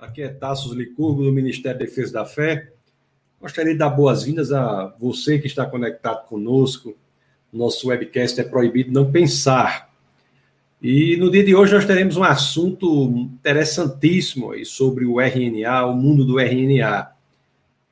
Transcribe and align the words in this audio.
Aqui 0.00 0.22
é 0.22 0.28
Tassos 0.28 0.72
Licurgo, 0.72 1.24
do 1.24 1.32
Ministério 1.32 1.78
da 1.78 1.84
Defesa 1.84 2.12
da 2.14 2.24
Fé. 2.24 2.72
Gostaria 3.38 3.74
de 3.74 3.78
dar 3.78 3.90
boas-vindas 3.90 4.50
a 4.50 4.94
você 4.98 5.38
que 5.38 5.46
está 5.46 5.66
conectado 5.66 6.26
conosco. 6.26 6.96
Nosso 7.52 7.88
webcast 7.88 8.40
é 8.40 8.44
Proibido 8.44 8.90
Não 8.90 9.12
Pensar. 9.12 9.90
E 10.80 11.18
no 11.18 11.30
dia 11.30 11.44
de 11.44 11.54
hoje 11.54 11.74
nós 11.74 11.84
teremos 11.84 12.16
um 12.16 12.24
assunto 12.24 13.10
interessantíssimo 13.10 14.52
aí 14.52 14.64
sobre 14.64 15.04
o 15.04 15.20
RNA, 15.20 15.84
o 15.84 15.94
mundo 15.94 16.24
do 16.24 16.40
RNA. 16.40 17.10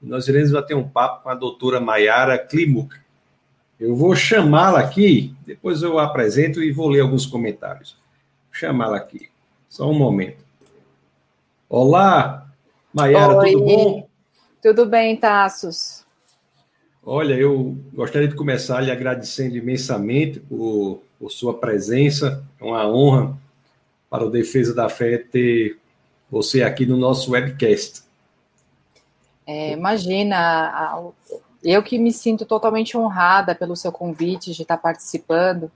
Nós 0.00 0.28
iremos 0.28 0.50
bater 0.50 0.74
um 0.74 0.88
papo 0.88 1.24
com 1.24 1.28
a 1.28 1.34
doutora 1.34 1.78
Maiara 1.78 2.38
Klimuk. 2.38 2.96
Eu 3.78 3.94
vou 3.94 4.16
chamá-la 4.16 4.80
aqui, 4.80 5.34
depois 5.46 5.82
eu 5.82 5.98
apresento 5.98 6.62
e 6.62 6.72
vou 6.72 6.88
ler 6.88 7.00
alguns 7.00 7.26
comentários. 7.26 7.98
Vou 8.46 8.54
chamá-la 8.54 8.96
aqui. 8.96 9.28
Só 9.68 9.90
um 9.90 9.94
momento. 9.94 10.47
Olá, 11.70 12.46
Maiara, 12.94 13.44
tudo 13.44 13.62
bom? 13.62 14.08
Tudo 14.62 14.86
bem, 14.86 15.14
Tassos. 15.18 16.02
Olha, 17.04 17.34
eu 17.34 17.76
gostaria 17.92 18.26
de 18.26 18.34
começar 18.34 18.80
lhe 18.80 18.90
agradecendo 18.90 19.54
imensamente 19.54 20.40
por, 20.40 21.02
por 21.18 21.30
sua 21.30 21.52
presença. 21.52 22.42
É 22.58 22.64
uma 22.64 22.88
honra 22.88 23.36
para 24.08 24.24
o 24.24 24.30
Defesa 24.30 24.74
da 24.74 24.88
Fé 24.88 25.18
ter 25.18 25.78
você 26.30 26.62
aqui 26.62 26.86
no 26.86 26.96
nosso 26.96 27.32
webcast. 27.32 28.02
É, 29.46 29.72
imagina, 29.72 31.12
eu 31.62 31.82
que 31.82 31.98
me 31.98 32.14
sinto 32.14 32.46
totalmente 32.46 32.96
honrada 32.96 33.54
pelo 33.54 33.76
seu 33.76 33.92
convite 33.92 34.54
de 34.54 34.62
estar 34.62 34.78
participando. 34.78 35.70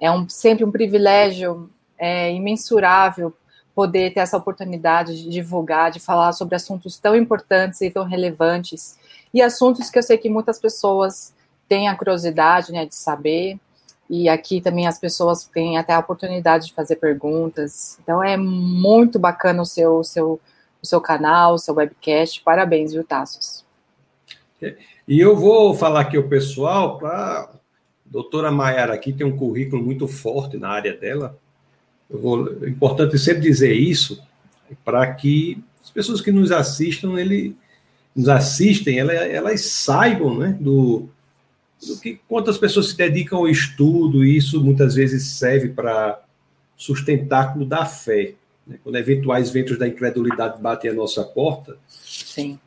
É 0.00 0.10
um, 0.10 0.26
sempre 0.30 0.64
um 0.64 0.72
privilégio 0.72 1.68
é, 1.98 2.32
imensurável 2.32 3.34
poder 3.76 4.14
ter 4.14 4.20
essa 4.20 4.38
oportunidade 4.38 5.22
de 5.22 5.28
divulgar, 5.28 5.90
de 5.90 6.00
falar 6.00 6.32
sobre 6.32 6.56
assuntos 6.56 6.98
tão 6.98 7.14
importantes 7.14 7.82
e 7.82 7.90
tão 7.90 8.04
relevantes, 8.04 8.98
e 9.34 9.42
assuntos 9.42 9.90
que 9.90 9.98
eu 9.98 10.02
sei 10.02 10.16
que 10.16 10.30
muitas 10.30 10.58
pessoas 10.58 11.34
têm 11.68 11.86
a 11.86 11.94
curiosidade 11.94 12.72
né, 12.72 12.86
de 12.86 12.94
saber, 12.94 13.60
e 14.08 14.30
aqui 14.30 14.62
também 14.62 14.86
as 14.86 14.98
pessoas 14.98 15.44
têm 15.44 15.76
até 15.76 15.92
a 15.92 15.98
oportunidade 15.98 16.68
de 16.68 16.72
fazer 16.72 16.96
perguntas. 16.96 17.98
Então 18.02 18.24
é 18.24 18.34
muito 18.34 19.18
bacana 19.18 19.60
o 19.60 19.66
seu, 19.66 19.98
o 19.98 20.04
seu, 20.04 20.40
o 20.82 20.86
seu 20.86 21.00
canal, 21.00 21.54
o 21.54 21.58
seu 21.58 21.74
webcast. 21.74 22.40
Parabéns, 22.42 22.94
viu, 22.94 23.04
Tassos? 23.04 23.62
E 25.06 25.20
eu 25.20 25.36
vou 25.36 25.74
falar 25.74 26.00
aqui 26.00 26.16
o 26.16 26.28
pessoal 26.28 26.96
para 26.96 27.50
doutora 28.06 28.50
Maiara 28.50 28.94
aqui 28.94 29.12
tem 29.12 29.26
um 29.26 29.36
currículo 29.36 29.82
muito 29.82 30.08
forte 30.08 30.56
na 30.56 30.70
área 30.70 30.96
dela. 30.96 31.38
Vou, 32.08 32.48
é 32.62 32.68
importante 32.68 33.18
sempre 33.18 33.42
dizer 33.42 33.72
isso 33.72 34.22
para 34.84 35.12
que 35.14 35.62
as 35.82 35.90
pessoas 35.90 36.20
que 36.20 36.32
nos 36.32 36.50
assistam, 36.50 37.18
ele, 37.18 37.56
nos 38.14 38.28
assistem, 38.28 38.98
elas, 38.98 39.16
elas 39.16 39.60
saibam 39.62 40.38
né, 40.38 40.56
do, 40.60 41.08
do 41.84 41.98
que 41.98 42.20
quantas 42.28 42.58
pessoas 42.58 42.88
se 42.88 42.96
dedicam 42.96 43.38
ao 43.38 43.48
estudo, 43.48 44.24
e 44.24 44.36
isso 44.36 44.62
muitas 44.62 44.94
vezes 44.94 45.24
serve 45.24 45.68
para 45.68 46.20
sustentáculo 46.76 47.64
da 47.64 47.84
fé. 47.84 48.34
Né? 48.66 48.78
Quando 48.82 48.96
eventuais 48.96 49.50
ventos 49.50 49.78
da 49.78 49.86
incredulidade 49.86 50.60
batem 50.60 50.90
a 50.90 50.94
nossa 50.94 51.22
porta, 51.24 51.76
Sim. 51.88 52.58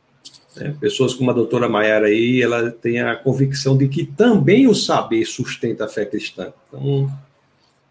Né, 0.56 0.74
pessoas 0.80 1.14
como 1.14 1.30
a 1.30 1.34
doutora 1.34 1.68
Maiara 1.68 2.06
aí, 2.06 2.42
ela 2.42 2.70
tem 2.70 3.00
a 3.00 3.14
convicção 3.14 3.76
de 3.76 3.88
que 3.88 4.04
também 4.04 4.66
o 4.66 4.74
saber 4.74 5.24
sustenta 5.24 5.84
a 5.84 5.88
fé 5.88 6.04
cristã. 6.04 6.52
Então, 6.68 7.10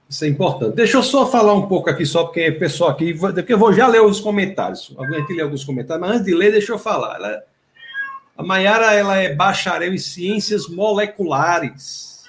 isso 0.09 0.25
é 0.25 0.27
importante. 0.27 0.75
Deixa 0.75 0.97
eu 0.97 1.03
só 1.03 1.27
falar 1.27 1.53
um 1.53 1.67
pouco 1.67 1.87
aqui, 1.87 2.03
só 2.03 2.23
porque 2.23 2.49
o 2.49 2.57
pessoal 2.57 2.89
aqui, 2.89 3.13
porque 3.13 3.53
eu 3.53 3.59
vou 3.59 3.71
já 3.71 3.87
ler 3.87 4.01
os 4.01 4.19
comentários. 4.19 4.91
Aguente 4.97 5.31
ler 5.31 5.43
alguns 5.43 5.63
comentários, 5.63 6.01
mas 6.01 6.15
antes 6.15 6.25
de 6.25 6.33
ler, 6.33 6.51
deixa 6.51 6.71
eu 6.71 6.79
falar. 6.79 7.17
Ela, 7.17 7.43
a 8.35 8.41
Mayara 8.41 8.91
ela 8.95 9.17
é 9.17 9.35
bacharel 9.35 9.93
em 9.93 9.99
ciências 9.99 10.67
moleculares 10.67 12.23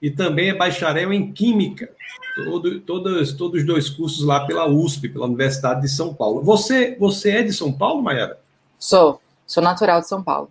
e 0.00 0.10
também 0.10 0.48
é 0.48 0.54
bacharel 0.54 1.12
em 1.12 1.30
química. 1.30 1.90
Todo, 2.34 2.80
todos, 2.80 3.32
todos 3.34 3.60
os 3.60 3.66
dois 3.66 3.90
cursos 3.90 4.24
lá 4.24 4.46
pela 4.46 4.66
USP, 4.66 5.10
pela 5.10 5.26
Universidade 5.26 5.82
de 5.82 5.88
São 5.90 6.14
Paulo. 6.14 6.42
Você, 6.42 6.96
você 6.98 7.32
é 7.32 7.42
de 7.42 7.52
São 7.52 7.70
Paulo, 7.70 8.02
Mayara? 8.02 8.38
Sou, 8.78 9.20
sou 9.46 9.62
natural 9.62 10.00
de 10.00 10.08
São 10.08 10.22
Paulo. 10.22 10.48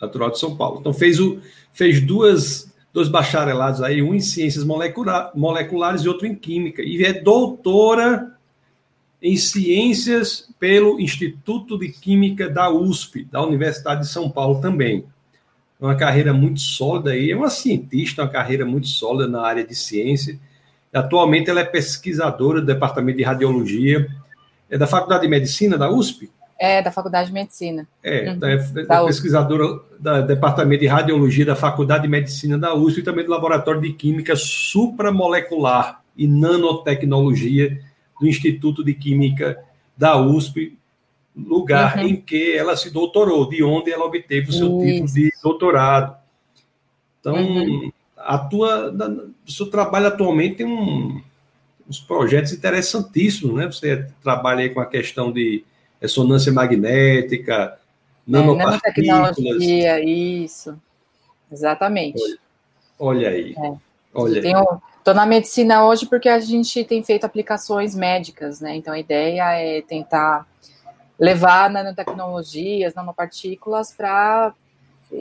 Natural 0.00 0.30
de 0.32 0.40
São 0.40 0.56
Paulo. 0.56 0.80
Então 0.80 0.92
fez, 0.92 1.20
o, 1.20 1.40
fez 1.72 2.00
duas 2.00 2.71
dois 2.92 3.08
bacharelados 3.08 3.82
aí, 3.82 4.02
um 4.02 4.14
em 4.14 4.20
ciências 4.20 4.64
moleculares 4.64 6.02
e 6.02 6.08
outro 6.08 6.26
em 6.26 6.34
química. 6.34 6.82
E 6.82 7.02
é 7.04 7.12
doutora 7.12 8.36
em 9.20 9.36
ciências 9.36 10.48
pelo 10.58 11.00
Instituto 11.00 11.78
de 11.78 11.88
Química 11.88 12.48
da 12.48 12.68
USP, 12.68 13.24
da 13.30 13.42
Universidade 13.42 14.02
de 14.02 14.08
São 14.08 14.28
Paulo 14.28 14.60
também. 14.60 15.04
Uma 15.80 15.94
carreira 15.94 16.32
muito 16.34 16.60
sólida 16.60 17.10
aí, 17.10 17.30
é 17.30 17.36
uma 17.36 17.50
cientista, 17.50 18.22
uma 18.22 18.28
carreira 18.28 18.64
muito 18.64 18.88
sólida 18.88 19.26
na 19.28 19.42
área 19.42 19.64
de 19.64 19.74
ciência. 19.74 20.38
Atualmente 20.92 21.48
ela 21.48 21.60
é 21.60 21.64
pesquisadora 21.64 22.60
do 22.60 22.66
Departamento 22.66 23.18
de 23.18 23.24
Radiologia, 23.24 24.06
é 24.68 24.76
da 24.76 24.86
Faculdade 24.86 25.22
de 25.22 25.28
Medicina 25.28 25.78
da 25.78 25.90
USP, 25.90 26.30
é, 26.62 26.80
da 26.80 26.92
Faculdade 26.92 27.26
de 27.26 27.34
Medicina. 27.34 27.88
É, 28.04 28.30
uhum. 28.30 28.38
é, 28.46 28.54
é 28.54 29.04
pesquisadora 29.06 29.80
do 29.98 30.26
Departamento 30.28 30.80
de 30.80 30.86
Radiologia 30.86 31.44
da 31.44 31.56
Faculdade 31.56 32.04
de 32.04 32.08
Medicina 32.08 32.56
da 32.56 32.72
USP 32.72 33.00
e 33.00 33.02
também 33.02 33.24
do 33.24 33.32
Laboratório 33.32 33.80
de 33.80 33.92
Química 33.92 34.36
Supramolecular 34.36 36.04
e 36.16 36.28
Nanotecnologia 36.28 37.80
do 38.20 38.28
Instituto 38.28 38.84
de 38.84 38.94
Química 38.94 39.58
da 39.96 40.16
USP, 40.16 40.78
lugar 41.36 41.98
uhum. 41.98 42.04
em 42.04 42.16
que 42.16 42.52
ela 42.52 42.76
se 42.76 42.92
doutorou, 42.92 43.48
de 43.48 43.64
onde 43.64 43.90
ela 43.90 44.04
obteve 44.04 44.50
o 44.50 44.52
seu 44.52 44.84
Isso. 44.84 44.86
título 44.86 45.12
de 45.14 45.32
doutorado. 45.42 46.16
Então, 47.18 47.34
uhum. 47.34 47.90
a 48.16 48.38
tua, 48.38 48.94
o 49.44 49.50
seu 49.50 49.66
trabalho 49.66 50.06
atualmente 50.06 50.58
tem 50.58 50.66
um, 50.66 51.20
uns 51.88 51.98
projetos 51.98 52.52
interessantíssimos, 52.52 53.56
né? 53.56 53.66
Você 53.66 54.06
trabalha 54.22 54.60
aí 54.60 54.70
com 54.70 54.80
a 54.80 54.86
questão 54.86 55.32
de 55.32 55.64
ressonância 56.02 56.52
magnética, 56.52 57.54
é, 57.54 57.78
nanopartículas. 58.26 59.06
nanotecnologia, 59.06 60.04
isso. 60.04 60.76
Exatamente. 61.50 62.20
Olha, 62.20 62.38
olha 62.98 63.28
aí. 63.30 63.54
É. 63.56 63.72
Olha 64.14 64.42
Estou 64.98 65.14
na 65.14 65.26
medicina 65.26 65.84
hoje 65.84 66.06
porque 66.06 66.28
a 66.28 66.38
gente 66.38 66.84
tem 66.84 67.02
feito 67.02 67.24
aplicações 67.24 67.94
médicas, 67.94 68.60
né? 68.60 68.76
Então 68.76 68.94
a 68.94 68.98
ideia 68.98 69.50
é 69.52 69.82
tentar 69.82 70.46
levar 71.18 71.70
nanotecnologias, 71.70 72.94
nanopartículas 72.94 73.92
para. 73.92 74.54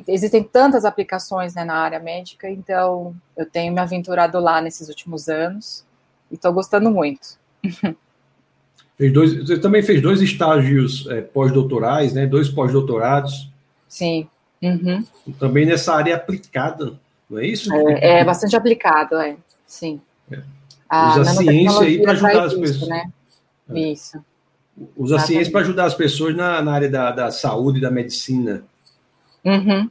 Existem 0.07 0.43
tantas 0.43 0.85
aplicações 0.85 1.53
né, 1.53 1.65
na 1.65 1.75
área 1.75 1.99
médica, 1.99 2.49
então 2.49 3.13
eu 3.35 3.45
tenho 3.45 3.73
me 3.73 3.81
aventurado 3.81 4.39
lá 4.39 4.61
nesses 4.61 4.87
últimos 4.87 5.27
anos 5.27 5.83
e 6.29 6.35
estou 6.35 6.53
gostando 6.53 6.89
muito. 6.89 7.37
Fez 9.01 9.11
dois, 9.11 9.33
você 9.35 9.57
também 9.57 9.81
fez 9.81 9.99
dois 9.99 10.21
estágios 10.21 11.07
é, 11.09 11.21
pós-doutorais, 11.21 12.13
né? 12.13 12.27
Dois 12.27 12.49
pós-doutorados. 12.49 13.49
Sim. 13.89 14.27
Uhum. 14.61 15.03
Também 15.39 15.65
nessa 15.65 15.95
área 15.95 16.15
aplicada, 16.15 16.93
não 17.27 17.39
é 17.39 17.47
isso? 17.47 17.73
É, 17.73 18.19
é 18.19 18.23
bastante 18.23 18.55
aplicado, 18.55 19.15
é. 19.15 19.37
Sim. 19.65 19.99
É. 20.31 20.37
Usa 21.07 21.21
a 21.21 21.25
ciência 21.25 21.81
aí 21.81 21.99
para 21.99 22.11
ajudar 22.11 22.43
as 22.43 22.53
pessoas. 22.53 22.89
Né? 22.89 23.11
É. 23.71 23.79
Isso. 23.79 24.23
Usa 24.95 25.15
Exatamente. 25.15 25.23
a 25.23 25.25
ciência 25.25 25.51
para 25.51 25.61
ajudar 25.61 25.85
as 25.85 25.95
pessoas 25.95 26.35
na, 26.35 26.61
na 26.61 26.71
área 26.71 26.89
da, 26.89 27.11
da 27.11 27.31
saúde 27.31 27.79
e 27.79 27.81
da 27.81 27.89
medicina. 27.89 28.63
Uhum. 29.43 29.89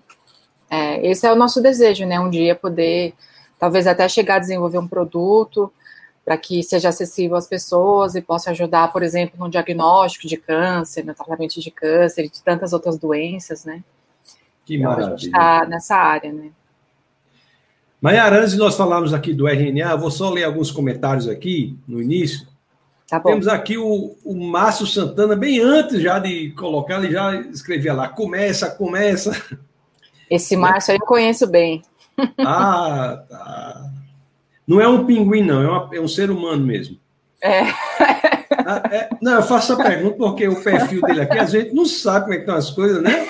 É, 0.71 1.04
esse 1.04 1.27
é 1.27 1.32
o 1.32 1.37
nosso 1.37 1.60
desejo, 1.60 2.06
né? 2.06 2.21
Um 2.21 2.31
dia 2.31 2.54
poder, 2.54 3.15
talvez 3.59 3.88
até 3.88 4.09
chegar 4.09 4.37
a 4.37 4.38
desenvolver 4.38 4.78
um 4.78 4.87
produto 4.87 5.72
para 6.25 6.36
que 6.36 6.62
seja 6.62 6.91
acessível 6.91 7.36
às 7.36 7.47
pessoas 7.47 8.14
e 8.14 8.20
possa 8.20 8.50
ajudar, 8.50 8.92
por 8.92 9.03
exemplo, 9.03 9.38
no 9.38 9.50
diagnóstico 9.50 10.28
de 10.28 10.36
câncer, 10.36 11.04
no 11.04 11.15
tratamento 11.15 11.60
de 11.60 11.71
câncer 11.71 12.27
e 12.27 12.30
de 12.30 12.42
tantas 12.42 12.72
outras 12.72 12.98
doenças, 12.98 13.65
né? 13.65 13.83
Que 14.65 14.77
então, 14.77 14.91
maravilha. 14.91 15.15
A 15.15 15.16
gente 15.16 15.27
está 15.27 15.66
nessa 15.66 15.97
área, 15.97 16.33
né? 16.33 16.50
Maiara, 18.00 18.41
antes 18.41 18.53
de 18.53 18.59
nós 18.59 18.77
falarmos 18.77 19.12
aqui 19.12 19.34
do 19.34 19.47
RNA, 19.47 19.97
vou 19.97 20.10
só 20.10 20.30
ler 20.30 20.45
alguns 20.45 20.71
comentários 20.71 21.28
aqui 21.28 21.77
no 21.86 22.00
início. 22.00 22.48
Tá 23.09 23.18
Temos 23.18 23.48
aqui 23.48 23.77
o, 23.77 24.16
o 24.24 24.34
Márcio 24.34 24.86
Santana, 24.86 25.34
bem 25.34 25.60
antes 25.60 26.00
já 26.00 26.18
de 26.18 26.50
colocar, 26.53 27.03
ele 27.03 27.12
já 27.12 27.34
escrevia 27.41 27.92
lá, 27.92 28.09
começa, 28.09 28.71
começa. 28.71 29.33
Esse 30.30 30.56
Márcio 30.56 30.95
eu 30.95 31.00
conheço 31.00 31.47
bem. 31.47 31.83
Ah, 32.39 33.24
tá. 33.28 33.91
Não 34.71 34.81
é 34.81 34.87
um 34.87 35.05
pinguim, 35.05 35.43
não, 35.43 35.61
é, 35.61 35.69
uma, 35.69 35.91
é 35.97 36.01
um 36.01 36.07
ser 36.07 36.31
humano 36.31 36.65
mesmo. 36.65 36.97
É. 37.43 37.63
Ah, 38.51 38.83
é. 38.89 39.09
Não, 39.21 39.33
eu 39.33 39.43
faço 39.43 39.72
a 39.72 39.77
pergunta 39.77 40.17
porque 40.17 40.47
o 40.47 40.63
perfil 40.63 41.01
dele 41.03 41.22
aqui, 41.22 41.39
a 41.39 41.45
gente 41.45 41.75
não 41.75 41.84
sabe 41.84 42.21
como 42.21 42.34
é 42.34 42.37
que 42.37 42.43
estão 42.43 42.55
as 42.55 42.71
coisas, 42.71 43.03
né? 43.03 43.27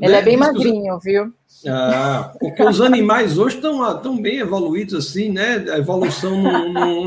Ele 0.00 0.12
né? 0.12 0.18
é 0.20 0.22
bem 0.22 0.38
magrinho, 0.38 0.98
viu? 1.00 1.30
Ah, 1.68 2.32
porque 2.40 2.62
os 2.62 2.80
animais 2.80 3.36
hoje 3.36 3.56
estão 3.56 4.00
tão 4.00 4.22
bem 4.22 4.38
evoluídos 4.38 4.94
assim, 4.94 5.28
né? 5.28 5.62
A 5.70 5.76
evolução 5.76 6.42
não. 6.42 6.72
não... 6.72 7.06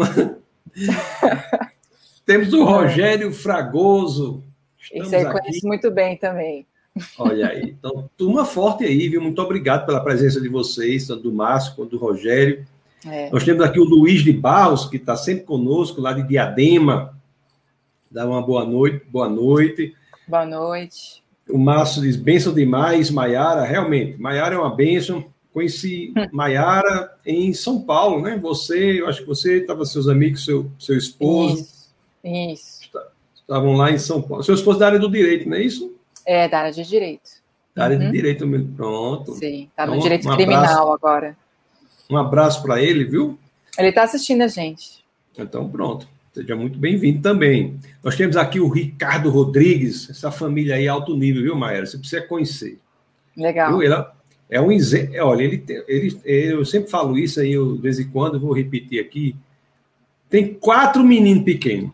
Temos 2.28 2.54
o 2.54 2.64
Rogério 2.64 3.34
Fragoso. 3.34 4.44
Estamos 4.80 5.08
Isso 5.08 5.16
aí 5.16 5.26
conheço 5.26 5.68
muito 5.68 5.90
bem 5.90 6.16
também. 6.16 6.68
Olha 7.18 7.50
aí. 7.50 7.76
Então, 7.78 8.10
turma 8.18 8.46
forte 8.46 8.84
aí, 8.84 9.10
viu? 9.10 9.22
Muito 9.22 9.42
obrigado 9.42 9.86
pela 9.86 10.00
presença 10.00 10.40
de 10.42 10.50
vocês, 10.50 11.08
tanto 11.08 11.24
do 11.24 11.34
Márcio 11.34 11.76
quanto 11.76 11.92
do 11.92 11.98
Rogério. 11.98 12.66
É. 13.06 13.30
Nós 13.30 13.44
temos 13.44 13.64
aqui 13.64 13.80
o 13.80 13.84
Luiz 13.84 14.24
de 14.24 14.34
Barros, 14.34 14.86
que 14.86 14.98
está 14.98 15.16
sempre 15.16 15.46
conosco, 15.46 16.02
lá 16.02 16.14
de 16.14 16.24
Diadema. 16.24 17.18
Dá 18.10 18.26
uma 18.26 18.42
boa 18.42 18.66
noite. 18.66 19.06
Boa 19.10 19.30
noite. 19.30 19.94
Boa 20.28 20.46
noite. 20.46 21.24
O 21.50 21.58
Márcio 21.58 22.02
diz: 22.02 22.16
benção 22.16 22.54
demais, 22.54 23.10
Maiara. 23.10 23.64
Realmente, 23.64 24.20
Maiara 24.20 24.56
é 24.56 24.58
uma 24.58 24.74
benção. 24.74 25.26
Conheci 25.54 26.14
Maiara 26.32 27.18
em 27.26 27.54
São 27.54 27.82
Paulo, 27.82 28.22
né? 28.22 28.38
Você, 28.42 29.02
eu 29.02 29.08
acho 29.08 29.22
que 29.22 29.28
você 29.28 29.62
estava 29.62 29.86
seus 29.86 30.08
amigos, 30.08 30.44
seu, 30.46 30.72
seu 30.80 30.98
esposo. 30.98 31.62
Isso. 31.62 31.88
Isso. 32.24 32.90
Estavam 33.36 33.74
lá 33.78 33.92
em 33.92 33.98
São 33.98 34.22
Paulo. 34.22 34.44
Seu 34.44 34.56
esposo 34.56 34.80
da 34.80 34.88
área 34.88 35.00
do 35.00 35.10
direito, 35.10 35.48
não 35.48 35.56
é 35.56 35.62
isso? 35.62 35.97
É, 36.28 36.50
da 36.50 36.60
área 36.60 36.72
de 36.74 36.84
direito. 36.84 37.42
Da 37.74 37.86
área 37.86 37.98
uhum. 37.98 38.04
de 38.04 38.12
direito 38.12 38.46
mesmo. 38.46 38.74
Pronto. 38.76 39.32
Sim, 39.36 39.70
está 39.72 39.86
no 39.86 39.94
então, 39.94 40.04
direito 40.04 40.30
um 40.30 40.36
criminal 40.36 40.64
abraço, 40.64 40.92
agora. 40.92 41.38
Um 42.10 42.18
abraço 42.18 42.62
para 42.62 42.82
ele, 42.82 43.06
viu? 43.06 43.40
Ele 43.80 43.88
está 43.88 44.04
assistindo 44.04 44.42
a 44.42 44.48
gente. 44.48 45.06
Então, 45.38 45.70
pronto. 45.70 46.06
Seja 46.34 46.54
muito 46.54 46.78
bem-vindo 46.78 47.22
também. 47.22 47.80
Nós 48.04 48.18
temos 48.18 48.36
aqui 48.36 48.60
o 48.60 48.68
Ricardo 48.68 49.30
Rodrigues, 49.30 50.10
essa 50.10 50.30
família 50.30 50.76
aí 50.76 50.86
alto 50.86 51.16
nível, 51.16 51.42
viu, 51.42 51.56
Maera? 51.56 51.86
Você 51.86 51.98
precisa 51.98 52.22
conhecer. 52.22 52.78
Legal. 53.36 53.72
Viu? 53.72 53.84
Ele, 53.84 54.06
é 54.50 54.62
um 54.62 54.70
é, 54.72 55.24
olha, 55.24 55.44
ele, 55.44 55.64
ele, 55.88 56.22
eu 56.26 56.66
sempre 56.66 56.92
falo 56.92 57.18
isso 57.18 57.40
aí, 57.40 57.54
eu, 57.54 57.76
de 57.76 57.82
vez 57.82 58.00
em 58.00 58.10
quando, 58.10 58.40
vou 58.40 58.54
repetir 58.54 59.00
aqui. 59.00 59.34
Tem 60.30 60.54
quatro 60.54 61.04
meninos 61.04 61.44
pequenos. 61.44 61.92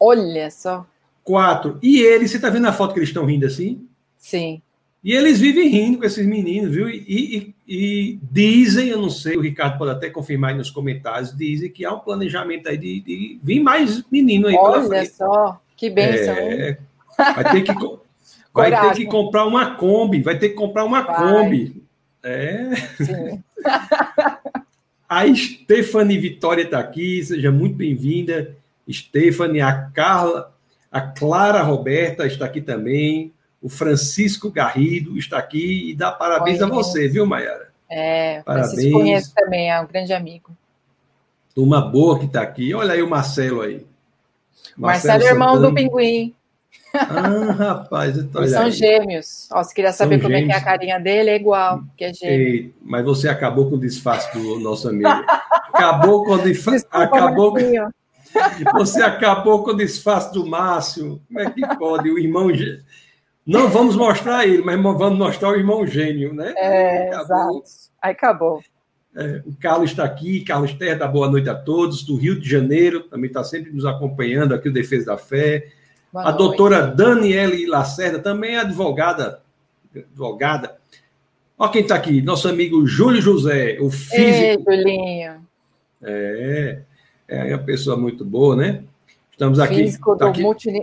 Olha 0.00 0.50
só. 0.50 0.86
Quatro. 1.26 1.76
E 1.82 1.98
eles, 1.98 2.30
você 2.30 2.36
está 2.36 2.48
vendo 2.48 2.68
a 2.68 2.72
foto 2.72 2.92
que 2.92 3.00
eles 3.00 3.08
estão 3.08 3.26
rindo 3.26 3.44
assim? 3.44 3.84
Sim. 4.16 4.62
E 5.02 5.12
eles 5.12 5.40
vivem 5.40 5.68
rindo 5.68 5.98
com 5.98 6.04
esses 6.04 6.24
meninos, 6.24 6.72
viu? 6.72 6.88
E, 6.88 7.04
e, 7.08 7.54
e, 7.66 8.18
dizem, 8.30 8.90
eu 8.90 9.00
não 9.00 9.10
sei, 9.10 9.36
o 9.36 9.40
Ricardo 9.40 9.76
pode 9.76 9.90
até 9.90 10.08
confirmar 10.08 10.50
aí 10.50 10.56
nos 10.56 10.70
comentários, 10.70 11.36
dizem 11.36 11.68
que 11.68 11.84
há 11.84 11.92
um 11.92 11.98
planejamento 11.98 12.68
aí 12.68 12.78
de, 12.78 13.00
de 13.00 13.40
vir 13.42 13.58
mais 13.58 14.04
menino 14.08 14.46
aí 14.46 14.54
Olha 14.54 15.04
só, 15.06 15.60
que 15.76 15.90
benção. 15.90 16.36
É, 16.36 16.78
vai 17.18 17.52
ter 17.52 17.62
que, 17.62 17.74
vai 18.54 18.80
ter 18.80 18.94
que 18.94 19.06
comprar 19.06 19.46
uma 19.46 19.74
Kombi, 19.74 20.22
vai 20.22 20.38
ter 20.38 20.50
que 20.50 20.54
comprar 20.54 20.84
uma 20.84 21.02
vai. 21.02 21.16
Kombi. 21.16 21.82
É. 22.22 22.70
Sim. 23.04 23.42
A 25.08 25.32
Stephanie 25.34 26.18
Vitória 26.18 26.62
está 26.62 26.78
aqui, 26.78 27.24
seja 27.24 27.50
muito 27.50 27.76
bem-vinda. 27.76 28.56
Stephanie, 28.90 29.60
a 29.60 29.72
Carla, 29.90 30.55
a 30.90 31.00
Clara 31.00 31.62
Roberta 31.62 32.26
está 32.26 32.44
aqui 32.46 32.60
também. 32.60 33.32
O 33.60 33.68
Francisco 33.68 34.50
Garrido 34.50 35.18
está 35.18 35.38
aqui 35.38 35.90
e 35.90 35.94
dá 35.94 36.12
parabéns 36.12 36.58
Conheço. 36.58 36.72
a 36.72 36.82
você, 36.82 37.08
viu, 37.08 37.26
Mayara? 37.26 37.72
É, 37.88 38.42
parabéns. 38.42 38.70
Francisco 38.70 38.98
conheço 38.98 39.34
também, 39.34 39.70
é 39.70 39.80
um 39.80 39.86
grande 39.86 40.12
amigo. 40.12 40.56
Turma 41.54 41.80
boa 41.80 42.18
que 42.18 42.26
está 42.26 42.42
aqui. 42.42 42.74
Olha 42.74 42.92
aí 42.92 43.02
o 43.02 43.08
Marcelo 43.08 43.62
aí. 43.62 43.86
Marcelo, 44.76 45.14
Marcelo 45.14 45.22
é 45.22 45.26
irmão 45.26 45.60
do 45.60 45.74
Pinguim. 45.74 46.34
Ah, 46.94 47.52
rapaz, 47.52 48.16
então, 48.18 48.42
Eles 48.42 48.52
são 48.52 48.70
gêmeos. 48.70 49.48
Ó, 49.52 49.62
se 49.62 49.74
queria 49.74 49.92
saber 49.92 50.20
como 50.20 50.34
gêmeos. 50.34 50.50
é 50.50 50.52
que 50.52 50.58
é 50.58 50.62
a 50.62 50.64
carinha 50.64 50.98
dele, 50.98 51.30
é 51.30 51.36
igual, 51.36 51.82
que 51.96 52.04
é 52.04 52.12
gêmeo. 52.12 52.48
Ei, 52.48 52.74
mas 52.82 53.04
você 53.04 53.28
acabou 53.28 53.68
com 53.68 53.76
o 53.76 53.80
disfarce 53.80 54.32
do 54.36 54.58
nosso 54.58 54.88
amigo. 54.88 55.08
Acabou 55.08 56.24
com 56.24 56.32
o 56.32 56.42
disfarce. 56.42 56.86
Acabou 56.90 57.52
com... 57.52 57.58
Você 58.74 59.02
acabou 59.02 59.62
com 59.62 59.70
o 59.70 59.76
disfarce 59.76 60.32
do 60.32 60.46
Márcio. 60.46 61.20
Como 61.26 61.40
é 61.40 61.50
que 61.50 61.76
pode? 61.76 62.10
O 62.10 62.18
irmão. 62.18 62.48
Não 63.46 63.68
vamos 63.68 63.96
mostrar 63.96 64.46
ele, 64.46 64.62
mas 64.62 64.80
vamos 64.80 65.18
mostrar 65.18 65.50
o 65.50 65.56
irmão 65.56 65.86
gênio, 65.86 66.34
né? 66.34 66.52
É, 66.56 67.08
acabou. 67.08 67.22
exato. 67.22 67.62
Aí 68.02 68.12
acabou. 68.12 68.62
É, 69.16 69.42
o 69.46 69.56
Carlos 69.56 69.90
está 69.90 70.04
aqui, 70.04 70.44
Carlos 70.44 70.74
Terra, 70.74 70.98
dá 70.98 71.08
boa 71.08 71.30
noite 71.30 71.48
a 71.48 71.54
todos, 71.54 72.02
do 72.02 72.16
Rio 72.16 72.38
de 72.38 72.46
Janeiro, 72.46 73.04
também 73.04 73.28
está 73.28 73.42
sempre 73.42 73.72
nos 73.72 73.86
acompanhando 73.86 74.54
aqui, 74.54 74.68
o 74.68 74.72
Defesa 74.72 75.06
da 75.06 75.16
Fé. 75.16 75.68
Boa 76.12 76.24
a 76.24 76.32
noite. 76.32 76.38
doutora 76.38 76.86
Daniele 76.86 77.66
Lacerda, 77.66 78.18
também 78.18 78.56
é 78.56 78.60
advogada. 78.60 79.40
advogada. 79.94 80.76
Olha 81.56 81.72
quem 81.72 81.80
está 81.80 81.94
aqui, 81.94 82.20
nosso 82.20 82.46
amigo 82.46 82.86
Júlio 82.86 83.22
José, 83.22 83.78
o 83.80 83.90
físico. 83.90 84.70
Ei, 84.70 84.76
Julinho. 84.76 85.46
É, 86.02 86.82
é 87.28 87.54
uma 87.54 87.62
pessoa 87.62 87.96
muito 87.96 88.24
boa, 88.24 88.56
né? 88.56 88.82
Estamos 89.30 89.58
aqui. 89.58 89.76
Físico 89.76 90.16
tá 90.16 90.30
do 90.30 90.40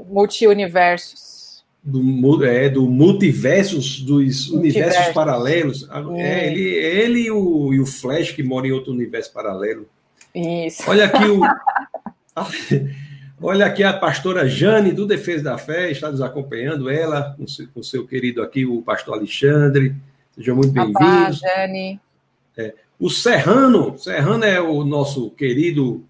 multi-universos. 0.08 1.64
Do, 1.84 2.46
é, 2.46 2.70
do 2.70 2.90
multiversos, 2.90 4.02
dos 4.02 4.50
universos 4.50 5.14
paralelos. 5.14 5.90
É, 6.16 6.48
ele, 6.48 6.64
ele 6.64 7.20
e, 7.22 7.32
o, 7.32 7.74
e 7.74 7.80
o 7.80 7.86
Flash, 7.86 8.32
que 8.32 8.44
mora 8.44 8.68
em 8.68 8.72
outro 8.72 8.94
universo 8.94 9.34
paralelo. 9.34 9.88
Isso. 10.34 10.84
Olha 10.88 11.06
aqui 11.06 11.26
o. 11.26 11.42
Olha 13.42 13.66
aqui 13.66 13.84
a 13.84 13.92
pastora 13.92 14.48
Jane, 14.48 14.94
do 14.94 15.06
Defesa 15.06 15.44
da 15.44 15.58
Fé, 15.58 15.92
está 15.92 16.10
nos 16.10 16.22
acompanhando, 16.22 16.90
ela, 16.90 17.36
com 17.38 17.46
seu, 17.46 17.68
com 17.74 17.84
seu 17.84 18.08
querido 18.08 18.42
aqui, 18.42 18.66
o 18.66 18.82
pastor 18.82 19.16
Alexandre. 19.16 19.94
Sejam 20.34 20.56
muito 20.56 20.72
bem-vindos. 20.72 21.40
Jane. 21.40 22.00
É, 22.56 22.74
o 22.98 23.10
Serrano, 23.10 23.98
Serrano 23.98 24.46
é 24.46 24.62
o 24.62 24.86
nosso 24.86 25.30
querido, 25.32 26.06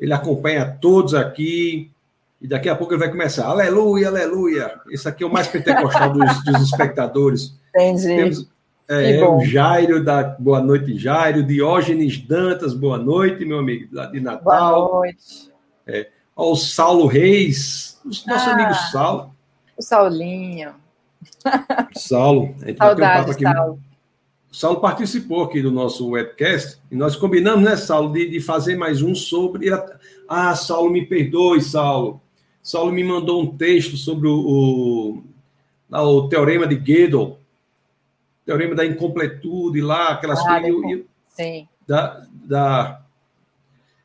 ele 0.00 0.12
acompanha 0.14 0.78
todos 0.80 1.14
aqui, 1.14 1.90
e 2.40 2.48
daqui 2.48 2.68
a 2.70 2.74
pouco 2.74 2.94
ele 2.94 3.00
vai 3.00 3.10
começar, 3.10 3.46
aleluia, 3.46 4.08
aleluia. 4.08 4.80
Esse 4.90 5.06
aqui 5.06 5.22
é 5.22 5.26
o 5.26 5.32
mais 5.32 5.46
pentecostal 5.46 6.10
dos, 6.10 6.44
dos 6.44 6.62
espectadores. 6.62 7.54
Entendi. 7.74 8.06
Temos, 8.06 8.48
é, 8.88 9.24
o 9.24 9.44
Jairo, 9.44 10.02
da 10.02 10.22
Boa 10.22 10.60
Noite, 10.60 10.98
Jairo. 10.98 11.44
Diógenes 11.44 12.18
Dantas, 12.18 12.74
boa 12.74 12.98
noite, 12.98 13.44
meu 13.44 13.58
amigo, 13.58 13.88
lá 13.92 14.06
de 14.06 14.20
Natal. 14.20 14.42
Boa 14.42 15.00
noite. 15.00 15.52
É, 15.86 16.08
o 16.34 16.56
Saulo 16.56 17.06
Reis, 17.06 18.00
nosso 18.04 18.50
ah, 18.50 18.52
amigo 18.52 18.74
Saulo. 18.90 19.34
O 19.76 19.82
Saulinho. 19.82 20.74
Saulo. 21.94 22.54
Saudade, 22.76 23.30
um 23.30 23.52
Saulo. 23.52 23.80
O 24.50 24.56
Saulo 24.56 24.80
participou 24.80 25.44
aqui 25.44 25.62
do 25.62 25.70
nosso 25.70 26.08
webcast 26.08 26.80
e 26.90 26.96
nós 26.96 27.14
combinamos, 27.14 27.64
né, 27.64 27.76
Saulo, 27.76 28.12
de, 28.12 28.28
de 28.28 28.40
fazer 28.40 28.76
mais 28.76 29.00
um 29.00 29.14
sobre. 29.14 29.68
Ah, 30.28 30.54
Saulo, 30.56 30.90
me 30.90 31.06
perdoe, 31.06 31.62
Saulo. 31.62 32.20
Saulo 32.62 32.92
me 32.92 33.04
mandou 33.04 33.42
um 33.42 33.56
texto 33.56 33.96
sobre 33.96 34.26
o, 34.26 35.22
o, 35.92 35.96
o 35.96 36.28
teorema 36.28 36.66
de 36.66 36.74
Gödel, 36.74 37.38
teorema 38.44 38.74
da 38.74 38.84
incompletude 38.84 39.80
lá, 39.80 40.08
aquelas 40.08 40.40
ah, 40.40 40.60
coisas. 40.60 41.04
Sim. 41.28 41.68
Da, 41.86 42.26
da, 42.32 43.00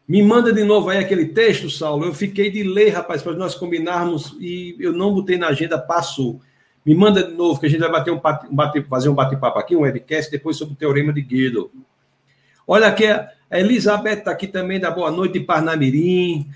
me 0.08 0.22
manda 0.22 0.53
de 0.53 0.63
novo 0.63 0.89
aí 0.89 1.00
aquele 1.00 1.25
texto, 1.25 1.69
Saulo. 1.69 2.05
Eu 2.05 2.13
fiquei 2.13 2.51
de 2.51 2.62
ler, 2.62 2.89
rapaz, 2.89 3.24
para 3.24 3.34
nós 3.34 3.55
combinarmos 3.55 4.38
e 4.39 4.75
eu 4.79 4.93
não 4.93 5.13
botei 5.13 5.38
na 5.38 5.48
agenda, 5.48 5.79
passou. 5.79 6.39
Me 6.86 6.94
manda 6.94 7.24
de 7.24 7.34
novo, 7.34 7.60
que 7.60 7.65
a 7.65 7.70
gente 7.70 7.80
vai 7.80 7.92
bater 7.92 8.12
um 8.12 8.22
bate, 8.51 8.82
fazer 8.84 9.10
um 9.10 9.15
bate-papo 9.15 9.58
aqui, 9.58 9.75
um 9.75 9.82
webcast, 9.82 10.30
depois 10.30 10.56
sobre 10.56 10.75
o 10.75 10.77
Teorema 10.77 11.12
de 11.12 11.22
Gödel. 11.22 11.72
Olha 12.68 12.88
aqui, 12.88 13.08
a 13.08 13.32
Elizabeth 13.51 14.20
está 14.20 14.32
aqui 14.32 14.48
também, 14.48 14.80
da 14.80 14.92
Boa 14.92 15.10
Noite, 15.10 15.39
Parnamirim. 15.39 16.48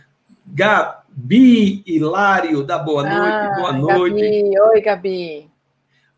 Gabi 0.46 1.84
Hilário, 1.86 2.64
da 2.64 2.78
Boa 2.78 3.04
Noite, 3.04 3.18
ah, 3.18 3.56
boa 3.58 3.74
noite. 3.74 4.22
Gabi. 4.22 4.60
Oi, 4.60 4.82
Gabi. 4.82 5.50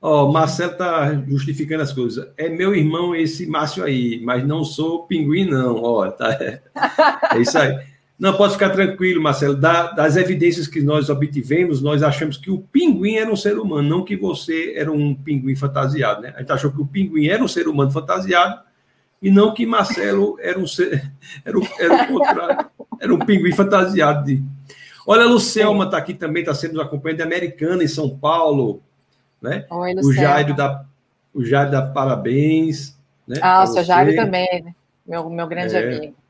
Ó, 0.01 0.25
oh, 0.25 0.31
Marcelo 0.31 0.71
está 0.71 1.13
justificando 1.27 1.83
as 1.83 1.93
coisas. 1.93 2.27
É 2.35 2.49
meu 2.49 2.73
irmão 2.73 3.15
esse 3.15 3.45
Márcio 3.45 3.83
aí, 3.83 4.19
mas 4.23 4.43
não 4.43 4.63
sou 4.63 5.05
pinguim, 5.05 5.45
não. 5.45 5.75
Ó, 5.75 6.07
oh, 6.07 6.11
tá... 6.11 6.29
é 7.35 7.39
isso 7.39 7.57
aí. 7.57 7.90
Não, 8.21 8.37
pode 8.37 8.53
ficar 8.53 8.69
tranquilo, 8.69 9.19
Marcelo. 9.19 9.55
Da, 9.55 9.93
das 9.93 10.15
evidências 10.15 10.67
que 10.67 10.79
nós 10.79 11.09
obtivemos, 11.09 11.81
nós 11.81 12.03
achamos 12.03 12.37
que 12.37 12.51
o 12.51 12.59
pinguim 12.59 13.15
era 13.15 13.31
um 13.31 13.35
ser 13.35 13.57
humano, 13.57 13.89
não 13.89 14.05
que 14.05 14.15
você 14.15 14.75
era 14.75 14.91
um 14.91 15.15
pinguim 15.15 15.55
fantasiado, 15.55 16.21
né? 16.21 16.31
A 16.35 16.41
gente 16.41 16.51
achou 16.51 16.71
que 16.71 16.79
o 16.79 16.85
pinguim 16.85 17.25
era 17.25 17.43
um 17.43 17.47
ser 17.47 17.67
humano 17.67 17.89
fantasiado 17.89 18.61
e 19.19 19.31
não 19.31 19.55
que 19.55 19.65
Marcelo 19.65 20.37
era 20.39 20.59
um 20.59 20.67
ser, 20.67 21.11
era, 21.43 21.57
o, 21.57 21.67
era 21.79 22.03
o 22.03 22.07
contrário, 22.09 22.69
era 22.99 23.11
um 23.11 23.17
pinguim 23.17 23.53
fantasiado. 23.53 24.23
De... 24.23 24.43
Olha, 25.07 25.23
a 25.23 25.27
Lucelma 25.27 25.85
está 25.85 25.97
aqui 25.97 26.13
também, 26.13 26.43
está 26.43 26.53
sendo 26.53 26.79
acompanhante 26.79 27.23
de 27.23 27.23
Americana, 27.23 27.83
em 27.83 27.87
São 27.87 28.07
Paulo, 28.07 28.83
né? 29.41 29.65
Oi, 29.67 29.95
o 29.95 30.13
Jairo 30.13 30.55
da 30.55 30.85
o 31.33 31.43
Jairo 31.43 31.71
dá 31.71 31.81
parabéns. 31.81 32.95
Né, 33.27 33.39
ah, 33.41 33.63
o 33.63 33.67
seu 33.67 33.83
Jairo 33.83 34.15
também, 34.15 34.61
né? 34.63 34.75
meu, 35.07 35.27
meu 35.27 35.47
grande 35.47 35.75
é. 35.75 35.79
amigo. 35.79 36.20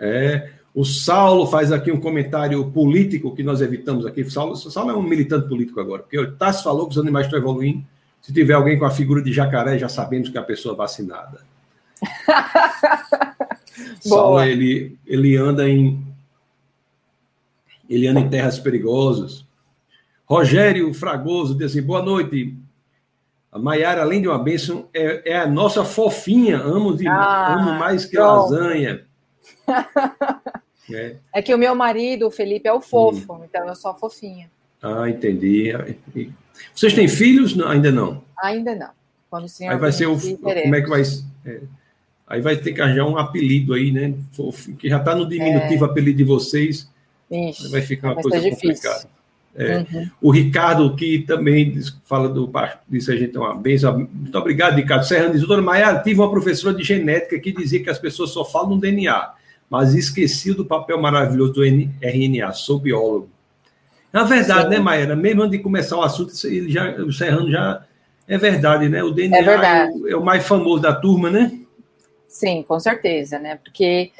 É, 0.00 0.50
o 0.74 0.84
Saulo 0.84 1.46
faz 1.46 1.70
aqui 1.70 1.92
um 1.92 2.00
comentário 2.00 2.64
político 2.70 3.34
que 3.34 3.42
nós 3.42 3.60
evitamos 3.60 4.06
aqui. 4.06 4.22
O 4.22 4.30
Saulo, 4.30 4.52
o 4.52 4.56
Saulo 4.56 4.90
é 4.90 4.96
um 4.96 5.02
militante 5.02 5.46
político 5.46 5.78
agora, 5.78 6.02
porque 6.02 6.18
o 6.18 6.32
Tassi 6.32 6.64
falou 6.64 6.86
que 6.86 6.92
os 6.92 6.98
animais 6.98 7.26
estão 7.26 7.38
evoluindo. 7.38 7.84
Se 8.22 8.32
tiver 8.32 8.54
alguém 8.54 8.78
com 8.78 8.84
a 8.84 8.90
figura 8.90 9.22
de 9.22 9.32
jacaré, 9.32 9.78
já 9.78 9.88
sabemos 9.88 10.28
que 10.28 10.38
é 10.38 10.40
a 10.40 10.44
pessoa 10.44 10.74
vacinada. 10.74 11.40
Saulo, 14.00 14.42
ele, 14.42 14.98
ele 15.06 15.36
anda 15.36 15.68
em. 15.68 16.06
Eliana 17.88 18.20
em 18.20 18.28
Terras 18.28 18.58
Perigosas. 18.58 19.44
Rogério 20.24 20.92
Fragoso 20.94 21.56
diz 21.56 21.72
assim: 21.72 21.82
boa 21.82 22.02
noite. 22.02 22.56
A 23.50 23.58
Maiara, 23.58 24.02
além 24.02 24.22
de 24.22 24.28
uma 24.28 24.38
bênção, 24.38 24.88
é, 24.94 25.32
é 25.32 25.36
a 25.36 25.46
nossa 25.46 25.84
fofinha. 25.84 26.58
Amo, 26.58 26.96
de, 26.96 27.08
ah, 27.08 27.54
amo 27.54 27.78
mais 27.80 28.04
que 28.04 28.16
bom. 28.16 28.22
lasanha. 28.22 29.04
É. 30.92 31.16
é. 31.34 31.42
que 31.42 31.54
o 31.54 31.58
meu 31.58 31.74
marido, 31.74 32.26
o 32.26 32.30
Felipe, 32.30 32.68
é 32.68 32.72
o 32.72 32.80
fofo, 32.80 33.34
hum. 33.34 33.44
então 33.44 33.66
eu 33.66 33.74
sou 33.74 33.90
a 33.90 33.94
fofinha. 33.94 34.50
Ah, 34.82 35.08
entendi. 35.08 35.72
Vocês 36.74 36.94
têm 36.94 37.08
filhos? 37.08 37.58
Ainda 37.60 37.90
não. 37.92 38.24
Ainda 38.42 38.74
não. 38.74 38.90
Quando 39.28 39.44
o 39.44 39.68
aí 39.68 39.76
vai 39.76 39.92
ser 39.92 40.06
o. 40.06 40.18
Como 40.38 40.74
é 40.74 40.80
que 40.80 40.88
vai. 40.88 41.02
É, 41.46 41.60
aí 42.26 42.40
vai 42.40 42.56
ter 42.56 42.72
que 42.72 42.80
arranjar 42.80 43.06
um 43.06 43.16
apelido 43.16 43.74
aí, 43.74 43.92
né? 43.92 44.14
Que 44.78 44.88
já 44.88 44.98
está 44.98 45.14
no 45.14 45.28
diminutivo 45.28 45.84
é. 45.84 45.88
apelido 45.88 46.18
de 46.18 46.24
vocês. 46.24 46.90
Ixi, 47.30 47.68
vai 47.70 47.82
ficar 47.82 48.08
uma 48.08 48.14
vai 48.14 48.22
coisa 48.24 48.50
complicada. 48.50 49.08
É, 49.54 49.78
uhum. 49.78 50.10
O 50.20 50.30
Ricardo, 50.30 50.94
que 50.94 51.20
também 51.20 51.80
fala 52.04 52.28
do 52.28 52.50
disse 52.88 53.12
a 53.12 53.16
gente 53.16 53.36
uma 53.36 53.54
benção. 53.54 53.98
Muito 53.98 54.38
obrigado, 54.38 54.76
Ricardo. 54.76 55.04
Serrano 55.04 55.32
diz, 55.32 55.40
doutora 55.40 55.60
Maia, 55.60 55.98
tive 55.98 56.20
uma 56.20 56.30
professora 56.30 56.74
de 56.74 56.84
genética 56.84 57.38
que 57.38 57.52
dizia 57.52 57.82
que 57.82 57.90
as 57.90 57.98
pessoas 57.98 58.30
só 58.30 58.44
falam 58.44 58.70
no 58.70 58.80
DNA, 58.80 59.32
mas 59.68 59.94
esqueci 59.94 60.54
do 60.54 60.64
papel 60.64 61.00
maravilhoso 61.00 61.54
do 61.54 61.64
RNA. 61.64 62.52
Sou 62.52 62.78
biólogo. 62.78 63.28
Na 64.12 64.24
verdade, 64.24 64.64
Sim. 64.64 64.68
né, 64.70 64.78
Maia? 64.78 65.16
Mesmo 65.16 65.42
antes 65.42 65.56
de 65.56 65.62
começar 65.62 65.96
o 65.96 66.02
assunto, 66.02 66.32
ele 66.44 66.70
já, 66.70 66.90
o 66.96 67.12
Serrano 67.12 67.50
já. 67.50 67.84
É 68.26 68.38
verdade, 68.38 68.88
né? 68.88 69.02
O 69.02 69.10
DNA 69.10 69.38
é, 69.38 69.42
é, 69.42 69.90
o, 69.90 70.08
é 70.08 70.16
o 70.16 70.24
mais 70.24 70.46
famoso 70.46 70.80
da 70.80 70.94
turma, 70.94 71.30
né? 71.30 71.58
Sim, 72.28 72.64
com 72.66 72.78
certeza, 72.78 73.40
né? 73.40 73.56
Porque 73.56 74.12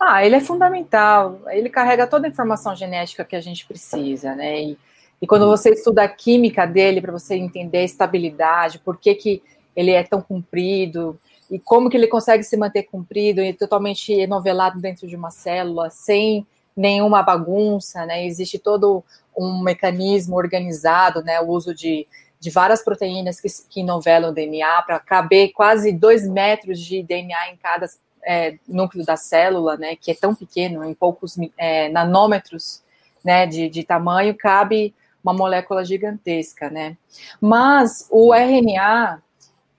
ah, 0.00 0.24
ele 0.24 0.36
é 0.36 0.40
fundamental. 0.40 1.40
Ele 1.48 1.68
carrega 1.68 2.06
toda 2.06 2.26
a 2.26 2.30
informação 2.30 2.74
genética 2.76 3.24
que 3.24 3.34
a 3.34 3.40
gente 3.40 3.66
precisa, 3.66 4.34
né? 4.34 4.62
E, 4.62 4.78
e 5.20 5.26
quando 5.26 5.42
uhum. 5.42 5.50
você 5.50 5.70
estuda 5.70 6.04
a 6.04 6.08
química 6.08 6.66
dele 6.66 7.00
para 7.00 7.12
você 7.12 7.34
entender 7.34 7.78
a 7.78 7.84
estabilidade, 7.84 8.78
por 8.78 8.96
que, 8.96 9.14
que 9.14 9.42
ele 9.74 9.90
é 9.90 10.04
tão 10.04 10.20
comprido 10.20 11.18
e 11.50 11.58
como 11.58 11.88
que 11.88 11.96
ele 11.96 12.06
consegue 12.06 12.44
se 12.44 12.56
manter 12.56 12.84
comprido 12.84 13.40
e 13.40 13.52
totalmente 13.52 14.12
enovelado 14.12 14.80
dentro 14.80 15.06
de 15.08 15.16
uma 15.16 15.30
célula 15.30 15.90
sem 15.90 16.46
nenhuma 16.76 17.22
bagunça, 17.22 18.06
né? 18.06 18.24
Existe 18.24 18.58
todo 18.58 19.02
um 19.36 19.62
mecanismo 19.62 20.36
organizado, 20.36 21.22
né? 21.22 21.40
O 21.40 21.48
uso 21.48 21.74
de, 21.74 22.06
de 22.38 22.50
várias 22.50 22.84
proteínas 22.84 23.40
que, 23.40 23.48
que 23.68 23.82
novelam 23.82 24.30
o 24.30 24.34
DNA 24.34 24.82
para 24.82 25.00
caber 25.00 25.50
quase 25.52 25.90
dois 25.90 26.28
metros 26.28 26.78
de 26.78 27.02
DNA 27.02 27.50
em 27.52 27.56
cada 27.56 27.86
é, 28.28 28.58
núcleo 28.68 29.06
da 29.06 29.16
célula, 29.16 29.78
né, 29.78 29.96
que 29.96 30.10
é 30.10 30.14
tão 30.14 30.34
pequeno, 30.34 30.84
em 30.84 30.92
poucos 30.92 31.38
é, 31.56 31.88
nanômetros 31.88 32.82
né, 33.24 33.46
de, 33.46 33.70
de 33.70 33.82
tamanho, 33.82 34.36
cabe 34.36 34.94
uma 35.22 35.32
molécula 35.32 35.82
gigantesca, 35.82 36.68
né? 36.68 36.96
Mas 37.40 38.06
o 38.10 38.34
RNA, 38.34 39.22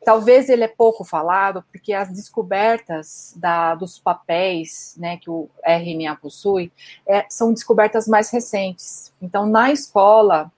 talvez 0.03 0.49
ele 0.49 0.63
é 0.63 0.67
pouco 0.67 1.03
falado, 1.03 1.63
porque 1.71 1.93
as 1.93 2.11
descobertas 2.11 3.35
da, 3.37 3.75
dos 3.75 3.99
papéis 3.99 4.95
né, 4.97 5.17
que 5.17 5.29
o 5.29 5.47
RNA 5.63 6.15
possui 6.15 6.71
é, 7.07 7.25
são 7.29 7.53
descobertas 7.53 8.07
mais 8.07 8.31
recentes. 8.31 9.13
Então, 9.21 9.45
na 9.45 9.71
escola, 9.71 10.51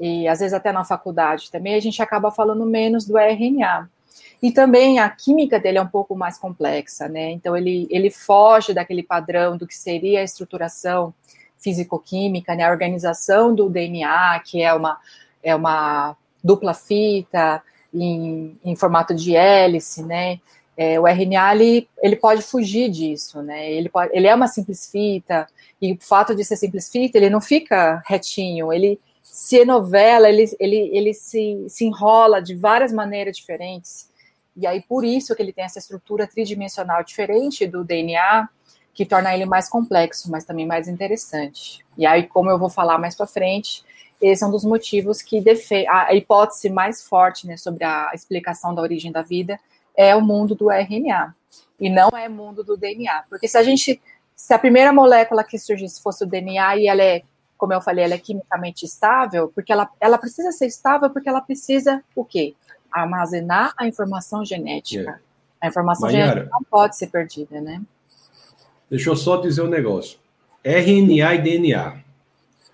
e 0.00 0.26
às 0.26 0.40
vezes 0.40 0.54
até 0.54 0.72
na 0.72 0.84
faculdade 0.84 1.50
também, 1.50 1.74
a 1.74 1.80
gente 1.80 2.02
acaba 2.02 2.30
falando 2.30 2.64
menos 2.64 3.04
do 3.04 3.18
RNA. 3.18 3.90
E 4.44 4.52
também 4.52 4.98
a 4.98 5.08
química 5.08 5.58
dele 5.58 5.78
é 5.78 5.80
um 5.80 5.88
pouco 5.88 6.14
mais 6.14 6.36
complexa, 6.36 7.08
né? 7.08 7.30
Então 7.30 7.56
ele, 7.56 7.86
ele 7.88 8.10
foge 8.10 8.74
daquele 8.74 9.02
padrão 9.02 9.56
do 9.56 9.66
que 9.66 9.74
seria 9.74 10.20
a 10.20 10.22
estruturação 10.22 11.14
físico-química, 11.58 12.54
né? 12.54 12.64
A 12.64 12.70
organização 12.70 13.54
do 13.54 13.70
DNA, 13.70 14.38
que 14.44 14.60
é 14.60 14.74
uma, 14.74 15.00
é 15.42 15.56
uma 15.56 16.14
dupla 16.42 16.74
fita 16.74 17.62
em, 17.90 18.54
em 18.62 18.76
formato 18.76 19.14
de 19.14 19.34
hélice, 19.34 20.02
né? 20.02 20.38
É, 20.76 21.00
o 21.00 21.08
RNA 21.08 21.54
ele, 21.54 21.88
ele 22.02 22.16
pode 22.16 22.42
fugir 22.42 22.90
disso, 22.90 23.40
né? 23.40 23.72
Ele, 23.72 23.88
pode, 23.88 24.14
ele 24.14 24.26
é 24.26 24.34
uma 24.34 24.46
simples 24.46 24.90
fita, 24.90 25.46
e 25.80 25.94
o 25.94 25.98
fato 26.02 26.34
de 26.34 26.44
ser 26.44 26.58
simples 26.58 26.90
fita, 26.90 27.16
ele 27.16 27.30
não 27.30 27.40
fica 27.40 28.02
retinho, 28.06 28.70
ele 28.70 29.00
se 29.22 29.56
enovela, 29.60 30.28
ele, 30.28 30.44
ele, 30.60 30.90
ele 30.92 31.14
se, 31.14 31.64
se 31.66 31.86
enrola 31.86 32.42
de 32.42 32.54
várias 32.54 32.92
maneiras 32.92 33.34
diferentes. 33.34 34.12
E 34.56 34.66
aí, 34.66 34.80
por 34.82 35.04
isso 35.04 35.34
que 35.34 35.42
ele 35.42 35.52
tem 35.52 35.64
essa 35.64 35.78
estrutura 35.78 36.26
tridimensional 36.26 37.02
diferente 37.02 37.66
do 37.66 37.84
DNA, 37.84 38.48
que 38.92 39.04
torna 39.04 39.34
ele 39.34 39.44
mais 39.44 39.68
complexo, 39.68 40.30
mas 40.30 40.44
também 40.44 40.66
mais 40.66 40.86
interessante. 40.86 41.84
E 41.98 42.06
aí, 42.06 42.26
como 42.28 42.48
eu 42.48 42.58
vou 42.58 42.70
falar 42.70 42.96
mais 42.96 43.16
para 43.16 43.26
frente, 43.26 43.84
esse 44.20 44.44
é 44.44 44.46
um 44.46 44.50
dos 44.50 44.64
motivos 44.64 45.20
que 45.20 45.42
a 45.88 46.14
hipótese 46.14 46.70
mais 46.70 47.02
forte 47.02 47.46
né, 47.46 47.56
sobre 47.56 47.84
a 47.84 48.10
explicação 48.14 48.74
da 48.74 48.80
origem 48.80 49.10
da 49.10 49.22
vida 49.22 49.58
é 49.96 50.14
o 50.14 50.20
mundo 50.20 50.54
do 50.54 50.70
RNA 50.70 51.34
e 51.78 51.90
não 51.90 52.08
é 52.10 52.28
mundo 52.28 52.62
do 52.62 52.76
DNA, 52.76 53.24
porque 53.28 53.48
se 53.48 53.58
a 53.58 53.62
gente, 53.62 54.00
se 54.34 54.54
a 54.54 54.58
primeira 54.58 54.92
molécula 54.92 55.44
que 55.44 55.58
surgisse 55.58 56.00
fosse 56.00 56.24
o 56.24 56.26
DNA 56.26 56.76
e 56.76 56.86
ela 56.86 57.02
é, 57.02 57.22
como 57.56 57.72
eu 57.72 57.80
falei, 57.80 58.04
ela 58.04 58.14
é 58.14 58.18
quimicamente 58.18 58.84
estável, 58.84 59.50
porque 59.54 59.72
ela, 59.72 59.90
ela 60.00 60.18
precisa 60.18 60.52
ser 60.52 60.66
estável 60.66 61.10
porque 61.10 61.28
ela 61.28 61.40
precisa 61.40 62.02
o 62.14 62.24
quê? 62.24 62.54
Armazenar 62.94 63.74
a 63.76 63.86
informação 63.86 64.44
genética. 64.44 65.20
É. 65.60 65.66
A 65.66 65.68
informação 65.68 66.08
genética 66.10 66.48
não 66.52 66.62
pode 66.62 66.96
ser 66.96 67.08
perdida, 67.08 67.60
né? 67.60 67.82
Deixa 68.88 69.10
eu 69.10 69.16
só 69.16 69.38
dizer 69.38 69.62
um 69.62 69.68
negócio. 69.68 70.18
RNA 70.62 71.34
e 71.34 71.38
DNA. 71.42 72.04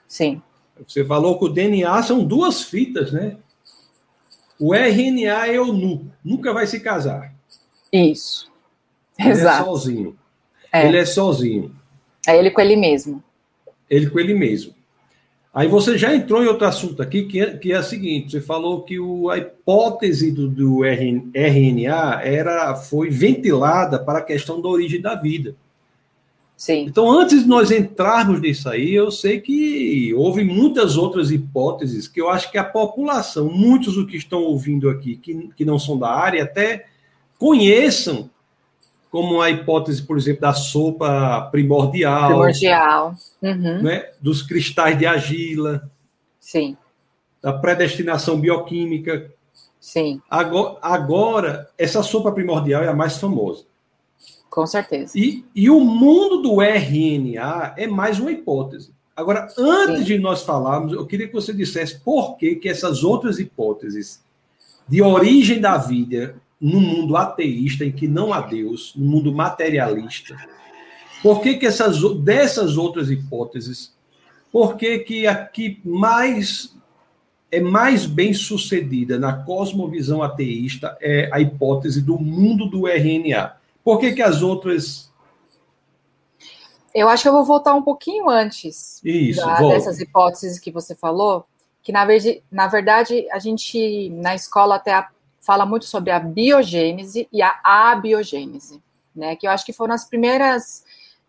Sim. 0.07 0.43
Você 0.87 1.05
falou 1.05 1.39
que 1.39 1.45
o 1.45 1.49
DNA 1.49 2.03
são 2.03 2.25
duas 2.25 2.63
fitas, 2.63 3.13
né? 3.13 3.37
O 4.59 4.75
RNA 4.75 5.47
é 5.47 5.59
o 5.61 5.73
núcleo, 5.73 6.13
nunca 6.23 6.53
vai 6.53 6.67
se 6.67 6.81
casar. 6.81 7.33
Isso. 7.93 8.51
Ele 9.19 9.29
é 9.29 9.33
Exato. 9.33 9.63
é 9.63 9.65
sozinho. 9.65 10.19
É. 10.73 10.87
Ele 10.87 10.99
é 10.99 11.05
sozinho. 11.07 11.77
É 12.27 12.37
ele 12.37 12.51
com 12.51 12.61
ele 12.61 12.77
mesmo. 12.77 13.23
Ele 13.89 14.09
com 14.11 14.19
ele 14.19 14.35
mesmo. 14.35 14.75
Aí 15.53 15.67
você 15.67 15.99
já 15.99 16.15
entrou 16.15 16.45
em 16.45 16.47
outro 16.47 16.67
assunto 16.67 17.03
aqui, 17.03 17.25
que 17.25 17.41
é, 17.41 17.57
que 17.57 17.73
é 17.73 17.81
o 17.81 17.83
seguinte: 17.83 18.31
você 18.31 18.41
falou 18.41 18.83
que 18.83 19.01
o, 19.01 19.29
a 19.29 19.39
hipótese 19.39 20.31
do, 20.31 20.49
do 20.49 20.85
RNA 20.85 22.21
era, 22.23 22.77
foi 22.77 23.11
ventilada 23.11 23.99
para 23.99 24.21
a 24.21 24.25
questão 24.25 24.61
da 24.61 24.69
origem 24.69 25.01
da 25.01 25.17
vida. 25.17 25.57
Sim. 26.57 26.85
Então, 26.85 27.11
antes 27.11 27.43
de 27.43 27.49
nós 27.49 27.71
entrarmos 27.71 28.39
nisso 28.41 28.69
aí, 28.69 28.95
eu 28.95 29.11
sei 29.11 29.41
que 29.41 30.13
houve 30.15 30.45
muitas 30.45 30.97
outras 30.97 31.31
hipóteses 31.31 32.07
que 32.07 32.21
eu 32.21 32.29
acho 32.29 32.51
que 32.51 32.59
a 32.59 32.65
população, 32.65 33.51
muitos 33.51 33.95
do 33.95 34.07
que 34.07 34.19
estão 34.19 34.43
ouvindo 34.43 34.91
aqui, 34.91 35.17
que, 35.17 35.49
que 35.57 35.65
não 35.65 35.79
são 35.79 35.99
da 35.99 36.11
área, 36.11 36.45
até 36.45 36.87
conheçam 37.39 38.29
como 39.11 39.43
a 39.43 39.51
hipótese, 39.51 40.03
por 40.03 40.17
exemplo, 40.17 40.43
da 40.43 40.53
sopa 40.53 41.49
primordial. 41.51 42.29
Primordial. 42.29 43.15
Uhum. 43.43 43.83
Né? 43.83 44.09
Dos 44.21 44.43
cristais 44.43 44.97
de 44.97 45.05
argila. 45.05 45.91
Sim. 46.39 46.77
Da 47.43 47.53
predestinação 47.53 48.41
bioquímica. 48.41 49.31
Sim. 49.81 50.23
Agora, 50.31 50.79
agora, 50.81 51.71
essa 51.77 52.03
sopa 52.03 52.31
primordial 52.31 52.83
é 52.85 52.89
a 52.89 52.95
mais 52.95 53.19
famosa. 53.19 53.65
Com 54.49 54.67
certeza. 54.67 55.13
E, 55.17 55.45
e 55.55 55.69
o 55.71 55.81
mundo 55.81 56.43
do 56.43 56.61
RNA 56.61 57.75
é 57.77 57.87
mais 57.87 58.19
uma 58.21 58.31
hipótese. 58.31 58.93
Agora, 59.17 59.49
antes 59.59 60.01
Sim. 60.01 60.05
de 60.05 60.19
nós 60.19 60.43
falarmos, 60.43 60.93
eu 60.93 61.07
queria 61.07 61.27
que 61.27 61.35
você 61.35 61.53
dissesse 61.53 62.01
por 62.01 62.37
que, 62.37 62.57
que 62.57 62.69
essas 62.69 63.03
outras 63.03 63.39
hipóteses 63.39 64.23
de 64.89 65.03
origem 65.03 65.61
da 65.61 65.77
vida 65.77 66.37
no 66.61 66.81
mundo 66.81 67.17
ateísta, 67.17 67.85
em 67.85 67.93
que 67.93 68.07
não 68.07 68.33
há 68.33 68.41
Deus, 68.41 68.93
no 68.95 69.07
mundo 69.07 69.33
materialista, 69.33 70.37
por 71.23 71.41
que, 71.41 71.55
que 71.55 71.67
essas, 71.67 72.03
dessas 72.21 72.77
outras 72.77 73.11
hipóteses, 73.11 73.95
por 74.53 74.77
que, 74.77 74.99
que 75.01 75.27
a 75.27 75.47
que 75.47 75.81
mais 75.85 76.75
é 77.53 77.61
mais 77.61 78.07
bem 78.07 78.33
sucedida 78.33 79.19
na 79.19 79.33
cosmovisão 79.33 80.23
ateísta 80.23 80.97
é 81.01 81.29
a 81.33 81.41
hipótese 81.41 82.01
do 82.01 82.17
mundo 82.19 82.67
do 82.67 82.87
RNA? 82.87 83.57
Por 83.83 83.99
que, 83.99 84.13
que 84.13 84.23
as 84.23 84.43
outras. 84.43 85.11
Eu 86.95 87.09
acho 87.09 87.23
que 87.23 87.29
eu 87.29 87.33
vou 87.33 87.45
voltar 87.45 87.75
um 87.75 87.83
pouquinho 87.83 88.29
antes 88.29 89.01
Isso, 89.05 89.41
da, 89.41 89.61
dessas 89.61 90.01
hipóteses 90.01 90.59
que 90.59 90.71
você 90.71 90.95
falou, 90.95 91.45
que 91.83 91.93
na, 91.93 92.05
verdade, 92.05 92.43
na 92.51 92.67
verdade 92.67 93.29
a 93.31 93.39
gente 93.39 94.11
na 94.11 94.35
escola 94.35 94.77
até 94.77 94.93
fala 95.41 95.65
muito 95.65 95.87
sobre 95.87 96.11
a 96.11 96.21
biogênese 96.21 97.29
e 97.33 97.43
a 97.43 97.59
abiogênese, 97.65 98.83
né? 99.17 99.35
Que 99.37 99.47
eu 99.47 99.51
acho 99.51 99.65
que 99.65 99.73
foram 99.73 99.95
as 99.95 100.05
primeiras 100.05 100.85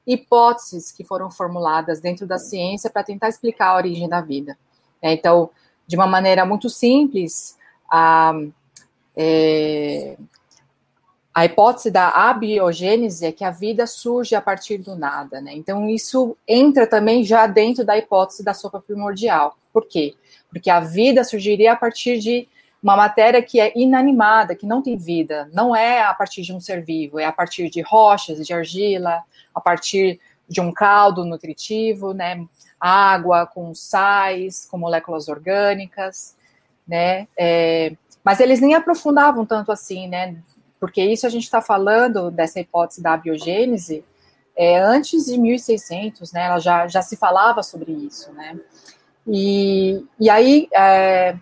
hipóteses 0.06 0.92
que 0.92 1.04
foram 1.04 1.32
formuladas 1.32 2.00
dentro 2.00 2.28
da 2.28 2.38
ciência 2.38 2.90
para 2.90 3.04
tentar 3.04 3.30
explicar 3.30 3.70
a 3.70 3.76
origem 3.76 4.10
da 4.10 4.20
vida. 4.20 4.58
É, 5.02 5.14
então, 5.14 5.50
de 5.88 5.96
uma 5.96 6.08
maneira 6.08 6.46
muito 6.46 6.70
simples, 6.70 7.58
a, 7.90 8.34
é, 9.16 10.18
a 11.34 11.46
hipótese 11.46 11.90
da 11.90 12.10
abiogênese 12.10 13.26
é 13.26 13.32
que 13.32 13.44
a 13.44 13.52
vida 13.52 13.88
surge 13.88 14.36
a 14.36 14.42
partir 14.42 14.78
do 14.78 14.96
nada, 14.96 15.40
né? 15.40 15.54
Então, 15.54 15.90
isso 15.90 16.36
entra 16.48 16.86
também 16.86 17.24
já 17.24 17.48
dentro 17.48 17.86
da 17.86 17.98
hipótese 17.98 18.44
da 18.44 18.54
sopa 18.54 18.82
primordial. 18.82 19.58
Por 19.72 19.86
quê? 19.88 20.16
Porque 20.50 20.70
a 20.70 20.82
vida 20.82 21.24
surgiria 21.24 21.72
a 21.72 21.76
partir 21.76 22.20
de 22.20 22.48
uma 22.82 22.96
matéria 22.96 23.42
que 23.42 23.60
é 23.60 23.72
inanimada, 23.76 24.56
que 24.56 24.66
não 24.66 24.82
tem 24.82 24.98
vida, 24.98 25.50
não 25.54 25.76
é 25.76 26.04
a 26.04 26.14
partir 26.14 26.42
de 26.42 26.54
um 26.54 26.60
ser 26.60 26.84
vivo, 26.84 27.20
é 27.20 27.26
a 27.26 27.32
partir 27.32 27.70
de 27.70 27.82
rochas, 27.82 28.46
de 28.46 28.54
argila, 28.54 29.24
a 29.54 29.62
partir 29.62 30.20
de 30.48 30.60
um 30.60 30.72
caldo 30.72 31.24
nutritivo, 31.24 32.14
né? 32.14 32.46
Água 32.80 33.46
com 33.46 33.74
sais, 33.76 34.66
com 34.66 34.78
moléculas 34.78 35.28
orgânicas, 35.28 36.36
né? 36.88 37.28
É, 37.38 37.94
mas 38.24 38.40
eles 38.40 38.60
nem 38.60 38.74
aprofundavam 38.74 39.46
tanto 39.46 39.72
assim, 39.72 40.08
né? 40.08 40.38
porque 40.82 41.04
isso 41.04 41.28
a 41.28 41.30
gente 41.30 41.44
está 41.44 41.62
falando 41.62 42.32
dessa 42.32 42.60
hipótese 42.60 43.04
da 43.04 43.16
biogênese 43.16 44.04
é, 44.58 44.80
antes 44.80 45.26
de 45.26 45.38
1600, 45.38 46.34
né, 46.34 46.46
ela 46.46 46.58
já, 46.58 46.88
já 46.88 47.04
se 47.04 47.16
falava 47.16 47.62
sobre 47.62 47.92
isso, 47.92 48.34
né, 48.34 48.60
e, 49.28 50.04
e 50.20 50.28
aí, 50.28 50.68
é, 50.74 51.38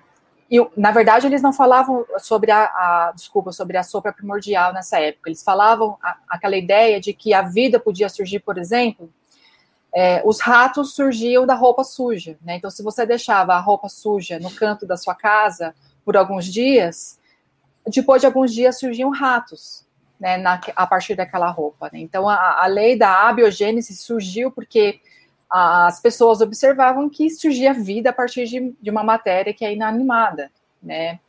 eu, 0.49 0.71
na 0.75 0.91
verdade, 0.91 1.27
eles 1.27 1.41
não 1.41 1.53
falavam 1.53 2.05
sobre 2.17 2.51
a, 2.51 2.63
a, 2.63 3.11
desculpa, 3.15 3.51
sobre 3.51 3.77
a 3.77 3.83
sopa 3.83 4.11
primordial 4.11 4.73
nessa 4.73 4.99
época, 4.99 5.29
eles 5.29 5.43
falavam 5.43 5.97
a, 6.01 6.17
aquela 6.27 6.57
ideia 6.57 6.99
de 6.99 7.13
que 7.13 7.33
a 7.33 7.43
vida 7.43 7.79
podia 7.79 8.09
surgir, 8.09 8.39
por 8.39 8.57
exemplo, 8.57 9.11
é, 9.93 10.21
os 10.25 10.39
ratos 10.39 10.93
surgiam 10.93 11.45
da 11.45 11.55
roupa 11.55 11.83
suja, 11.83 12.37
né, 12.41 12.55
então 12.57 12.69
se 12.69 12.83
você 12.83 13.05
deixava 13.05 13.53
a 13.53 13.59
roupa 13.59 13.89
suja 13.89 14.39
no 14.39 14.51
canto 14.51 14.85
da 14.85 14.95
sua 14.95 15.15
casa 15.15 15.73
por 16.05 16.15
alguns 16.15 16.45
dias, 16.45 17.19
depois 17.87 18.21
de 18.21 18.27
alguns 18.27 18.53
dias 18.53 18.79
surgiam 18.79 19.09
ratos, 19.09 19.85
né, 20.19 20.37
na, 20.37 20.59
a 20.75 20.85
partir 20.85 21.15
daquela 21.15 21.49
roupa. 21.49 21.89
Né? 21.93 21.99
Então, 21.99 22.27
a, 22.27 22.63
a, 22.63 22.67
lei 22.67 22.97
da 22.97 23.27
abiogênese 23.29 23.95
surgiu 23.95 24.51
porque 24.51 24.99
as 25.49 25.99
pessoas 25.99 26.41
observavam 26.41 27.09
que 27.09 27.29
surgia 27.29 27.73
vida 27.73 28.11
a 28.11 28.13
partir 28.13 28.45
de, 28.45 28.75
de 28.79 28.89
uma 28.89 29.03
matéria 29.03 29.53
que 29.53 29.65
é 29.65 29.73
inanimada, 29.73 30.51
né? 30.81 31.19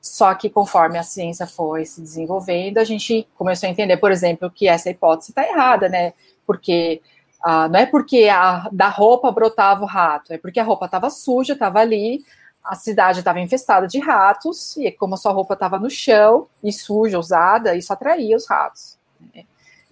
Só 0.00 0.34
que 0.34 0.50
conforme 0.50 0.98
a 0.98 1.04
ciência 1.04 1.46
foi 1.46 1.84
se 1.84 2.00
desenvolvendo, 2.00 2.78
a 2.78 2.84
gente 2.84 3.28
começou 3.36 3.68
a 3.68 3.70
entender, 3.70 3.96
por 3.98 4.10
exemplo, 4.10 4.50
que 4.50 4.66
essa 4.66 4.90
hipótese 4.90 5.30
está 5.30 5.46
errada, 5.46 5.88
né? 5.88 6.12
Porque 6.44 7.00
ah, 7.40 7.68
não 7.68 7.78
é 7.78 7.86
porque 7.86 8.28
a, 8.28 8.68
da 8.72 8.88
roupa 8.88 9.30
brotava 9.30 9.82
o 9.82 9.86
rato, 9.86 10.32
é 10.32 10.38
porque 10.38 10.58
a 10.58 10.64
roupa 10.64 10.86
estava 10.86 11.08
suja, 11.08 11.52
estava 11.52 11.78
ali, 11.78 12.24
a 12.64 12.74
cidade 12.74 13.20
estava 13.20 13.40
infestada 13.40 13.86
de 13.86 13.98
ratos, 13.98 14.76
e 14.76 14.90
como 14.90 15.14
a 15.14 15.16
sua 15.16 15.32
roupa 15.32 15.54
estava 15.54 15.78
no 15.78 15.90
chão 15.90 16.48
e 16.62 16.72
suja, 16.72 17.18
usada, 17.18 17.74
isso 17.76 17.92
atraía 17.92 18.36
os 18.36 18.46
ratos. 18.48 18.98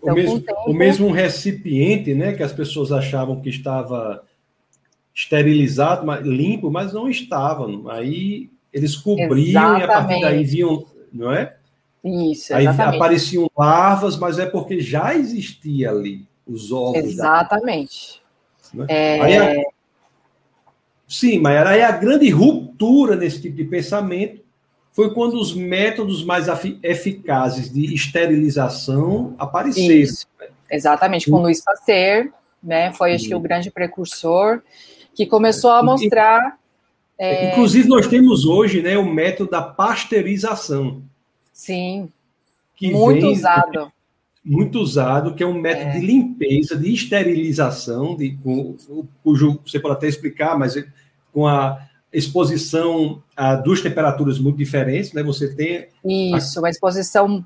Então, 0.03 0.15
o, 0.15 0.17
mesmo, 0.17 0.41
tempo... 0.41 0.61
o 0.67 0.75
mesmo 0.75 1.11
recipiente, 1.11 2.15
né, 2.15 2.33
que 2.33 2.43
as 2.43 2.53
pessoas 2.53 2.91
achavam 2.91 3.41
que 3.41 3.51
estava 3.51 4.25
esterilizado, 5.15 6.07
mas, 6.07 6.25
limpo, 6.25 6.71
mas 6.71 6.93
não 6.93 7.09
estava. 7.09 7.67
Aí 7.93 8.51
eles 8.73 8.97
cobriam 8.97 9.77
exatamente. 9.77 9.81
e 9.81 9.85
a 9.85 9.87
partir 9.87 10.21
daí 10.21 10.45
viam, 10.45 10.87
não 11.13 11.33
é? 11.33 11.57
Isso, 12.03 12.55
exatamente. 12.55 12.81
Aí 12.81 12.97
apareciam 12.97 13.51
larvas, 13.57 14.17
mas 14.17 14.39
é 14.39 14.47
porque 14.47 14.81
já 14.81 15.15
existia 15.15 15.91
ali 15.91 16.27
os 16.47 16.73
ovos. 16.73 16.97
Exatamente. 16.97 18.23
Da... 18.73 18.85
Né? 18.85 18.87
É... 18.89 19.21
Aí, 19.21 19.65
Sim, 21.11 21.41
mas 21.41 21.67
aí 21.67 21.83
a 21.83 21.91
grande 21.91 22.31
ruptura 22.31 23.17
nesse 23.17 23.43
tipo 23.43 23.57
de 23.57 23.65
pensamento 23.65 24.41
foi 24.93 25.15
quando 25.15 25.35
os 25.35 25.55
métodos 25.55 26.25
mais 26.25 26.47
eficazes 26.83 27.73
de 27.73 27.95
esterilização 27.95 29.35
apareceram. 29.39 29.95
Isso, 29.95 30.27
exatamente, 30.71 31.31
com 31.31 31.41
Luiz 31.41 31.63
Pasteur, 31.63 32.29
né, 32.63 32.93
foi 32.93 33.15
acho 33.15 33.29
que 33.29 33.35
o 33.35 33.41
grande 33.41 33.71
precursor, 33.71 34.61
que 35.15 35.27
começou 35.27 35.71
a 35.71 35.83
mostrar... 35.83 36.59
É... 37.19 37.53
Inclusive, 37.53 37.89
nós 37.89 38.07
temos 38.07 38.45
hoje 38.45 38.83
né, 38.83 38.97
o 38.97 39.05
método 39.05 39.51
da 39.51 39.63
pasteurização. 39.63 41.03
Sim, 41.53 42.09
muito 42.83 43.21
vem, 43.21 43.33
usado. 43.33 43.93
Muito 44.43 44.81
usado, 44.81 45.35
que 45.35 45.43
é 45.43 45.47
um 45.47 45.61
método 45.61 45.91
é. 45.91 46.01
de 46.01 46.07
limpeza, 46.07 46.77
de 46.77 46.93
esterilização, 46.93 48.17
de, 48.17 48.39
cujo 49.23 49.61
você 49.65 49.79
pode 49.79 49.97
até 49.97 50.09
explicar, 50.09 50.59
mas 50.59 50.75
com 51.33 51.47
a 51.47 51.90
exposição 52.13 53.23
a 53.37 53.55
duas 53.55 53.81
temperaturas 53.81 54.39
muito 54.39 54.57
diferentes, 54.57 55.13
né? 55.13 55.23
Você 55.23 55.55
tem 55.55 55.89
isso, 56.05 56.65
a... 56.65 56.71
exposição 56.71 57.45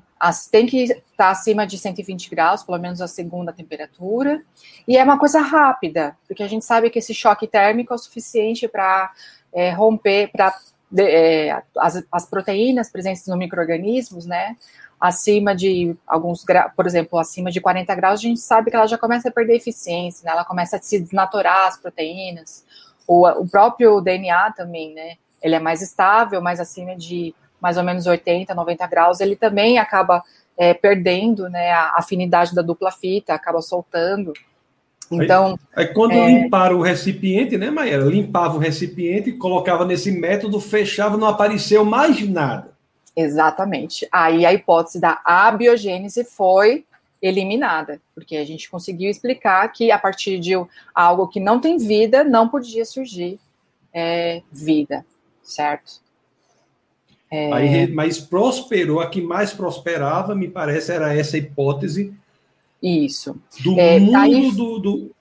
tem 0.51 0.65
que 0.65 0.83
estar 0.83 1.29
acima 1.29 1.67
de 1.67 1.77
120 1.77 2.29
graus, 2.29 2.63
pelo 2.63 2.79
menos 2.79 2.99
a 2.99 3.07
segunda 3.07 3.53
temperatura, 3.53 4.41
e 4.87 4.97
é 4.97 5.03
uma 5.03 5.19
coisa 5.19 5.39
rápida, 5.39 6.17
porque 6.27 6.41
a 6.41 6.47
gente 6.47 6.65
sabe 6.65 6.89
que 6.89 6.97
esse 6.97 7.13
choque 7.13 7.45
térmico 7.45 7.93
é 7.93 7.95
o 7.95 7.99
suficiente 7.99 8.67
para 8.67 9.11
é, 9.53 9.71
romper, 9.71 10.31
para 10.31 10.55
é, 10.97 11.61
as, 11.77 12.03
as 12.11 12.25
proteínas 12.25 12.89
presentes 12.89 13.27
no 13.27 13.37
microorganismos, 13.37 14.25
né? 14.25 14.57
Acima 14.99 15.53
de 15.53 15.95
alguns 16.07 16.43
graus, 16.43 16.71
por 16.75 16.87
exemplo, 16.87 17.19
acima 17.19 17.51
de 17.51 17.61
40 17.61 17.93
graus, 17.93 18.19
a 18.19 18.23
gente 18.23 18.39
sabe 18.39 18.71
que 18.71 18.75
ela 18.75 18.87
já 18.87 18.97
começa 18.97 19.29
a 19.29 19.31
perder 19.31 19.57
eficiência, 19.57 20.25
né? 20.25 20.31
Ela 20.31 20.45
começa 20.45 20.77
a 20.77 20.81
se 20.81 20.99
desnaturar 20.99 21.67
as 21.67 21.77
proteínas 21.77 22.65
o, 23.07 23.27
o 23.27 23.47
próprio 23.47 24.01
DNA 24.01 24.51
também, 24.51 24.93
né? 24.93 25.15
Ele 25.41 25.55
é 25.55 25.59
mais 25.59 25.81
estável, 25.81 26.41
mais 26.41 26.59
acima 26.59 26.95
de 26.95 27.33
mais 27.61 27.77
ou 27.77 27.83
menos 27.83 28.05
80, 28.05 28.53
90 28.53 28.87
graus, 28.87 29.19
ele 29.19 29.35
também 29.35 29.79
acaba 29.79 30.23
é, 30.57 30.73
perdendo 30.73 31.49
né, 31.49 31.71
a 31.71 31.95
afinidade 31.97 32.53
da 32.53 32.61
dupla 32.61 32.91
fita, 32.91 33.33
acaba 33.33 33.61
soltando. 33.61 34.33
Então. 35.11 35.57
Aí, 35.75 35.85
aí 35.85 35.93
quando 35.93 36.13
é... 36.13 36.27
limparam 36.27 36.77
o 36.77 36.81
recipiente, 36.81 37.57
né, 37.57 37.69
Maíra? 37.69 38.03
Limpava 38.03 38.55
o 38.55 38.59
recipiente, 38.59 39.31
colocava 39.33 39.85
nesse 39.85 40.11
método, 40.11 40.59
fechava, 40.59 41.17
não 41.17 41.27
apareceu 41.27 41.83
mais 41.83 42.27
nada. 42.27 42.75
Exatamente. 43.15 44.07
Aí 44.11 44.45
a 44.45 44.53
hipótese 44.53 44.99
da 44.99 45.21
abiogênese 45.23 46.23
foi 46.23 46.85
eliminada, 47.25 48.01
porque 48.13 48.37
a 48.37 48.45
gente 48.45 48.69
conseguiu 48.69 49.09
explicar 49.09 49.67
que 49.71 49.91
a 49.91 49.97
partir 49.97 50.39
de 50.39 50.51
algo 50.93 51.27
que 51.27 51.39
não 51.39 51.59
tem 51.59 51.77
vida, 51.77 52.23
não 52.23 52.47
podia 52.47 52.85
surgir 52.85 53.39
é, 53.93 54.41
vida, 54.51 55.05
certo? 55.41 56.01
É... 57.31 57.51
Aí, 57.51 57.87
mas 57.87 58.19
prosperou, 58.19 58.99
a 58.99 59.09
que 59.09 59.21
mais 59.21 59.53
prosperava, 59.53 60.35
me 60.35 60.47
parece, 60.47 60.91
era 60.91 61.13
essa 61.13 61.37
hipótese. 61.37 62.13
Isso. 62.81 63.35
Do 63.63 63.79
é, 63.79 63.99
mundo 63.99 64.17
aí... 64.17 64.51
do, 64.51 64.79
do, 64.79 65.15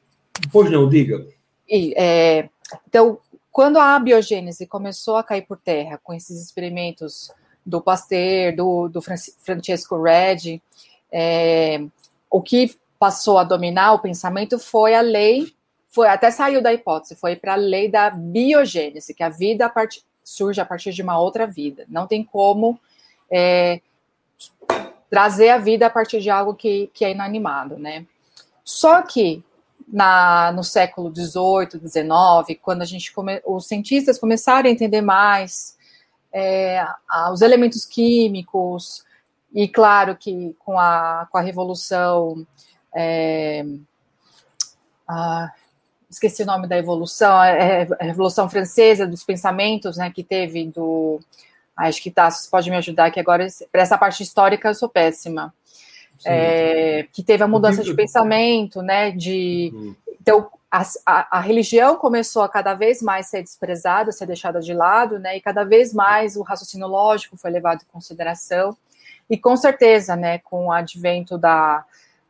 Pois 0.52 0.70
não, 0.70 0.88
diga. 0.88 1.26
E, 1.68 1.94
é, 1.96 2.48
então, 2.86 3.18
quando 3.50 3.78
a 3.78 3.98
biogênese 3.98 4.66
começou 4.66 5.16
a 5.16 5.24
cair 5.24 5.42
por 5.42 5.56
terra, 5.56 5.98
com 6.02 6.12
esses 6.12 6.42
experimentos 6.42 7.30
do 7.64 7.80
Pasteur, 7.80 8.54
do, 8.54 8.88
do 8.88 9.00
Francesco 9.00 10.02
Redi, 10.02 10.60
é, 11.10 11.84
o 12.34 12.42
que 12.42 12.76
passou 12.98 13.38
a 13.38 13.44
dominar 13.44 13.92
o 13.92 14.00
pensamento 14.00 14.58
foi 14.58 14.92
a 14.92 15.00
lei, 15.00 15.54
foi 15.88 16.08
até 16.08 16.32
saiu 16.32 16.60
da 16.60 16.74
hipótese, 16.74 17.14
foi 17.14 17.36
para 17.36 17.52
a 17.52 17.56
lei 17.56 17.88
da 17.88 18.10
biogênese, 18.10 19.14
que 19.14 19.22
a 19.22 19.28
vida 19.28 19.66
a 19.66 19.68
part, 19.68 20.04
surge 20.24 20.60
a 20.60 20.64
partir 20.64 20.92
de 20.92 21.00
uma 21.00 21.16
outra 21.16 21.46
vida. 21.46 21.84
Não 21.88 22.08
tem 22.08 22.24
como 22.24 22.76
é, 23.30 23.80
trazer 25.08 25.50
a 25.50 25.58
vida 25.58 25.86
a 25.86 25.90
partir 25.90 26.20
de 26.20 26.28
algo 26.28 26.56
que, 26.56 26.90
que 26.92 27.04
é 27.04 27.12
inanimado, 27.12 27.78
né? 27.78 28.04
Só 28.64 29.00
que 29.02 29.44
na, 29.86 30.50
no 30.50 30.64
século 30.64 31.14
XVIII, 31.14 31.80
XIX, 31.88 32.58
quando 32.60 32.82
a 32.82 32.84
gente 32.84 33.12
come, 33.12 33.40
os 33.46 33.68
cientistas 33.68 34.18
começaram 34.18 34.68
a 34.68 34.72
entender 34.72 35.02
mais 35.02 35.78
é, 36.32 36.84
os 37.32 37.42
elementos 37.42 37.84
químicos, 37.84 39.04
e 39.54 39.68
claro 39.68 40.16
que 40.16 40.54
com 40.58 40.78
a, 40.78 41.28
com 41.30 41.38
a 41.38 41.40
Revolução. 41.40 42.44
É, 42.92 43.64
a, 45.06 45.52
esqueci 46.10 46.42
o 46.42 46.46
nome 46.46 46.66
da 46.66 46.78
evolução, 46.78 47.42
é, 47.42 47.82
é 47.82 47.88
a 48.00 48.04
Revolução 48.04 48.48
Francesa, 48.48 49.06
dos 49.06 49.22
pensamentos 49.22 49.96
né, 49.96 50.10
que 50.10 50.24
teve 50.24 50.66
do. 50.66 51.20
Acho 51.76 52.02
que 52.02 52.10
Tassos 52.10 52.48
pode 52.48 52.70
me 52.70 52.76
ajudar, 52.76 53.10
que 53.10 53.18
agora, 53.18 53.46
para 53.70 53.82
essa 53.82 53.98
parte 53.98 54.22
histórica, 54.22 54.68
eu 54.68 54.74
sou 54.74 54.88
péssima. 54.88 55.52
É, 56.24 57.06
que 57.12 57.22
teve 57.22 57.42
a 57.42 57.48
mudança 57.48 57.82
de 57.82 57.92
pensamento, 57.92 58.80
né? 58.80 59.10
De, 59.10 59.70
uhum. 59.74 59.94
Então, 60.20 60.48
a, 60.70 60.82
a, 61.04 61.38
a, 61.38 61.40
religião 61.40 61.96
começou 61.96 62.42
a 62.42 62.48
cada 62.48 62.72
vez 62.72 63.02
mais 63.02 63.26
ser 63.26 63.42
desprezada, 63.42 64.10
ser 64.10 64.24
deixada 64.26 64.60
de 64.60 64.72
lado, 64.72 65.18
né? 65.18 65.36
E 65.36 65.40
cada 65.40 65.64
vez 65.64 65.92
mais 65.92 66.36
o 66.36 66.42
raciocínio 66.42 66.86
lógico 66.86 67.36
foi 67.36 67.50
levado 67.50 67.82
em 67.82 67.92
consideração. 67.92 68.76
E 69.28 69.38
com 69.38 69.56
certeza, 69.56 70.16
né, 70.16 70.38
com 70.38 70.66
o 70.66 70.72
advento 70.72 71.38
da, 71.38 71.84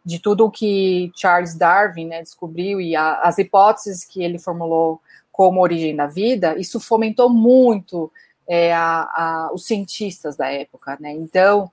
de 0.04 0.18
tudo 0.18 0.46
o 0.46 0.50
que 0.50 1.10
Charles 1.16 1.54
Darwin 1.54 2.06
né, 2.06 2.22
descobriu 2.22 2.80
e 2.80 2.94
a, 2.94 3.20
as 3.20 3.38
hipóteses 3.38 4.04
que 4.04 4.22
ele 4.22 4.38
formulou 4.38 5.00
como 5.32 5.60
origem 5.60 5.96
da 5.96 6.06
vida, 6.06 6.56
isso 6.58 6.78
fomentou 6.78 7.28
muito 7.28 8.12
é, 8.46 8.72
a, 8.72 9.02
a, 9.02 9.50
os 9.52 9.66
cientistas 9.66 10.36
da 10.36 10.48
época, 10.48 10.96
né? 11.00 11.12
Então, 11.12 11.70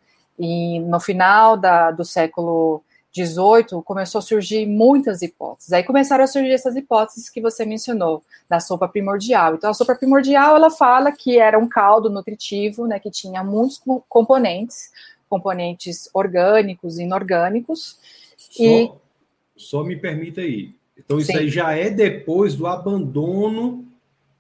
no 0.88 1.00
final 1.00 1.56
da, 1.56 1.92
do 1.92 2.04
século 2.04 2.84
18, 3.14 3.82
começou 3.82 4.20
a 4.20 4.22
surgir 4.22 4.66
muitas 4.66 5.22
hipóteses. 5.22 5.74
Aí 5.74 5.84
começaram 5.84 6.24
a 6.24 6.28
surgir 6.28 6.52
essas 6.52 6.76
hipóteses 6.76 7.30
que 7.30 7.42
você 7.42 7.66
mencionou, 7.66 8.24
da 8.50 8.60
sopa 8.60 8.88
primordial. 8.88 9.56
Então, 9.56 9.70
a 9.70 9.74
sopa 9.74 9.96
primordial, 9.96 10.56
ela 10.56 10.70
fala 10.70 11.12
que 11.12 11.38
era 11.38 11.60
um 11.60 11.68
caldo 11.68 12.10
nutritivo, 12.10 12.88
né, 12.88 13.00
que 13.00 13.12
tinha 13.12 13.44
muitos 13.44 13.82
componentes, 14.08 14.92
componentes 15.30 16.10
orgânicos 16.14 16.98
e 16.98 17.04
inorgânicos. 17.04 18.00
Só, 18.38 18.64
e... 18.64 18.92
só 19.58 19.84
me 19.84 19.98
permita 19.98 20.40
aí. 20.40 20.74
Então, 20.98 21.20
isso 21.20 21.32
Sim. 21.32 21.40
aí 21.40 21.50
já 21.50 21.74
é 21.74 21.90
depois 21.90 22.56
do 22.56 22.66
abandono 22.66 23.86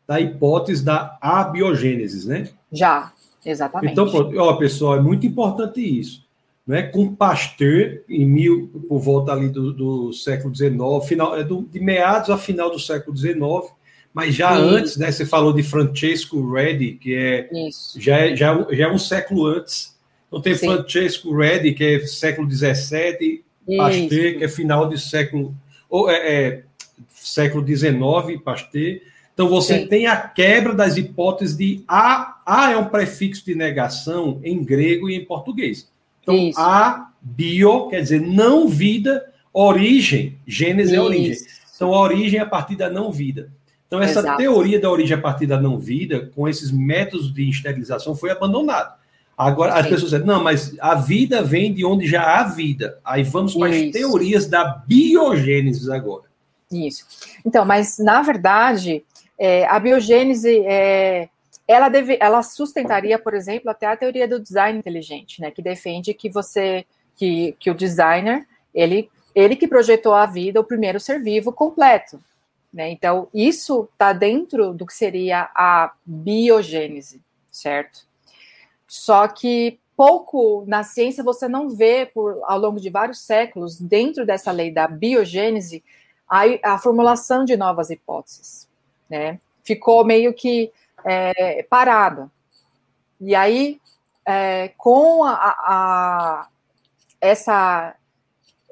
da 0.07 0.19
hipótese 0.19 0.83
da 0.83 1.17
abiogênese, 1.21 2.27
né? 2.27 2.49
Já, 2.71 3.11
exatamente. 3.45 3.91
Então, 3.91 4.09
ó, 4.37 4.53
pessoal, 4.53 4.95
é 4.95 5.01
muito 5.01 5.25
importante 5.25 5.81
isso 5.81 6.30
né, 6.71 6.83
com 6.83 7.13
Pasteur, 7.13 7.99
em 8.07 8.25
mil, 8.25 8.69
por 8.87 8.97
volta 8.97 9.33
ali 9.33 9.49
do, 9.49 9.73
do 9.73 10.13
século 10.13 10.55
XIX, 10.55 10.71
final, 11.05 11.35
é 11.35 11.43
do, 11.43 11.63
de 11.63 11.81
meados 11.81 12.29
a 12.29 12.37
final 12.37 12.71
do 12.71 12.79
século 12.79 13.15
XIX, 13.15 13.37
mas 14.13 14.33
já 14.33 14.55
Sim. 14.55 14.61
antes, 14.61 14.95
né, 14.95 15.11
você 15.11 15.25
falou 15.25 15.51
de 15.51 15.63
Francesco 15.63 16.53
Redi, 16.53 16.93
que 16.93 17.13
é 17.13 17.49
já, 17.97 18.19
é 18.19 18.37
já, 18.37 18.65
já 18.71 18.85
é 18.85 18.89
um 18.89 18.97
século 18.97 19.47
antes. 19.47 19.99
Então 20.29 20.39
tem 20.39 20.55
Sim. 20.55 20.67
Francesco 20.67 21.35
Redi, 21.35 21.73
que 21.73 21.83
é 21.83 22.07
século 22.07 22.49
XVII, 22.49 23.43
Pasteur, 23.75 24.37
que 24.37 24.43
é 24.45 24.47
final 24.47 24.87
do 24.87 24.97
século, 24.97 25.53
ou, 25.89 26.09
é, 26.09 26.15
é, 26.15 26.63
século 27.09 27.67
XIX, 27.67 28.41
Pasteur. 28.45 29.01
Então 29.33 29.49
você 29.49 29.79
Sim. 29.79 29.87
tem 29.87 30.07
a 30.07 30.15
quebra 30.15 30.73
das 30.73 30.95
hipóteses 30.95 31.57
de 31.57 31.83
A, 31.85 32.41
A 32.45 32.71
é 32.71 32.77
um 32.77 32.85
prefixo 32.85 33.43
de 33.43 33.55
negação 33.55 34.39
em 34.41 34.63
grego 34.63 35.09
e 35.09 35.15
em 35.15 35.25
português. 35.25 35.90
Então, 36.21 36.35
Isso. 36.35 36.59
a 36.59 37.11
bio 37.21 37.87
quer 37.89 38.01
dizer 38.01 38.21
não 38.21 38.67
vida, 38.67 39.25
origem, 39.53 40.37
Gênesis 40.45 40.91
Isso. 40.91 41.01
é 41.01 41.03
origem. 41.03 41.37
Então, 41.75 41.93
a 41.93 41.99
origem 41.99 42.39
é 42.39 42.43
a 42.43 42.45
partir 42.45 42.75
da 42.75 42.89
não 42.89 43.11
vida. 43.11 43.51
Então, 43.87 44.01
essa 44.01 44.19
Exato. 44.19 44.37
teoria 44.37 44.79
da 44.79 44.89
origem 44.89 45.17
a 45.17 45.19
partir 45.21 45.47
da 45.47 45.59
não 45.59 45.77
vida, 45.77 46.31
com 46.33 46.47
esses 46.47 46.71
métodos 46.71 47.33
de 47.33 47.49
esterilização, 47.49 48.15
foi 48.15 48.31
abandonada. 48.31 48.95
Agora, 49.37 49.73
Sim. 49.73 49.79
as 49.79 49.87
pessoas 49.87 50.11
dizem, 50.11 50.25
não, 50.25 50.43
mas 50.43 50.75
a 50.79 50.95
vida 50.95 51.41
vem 51.41 51.73
de 51.73 51.83
onde 51.83 52.07
já 52.07 52.39
há 52.39 52.43
vida. 52.43 52.99
Aí 53.03 53.23
vamos 53.23 53.55
para 53.55 53.69
Isso. 53.69 53.87
as 53.87 53.91
teorias 53.91 54.47
da 54.47 54.63
biogênese 54.87 55.91
agora. 55.91 56.23
Isso. 56.71 57.05
Então, 57.45 57.65
mas 57.65 57.97
na 57.97 58.21
verdade, 58.21 59.03
é, 59.37 59.65
a 59.65 59.79
biogênese 59.79 60.63
é, 60.65 61.27
ela, 61.71 61.89
deve, 61.89 62.17
ela 62.19 62.43
sustentaria, 62.43 63.17
por 63.17 63.33
exemplo, 63.33 63.69
até 63.69 63.87
a 63.87 63.95
teoria 63.95 64.27
do 64.27 64.39
design 64.39 64.79
inteligente, 64.79 65.41
né, 65.41 65.51
que 65.51 65.61
defende 65.61 66.13
que 66.13 66.29
você, 66.29 66.85
que, 67.15 67.55
que 67.59 67.71
o 67.71 67.75
designer, 67.75 68.47
ele, 68.73 69.09
ele 69.33 69.55
que 69.55 69.67
projetou 69.67 70.13
a 70.13 70.25
vida, 70.25 70.59
o 70.59 70.65
primeiro 70.65 70.99
ser 70.99 71.21
vivo 71.21 71.51
completo. 71.51 72.21
Né? 72.73 72.89
Então, 72.89 73.27
isso 73.33 73.87
está 73.91 74.13
dentro 74.13 74.73
do 74.73 74.85
que 74.85 74.93
seria 74.93 75.49
a 75.55 75.93
biogênese, 76.05 77.21
certo? 77.49 78.07
Só 78.87 79.27
que 79.27 79.79
pouco 79.95 80.63
na 80.67 80.83
ciência 80.83 81.23
você 81.23 81.47
não 81.47 81.69
vê, 81.69 82.05
por, 82.05 82.39
ao 82.43 82.57
longo 82.57 82.79
de 82.79 82.89
vários 82.89 83.19
séculos, 83.19 83.79
dentro 83.79 84.25
dessa 84.25 84.51
lei 84.51 84.71
da 84.71 84.87
biogênese, 84.87 85.83
a, 86.27 86.41
a 86.63 86.77
formulação 86.79 87.45
de 87.45 87.55
novas 87.55 87.89
hipóteses. 87.89 88.67
Né? 89.09 89.39
Ficou 89.63 90.03
meio 90.03 90.33
que 90.33 90.71
é, 91.05 91.63
parada. 91.63 92.29
E 93.19 93.35
aí, 93.35 93.79
é, 94.25 94.69
com 94.77 95.23
a, 95.23 95.33
a, 95.35 96.47
essa 97.19 97.95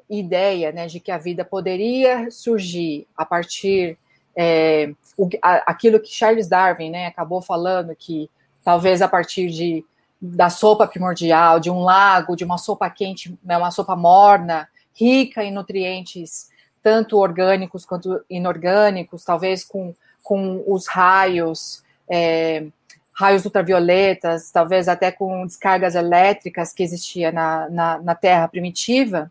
ideia 0.08 0.72
né, 0.72 0.86
de 0.86 0.98
que 0.98 1.12
a 1.12 1.18
vida 1.18 1.44
poderia 1.44 2.30
surgir 2.30 3.06
a 3.16 3.24
partir 3.24 3.96
é, 4.34 4.92
o, 5.16 5.28
a, 5.42 5.70
aquilo 5.70 6.00
que 6.00 6.12
Charles 6.12 6.48
Darwin 6.48 6.90
né, 6.90 7.06
acabou 7.06 7.40
falando, 7.40 7.94
que 7.94 8.28
talvez 8.64 9.02
a 9.02 9.08
partir 9.08 9.50
de, 9.50 9.84
da 10.20 10.50
sopa 10.50 10.86
primordial, 10.86 11.60
de 11.60 11.70
um 11.70 11.80
lago, 11.80 12.36
de 12.36 12.44
uma 12.44 12.58
sopa 12.58 12.90
quente, 12.90 13.38
né, 13.44 13.56
uma 13.56 13.70
sopa 13.70 13.94
morna, 13.94 14.68
rica 14.94 15.44
em 15.44 15.52
nutrientes, 15.52 16.50
tanto 16.82 17.18
orgânicos 17.18 17.84
quanto 17.84 18.24
inorgânicos, 18.28 19.24
talvez 19.24 19.64
com, 19.64 19.94
com 20.22 20.64
os 20.66 20.86
raios 20.86 21.82
é, 22.10 22.66
raios 23.12 23.44
ultravioletas, 23.44 24.50
talvez 24.50 24.88
até 24.88 25.12
com 25.12 25.46
descargas 25.46 25.94
elétricas 25.94 26.72
que 26.72 26.82
existia 26.82 27.30
na, 27.30 27.68
na, 27.68 27.98
na 27.98 28.14
Terra 28.14 28.48
primitiva, 28.48 29.30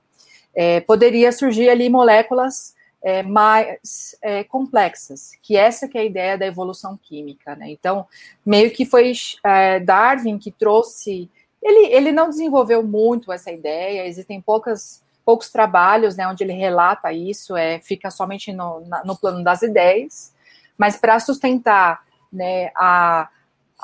é, 0.55 0.79
poderia 0.79 1.31
surgir 1.31 1.69
ali 1.69 1.89
moléculas 1.89 2.75
é, 3.01 3.23
mais 3.23 4.15
é, 4.21 4.43
complexas, 4.43 5.31
que 5.41 5.55
essa 5.55 5.87
que 5.87 5.97
é 5.97 6.01
a 6.01 6.05
ideia 6.05 6.37
da 6.37 6.45
evolução 6.45 6.99
química, 7.01 7.55
né? 7.55 7.69
Então, 7.71 8.05
meio 8.45 8.71
que 8.71 8.85
foi 8.85 9.13
é, 9.43 9.79
Darwin 9.79 10.37
que 10.37 10.51
trouxe, 10.51 11.29
ele, 11.61 11.93
ele 11.93 12.11
não 12.11 12.29
desenvolveu 12.29 12.83
muito 12.83 13.31
essa 13.31 13.51
ideia, 13.51 14.05
existem 14.05 14.41
poucas, 14.41 15.01
poucos 15.25 15.49
trabalhos, 15.49 16.15
né, 16.15 16.27
onde 16.27 16.43
ele 16.43 16.53
relata 16.53 17.11
isso, 17.11 17.55
é, 17.55 17.79
fica 17.79 18.11
somente 18.11 18.51
no, 18.51 18.81
na, 18.81 19.03
no 19.03 19.15
plano 19.15 19.43
das 19.43 19.61
ideias, 19.61 20.33
mas 20.77 20.97
para 20.97 21.19
sustentar 21.19 22.03
né, 22.31 22.71
a, 22.75 23.29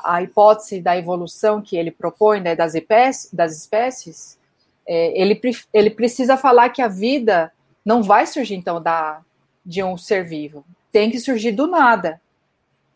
a 0.04 0.22
hipótese 0.22 0.80
da 0.80 0.96
evolução 0.96 1.60
que 1.60 1.76
ele 1.76 1.90
propõe 1.90 2.40
né, 2.40 2.54
das, 2.54 2.74
espécies, 2.74 3.32
das 3.32 3.56
espécies, 3.56 4.38
é, 4.86 5.20
ele, 5.20 5.40
ele 5.72 5.90
precisa 5.90 6.36
falar 6.36 6.68
que 6.70 6.80
a 6.80 6.88
vida 6.88 7.52
não 7.84 8.02
vai 8.02 8.26
surgir, 8.26 8.54
então, 8.54 8.80
da, 8.82 9.20
de 9.64 9.82
um 9.82 9.96
ser 9.96 10.24
vivo. 10.24 10.64
Tem 10.92 11.10
que 11.10 11.18
surgir 11.18 11.52
do 11.52 11.66
nada. 11.66 12.20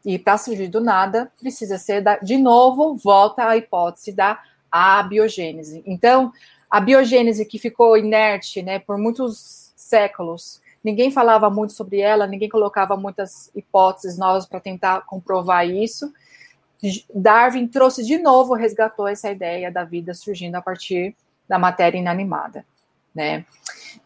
E 0.05 0.19
para 0.19 0.39
surgir 0.39 0.69
do 0.69 0.81
nada, 0.81 1.31
precisa 1.39 1.79
ser, 1.79 2.01
da, 2.01 2.17
de 2.19 2.37
novo, 2.37 2.97
volta 2.97 3.47
à 3.47 3.57
hipótese 3.57 4.13
da 4.13 4.43
abiogênese. 4.71 5.83
Então, 5.85 6.33
a 6.71 6.81
biogênese 6.81 7.45
que 7.45 7.59
ficou 7.59 7.97
inerte 7.97 8.63
né, 8.63 8.79
por 8.79 8.97
muitos 8.97 9.73
séculos, 9.77 10.61
ninguém 10.83 11.11
falava 11.11 11.51
muito 11.51 11.73
sobre 11.73 12.01
ela, 12.01 12.27
ninguém 12.27 12.49
colocava 12.49 12.97
muitas 12.97 13.51
hipóteses 13.55 14.19
novas 14.19 14.47
para 14.47 14.61
tentar 14.61 15.03
comprovar 15.07 15.69
isso. 15.69 16.13
Darwin 17.15 17.67
trouxe 17.67 18.05
de 18.05 18.19
novo, 18.19 18.55
resgatou 18.55 19.07
essa 19.07 19.31
ideia 19.31 19.71
da 19.71 19.85
vida 19.85 20.15
surgindo 20.15 20.55
a 20.55 20.63
partir 20.63 21.15
da 21.49 21.59
matéria 21.59 21.99
inanimada, 21.99 22.65
né? 23.15 23.45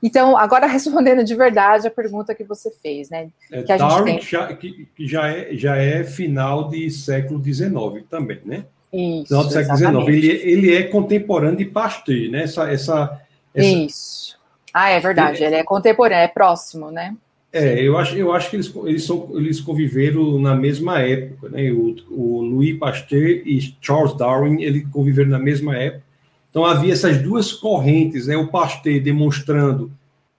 Então, 0.02 0.36
agora 0.36 0.66
respondendo 0.68 1.22
de 1.22 1.34
verdade 1.34 1.86
a 1.86 1.90
pergunta 1.90 2.34
que 2.34 2.42
você 2.42 2.70
fez, 2.70 3.10
né? 3.10 3.28
É, 3.52 3.62
que 3.62 3.76
Darwin 3.76 4.16
tem... 4.16 4.22
já, 4.22 4.54
que, 4.54 4.88
já, 4.98 5.28
é, 5.28 5.54
já 5.54 5.76
é 5.76 6.02
final 6.02 6.68
de 6.68 6.90
século 6.90 7.42
XIX 7.42 8.04
também, 8.08 8.40
né? 8.44 8.64
Isso, 8.92 9.28
final 9.28 9.44
do 9.44 9.52
século 9.52 9.76
XIX. 9.76 10.08
Ele, 10.08 10.26
ele 10.28 10.74
é 10.74 10.84
contemporâneo 10.84 11.56
de 11.56 11.64
Pasteur, 11.64 12.30
né? 12.30 12.44
Essa, 12.44 12.70
essa, 12.70 13.20
essa, 13.54 13.68
Isso. 13.68 14.38
Ah, 14.74 14.90
é 14.90 14.98
verdade, 14.98 15.44
ele 15.44 15.54
é 15.54 15.62
contemporâneo, 15.62 16.24
é 16.24 16.26
próximo, 16.26 16.90
né? 16.90 17.16
É, 17.52 17.80
eu 17.80 17.96
acho, 17.96 18.16
eu 18.16 18.32
acho 18.32 18.50
que 18.50 18.56
eles, 18.56 18.74
eles, 18.84 19.04
são, 19.04 19.30
eles 19.34 19.60
conviveram 19.60 20.40
na 20.40 20.56
mesma 20.56 20.98
época, 20.98 21.48
né? 21.48 21.70
O, 21.70 21.94
o 22.10 22.42
Louis 22.42 22.76
Pasteur 22.76 23.22
e 23.22 23.76
Charles 23.80 24.16
Darwin, 24.16 24.60
eles 24.60 24.84
conviveram 24.88 25.30
na 25.30 25.38
mesma 25.38 25.76
época. 25.76 26.02
Então 26.50 26.64
havia 26.64 26.92
essas 26.92 27.18
duas 27.18 27.52
correntes, 27.52 28.26
né? 28.26 28.36
O 28.36 28.48
Pasteur 28.48 29.00
demonstrando 29.00 29.92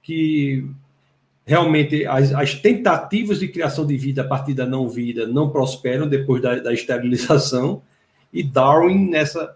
que 0.04 0.66
realmente 1.46 2.06
as, 2.06 2.34
as, 2.34 2.56
tentativas 2.56 3.40
de 3.40 3.48
criação 3.48 3.86
de 3.86 3.96
vida 3.96 4.24
a 4.24 4.28
partir 4.28 4.54
da 4.54 4.66
não 4.66 4.90
vida 4.90 5.26
não 5.26 5.50
prosperam 5.50 6.10
depois 6.10 6.42
da, 6.42 6.56
da 6.56 6.74
esterilização, 6.74 7.82
e 8.34 8.44
Darwin 8.44 9.10
nessa 9.10 9.56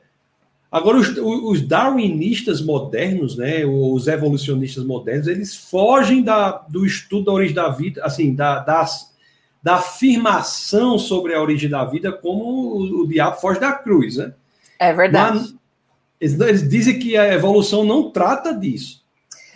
Agora, 0.71 0.97
os, 0.97 1.10
os, 1.17 1.62
darwinistas 1.62 2.62
modernos, 2.62 3.36
né, 3.36 3.65
os 3.65 4.08
evolucionistas 4.08 4.84
modernos, 4.84 5.27
eles 5.27 5.55
fogem 5.55 6.21
da, 6.21 6.51
do 6.51 6.86
estudo 6.86 7.25
da 7.25 7.32
origem 7.32 7.55
da 7.55 7.69
vida, 7.69 8.03
assim, 8.03 8.36
da, 8.36 8.60
das, 8.60 9.12
da 9.63 9.75
afirmação 9.75 10.99
sobre 10.99 11.34
a 11.34 11.41
origem 11.41 11.69
da 11.69 11.84
vida, 11.86 12.12
como 12.12 12.43
o, 12.43 13.01
o 13.01 13.08
diabo 13.08 13.38
foge 13.38 13.60
da 13.60 13.73
cruz, 13.73 14.17
né? 14.17 14.34
É 14.77 14.93
verdade. 14.93 15.39
Mas, 15.39 15.55
eles, 16.21 16.39
eles 16.39 16.69
dizem 16.69 16.99
que 16.99 17.17
a 17.17 17.34
evolução 17.34 17.84
não 17.84 18.12
trata 18.12 18.53
disso. 18.53 19.03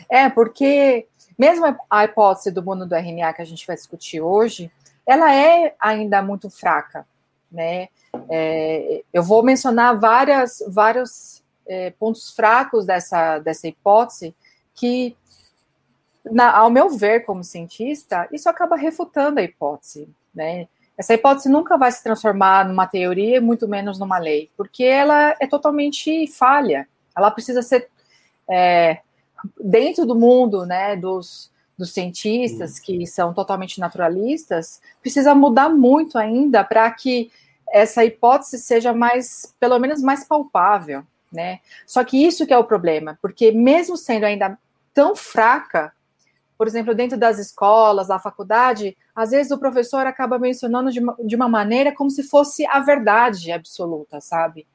É, 0.09 0.29
porque 0.29 1.05
mesmo 1.37 1.75
a 1.89 2.05
hipótese 2.05 2.51
do 2.51 2.63
mundo 2.63 2.85
do 2.85 2.95
RNA 2.95 3.33
que 3.33 3.41
a 3.41 3.45
gente 3.45 3.65
vai 3.65 3.75
discutir 3.75 4.21
hoje, 4.21 4.71
ela 5.05 5.33
é 5.33 5.75
ainda 5.79 6.21
muito 6.21 6.49
fraca, 6.49 7.05
né? 7.53 7.87
É, 8.29 9.03
eu 9.13 9.23
vou 9.23 9.43
mencionar 9.43 9.97
várias, 9.99 10.63
vários 10.67 11.43
é, 11.67 11.91
pontos 11.91 12.31
fracos 12.31 12.85
dessa, 12.85 13.39
dessa 13.39 13.67
hipótese 13.67 14.35
que, 14.73 15.15
na, 16.25 16.55
ao 16.57 16.69
meu 16.69 16.89
ver, 16.89 17.21
como 17.25 17.43
cientista, 17.43 18.27
isso 18.31 18.49
acaba 18.49 18.75
refutando 18.75 19.39
a 19.39 19.43
hipótese, 19.43 20.09
né? 20.33 20.67
Essa 20.97 21.13
hipótese 21.13 21.49
nunca 21.49 21.77
vai 21.77 21.91
se 21.91 22.03
transformar 22.03 22.67
numa 22.67 22.85
teoria, 22.85 23.41
muito 23.41 23.67
menos 23.67 23.97
numa 23.97 24.19
lei, 24.19 24.51
porque 24.55 24.83
ela 24.83 25.35
é 25.39 25.47
totalmente 25.47 26.27
falha. 26.27 26.87
Ela 27.15 27.31
precisa 27.31 27.63
ser 27.63 27.89
é, 28.49 28.99
dentro 29.59 30.05
do 30.05 30.15
mundo, 30.15 30.65
né, 30.65 30.95
dos, 30.95 31.51
dos 31.77 31.91
cientistas 31.91 32.79
que 32.79 33.05
são 33.07 33.33
totalmente 33.33 33.79
naturalistas, 33.79 34.81
precisa 35.01 35.33
mudar 35.33 35.69
muito 35.69 36.17
ainda 36.17 36.63
para 36.63 36.89
que 36.91 37.31
essa 37.71 38.03
hipótese 38.05 38.57
seja 38.59 38.93
mais, 38.93 39.55
pelo 39.59 39.79
menos 39.79 40.01
mais 40.01 40.23
palpável, 40.25 41.03
né? 41.31 41.59
Só 41.85 42.03
que 42.03 42.23
isso 42.23 42.45
que 42.45 42.53
é 42.53 42.57
o 42.57 42.63
problema, 42.63 43.17
porque 43.21 43.51
mesmo 43.51 43.97
sendo 43.97 44.25
ainda 44.25 44.57
tão 44.93 45.15
fraca, 45.15 45.91
por 46.57 46.67
exemplo, 46.67 46.93
dentro 46.93 47.17
das 47.17 47.39
escolas, 47.39 48.07
da 48.07 48.19
faculdade, 48.19 48.95
às 49.15 49.31
vezes 49.31 49.51
o 49.51 49.57
professor 49.57 50.05
acaba 50.05 50.37
mencionando 50.39 50.91
de 50.91 50.99
uma, 50.99 51.17
de 51.23 51.35
uma 51.35 51.49
maneira 51.49 51.91
como 51.91 52.09
se 52.09 52.23
fosse 52.23 52.65
a 52.67 52.79
verdade 52.79 53.51
absoluta, 53.51 54.21
sabe? 54.21 54.67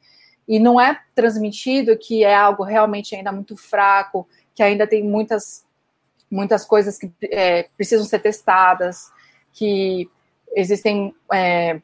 E 0.46 0.58
não 0.58 0.80
é 0.80 0.98
transmitido 1.14 1.96
que 1.96 2.24
é 2.24 2.34
algo 2.34 2.62
realmente 2.62 3.14
ainda 3.14 3.30
muito 3.30 3.56
fraco, 3.56 4.26
que 4.54 4.62
ainda 4.62 4.86
tem 4.86 5.04
muitas, 5.04 5.64
muitas 6.30 6.64
coisas 6.64 6.98
que 6.98 7.12
é, 7.30 7.68
precisam 7.76 8.04
ser 8.04 8.18
testadas, 8.18 9.10
que 9.52 10.10
existem, 10.54 11.14
é, 11.32 11.80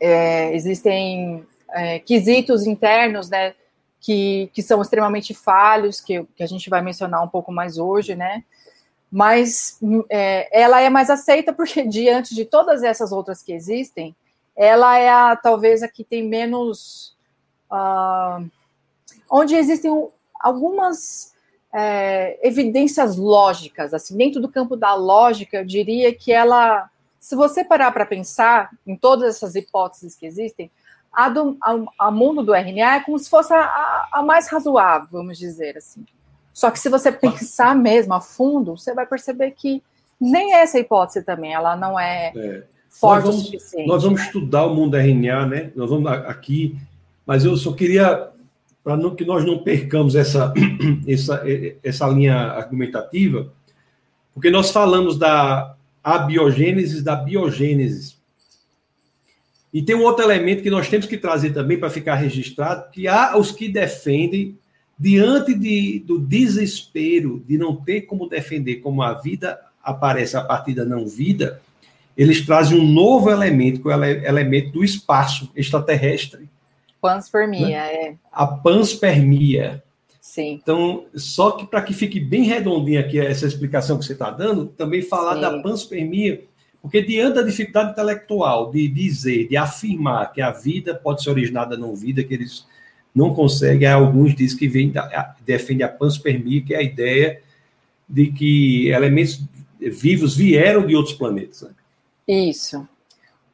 é, 0.00 0.54
existem 0.54 1.46
é, 1.70 1.98
quesitos 1.98 2.66
internos, 2.66 3.28
né, 3.28 3.54
que, 4.00 4.50
que 4.52 4.62
são 4.62 4.82
extremamente 4.82 5.32
falhos, 5.32 6.00
que, 6.00 6.24
que 6.36 6.42
a 6.42 6.46
gente 6.46 6.68
vai 6.68 6.82
mencionar 6.82 7.22
um 7.22 7.28
pouco 7.28 7.52
mais 7.52 7.78
hoje, 7.78 8.16
né? 8.16 8.44
Mas 9.10 9.78
é, 10.08 10.48
ela 10.60 10.80
é 10.80 10.88
mais 10.88 11.10
aceita 11.10 11.52
porque, 11.52 11.82
diante 11.86 12.34
de 12.34 12.44
todas 12.44 12.82
essas 12.82 13.12
outras 13.12 13.42
que 13.42 13.52
existem, 13.52 14.16
ela 14.56 14.98
é 14.98 15.08
a, 15.08 15.36
talvez 15.36 15.82
a 15.82 15.88
que 15.88 16.02
tem 16.02 16.26
menos. 16.26 17.16
Uh, 17.70 18.50
onde 19.30 19.54
existem 19.54 19.90
algumas 20.38 21.32
é, 21.72 22.38
evidências 22.46 23.16
lógicas, 23.16 23.94
assim, 23.94 24.16
dentro 24.16 24.40
do 24.40 24.48
campo 24.48 24.76
da 24.76 24.94
lógica, 24.94 25.58
eu 25.58 25.64
diria 25.64 26.14
que 26.14 26.30
ela, 26.30 26.90
se 27.22 27.36
você 27.36 27.64
parar 27.64 27.92
para 27.92 28.04
pensar 28.04 28.68
em 28.84 28.96
todas 28.96 29.36
essas 29.36 29.54
hipóteses 29.54 30.16
que 30.16 30.26
existem, 30.26 30.68
a, 31.12 31.28
do, 31.28 31.56
a, 31.62 32.06
a 32.08 32.10
mundo 32.10 32.42
do 32.42 32.52
RNA 32.52 32.96
é 32.96 33.00
como 33.00 33.16
se 33.16 33.30
fosse 33.30 33.54
a, 33.54 34.08
a, 34.10 34.22
mais 34.24 34.50
razoável, 34.50 35.06
vamos 35.12 35.38
dizer 35.38 35.76
assim. 35.78 36.04
Só 36.52 36.68
que 36.68 36.80
se 36.80 36.88
você 36.88 37.12
pensar 37.12 37.76
mesmo 37.76 38.12
a 38.12 38.20
fundo, 38.20 38.76
você 38.76 38.92
vai 38.92 39.06
perceber 39.06 39.52
que 39.52 39.80
nem 40.20 40.54
essa 40.54 40.80
hipótese 40.80 41.22
também, 41.22 41.54
ela 41.54 41.76
não 41.76 41.98
é, 41.98 42.32
é. 42.34 42.64
forte 42.90 43.26
vamos, 43.26 43.42
o 43.42 43.44
suficiente. 43.44 43.86
Nós 43.86 44.02
vamos 44.02 44.20
estudar 44.22 44.66
o 44.66 44.74
mundo 44.74 44.96
RNA, 44.96 45.46
né? 45.46 45.70
Nós 45.76 45.90
vamos 45.90 46.10
aqui, 46.10 46.76
mas 47.24 47.44
eu 47.44 47.56
só 47.56 47.72
queria, 47.72 48.30
para 48.82 48.98
que 49.14 49.24
nós 49.24 49.44
não 49.44 49.62
percamos 49.62 50.16
essa, 50.16 50.52
essa, 51.06 51.40
essa 51.84 52.08
linha 52.08 52.34
argumentativa, 52.34 53.46
porque 54.34 54.50
nós 54.50 54.72
falamos 54.72 55.16
da 55.16 55.76
abiogênese 56.02 57.02
da 57.02 57.16
biogênese. 57.16 58.16
E 59.72 59.82
tem 59.82 59.96
um 59.96 60.02
outro 60.02 60.24
elemento 60.24 60.62
que 60.62 60.70
nós 60.70 60.88
temos 60.88 61.06
que 61.06 61.16
trazer 61.16 61.52
também 61.52 61.78
para 61.78 61.88
ficar 61.88 62.16
registrado, 62.16 62.90
que 62.90 63.08
há 63.08 63.36
os 63.38 63.52
que 63.52 63.68
defendem, 63.68 64.58
diante 64.98 65.54
de, 65.54 66.00
do 66.00 66.18
desespero 66.18 67.42
de 67.48 67.56
não 67.56 67.76
ter 67.76 68.02
como 68.02 68.28
defender 68.28 68.76
como 68.76 69.02
a 69.02 69.14
vida 69.14 69.58
aparece 69.82 70.36
a 70.36 70.42
partir 70.42 70.74
da 70.74 70.84
não 70.84 71.06
vida, 71.06 71.60
eles 72.16 72.44
trazem 72.44 72.78
um 72.78 72.86
novo 72.86 73.30
elemento, 73.30 73.82
que 73.82 73.90
é 73.90 73.96
o 73.96 74.04
elemento 74.04 74.72
do 74.72 74.84
espaço 74.84 75.50
extraterrestre. 75.56 76.48
Panspermia, 77.00 77.66
né? 77.66 77.94
é. 77.94 78.14
A 78.30 78.46
panspermia. 78.46 79.82
Sim. 80.22 80.60
Então, 80.62 81.04
só 81.14 81.50
que 81.50 81.66
para 81.66 81.82
que 81.82 81.92
fique 81.92 82.18
bem 82.18 82.44
redondinha 82.44 83.00
aqui 83.00 83.20
essa 83.20 83.46
explicação 83.46 83.98
que 83.98 84.04
você 84.06 84.14
está 84.14 84.30
dando, 84.30 84.66
também 84.68 85.02
falar 85.02 85.34
Sim. 85.34 85.40
da 85.40 85.62
panspermia 85.62 86.46
porque 86.82 87.00
diante 87.00 87.36
da 87.36 87.42
dificuldade 87.42 87.92
intelectual 87.92 88.72
de 88.72 88.88
dizer, 88.88 89.46
de 89.46 89.56
afirmar 89.56 90.32
que 90.32 90.42
a 90.42 90.50
vida 90.50 90.96
pode 90.96 91.22
ser 91.22 91.30
originada 91.30 91.76
não 91.76 91.94
vida, 91.94 92.24
que 92.24 92.34
eles 92.34 92.66
não 93.14 93.32
conseguem, 93.32 93.86
alguns 93.86 94.34
dizem 94.34 94.58
que 94.58 94.66
vem 94.66 94.90
da, 94.90 95.36
defende 95.46 95.84
a 95.84 95.88
panspermia, 95.88 96.62
que 96.64 96.74
é 96.74 96.78
a 96.78 96.82
ideia 96.82 97.40
de 98.08 98.32
que 98.32 98.88
elementos 98.88 99.40
vivos 99.78 100.34
vieram 100.34 100.84
de 100.84 100.96
outros 100.96 101.14
planetas. 101.14 101.62
Né? 101.62 101.70
Isso. 102.26 102.86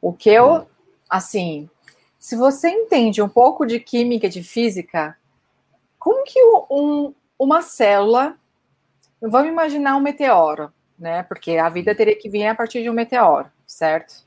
O 0.01 0.11
que 0.11 0.31
eu, 0.31 0.67
assim, 1.07 1.69
se 2.17 2.35
você 2.35 2.67
entende 2.67 3.21
um 3.21 3.29
pouco 3.29 3.63
de 3.63 3.79
química, 3.79 4.27
de 4.27 4.41
física, 4.41 5.15
como 5.99 6.23
que 6.23 6.41
um, 6.71 7.13
uma 7.37 7.61
célula, 7.61 8.35
vamos 9.21 9.51
imaginar 9.51 9.97
um 9.97 10.01
meteoro, 10.01 10.71
né? 10.97 11.23
Porque 11.23 11.57
a 11.57 11.69
vida 11.69 11.93
teria 11.93 12.15
que 12.15 12.29
vir 12.29 12.47
a 12.47 12.55
partir 12.55 12.81
de 12.81 12.89
um 12.89 12.93
meteoro, 12.93 13.47
certo? 13.67 14.23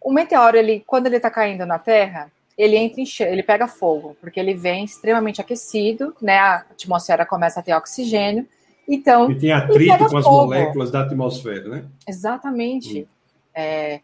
O 0.00 0.12
meteoro, 0.12 0.56
ele, 0.56 0.82
quando 0.86 1.06
ele 1.06 1.16
está 1.16 1.30
caindo 1.30 1.66
na 1.66 1.78
Terra, 1.78 2.30
ele 2.56 2.76
entra 2.76 3.00
em 3.00 3.06
ele 3.20 3.42
pega 3.42 3.66
fogo, 3.66 4.16
porque 4.20 4.38
ele 4.38 4.54
vem 4.54 4.84
extremamente 4.84 5.40
aquecido, 5.40 6.14
né? 6.22 6.38
A 6.38 6.54
atmosfera 6.70 7.26
começa 7.26 7.60
a 7.60 7.62
ter 7.62 7.74
oxigênio, 7.74 8.46
então. 8.88 9.30
E 9.30 9.38
tem 9.38 9.52
atrito 9.52 10.08
com 10.08 10.16
as 10.16 10.24
moléculas 10.24 10.90
da 10.90 11.02
atmosfera, 11.02 11.68
né? 11.68 11.84
Exatamente. 12.06 13.02
Hum. 13.02 13.06
É, 13.54 14.00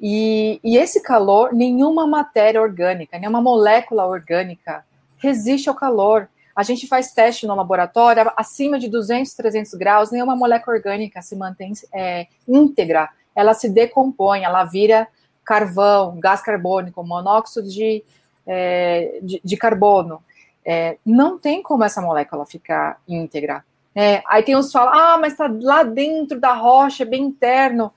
e, 0.00 0.60
e 0.62 0.76
esse 0.76 1.02
calor, 1.02 1.52
nenhuma 1.52 2.06
matéria 2.06 2.60
orgânica, 2.60 3.18
nenhuma 3.18 3.40
molécula 3.40 4.06
orgânica 4.06 4.84
resiste 5.18 5.68
ao 5.68 5.74
calor. 5.74 6.28
A 6.54 6.62
gente 6.62 6.88
faz 6.88 7.12
teste 7.12 7.46
no 7.46 7.54
laboratório, 7.54 8.32
acima 8.36 8.78
de 8.78 8.88
200, 8.88 9.32
300 9.34 9.74
graus, 9.74 10.10
nenhuma 10.10 10.34
molécula 10.34 10.76
orgânica 10.76 11.22
se 11.22 11.36
mantém 11.36 11.72
é, 11.92 12.26
íntegra, 12.48 13.08
ela 13.34 13.54
se 13.54 13.68
decompõe, 13.68 14.42
ela 14.42 14.64
vira 14.64 15.06
carvão, 15.44 16.18
gás 16.18 16.42
carbônico, 16.42 17.02
monóxido 17.04 17.68
de, 17.68 18.04
é, 18.46 19.20
de, 19.22 19.40
de, 19.42 19.56
carbono. 19.56 20.22
É, 20.64 20.98
não 21.06 21.38
tem 21.38 21.62
como 21.62 21.84
essa 21.84 22.02
molécula 22.02 22.44
ficar 22.44 23.00
íntegra. 23.06 23.64
É, 23.94 24.22
aí 24.26 24.42
tem 24.42 24.56
uns 24.56 24.66
que 24.66 24.72
falam, 24.72 24.92
ah, 24.92 25.18
mas 25.18 25.32
está 25.32 25.48
lá 25.60 25.84
dentro 25.84 26.38
da 26.40 26.52
rocha, 26.52 27.04
bem 27.04 27.22
interno. 27.22 27.92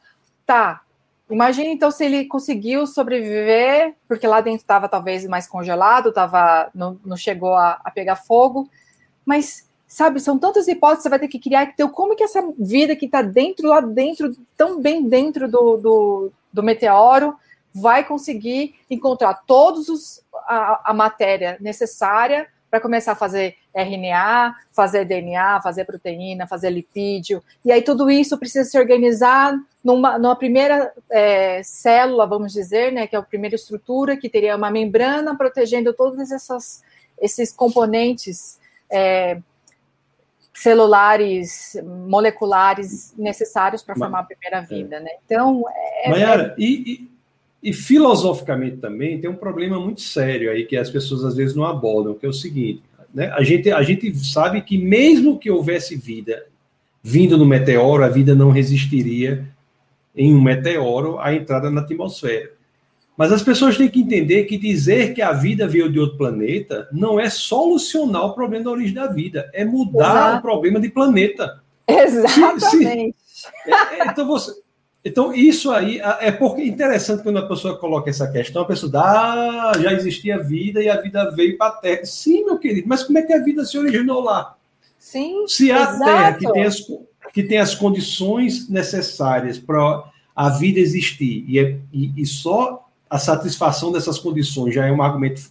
Tá, 0.46 0.82
Imagina 1.32 1.70
então 1.70 1.90
se 1.90 2.04
ele 2.04 2.26
conseguiu 2.26 2.86
sobreviver, 2.86 3.96
porque 4.08 4.28
lá 4.28 4.42
dentro 4.42 4.62
estava 4.62 4.90
talvez 4.90 5.26
mais 5.26 5.48
congelado, 5.48 6.12
tava, 6.12 6.70
não, 6.76 7.00
não 7.06 7.16
chegou 7.16 7.54
a, 7.54 7.80
a, 7.84 7.90
pegar 7.90 8.18
fogo, 8.18 8.70
mas 9.26 9.68
sabe, 9.88 10.20
são 10.20 10.38
tantas 10.38 10.68
hipóteses 10.68 11.00
que 11.00 11.04
você 11.04 11.10
vai 11.10 11.20
ter 11.20 11.28
que 11.28 11.40
criar. 11.40 11.64
Então, 11.64 11.90
como 11.90 12.16
que 12.16 12.24
essa 12.24 12.44
vida 12.60 12.96
que 12.96 13.06
está 13.06 13.22
dentro, 13.22 13.70
lá 13.70 13.80
dentro, 13.82 14.36
tão 14.58 14.82
bem 14.82 15.08
dentro 15.08 15.50
do, 15.50 15.78
do, 15.78 16.32
do 16.52 16.64
meteoro, 16.64 17.36
vai 17.74 18.04
conseguir 18.04 18.76
encontrar 18.90 19.34
todos 19.46 19.88
os 19.88 20.22
a, 20.48 20.92
a 20.92 20.94
matéria 20.94 21.58
necessária 21.62 22.48
para 22.70 22.80
começar 22.80 23.14
a 23.14 23.16
fazer 23.16 23.56
RNA, 23.74 24.56
fazer 24.72 25.06
DNA, 25.06 25.62
fazer 25.62 25.86
proteína, 25.86 26.48
fazer 26.48 26.70
lipídio. 26.70 27.44
E 27.66 27.72
aí 27.72 27.82
tudo 27.82 28.10
isso 28.10 28.38
precisa 28.38 28.70
se 28.70 28.80
organizar 28.80 29.54
numa, 29.84 30.18
numa 30.18 30.36
primeira 30.36 30.94
é, 31.10 31.62
célula, 31.64 32.28
vamos 32.28 32.54
dizer, 32.54 32.92
né, 32.92 33.08
que 33.08 33.16
é 33.16 33.20
a 33.20 33.24
primeira 33.24 33.56
estrutura, 33.56 34.16
que 34.16 34.30
teria 34.30 34.56
uma 34.56 34.70
membrana 34.70 35.36
protegendo 35.36 35.94
todos 35.94 36.32
essas, 36.32 36.84
esses 37.20 37.52
componentes 37.52 38.60
é, 38.92 39.40
celulares, 40.54 41.76
moleculares 42.08 43.14
necessários 43.18 43.82
para 43.82 43.96
formar 43.96 44.20
a 44.20 44.24
primeira 44.24 44.58
é. 44.58 44.62
vida. 44.62 45.00
Né? 45.00 45.10
Então, 45.26 45.64
é, 46.04 46.10
Mayara, 46.10 46.54
e, 46.58 47.10
e, 47.64 47.70
e, 47.70 47.74
filosoficamente 47.74 48.78
também 48.78 49.20
tem 49.20 49.30
um 49.30 49.36
problema 49.36 49.80
muito 49.80 50.02
sério 50.02 50.52
aí 50.52 50.66
que 50.66 50.78
as 50.78 50.90
pessoas 50.90 51.26
às 51.26 51.36
vezes 51.36 51.56
não 51.56 51.66
abordam, 51.66 52.14
que 52.14 52.26
é 52.26 52.30
o 52.30 52.34
seguinte, 52.34 52.84
né? 53.12 53.32
a, 53.32 53.42
gente, 53.44 53.72
a 53.72 53.82
gente 53.82 54.14
sabe 54.24 54.62
que 54.62 54.78
mesmo 54.78 55.40
que 55.40 55.50
houvesse 55.50 55.96
vida 55.96 56.46
vindo 57.02 57.36
no 57.36 57.46
meteoro, 57.46 58.04
a 58.04 58.10
vida 58.10 58.36
não 58.36 58.52
resistiria 58.52 59.48
em 60.16 60.34
um 60.34 60.42
meteoro 60.42 61.20
a 61.20 61.34
entrada 61.34 61.70
na 61.70 61.82
atmosfera. 61.82 62.52
Mas 63.18 63.32
as 63.32 63.44
pessoas 63.44 63.78
têm 63.78 63.90
que 63.90 64.02
entender 64.02 64.46
que 64.46 64.58
dizer 64.58 65.14
que 65.14 65.22
a 65.22 65.32
vida 65.32 65.68
veio 65.68 65.92
de 65.92 66.00
outro 66.00 66.18
planeta 66.18 66.88
não 66.92 67.20
é 67.20 67.30
solucionar 67.30 68.26
o 68.26 68.34
problema 68.34 68.66
da 68.66 68.72
origem 68.72 68.96
da 68.96 69.08
vida, 69.08 69.50
é 69.54 69.64
mudar 69.64 70.10
Exato. 70.10 70.38
o 70.38 70.42
problema 70.42 70.80
de 70.80 70.90
planeta. 70.90 71.62
Exatamente. 71.88 73.16
Se, 73.28 73.44
se, 73.44 73.48
é, 73.68 74.00
é, 74.00 74.08
então, 74.08 74.26
você, 74.26 74.54
então, 75.04 75.34
isso 75.34 75.72
aí 75.72 76.00
é 76.20 76.32
porque 76.32 76.62
é 76.62 76.68
interessante 76.68 77.24
quando 77.24 77.40
a 77.40 77.48
pessoa 77.48 77.78
coloca 77.78 78.10
essa 78.10 78.32
questão, 78.32 78.62
a 78.62 78.68
pessoa 78.68 78.92
dá, 78.92 79.72
ah, 79.72 79.80
já 79.80 79.92
existia 79.94 80.38
vida 80.38 80.82
e 80.82 80.90
a 80.90 81.02
vida 81.02 81.30
veio 81.32 81.58
para 81.58 81.74
a 81.74 81.78
Terra. 81.78 82.06
Sim, 82.06 82.46
meu 82.46 82.60
querido, 82.60 82.88
mas 82.88 83.04
como 83.04 83.18
é 83.18 83.24
que 83.24 83.34
a 83.34 83.44
vida 83.44 83.66
se 83.66 83.78
originou 83.78 84.22
lá? 84.22 84.56
Sim. 84.98 85.46
Se 85.48 85.72
a 85.72 85.82
exato. 85.82 86.06
Terra, 86.06 86.34
que 86.34 86.52
tem 86.52 86.64
as, 86.64 86.80
que 87.34 87.44
tem 87.44 87.58
as 87.58 87.74
condições 87.74 88.70
necessárias 88.70 89.58
para 89.58 90.04
a 90.36 90.50
vida 90.50 90.80
existir, 90.80 91.46
e, 91.48 91.60
é, 91.60 91.78
e, 91.94 92.12
e, 92.18 92.26
só 92.26 92.88
a 93.10 93.18
satisfação 93.18 93.92
dessas 93.92 94.18
condições 94.18 94.74
já 94.74 94.86
é 94.86 94.92
um 94.92 95.02
argumento 95.02 95.42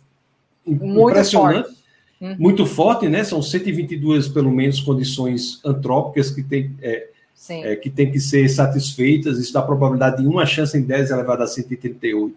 Muito 0.66 1.10
impressionante. 1.10 1.68
Forte. 1.68 1.80
uhum. 2.20 2.36
muito 2.38 2.66
forte, 2.66 3.08
né? 3.08 3.22
São 3.22 3.42
122, 3.42 4.28
pelo 4.28 4.50
menos, 4.50 4.80
condições 4.80 5.60
antrópicas 5.64 6.30
que 6.30 6.42
tem, 6.42 6.74
é, 6.82 7.08
é, 7.50 7.76
que 7.76 7.90
tem 7.90 8.10
que 8.10 8.18
ser 8.18 8.48
satisfeitas. 8.48 9.38
Isso 9.38 9.52
dá 9.52 9.62
probabilidade 9.62 10.22
de 10.22 10.28
uma 10.28 10.46
chance 10.46 10.76
em 10.76 10.82
10 10.82 11.10
elevada 11.10 11.44
a 11.44 11.46
138. 11.46 12.34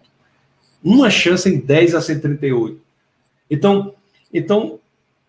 Uma 0.82 1.08
chance 1.10 1.48
em 1.48 1.58
10 1.58 1.94
a 1.94 2.00
138. 2.00 2.78
Então, 3.50 3.94
então, 4.32 4.78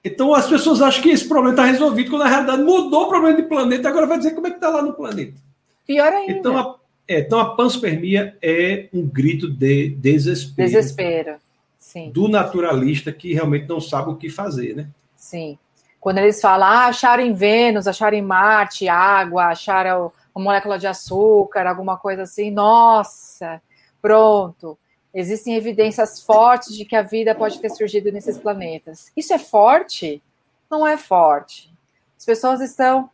então 0.06 0.36
as 0.36 0.48
pessoas 0.48 0.84
acham 0.84 1.02
que 1.02 1.10
esse 1.10 1.28
problema 1.28 1.54
está 1.54 1.66
resolvido, 1.66 2.12
quando 2.12 2.24
na 2.24 2.30
realidade 2.30 2.62
mudou 2.62 3.06
o 3.06 3.10
problema 3.10 3.36
de 3.36 3.44
planeta, 3.44 3.90
agora 3.90 4.06
vai 4.06 4.20
dizer 4.20 4.36
como 4.36 4.46
é 4.46 4.52
que 4.52 4.58
está 4.58 4.70
lá 4.70 4.84
no 4.84 4.94
planeta. 4.94 5.34
Pior 5.86 6.14
ainda. 6.14 6.32
Então 6.32 6.58
a, 6.58 6.76
é, 7.08 7.22
então 7.22 7.40
a 7.40 7.56
panspermia 7.56 8.38
é 8.42 8.88
um 8.94 9.06
grito 9.08 9.50
de 9.50 9.90
desespero. 9.90 10.70
Desespero, 10.70 11.36
sim. 11.80 12.12
Do 12.12 12.28
naturalista 12.28 13.12
que 13.12 13.34
realmente 13.34 13.68
não 13.68 13.82
sabe 13.82 14.12
o 14.12 14.16
que 14.16 14.30
fazer, 14.30 14.76
né? 14.76 14.88
Sim. 15.16 15.58
Quando 16.00 16.20
eles 16.20 16.40
falam, 16.40 16.68
ah, 16.68 16.86
acharam 16.86 17.24
em 17.24 17.34
Vênus, 17.34 17.88
acharam 17.88 18.16
em 18.16 18.22
Marte 18.22 18.88
água, 18.88 19.46
acharam 19.46 20.12
uma 20.36 20.46
molécula 20.46 20.78
de 20.78 20.86
açúcar, 20.86 21.66
alguma 21.66 21.98
coisa 21.98 22.22
assim, 22.22 22.52
nossa, 22.52 23.60
pronto. 24.00 24.78
Existem 25.16 25.56
evidências 25.56 26.22
fortes 26.22 26.76
de 26.76 26.84
que 26.84 26.94
a 26.94 27.02
vida 27.02 27.34
pode 27.34 27.62
ter 27.62 27.70
surgido 27.70 28.12
nesses 28.12 28.38
planetas. 28.38 29.14
Isso 29.16 29.34
é 29.34 29.40
forte? 29.40 30.22
Não 30.70 30.86
é 30.86 30.98
forte. 30.98 31.74
As 32.18 32.26
pessoas 32.26 32.60
estão. 32.60 33.10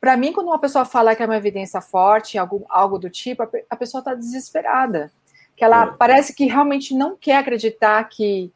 Para 0.00 0.16
mim, 0.16 0.32
quando 0.32 0.46
uma 0.46 0.58
pessoa 0.58 0.86
fala 0.86 1.14
que 1.14 1.22
é 1.22 1.26
uma 1.26 1.36
evidência 1.36 1.82
forte, 1.82 2.38
algo, 2.38 2.64
algo 2.70 2.98
do 2.98 3.10
tipo, 3.10 3.42
a 3.68 3.76
pessoa 3.76 3.98
está 3.98 4.14
desesperada. 4.14 5.12
Que 5.54 5.62
ela 5.62 5.84
é. 5.84 5.90
parece 5.98 6.34
que 6.34 6.46
realmente 6.46 6.94
não 6.94 7.14
quer 7.14 7.36
acreditar 7.36 8.02
que 8.08 8.50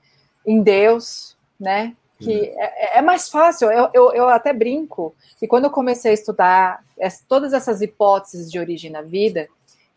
em 0.46 0.62
Deus, 0.62 1.36
né? 1.60 1.94
Que 2.18 2.46
é, 2.56 2.96
é, 2.96 2.98
é 2.98 3.02
mais 3.02 3.28
fácil. 3.28 3.70
Eu, 3.70 3.90
eu, 3.92 4.12
eu, 4.14 4.28
até 4.30 4.54
brinco 4.54 5.14
que 5.38 5.46
quando 5.46 5.64
eu 5.64 5.70
comecei 5.70 6.12
a 6.12 6.14
estudar 6.14 6.82
todas 7.28 7.52
essas 7.52 7.82
hipóteses 7.82 8.50
de 8.50 8.58
origem 8.58 8.90
na 8.90 9.02
vida, 9.02 9.48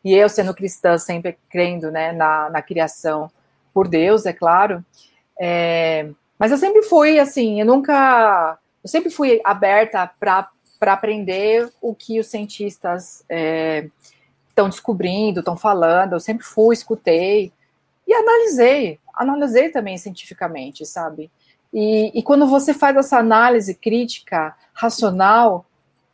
e 0.03 0.13
eu 0.13 0.29
sendo 0.29 0.53
cristã, 0.53 0.97
sempre 0.97 1.37
crendo 1.49 1.91
né, 1.91 2.11
na, 2.11 2.49
na 2.49 2.61
criação 2.61 3.29
por 3.73 3.87
Deus, 3.87 4.25
é 4.25 4.33
claro. 4.33 4.83
É, 5.39 6.09
mas 6.37 6.51
eu 6.51 6.57
sempre 6.57 6.83
fui 6.83 7.19
assim, 7.19 7.59
eu 7.59 7.65
nunca. 7.65 8.57
Eu 8.83 8.89
sempre 8.89 9.09
fui 9.09 9.41
aberta 9.43 10.09
para 10.19 10.49
aprender 10.81 11.69
o 11.81 11.93
que 11.93 12.19
os 12.19 12.27
cientistas 12.27 13.25
estão 14.49 14.65
é, 14.65 14.69
descobrindo, 14.69 15.39
estão 15.39 15.57
falando. 15.57 16.13
Eu 16.13 16.19
sempre 16.19 16.45
fui, 16.45 16.73
escutei 16.73 17.51
e 18.07 18.13
analisei. 18.13 18.99
Analisei 19.13 19.69
também 19.69 19.97
cientificamente, 19.97 20.85
sabe? 20.85 21.29
E, 21.73 22.17
e 22.17 22.23
quando 22.23 22.47
você 22.47 22.73
faz 22.73 22.95
essa 22.95 23.17
análise 23.17 23.75
crítica, 23.75 24.55
racional, 24.73 25.65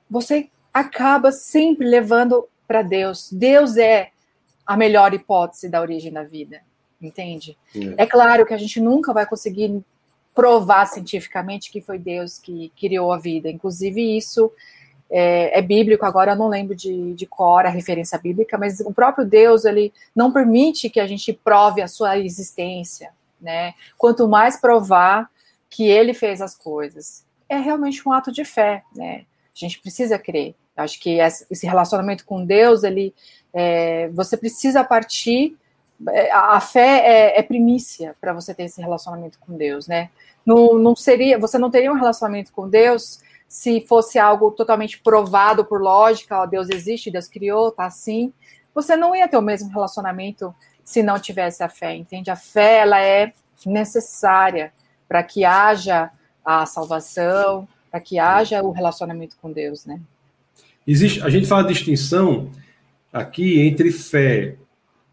você 0.10 0.50
acaba 0.74 1.32
sempre 1.32 1.88
levando 1.88 2.48
para 2.68 2.82
Deus. 2.82 3.32
Deus 3.32 3.78
é 3.78 4.10
a 4.66 4.76
melhor 4.76 5.14
hipótese 5.14 5.70
da 5.70 5.82
origem 5.82 6.12
da 6.12 6.24
vida, 6.24 6.62
entende? 7.02 7.58
É. 7.76 8.04
é 8.04 8.06
claro 8.06 8.46
que 8.46 8.54
a 8.54 8.58
gente 8.58 8.80
nunca 8.82 9.14
vai 9.14 9.26
conseguir 9.26 9.84
provar 10.34 10.86
cientificamente 10.86 11.72
que 11.72 11.80
foi 11.80 11.98
Deus 11.98 12.40
que 12.40 12.72
criou 12.78 13.14
a 13.14 13.18
vida. 13.18 13.50
Inclusive, 13.50 14.18
isso 14.18 14.52
é, 15.10 15.58
é, 15.58 15.62
bíblico, 15.62 16.06
agora 16.06 16.34
eu 16.34 16.36
não 16.36 16.50
lembro 16.50 16.76
de, 16.76 17.14
de 17.14 17.26
cor 17.26 17.66
a 17.66 17.70
referência 17.70 18.18
bíblica, 18.18 18.58
mas 18.58 18.80
o 18.82 18.94
próprio 18.94 19.26
Deus, 19.26 19.64
ele 19.64 19.94
não 20.16 20.32
permite 20.32 20.90
que 20.90 21.00
a 21.00 21.08
gente 21.08 21.32
prove 21.32 21.82
a 21.82 21.88
sua 21.88 22.18
existência, 22.18 23.12
né? 23.40 23.74
Quanto 23.98 24.28
mais 24.28 24.60
provar 24.60 25.30
que 25.70 25.88
ele 25.88 26.14
fez 26.14 26.42
as 26.42 26.56
coisas. 26.56 27.24
É 27.48 27.58
realmente 27.58 28.08
um 28.08 28.12
ato 28.12 28.32
de 28.32 28.44
fé, 28.44 28.84
né? 28.96 29.26
A 29.56 29.60
gente 29.60 29.80
precisa 29.80 30.18
crer. 30.18 30.56
Acho 30.76 31.00
que 31.00 31.20
esse 31.20 31.66
relacionamento 31.66 32.26
com 32.26 32.46
Deus, 32.46 32.84
ele, 32.84 33.14
é, 33.54 34.10
você 34.10 34.36
precisa 34.36 34.84
partir. 34.84 35.58
É, 36.10 36.32
a 36.32 36.60
fé 36.60 37.00
é, 37.06 37.40
é 37.40 37.44
primícia 37.44 38.16
para 38.20 38.34
você 38.34 38.54
ter 38.54 38.64
esse 38.64 38.82
relacionamento 38.82 39.40
com 39.40 39.56
Deus, 39.56 39.88
né? 39.88 40.10
Não, 40.46 40.78
não 40.78 40.96
seria, 40.96 41.40
você 41.40 41.58
não 41.58 41.72
teria 41.72 41.92
um 41.92 41.96
relacionamento 41.96 42.52
com 42.52 42.70
Deus 42.70 43.20
se 43.48 43.80
fosse 43.82 44.20
algo 44.20 44.52
totalmente 44.52 45.00
provado 45.00 45.64
por 45.64 45.82
lógica, 45.82 46.42
ó, 46.42 46.46
Deus 46.46 46.70
existe, 46.70 47.12
Deus 47.12 47.28
criou, 47.28 47.72
tá 47.72 47.86
assim. 47.86 48.34
Você 48.74 48.98
não 48.98 49.16
ia 49.16 49.28
ter 49.28 49.38
o 49.38 49.42
mesmo 49.42 49.70
relacionamento 49.70 50.54
se 50.84 51.02
não 51.02 51.18
tivesse 51.18 51.64
a 51.64 51.70
fé, 51.70 51.96
entende? 51.96 52.30
A 52.30 52.36
fé 52.36 52.80
ela 52.80 53.00
é 53.00 53.32
necessária 53.66 54.74
para 55.08 55.24
que 55.24 55.46
haja 55.46 56.12
a 56.44 56.66
salvação, 56.66 57.68
para 57.90 58.00
que 58.00 58.20
haja 58.20 58.62
o 58.62 58.72
relacionamento 58.72 59.38
com 59.42 59.52
Deus, 59.52 59.86
né? 59.86 60.00
Existe, 60.88 61.22
a 61.22 61.30
gente 61.30 61.48
faz 61.48 61.66
a 61.66 61.68
distinção 61.68 62.50
aqui 63.12 63.62
entre 63.62 63.92
fé, 63.92 64.56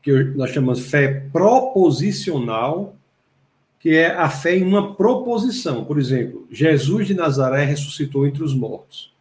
que 0.03 0.13
nós 0.37 0.51
chamamos 0.51 0.81
fé 0.81 1.29
proposicional, 1.33 2.97
que 3.83 3.97
é 3.97 4.15
a 4.15 4.29
fé 4.29 4.57
em 4.57 4.65
uma 4.65 4.95
proposição. 4.95 5.85
Por 5.85 5.99
exemplo, 5.99 6.47
Jesus 6.51 7.07
de 7.07 7.15
Nazaré 7.15 7.65
ressuscitou 7.65 8.27
entre 8.27 8.45
os 8.45 8.55
mortos. 8.55 9.13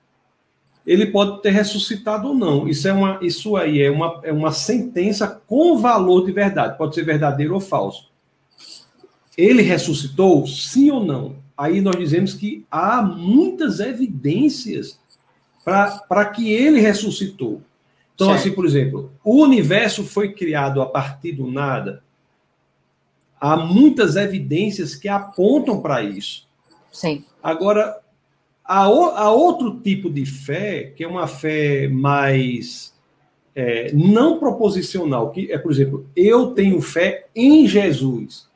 Ele 0.85 1.07
pode 1.07 1.41
ter 1.41 1.51
ressuscitado 1.51 2.27
ou 2.27 2.35
não. 2.35 2.67
Isso, 2.67 2.87
é 2.87 2.93
uma, 2.93 3.19
isso 3.21 3.55
aí 3.55 3.81
é 3.81 3.89
uma, 3.89 4.19
é 4.23 4.31
uma 4.31 4.51
sentença 4.51 5.27
com 5.27 5.77
valor 5.77 6.25
de 6.25 6.31
verdade. 6.31 6.77
Pode 6.77 6.93
ser 6.93 7.03
verdadeiro 7.03 7.53
ou 7.53 7.59
falso. 7.59 8.11
Ele 9.37 9.61
ressuscitou, 9.61 10.45
sim 10.45 10.91
ou 10.91 11.03
não? 11.03 11.37
Aí 11.57 11.81
nós 11.81 11.95
dizemos 11.95 12.33
que 12.33 12.65
há 12.69 13.01
muitas 13.01 13.79
evidências 13.79 14.99
para 15.63 16.25
que 16.25 16.51
ele 16.51 16.79
ressuscitou. 16.79 17.61
Então, 18.15 18.27
certo. 18.27 18.39
assim, 18.39 18.51
por 18.51 18.65
exemplo, 18.65 19.11
o 19.23 19.41
universo 19.41 20.03
foi 20.03 20.33
criado 20.33 20.81
a 20.81 20.85
partir 20.85 21.33
do 21.33 21.49
nada. 21.49 22.03
Há 23.39 23.57
muitas 23.57 24.15
evidências 24.15 24.95
que 24.95 25.07
apontam 25.07 25.81
para 25.81 26.03
isso. 26.03 26.47
Sim. 26.91 27.23
Agora, 27.41 27.99
há, 28.63 28.83
há, 28.83 29.31
outro 29.31 29.79
tipo 29.79 30.09
de 30.09 30.25
fé, 30.25 30.93
que 30.95 31.03
é 31.03 31.07
uma 31.07 31.25
fé 31.25 31.87
mais 31.87 32.93
é, 33.55 33.91
não 33.93 34.39
proposicional, 34.39 35.31
que 35.31 35.51
é, 35.51 35.57
por 35.57 35.71
exemplo, 35.71 36.05
eu 36.15 36.51
tenho 36.51 36.79
fé 36.81 37.27
em 37.35 37.67
Jesus. 37.67 38.47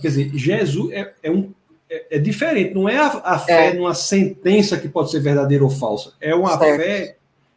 Quer 0.00 0.08
dizer, 0.08 0.30
Jesus 0.34 0.92
é, 0.92 1.14
é 1.22 1.30
um 1.30 1.52
é, 1.88 2.16
é, 2.16 2.18
diferente, 2.18 2.74
não 2.74 2.88
é 2.88 2.98
a, 2.98 3.06
a 3.24 3.38
fé 3.38 3.68
é. 3.68 3.74
numa 3.74 3.94
sentença 3.94 4.76
que 4.76 4.88
pode 4.88 5.10
ser 5.10 5.20
verdadeira 5.20 5.62
ou 5.62 5.70
falsa, 5.70 6.12
é 6.20 6.34
uma 6.34 6.58
certo. 6.58 6.80
fé 6.80 7.16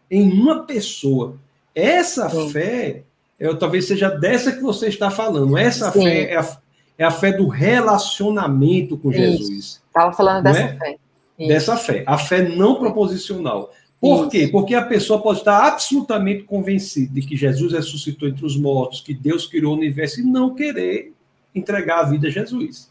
em 0.10 0.32
uma 0.32 0.64
pessoa. 0.64 1.36
Essa 1.74 2.30
Sim. 2.30 2.50
fé, 2.50 3.04
é, 3.40 3.54
talvez 3.56 3.88
seja 3.88 4.10
dessa 4.10 4.52
que 4.52 4.62
você 4.62 4.88
está 4.88 5.10
falando. 5.10 5.58
Essa 5.58 5.92
Sim. 5.92 6.04
fé 6.04 6.32
é 6.32 6.38
a, 6.38 6.58
é 6.98 7.04
a, 7.06 7.12
fé 7.12 7.32
do 7.32 7.48
relacionamento 7.48 8.98
com 8.98 9.12
Isso. 9.12 9.20
Jesus. 9.20 9.82
Estava 9.88 10.14
falando 10.14 10.44
dessa 10.44 10.60
é? 10.60 10.78
fé. 10.78 10.96
Isso. 11.38 11.48
Dessa 11.48 11.78
fé, 11.78 12.04
a 12.06 12.18
fé 12.18 12.42
não 12.48 12.76
proposicional. 12.76 13.72
Por 14.00 14.22
Isso. 14.22 14.30
quê? 14.30 14.48
Porque 14.48 14.76
a 14.76 14.86
pessoa 14.86 15.22
pode 15.22 15.40
estar 15.40 15.66
absolutamente 15.66 16.44
convencida 16.44 17.14
de 17.14 17.22
que 17.22 17.36
Jesus 17.36 17.74
ressuscitou 17.74 18.28
entre 18.28 18.46
os 18.46 18.58
mortos, 18.58 19.02
que 19.02 19.14
Deus 19.14 19.46
criou 19.46 19.74
o 19.74 19.78
universo 19.78 20.22
e 20.22 20.24
não 20.24 20.54
querer 20.54 21.14
entregar 21.54 22.00
a 22.00 22.04
vida 22.04 22.28
a 22.28 22.32
Jesus. 22.32 22.90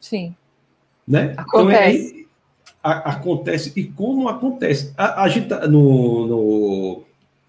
Sim. 0.00 0.34
Né? 1.08 1.32
Acontece. 1.36 2.08
Então, 2.08 2.20
é, 2.20 2.26
a, 2.82 2.92
acontece. 3.12 3.72
E 3.74 3.84
como 3.84 4.28
acontece? 4.28 4.92
A, 4.96 5.22
a 5.22 5.28
gente 5.28 5.48
tá 5.48 5.66
no, 5.66 6.26
no, 6.26 7.02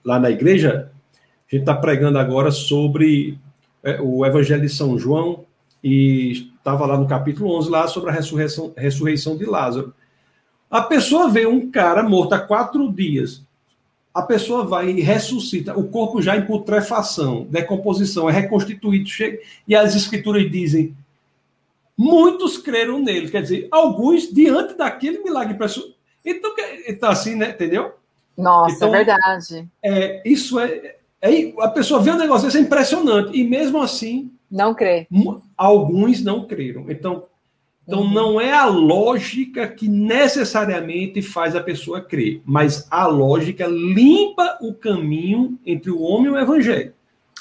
lá 0.03 0.17
na 0.19 0.31
igreja, 0.31 0.89
a 1.15 1.55
gente 1.55 1.63
está 1.63 1.75
pregando 1.75 2.17
agora 2.17 2.51
sobre 2.51 3.37
é, 3.83 3.99
o 4.01 4.25
Evangelho 4.25 4.61
de 4.61 4.69
São 4.69 4.97
João 4.97 5.43
e 5.83 6.49
estava 6.57 6.85
lá 6.85 6.97
no 6.97 7.07
capítulo 7.07 7.53
11, 7.57 7.69
lá 7.69 7.87
sobre 7.87 8.09
a 8.09 8.13
ressurreição, 8.13 8.73
ressurreição 8.77 9.37
de 9.37 9.45
Lázaro. 9.45 9.93
A 10.71 10.81
pessoa 10.81 11.29
vê 11.29 11.45
um 11.45 11.69
cara 11.69 12.03
morto 12.03 12.33
há 12.33 12.39
quatro 12.39 12.91
dias. 12.91 13.43
A 14.13 14.21
pessoa 14.21 14.65
vai 14.65 14.89
e 14.89 15.01
ressuscita, 15.01 15.77
o 15.77 15.87
corpo 15.87 16.21
já 16.21 16.35
em 16.35 16.45
putrefação, 16.45 17.47
decomposição, 17.49 18.29
é 18.29 18.33
reconstituído, 18.33 19.07
chega, 19.07 19.39
e 19.67 19.75
as 19.75 19.95
escrituras 19.95 20.49
dizem 20.49 20.95
muitos 21.99 22.57
creram 22.57 22.97
nele. 22.99 23.29
Quer 23.29 23.41
dizer, 23.41 23.67
alguns 23.69 24.31
diante 24.31 24.73
daquele 24.73 25.21
milagre 25.21 25.53
impressionante. 25.53 25.97
Então, 26.25 26.53
então 26.87 27.09
assim, 27.09 27.35
né? 27.35 27.49
Entendeu? 27.49 27.91
Nossa, 28.37 28.73
é 28.73 28.77
então, 28.77 28.95
é 28.95 29.03
verdade. 29.03 29.67
É, 29.83 30.21
isso 30.23 30.57
é, 30.57 30.95
é. 31.21 31.53
A 31.59 31.67
pessoa 31.67 31.99
vê 31.99 32.11
o 32.11 32.17
negócio, 32.17 32.47
isso 32.47 32.57
é 32.57 32.61
impressionante. 32.61 33.37
E 33.37 33.43
mesmo 33.43 33.81
assim. 33.81 34.31
Não 34.49 34.73
crê. 34.73 35.07
Alguns 35.57 36.23
não 36.23 36.47
creram. 36.47 36.89
Então, 36.89 37.25
então 37.85 38.01
uhum. 38.01 38.13
não 38.13 38.41
é 38.41 38.53
a 38.53 38.65
lógica 38.65 39.67
que 39.67 39.89
necessariamente 39.89 41.21
faz 41.21 41.53
a 41.53 41.61
pessoa 41.61 41.99
crer, 41.99 42.41
mas 42.45 42.87
a 42.89 43.05
lógica 43.07 43.67
limpa 43.67 44.57
o 44.61 44.73
caminho 44.73 45.59
entre 45.65 45.91
o 45.91 46.01
homem 46.01 46.27
e 46.27 46.29
o 46.29 46.39
evangelho. 46.39 46.93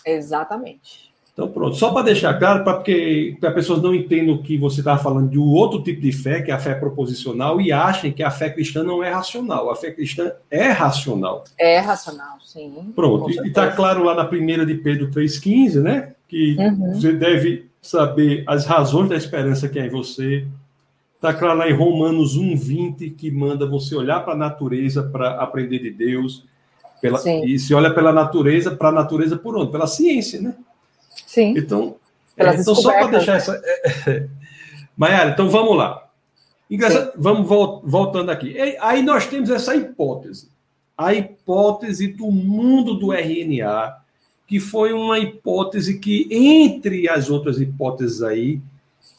Exatamente. 0.05 1.08
Então, 1.39 1.49
pronto. 1.49 1.77
Só 1.77 1.93
para 1.93 2.03
deixar 2.03 2.37
claro, 2.37 2.65
para 2.65 2.83
que 2.83 3.39
as 3.41 3.55
pessoas 3.55 3.81
não 3.81 3.95
entendam 3.95 4.43
que 4.43 4.59
você 4.59 4.81
estava 4.81 5.01
falando 5.01 5.31
de 5.31 5.39
um 5.39 5.47
outro 5.47 5.81
tipo 5.81 6.01
de 6.01 6.11
fé, 6.11 6.43
que 6.43 6.51
é 6.51 6.55
a 6.55 6.59
fé 6.59 6.75
proposicional, 6.75 7.61
e 7.61 7.71
achem 7.71 8.11
que 8.11 8.25
a 8.25 8.31
fé 8.31 8.51
cristã 8.51 8.83
não 8.83 9.05
é 9.05 9.11
racional. 9.13 9.71
A 9.71 9.77
fé 9.77 9.93
cristã 9.93 10.33
é 10.51 10.73
racional. 10.73 11.45
É 11.57 11.79
racional, 11.79 12.39
sim. 12.45 12.93
Pronto. 12.93 13.31
E 13.31 13.47
está 13.47 13.71
claro 13.71 14.03
lá 14.03 14.17
na 14.17 14.25
primeira 14.25 14.67
de 14.67 14.75
Pedro 14.75 15.13
3,15, 15.13 15.81
né? 15.81 16.15
Que 16.27 16.57
uhum. 16.59 16.95
você 16.95 17.13
deve 17.13 17.71
saber 17.81 18.43
as 18.45 18.67
razões 18.67 19.09
da 19.09 19.15
esperança 19.15 19.69
que 19.69 19.79
é 19.79 19.87
em 19.87 19.91
você. 19.91 20.45
Está 21.15 21.33
claro 21.33 21.61
lá 21.61 21.71
em 21.71 21.73
Romanos 21.73 22.37
1,20, 22.37 23.15
que 23.15 23.31
manda 23.31 23.65
você 23.65 23.95
olhar 23.95 24.25
para 24.25 24.35
a 24.35 24.37
natureza 24.37 25.05
para 25.05 25.41
aprender 25.41 25.79
de 25.79 25.93
Deus. 25.93 26.45
Pela, 27.01 27.21
e 27.45 27.61
se 27.61 27.73
olha 27.75 27.95
pela 27.95 28.13
natureza, 28.13 28.73
para 28.73 28.89
a 28.89 28.93
natureza 28.93 29.37
por 29.37 29.57
onde? 29.57 29.71
Pela 29.71 29.87
ciência, 29.87 30.43
né? 30.43 30.57
Sim. 31.27 31.55
Então, 31.57 31.97
é, 32.37 32.55
então 32.55 32.75
só 32.75 32.93
para 32.93 33.07
deixar 33.09 33.37
essa. 33.37 33.61
É, 33.65 34.11
é, 34.11 34.27
Maiara, 34.97 35.31
então 35.31 35.49
vamos 35.49 35.77
lá. 35.77 36.09
Engraçado, 36.71 37.13
vamos 37.17 37.49
voltando 37.85 38.31
aqui. 38.31 38.57
Aí 38.81 39.03
nós 39.03 39.27
temos 39.27 39.49
essa 39.49 39.75
hipótese. 39.75 40.49
A 40.97 41.15
hipótese 41.15 42.09
do 42.09 42.31
mundo 42.31 42.95
do 42.95 43.13
RNA, 43.13 43.95
que 44.47 44.59
foi 44.59 44.93
uma 44.93 45.19
hipótese 45.19 45.99
que, 45.99 46.27
entre 46.31 47.09
as 47.09 47.31
outras 47.31 47.61
hipóteses 47.61 48.23
aí, 48.23 48.61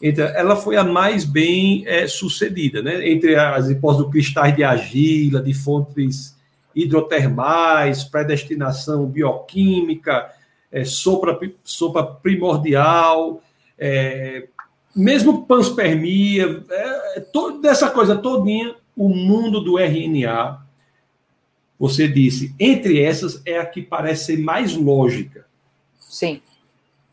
entre, 0.02 0.24
ela 0.24 0.56
foi 0.56 0.76
a 0.76 0.84
mais 0.84 1.24
bem 1.24 1.84
é, 1.88 2.08
sucedida, 2.08 2.82
né? 2.82 3.10
Entre 3.10 3.36
as 3.36 3.70
hipóteses 3.70 4.06
do 4.06 4.12
cristais 4.12 4.56
de 4.56 4.64
argila, 4.64 5.42
de 5.42 5.54
fontes 5.54 6.36
hidrotermais, 6.76 8.04
predestinação 8.04 9.06
bioquímica, 9.06 10.30
é, 10.72 10.84
sopa, 10.86 11.40
sopa 11.64 12.04
primordial, 12.04 13.42
é, 13.78 14.48
mesmo 14.96 15.46
panspermia, 15.46 16.64
é, 16.70 17.18
é 17.18 17.20
toda 17.20 17.70
essa 17.70 17.90
coisa 17.90 18.16
todinha, 18.16 18.76
o 18.96 19.10
mundo 19.10 19.62
do 19.62 19.78
RNA, 19.78 20.60
você 21.80 22.08
disse, 22.08 22.54
entre 22.60 23.02
essas 23.02 23.42
é 23.46 23.58
a 23.58 23.66
que 23.66 23.82
parece 23.82 24.26
ser 24.26 24.40
mais 24.40 24.76
lógica. 24.76 25.46
Sim. 25.98 26.42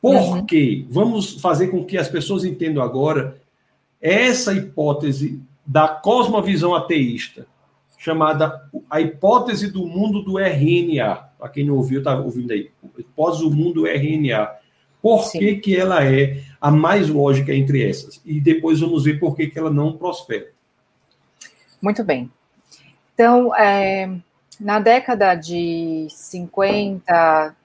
Porque 0.02 0.84
uhum. 0.86 0.92
vamos 0.92 1.40
fazer 1.40 1.68
com 1.68 1.84
que 1.84 1.96
as 1.96 2.09
pessoas 2.09 2.44
entendam 2.44 2.82
agora 2.82 3.40
essa 4.00 4.52
hipótese 4.52 5.40
da 5.64 5.86
cosmovisão 5.88 6.74
ateísta, 6.74 7.46
chamada 8.07 8.70
a 8.88 9.00
hipótese 9.00 9.68
do 9.68 9.84
mundo 9.84 10.22
do 10.22 10.38
RNA. 10.38 11.28
Para 11.36 11.48
quem 11.48 11.64
não 11.64 11.74
ouviu, 11.74 11.98
está 11.98 12.16
ouvindo 12.16 12.52
aí. 12.52 12.70
Hipótese 12.96 13.42
do 13.42 13.50
mundo 13.50 13.84
RNA. 13.84 14.48
Por 15.02 15.28
que, 15.32 15.57
que 15.57 15.76
ela 15.76 16.04
é 16.04 16.40
a 16.61 16.70
mais 16.70 17.09
lógica 17.09 17.52
entre 17.52 17.88
essas? 17.88 18.20
E 18.24 18.40
depois 18.40 18.78
vamos 18.78 19.02
ver 19.02 19.18
por 19.18 19.34
que, 19.34 19.48
que 19.48 19.59
ela 19.59 19.70
não 19.70 19.96
prospera. 19.96 20.52
Muito 21.82 22.04
bem. 22.04 22.30
Então, 23.12 23.52
é, 23.57 24.09
na 24.61 24.78
década 24.78 25.34
de 25.34 26.07
50, 26.09 27.57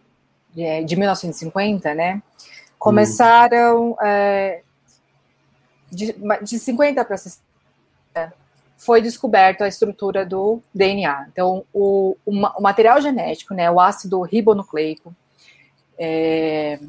de, 0.55 0.83
de 0.85 0.95
1950, 0.95 1.93
né, 1.93 2.23
começaram, 2.79 3.91
hum. 3.91 3.95
é, 4.01 4.61
de, 5.91 6.15
de 6.43 6.57
50 6.57 7.05
para 7.05 7.17
60, 7.17 7.50
foi 8.81 8.99
descoberta 8.99 9.65
a 9.65 9.67
estrutura 9.67 10.25
do 10.25 10.59
DNA. 10.73 11.27
Então, 11.31 11.63
o, 11.71 12.17
o, 12.25 12.31
o 12.31 12.61
material 12.61 12.99
genético, 12.99 13.53
né, 13.53 13.69
o 13.69 13.79
ácido 13.79 14.19
ribonucleico, 14.23 15.15
é, 15.99 16.79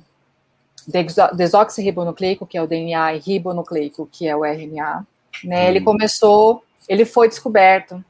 desoxirribonucleico, 1.34 2.46
que 2.46 2.56
é 2.56 2.62
o 2.62 2.66
DNA, 2.66 3.16
e 3.16 3.18
ribonucleico, 3.18 4.08
que 4.10 4.26
é 4.26 4.34
o 4.34 4.42
RNA, 4.42 5.06
né, 5.44 5.68
ele 5.68 5.80
hum. 5.80 5.84
começou, 5.84 6.64
ele 6.88 7.04
foi 7.04 7.28
descoberto, 7.28 8.02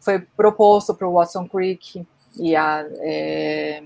foi 0.00 0.20
proposto 0.34 0.94
para 0.94 1.06
o 1.06 1.12
Watson 1.12 1.46
Crick 1.46 2.06
e, 2.34 2.56
a, 2.56 2.86
é, 3.00 3.82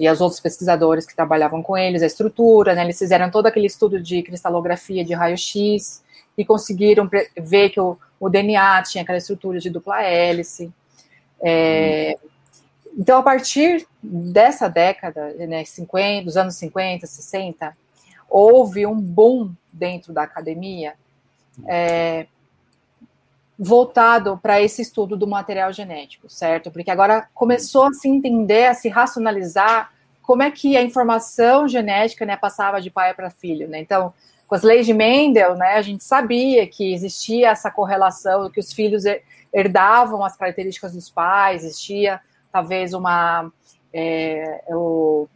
e 0.00 0.10
os 0.10 0.20
outros 0.20 0.40
pesquisadores 0.40 1.06
que 1.06 1.14
trabalhavam 1.14 1.62
com 1.62 1.76
eles, 1.76 2.02
a 2.02 2.06
estrutura, 2.06 2.74
né, 2.74 2.82
eles 2.82 2.98
fizeram 2.98 3.30
todo 3.30 3.46
aquele 3.46 3.66
estudo 3.66 4.02
de 4.02 4.22
cristalografia 4.22 5.04
de 5.04 5.14
raio-x 5.14 6.02
e 6.36 6.44
conseguiram 6.44 7.08
ver 7.36 7.68
que 7.68 7.78
o 7.78 7.96
o 8.20 8.28
DNA 8.28 8.82
tinha 8.82 9.02
aquela 9.02 9.16
estrutura 9.16 9.58
de 9.58 9.70
dupla 9.70 10.02
hélice. 10.02 10.70
É, 11.42 12.18
então, 12.96 13.18
a 13.18 13.22
partir 13.22 13.86
dessa 14.02 14.68
década, 14.68 15.32
né, 15.46 15.64
50, 15.64 16.26
dos 16.26 16.36
anos 16.36 16.54
50, 16.56 17.06
60, 17.06 17.74
houve 18.28 18.86
um 18.86 19.00
boom 19.00 19.54
dentro 19.72 20.12
da 20.12 20.22
academia 20.22 20.92
é, 21.66 22.26
voltado 23.62 24.38
para 24.42 24.58
esse 24.62 24.80
estudo 24.80 25.18
do 25.18 25.26
material 25.26 25.70
genético, 25.70 26.30
certo? 26.30 26.70
Porque 26.70 26.90
agora 26.90 27.28
começou 27.34 27.88
a 27.88 27.92
se 27.92 28.08
entender, 28.08 28.68
a 28.68 28.74
se 28.74 28.88
racionalizar 28.88 29.92
como 30.22 30.42
é 30.42 30.50
que 30.50 30.78
a 30.78 30.82
informação 30.82 31.68
genética 31.68 32.24
né, 32.24 32.38
passava 32.38 32.80
de 32.80 32.90
pai 32.90 33.12
para 33.12 33.28
filho, 33.28 33.68
né? 33.68 33.78
Então, 33.78 34.14
com 34.48 34.54
as 34.54 34.62
leis 34.62 34.86
de 34.86 34.94
Mendel, 34.94 35.56
né, 35.56 35.74
a 35.74 35.82
gente 35.82 36.02
sabia 36.02 36.66
que 36.66 36.94
existia 36.94 37.50
essa 37.50 37.70
correlação, 37.70 38.50
que 38.50 38.60
os 38.60 38.72
filhos 38.72 39.04
herdavam 39.52 40.24
as 40.24 40.36
características 40.36 40.94
dos 40.94 41.10
pais, 41.10 41.62
existia 41.62 42.18
talvez 42.50 42.94
uma 42.94 43.52
é, 43.92 44.62
o, 44.68 45.28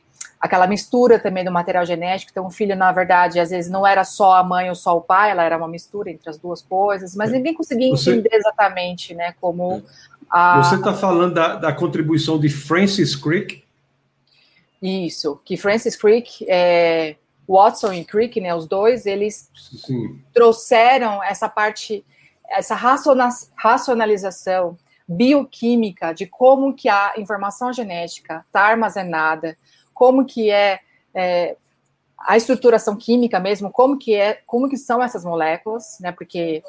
aquela 0.45 0.66
mistura 0.66 1.18
também 1.18 1.42
do 1.42 1.51
material 1.51 1.86
genético. 1.86 2.30
Então, 2.30 2.47
o 2.47 2.51
filho, 2.51 2.76
na 2.76 2.92
verdade, 2.92 3.40
às 3.40 3.49
vezes 3.49 3.70
não 3.70 3.86
era 3.86 4.05
só 4.05 4.34
a 4.34 4.45
mãe 4.45 4.68
ou 4.68 4.74
só 4.74 4.95
o 4.95 5.01
pai, 5.01 5.30
ela 5.30 5.42
era 5.42 5.57
uma 5.57 5.66
mistura 5.66 6.11
entre 6.11 6.28
as 6.28 6.36
duas 6.36 6.61
coisas, 6.61 7.16
mas 7.16 7.30
é. 7.30 7.36
ninguém 7.36 7.55
conseguia 7.55 7.88
entender 7.88 8.28
Você... 8.28 8.36
exatamente, 8.36 9.14
né, 9.14 9.34
como 9.40 9.82
a... 10.28 10.62
Você 10.62 10.74
está 10.74 10.92
falando 10.92 11.32
da, 11.32 11.57
da, 11.57 11.72
contribuição 11.72 12.38
de 12.38 12.51
Francis 12.51 13.16
Crick? 13.16 13.64
Isso, 14.82 15.40
que 15.47 15.57
Francis 15.57 15.97
Crick 15.97 16.45
é, 16.47 17.16
Watson 17.49 17.95
e 17.95 18.05
Crick, 18.05 18.38
né, 18.38 18.55
os 18.55 18.68
dois, 18.68 19.07
eles 19.07 19.51
Sim. 19.55 20.20
trouxeram 20.34 21.24
essa 21.24 21.49
parte, 21.49 22.05
essa 22.51 22.74
racionalização 23.57 24.76
bioquímica 25.09 26.12
de 26.12 26.26
como 26.26 26.74
que 26.74 26.90
a 26.90 27.14
informação 27.16 27.72
genética 27.72 28.45
está 28.47 28.61
armazenada, 28.61 29.57
como 29.95 30.26
que 30.26 30.51
é, 30.51 30.80
é, 31.14 31.57
a 32.18 32.36
estruturação 32.36 32.97
química 32.97 33.38
mesmo, 33.38 33.70
como 33.70 33.99
que 33.99 34.14
é, 34.14 34.40
como 34.47 34.68
que 34.68 34.76
são 34.76 35.03
essas 35.03 35.24
moléculas, 35.24 35.99
né? 36.01 36.12
Porque 36.12 36.62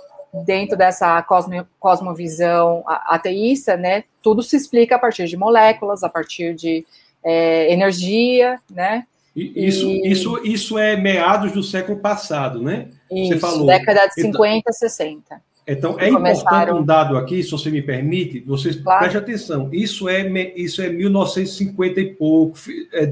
dentro 0.45 0.78
dessa 0.78 1.21
cosmo, 1.23 1.65
cosmovisão 1.80 2.84
ateísta, 2.86 3.78
né, 3.78 4.03
tudo 4.21 4.43
se 4.43 4.57
explica 4.57 4.97
a 4.97 4.99
partir 4.99 5.28
de 5.28 5.38
moléculas, 5.38 6.03
a 6.03 6.09
partir 6.09 6.53
de 6.53 6.86
é, 7.23 7.71
energia, 7.71 8.59
né? 8.69 9.05
Isso, 9.36 9.89
e... 9.89 10.11
isso, 10.11 10.38
isso 10.45 10.78
é 10.78 10.95
meados 10.95 11.51
do 11.51 11.61
século 11.61 11.99
passado, 11.99 12.61
né? 12.61 12.89
Isso, 13.11 13.34
você 13.34 13.39
falou. 13.39 13.65
década 13.65 14.07
de 14.07 14.21
50, 14.21 14.57
então, 14.57 14.73
60. 14.73 15.41
Então, 15.68 15.99
é 15.99 16.11
começaram... 16.11 16.57
importante 16.57 16.82
um 16.82 16.86
dado 16.86 17.18
aqui, 17.18 17.41
se 17.41 17.49
você 17.49 17.72
me 17.72 17.82
permite, 17.82 18.39
vocês 18.41 18.76
claro. 18.76 18.99
prestem 18.99 19.22
atenção. 19.22 19.70
Isso 19.72 20.07
é, 20.07 20.22
isso 20.55 20.82
é 20.82 20.89
1950 20.89 21.99
e 21.99 22.13
pouco, 22.13 22.57
é, 22.93 23.11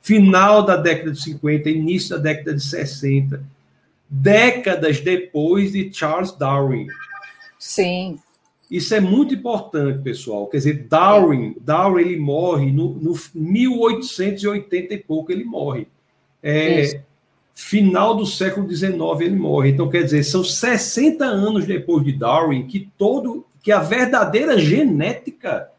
final 0.00 0.64
da 0.64 0.76
década 0.76 1.12
de 1.12 1.22
50, 1.22 1.70
início 1.70 2.16
da 2.16 2.22
década 2.22 2.54
de 2.54 2.62
60, 2.62 3.44
décadas 4.08 5.00
depois 5.00 5.72
de 5.72 5.92
Charles 5.92 6.32
Darwin. 6.32 6.88
Sim. 7.56 8.18
Isso 8.68 8.94
é 8.94 9.00
muito 9.00 9.34
importante, 9.34 10.02
pessoal. 10.02 10.46
Quer 10.46 10.58
dizer, 10.58 10.86
Darwin, 10.88 11.56
Darwin 11.60 12.02
ele 12.02 12.16
morre 12.16 12.72
no, 12.72 12.94
no 12.94 13.14
1880 13.34 14.94
e 14.94 14.98
pouco, 14.98 15.30
ele 15.30 15.44
morre. 15.44 15.86
É, 16.42 17.02
final 17.60 18.14
do 18.14 18.24
século 18.24 18.68
XIX 18.74 18.90
ele 19.20 19.36
morre. 19.36 19.70
Então, 19.70 19.90
quer 19.90 20.02
dizer, 20.02 20.24
são 20.24 20.42
60 20.42 21.24
anos 21.24 21.66
depois 21.66 22.02
de 22.02 22.12
Darwin 22.12 22.66
que 22.66 22.88
todo 22.96 23.44
que 23.62 23.70
a 23.70 23.80
verdadeira 23.80 24.58
genética 24.58 25.70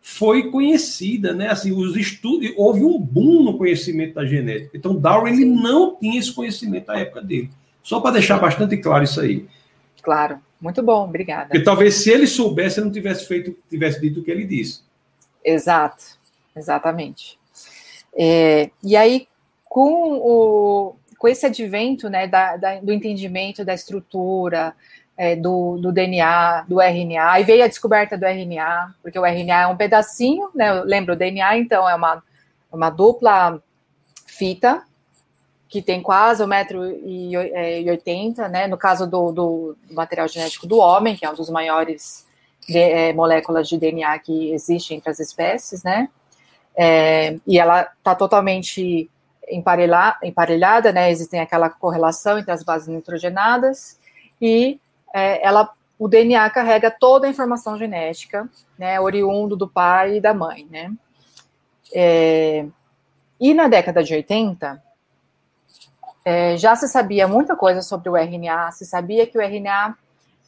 foi 0.00 0.52
conhecida, 0.52 1.34
né? 1.34 1.48
Assim, 1.48 1.72
os 1.72 1.96
estudos 1.96 2.52
houve 2.56 2.84
um 2.84 2.96
boom 2.96 3.42
no 3.42 3.58
conhecimento 3.58 4.14
da 4.14 4.24
genética. 4.24 4.76
Então, 4.76 4.94
Darwin 4.94 5.32
ele 5.32 5.44
não 5.44 5.96
tinha 5.96 6.16
esse 6.16 6.32
conhecimento 6.32 6.86
na 6.86 7.00
época 7.00 7.20
dele. 7.20 7.50
Só 7.82 8.00
para 8.00 8.12
deixar 8.12 8.38
bastante 8.38 8.76
claro 8.76 9.02
isso 9.02 9.20
aí. 9.20 9.46
Claro. 10.00 10.38
Muito 10.60 10.80
bom, 10.80 11.04
obrigada. 11.04 11.48
Porque 11.48 11.64
talvez 11.64 11.94
se 11.94 12.10
ele 12.10 12.28
soubesse, 12.28 12.78
ele 12.78 12.86
não 12.86 12.92
tivesse 12.92 13.26
feito, 13.26 13.56
tivesse 13.68 14.00
dito 14.00 14.20
o 14.20 14.22
que 14.22 14.30
ele 14.30 14.44
disse. 14.44 14.80
Exato, 15.44 16.04
exatamente. 16.56 17.36
É, 18.16 18.70
e 18.82 18.96
aí, 18.96 19.26
com, 19.64 20.18
o, 20.18 20.96
com 21.26 21.30
esse 21.30 21.44
advento 21.44 22.08
né, 22.08 22.28
da, 22.28 22.56
da, 22.56 22.78
do 22.78 22.92
entendimento 22.92 23.64
da 23.64 23.74
estrutura, 23.74 24.72
é, 25.16 25.34
do, 25.34 25.76
do, 25.76 25.90
DNA, 25.90 26.64
do 26.68 26.80
RNA, 26.80 27.32
aí 27.32 27.42
veio 27.42 27.64
a 27.64 27.66
descoberta 27.66 28.16
do 28.16 28.24
RNA, 28.24 28.94
porque 29.02 29.18
o 29.18 29.26
RNA 29.26 29.62
é 29.62 29.66
um 29.66 29.76
pedacinho, 29.76 30.50
né? 30.54 30.72
Lembra 30.84 31.14
o 31.14 31.16
DNA, 31.16 31.58
então, 31.58 31.88
é 31.88 31.96
uma, 31.96 32.22
uma 32.70 32.90
dupla 32.90 33.60
fita, 34.24 34.84
que 35.68 35.82
tem 35.82 36.00
quase 36.00 36.44
1,80m, 36.44 38.38
é, 38.38 38.48
né? 38.48 38.66
No 38.68 38.78
caso 38.78 39.04
do, 39.04 39.32
do, 39.32 39.76
material 39.90 40.28
genético 40.28 40.68
do 40.68 40.78
homem, 40.78 41.16
que 41.16 41.26
é 41.26 41.30
um 41.30 41.34
dos 41.34 41.50
maiores 41.50 42.24
de, 42.68 42.78
é, 42.78 43.12
moléculas 43.12 43.68
de 43.68 43.76
DNA 43.76 44.16
que 44.20 44.52
existem 44.52 44.98
entre 44.98 45.10
as 45.10 45.18
espécies, 45.18 45.82
né? 45.82 46.08
É, 46.76 47.36
e 47.44 47.58
ela 47.58 47.82
está 47.98 48.14
totalmente 48.14 49.10
emparelha, 49.48 50.16
emparelhada, 50.22 50.92
né? 50.92 51.10
Existem 51.10 51.40
aquela 51.40 51.68
correlação 51.68 52.38
entre 52.38 52.52
as 52.52 52.62
bases 52.62 52.88
nitrogenadas 52.88 53.98
e 54.40 54.80
é, 55.14 55.44
ela, 55.46 55.72
o 55.98 56.08
DNA 56.08 56.48
carrega 56.50 56.90
toda 56.90 57.26
a 57.26 57.30
informação 57.30 57.78
genética, 57.78 58.48
né? 58.78 59.00
Oriundo 59.00 59.56
do 59.56 59.68
pai 59.68 60.16
e 60.16 60.20
da 60.20 60.34
mãe, 60.34 60.66
né? 60.70 60.92
É, 61.94 62.66
e 63.40 63.54
na 63.54 63.68
década 63.68 64.02
de 64.02 64.14
80, 64.14 64.82
é, 66.24 66.56
já 66.56 66.74
se 66.74 66.88
sabia 66.88 67.28
muita 67.28 67.54
coisa 67.54 67.82
sobre 67.82 68.08
o 68.08 68.16
RNA, 68.16 68.72
se 68.72 68.84
sabia 68.84 69.26
que 69.26 69.38
o 69.38 69.40
RNA 69.40 69.96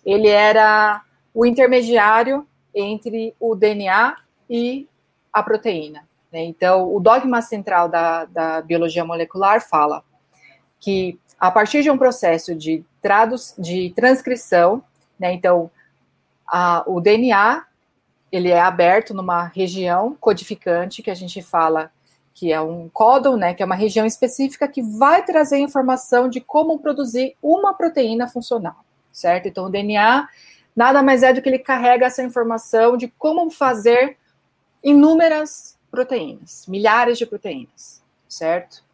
ele 0.05 0.29
era 0.29 1.03
o 1.35 1.45
intermediário 1.45 2.47
entre 2.75 3.35
o 3.39 3.55
DNA 3.55 4.17
e 4.49 4.89
a 5.33 5.43
proteína. 5.43 6.08
Né? 6.33 6.45
Então, 6.45 6.95
o 6.95 7.01
dogma 7.01 7.41
central 7.43 7.89
da, 7.89 8.25
da 8.27 8.61
biologia 8.61 9.05
molecular 9.05 9.61
fala 9.61 10.03
que 10.81 11.19
a 11.39 11.51
partir 11.51 11.83
de 11.83 11.91
um 11.91 11.99
processo 11.99 12.55
de, 12.55 12.85
traduz, 13.01 13.55
de 13.59 13.93
transcrição, 13.95 14.83
né, 15.19 15.33
então 15.33 15.71
a, 16.47 16.83
o 16.87 17.01
DNA 17.01 17.65
ele 18.31 18.51
é 18.51 18.61
aberto 18.61 19.15
numa 19.15 19.45
região 19.45 20.17
codificante 20.21 21.03
que 21.03 21.11
a 21.11 21.15
gente 21.15 21.41
fala 21.41 21.91
que 22.35 22.53
é 22.53 22.61
um 22.61 22.89
códon, 22.89 23.37
né, 23.37 23.55
que 23.55 23.63
é 23.63 23.67
uma 23.67 23.75
região 23.75 24.05
específica 24.07 24.69
que 24.69 24.83
vai 24.83 25.25
trazer 25.25 25.59
informação 25.59 26.29
de 26.29 26.41
como 26.41 26.79
produzir 26.79 27.37
uma 27.43 27.75
proteína 27.75 28.29
funcional, 28.29 28.85
certo? 29.11 29.49
Então 29.49 29.67
o 29.67 29.71
DNA 29.71 30.29
nada 30.77 31.03
mais 31.03 31.23
é 31.23 31.33
do 31.33 31.43
que 31.43 31.49
ele 31.49 31.59
carrega 31.59 32.07
essa 32.07 32.23
informação 32.23 32.97
de 32.97 33.09
como 33.09 33.51
fazer 33.51 34.17
inúmeras 34.83 35.78
proteínas, 35.91 36.67
milhares 36.67 37.19
de 37.19 37.27
proteínas, 37.27 38.03
certo? 38.29 38.85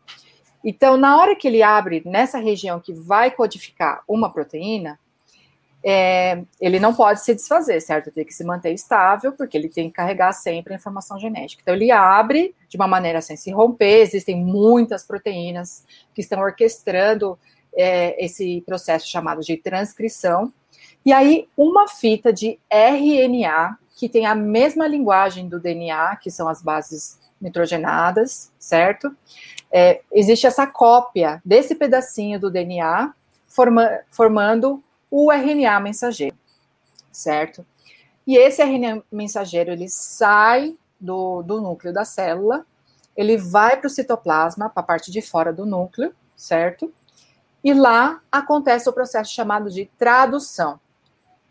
Então, 0.64 0.97
na 0.97 1.18
hora 1.18 1.36
que 1.36 1.47
ele 1.47 1.62
abre 1.62 2.03
nessa 2.07 2.38
região 2.38 2.80
que 2.80 2.92
vai 2.92 3.30
codificar 3.30 4.03
uma 4.09 4.32
proteína, 4.32 4.99
é, 5.86 6.42
ele 6.59 6.80
não 6.80 6.95
pode 6.95 7.22
se 7.22 7.34
desfazer, 7.34 7.78
certo? 7.82 8.11
Tem 8.11 8.24
que 8.24 8.32
se 8.32 8.42
manter 8.42 8.72
estável, 8.72 9.32
porque 9.32 9.59
ele 9.59 9.68
tem 9.68 9.90
que 9.90 9.97
carregar 9.97 10.32
sempre 10.32 10.72
a 10.72 10.76
informação 10.76 11.18
genética. 11.18 11.61
Então, 11.62 11.74
ele 11.74 11.90
abre 11.90 12.55
de 12.66 12.76
uma 12.78 12.88
maneira 12.88 13.20
sem 13.20 13.36
se 13.36 13.51
romper, 13.51 14.01
existem 14.01 14.34
muitas 14.34 15.05
proteínas 15.05 15.84
que 16.14 16.22
estão 16.22 16.40
orquestrando 16.40 17.38
é, 17.76 18.24
esse 18.24 18.62
processo 18.62 19.07
chamado 19.07 19.42
de 19.42 19.59
transcrição. 19.59 20.51
E 21.05 21.12
aí, 21.12 21.47
uma 21.55 21.86
fita 21.86 22.32
de 22.32 22.59
RNA 22.70 23.78
que 23.95 24.09
tem 24.09 24.26
a 24.26 24.34
mesma 24.34 24.86
linguagem 24.86 25.49
do 25.49 25.61
DNA, 25.61 26.16
que 26.16 26.30
são 26.30 26.49
as 26.49 26.61
bases 26.61 27.18
nitrogenadas, 27.40 28.51
certo? 28.59 29.14
É, 29.70 30.03
existe 30.12 30.47
essa 30.47 30.66
cópia 30.66 31.40
desse 31.45 31.74
pedacinho 31.74 32.38
do 32.40 32.51
DNA 32.51 33.12
forma, 33.47 34.01
formando 34.11 34.82
o 35.11 35.30
RNA 35.30 35.78
mensageiro, 35.80 36.36
certo? 37.12 37.64
E 38.26 38.36
esse 38.36 38.62
RNA 38.62 39.03
mensageiro 39.12 39.70
ele 39.70 39.88
sai 39.88 40.76
do, 41.01 41.42
do 41.42 41.61
núcleo 41.61 41.92
da 41.92 42.05
célula, 42.05 42.66
ele 43.16 43.36
vai 43.36 43.76
para 43.76 43.86
o 43.86 43.90
citoplasma, 43.90 44.68
para 44.68 44.82
a 44.82 44.86
parte 44.86 45.12
de 45.12 45.22
fora 45.22 45.53
do 45.53 45.64
núcleo, 45.64 46.12
certo? 46.36 46.92
E 47.62 47.72
lá 47.72 48.20
acontece 48.30 48.88
o 48.88 48.92
processo 48.92 49.32
chamado 49.32 49.70
de 49.70 49.86
tradução. 49.97 50.80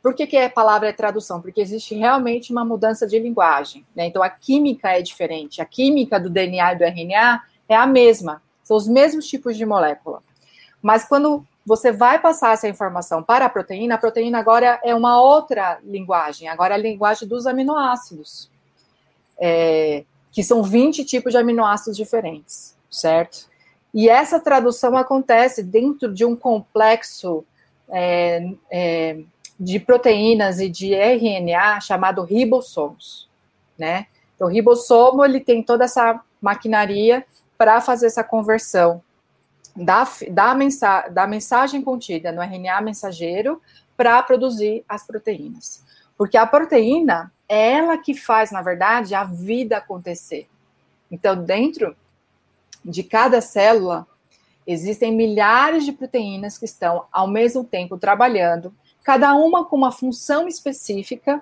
Por 0.03 0.13
que, 0.13 0.27
que 0.27 0.35
a 0.35 0.49
palavra 0.49 0.89
é 0.89 0.91
tradução? 0.91 1.41
Porque 1.41 1.61
existe 1.61 1.95
realmente 1.95 2.51
uma 2.51 2.65
mudança 2.65 3.07
de 3.07 3.17
linguagem. 3.17 3.85
Né? 3.95 4.05
Então, 4.05 4.21
a 4.21 4.29
química 4.29 4.89
é 4.89 5.01
diferente. 5.01 5.61
A 5.61 5.65
química 5.65 6.19
do 6.19 6.29
DNA 6.29 6.73
e 6.73 6.75
do 6.75 6.83
RNA 6.83 7.41
é 7.69 7.75
a 7.75 7.87
mesma. 7.87 8.43
São 8.65 8.75
os 8.75 8.85
mesmos 8.85 9.25
tipos 9.25 9.55
de 9.55 9.65
molécula. 9.65 10.21
Mas 10.81 11.05
quando 11.05 11.47
você 11.65 11.93
vai 11.93 12.19
passar 12.19 12.51
essa 12.51 12.67
informação 12.67 13.23
para 13.23 13.45
a 13.45 13.49
proteína, 13.49 13.95
a 13.95 13.97
proteína 13.97 14.39
agora 14.39 14.77
é 14.83 14.93
uma 14.93 15.21
outra 15.21 15.79
linguagem. 15.81 16.49
Agora 16.49 16.73
é 16.73 16.77
a 16.77 16.81
linguagem 16.81 17.25
dos 17.25 17.47
aminoácidos. 17.47 18.51
É, 19.39 20.03
que 20.33 20.43
são 20.43 20.61
20 20.61 21.05
tipos 21.05 21.31
de 21.31 21.37
aminoácidos 21.37 21.95
diferentes, 21.95 22.75
certo? 22.91 23.47
E 23.93 24.09
essa 24.09 24.37
tradução 24.37 24.97
acontece 24.97 25.63
dentro 25.63 26.13
de 26.13 26.25
um 26.25 26.35
complexo 26.35 27.45
é, 27.87 28.51
é, 28.69 29.19
de 29.59 29.79
proteínas 29.79 30.59
e 30.59 30.69
de 30.69 30.93
RNA 30.93 31.79
chamado 31.81 32.23
ribossomos, 32.23 33.29
né? 33.77 34.07
Então, 34.35 34.47
o 34.47 34.51
ribossomo, 34.51 35.23
ele 35.23 35.39
tem 35.39 35.63
toda 35.63 35.85
essa 35.85 36.19
maquinaria 36.41 37.25
para 37.57 37.79
fazer 37.79 38.07
essa 38.07 38.23
conversão 38.23 39.01
da, 39.75 40.07
da, 40.29 40.53
mensa, 40.53 41.07
da 41.09 41.25
mensagem 41.25 41.81
contida 41.81 42.31
no 42.31 42.41
RNA 42.41 42.81
mensageiro 42.81 43.61
para 43.95 44.21
produzir 44.23 44.83
as 44.87 45.05
proteínas. 45.05 45.83
Porque 46.17 46.37
a 46.37 46.45
proteína 46.45 47.31
é 47.47 47.73
ela 47.73 47.97
que 47.97 48.13
faz, 48.13 48.51
na 48.51 48.61
verdade, 48.61 49.15
a 49.15 49.23
vida 49.23 49.77
acontecer. 49.77 50.47
Então, 51.09 51.43
dentro 51.43 51.95
de 52.83 53.03
cada 53.03 53.39
célula, 53.39 54.07
existem 54.65 55.15
milhares 55.15 55.85
de 55.85 55.91
proteínas 55.91 56.57
que 56.57 56.65
estão 56.65 57.05
ao 57.11 57.27
mesmo 57.27 57.63
tempo 57.63 57.97
trabalhando 57.97 58.73
cada 59.03 59.35
uma 59.35 59.65
com 59.65 59.75
uma 59.75 59.91
função 59.91 60.47
específica 60.47 61.41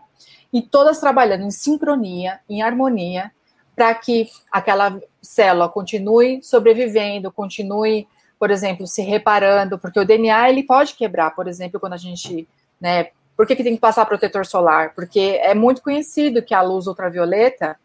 e 0.51 0.61
todas 0.61 0.99
trabalhando 0.99 1.43
em 1.43 1.51
sincronia, 1.51 2.39
em 2.49 2.61
harmonia, 2.61 3.31
para 3.75 3.93
que 3.95 4.29
aquela 4.51 4.99
célula 5.21 5.69
continue 5.69 6.43
sobrevivendo, 6.43 7.31
continue, 7.31 8.07
por 8.37 8.51
exemplo, 8.51 8.85
se 8.85 9.01
reparando, 9.01 9.79
porque 9.79 9.99
o 9.99 10.05
DNA 10.05 10.49
ele 10.49 10.63
pode 10.63 10.95
quebrar, 10.95 11.31
por 11.31 11.47
exemplo, 11.47 11.79
quando 11.79 11.93
a 11.93 11.97
gente, 11.97 12.47
né, 12.79 13.09
por 13.37 13.47
que, 13.47 13.55
que 13.55 13.63
tem 13.63 13.75
que 13.75 13.81
passar 13.81 14.05
protetor 14.05 14.45
solar? 14.45 14.93
Porque 14.93 15.39
é 15.41 15.53
muito 15.53 15.81
conhecido 15.81 16.43
que 16.43 16.53
a 16.53 16.61
luz 16.61 16.85
ultravioleta 16.85 17.77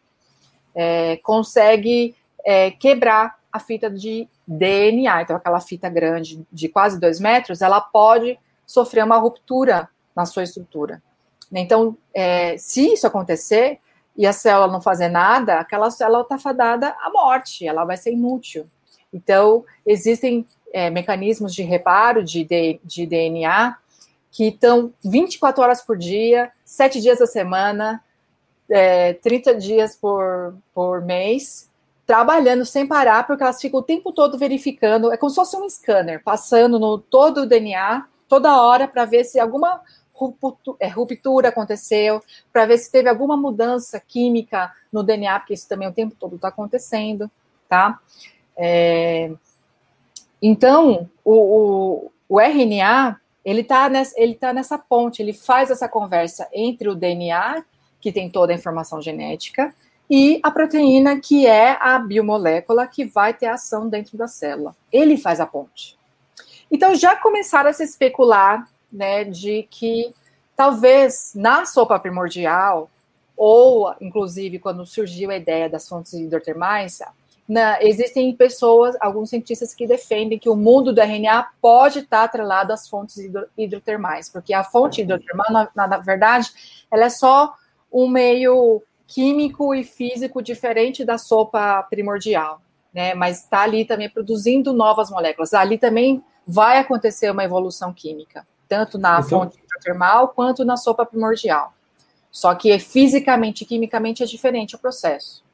é, 0.75 1.17
consegue 1.19 2.15
é, 2.45 2.71
quebrar 2.73 3.37
a 3.53 3.59
fita 3.59 3.89
de 3.89 4.29
DNA, 4.47 5.23
então 5.23 5.37
aquela 5.37 5.61
fita 5.61 5.89
grande 5.89 6.47
de 6.53 6.69
quase 6.69 7.01
dois 7.01 7.19
metros, 7.19 7.63
ela 7.63 7.81
pode 7.81 8.39
sofrer 8.67 9.05
uma 9.05 9.17
ruptura 9.17 9.89
na 10.15 10.27
sua 10.27 10.43
estrutura. 10.43 11.03
Então, 11.53 11.97
é, 12.13 12.57
se 12.59 12.93
isso 12.93 13.07
acontecer 13.07 13.79
e 14.17 14.27
a 14.27 14.33
célula 14.33 14.73
não 14.73 14.81
fazer 14.81 15.09
nada, 15.09 15.61
aquela 15.61 15.91
célula 15.91 16.23
está 16.23 16.39
fadada 16.39 16.97
à 17.01 17.11
morte, 17.11 17.67
ela 17.67 17.85
vai 17.85 17.97
ser 17.97 18.13
inútil. 18.13 18.67
Então, 19.13 19.65
existem 19.85 20.47
é, 20.73 20.91
mecanismos 20.91 21.55
de 21.55 21.63
reparo 21.63 22.25
de, 22.25 22.45
de, 22.45 22.81
de 22.83 23.07
DNA 23.07 23.77
que 24.31 24.49
estão 24.49 24.93
24 25.03 25.63
horas 25.63 25.81
por 25.81 25.97
dia, 25.97 26.51
7 26.65 27.01
dias 27.01 27.19
da 27.19 27.27
semana, 27.27 28.03
é, 28.69 29.15
30 29.15 29.55
dias 29.55 29.97
por, 29.97 30.55
por 30.75 31.01
mês, 31.03 31.71
trabalhando 32.07 32.65
sem 32.65 32.87
parar, 32.87 33.27
porque 33.27 33.43
elas 33.43 33.61
ficam 33.61 33.81
o 33.81 33.83
tempo 33.83 34.13
todo 34.13 34.37
verificando, 34.37 35.13
é 35.13 35.17
como 35.17 35.31
se 35.31 35.37
fosse 35.37 35.57
um 35.57 35.69
scanner, 35.69 36.23
passando 36.23 36.79
no 36.79 36.99
todo 36.99 37.43
o 37.43 37.47
DNA 37.47 38.07
toda 38.29 38.61
hora 38.61 38.89
para 38.89 39.05
ver 39.05 39.25
se 39.25 39.39
alguma 39.39 39.81
é, 40.81 40.89
ruptura 40.89 41.49
aconteceu, 41.49 42.23
para 42.53 42.67
ver 42.67 42.79
se 42.79 42.91
teve 42.91 43.09
alguma 43.09 43.37
mudança 43.37 44.01
química 44.01 44.73
no 44.93 45.03
DNA, 45.03 45.39
porque 45.41 45.55
isso 45.55 45.69
também 45.69 45.89
o 45.89 45.93
tempo 45.93 46.17
todo 46.19 46.37
está 46.37 46.49
acontecendo, 46.49 47.31
tá? 47.69 48.01
É, 48.57 49.31
então, 50.41 51.09
o, 51.25 51.35
o, 51.35 52.13
o, 52.29 52.41
RNA, 52.41 53.21
ele 53.45 53.61
está 53.61 53.91
tá 54.41 54.53
nessa 54.53 54.79
ponte, 54.79 55.21
ele 55.21 55.33
faz 55.33 55.71
essa 55.71 55.89
conversa 55.89 56.49
entre 56.53 56.89
o 56.89 56.95
DNA, 56.95 57.65
que 58.01 58.13
tem 58.13 58.31
toda 58.31 58.53
a 58.53 58.57
informação 58.57 59.03
genética, 59.03 59.75
e 60.09 60.41
a 60.43 60.51
proteína, 60.51 61.21
que 61.21 61.47
é 61.47 61.77
a 61.81 61.99
biomolécula 61.99 62.87
que 62.87 63.05
vai 63.05 63.35
ter 63.35 63.47
ação 63.47 63.89
dentro 63.89 64.17
da 64.17 64.29
célula. 64.29 64.75
Ele 64.93 65.17
faz 65.17 65.41
a 65.41 65.47
ponte. 65.47 65.96
Então 66.71 66.95
já 66.95 67.17
começaram 67.17 67.71
a 67.71 67.73
se 67.73 67.85
especular, 67.85 68.69
né, 68.93 69.25
de 69.25 69.67
que 69.71 70.13
talvez 70.57 71.33
na 71.35 71.67
sopa 71.67 71.99
primordial 71.99 72.91
ou 73.37 73.95
inclusive 74.01 74.59
quando 74.59 74.87
surgiu 74.87 75.31
a 75.31 75.37
ideia 75.37 75.69
das 75.69 75.89
fontes 75.89 76.15
hidrotermais, 76.15 77.01
na, 77.49 77.81
existem 77.81 78.35
pessoas, 78.35 78.97
alguns 79.01 79.31
cientistas 79.31 79.73
que 79.73 79.87
defendem 79.87 80.39
que 80.39 80.49
o 80.49 80.57
mundo 80.57 80.93
do 80.93 81.01
RNA 81.01 81.49
pode 81.61 82.01
estar 82.01 82.25
atrelado 82.25 82.73
às 82.73 82.89
fontes 82.89 83.19
hidro, 83.19 83.47
hidrotermais, 83.57 84.29
porque 84.29 84.53
a 84.53 84.65
fonte 84.65 85.03
hidrotermal, 85.03 85.47
na, 85.51 85.87
na 85.87 85.99
verdade, 85.99 86.51
ela 86.91 87.05
é 87.05 87.09
só 87.11 87.55
um 87.93 88.09
meio 88.09 88.83
químico 89.07 89.75
e 89.75 89.85
físico 89.85 90.43
diferente 90.43 91.05
da 91.05 91.19
sopa 91.19 91.83
primordial. 91.85 92.61
né? 92.93 93.15
Mas 93.15 93.43
está 93.45 93.63
ali 93.63 93.85
também 93.85 94.11
produzindo 94.11 94.73
novas 94.73 95.11
moléculas. 95.11 95.55
Ali 95.55 95.79
também 95.79 96.25
vai 96.47 96.79
acontecer 96.79 97.31
uma 97.31 97.45
evolução 97.45 97.93
química, 97.93 98.47
tanto 98.69 98.99
na 98.99 99.19
então, 99.19 99.41
fonte 99.41 99.59
termal 99.83 100.29
quanto 100.29 100.65
na 100.65 100.77
sopa 100.77 101.05
primordial. 101.05 101.75
Só 102.31 102.55
que 102.55 102.79
fisicamente 102.79 103.63
e 103.63 103.67
quimicamente 103.67 104.23
é 104.23 104.27
diferente 104.27 104.75
o 104.75 104.79
processo. 104.79 105.45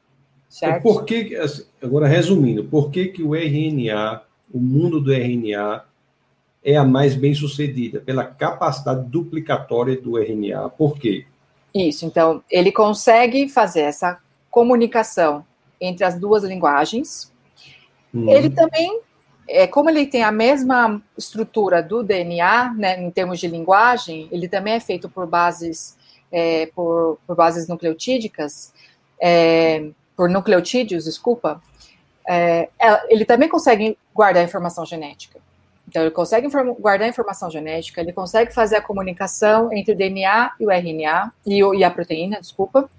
Certo? 0.49 0.83
Por 0.83 1.03
que, 1.03 1.35
assim, 1.35 1.63
agora 1.81 2.07
resumindo, 2.07 2.63
por 2.63 2.91
que, 2.91 3.07
que 3.07 3.23
o 3.23 3.35
RNA, 3.35 4.21
o 4.53 4.59
mundo 4.59 5.01
do 5.01 5.11
RNA, 5.11 5.83
é 6.63 6.75
a 6.75 6.83
mais 6.83 7.15
bem 7.15 7.33
sucedida? 7.33 7.99
Pela 7.99 8.23
capacidade 8.23 9.05
duplicatória 9.09 9.99
do 9.99 10.17
RNA. 10.17 10.69
Por 10.69 10.97
quê? 10.97 11.25
Isso, 11.73 12.05
então, 12.05 12.43
ele 12.51 12.71
consegue 12.71 13.49
fazer 13.49 13.81
essa 13.81 14.19
comunicação 14.51 15.43
entre 15.81 16.05
as 16.05 16.19
duas 16.19 16.43
linguagens. 16.43 17.31
Hum. 18.13 18.29
Ele 18.29 18.49
também, 18.49 19.01
é, 19.47 19.67
como 19.67 19.89
ele 19.89 20.05
tem 20.05 20.23
a 20.23 20.31
mesma 20.31 21.01
estrutura 21.17 21.81
do 21.81 22.03
DNA, 22.03 22.73
né, 22.73 23.01
em 23.01 23.11
termos 23.11 23.39
de 23.39 23.47
linguagem, 23.47 24.27
ele 24.31 24.47
também 24.47 24.73
é 24.73 24.79
feito 24.79 25.09
por 25.09 25.27
bases, 25.27 25.97
é, 26.31 26.67
por, 26.67 27.19
por, 27.27 27.35
bases 27.35 27.67
nucleotídicas, 27.67 28.73
é, 29.21 29.89
por 30.15 30.29
nucleotídeos, 30.29 31.05
desculpa, 31.05 31.61
é, 32.27 32.69
ele 33.09 33.25
também 33.25 33.49
consegue 33.49 33.97
guardar 34.13 34.43
informação 34.43 34.85
genética. 34.85 35.39
Então, 35.87 36.01
ele 36.01 36.11
consegue 36.11 36.47
guardar 36.79 37.07
informação 37.07 37.51
genética, 37.51 37.99
ele 37.99 38.13
consegue 38.13 38.53
fazer 38.53 38.77
a 38.77 38.81
comunicação 38.81 39.71
entre 39.73 39.93
o 39.93 39.97
DNA 39.97 40.53
e 40.59 40.65
o 40.65 40.71
RNA, 40.71 41.33
e, 41.45 41.59
e 41.59 41.83
a 41.83 41.91
proteína, 41.91 42.39
desculpa. 42.39 42.89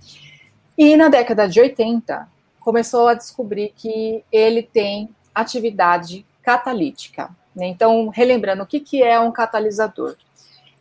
E 0.76 0.96
na 0.96 1.08
década 1.08 1.48
de 1.48 1.60
80, 1.60 2.28
começou 2.60 3.08
a 3.08 3.14
descobrir 3.14 3.72
que 3.74 4.22
ele 4.30 4.62
tem 4.62 5.08
atividade 5.34 6.24
catalítica. 6.44 7.30
Né? 7.54 7.66
Então, 7.66 8.08
relembrando, 8.08 8.62
o 8.62 8.66
que, 8.66 8.80
que 8.80 9.02
é 9.02 9.18
um 9.18 9.32
catalisador? 9.32 10.16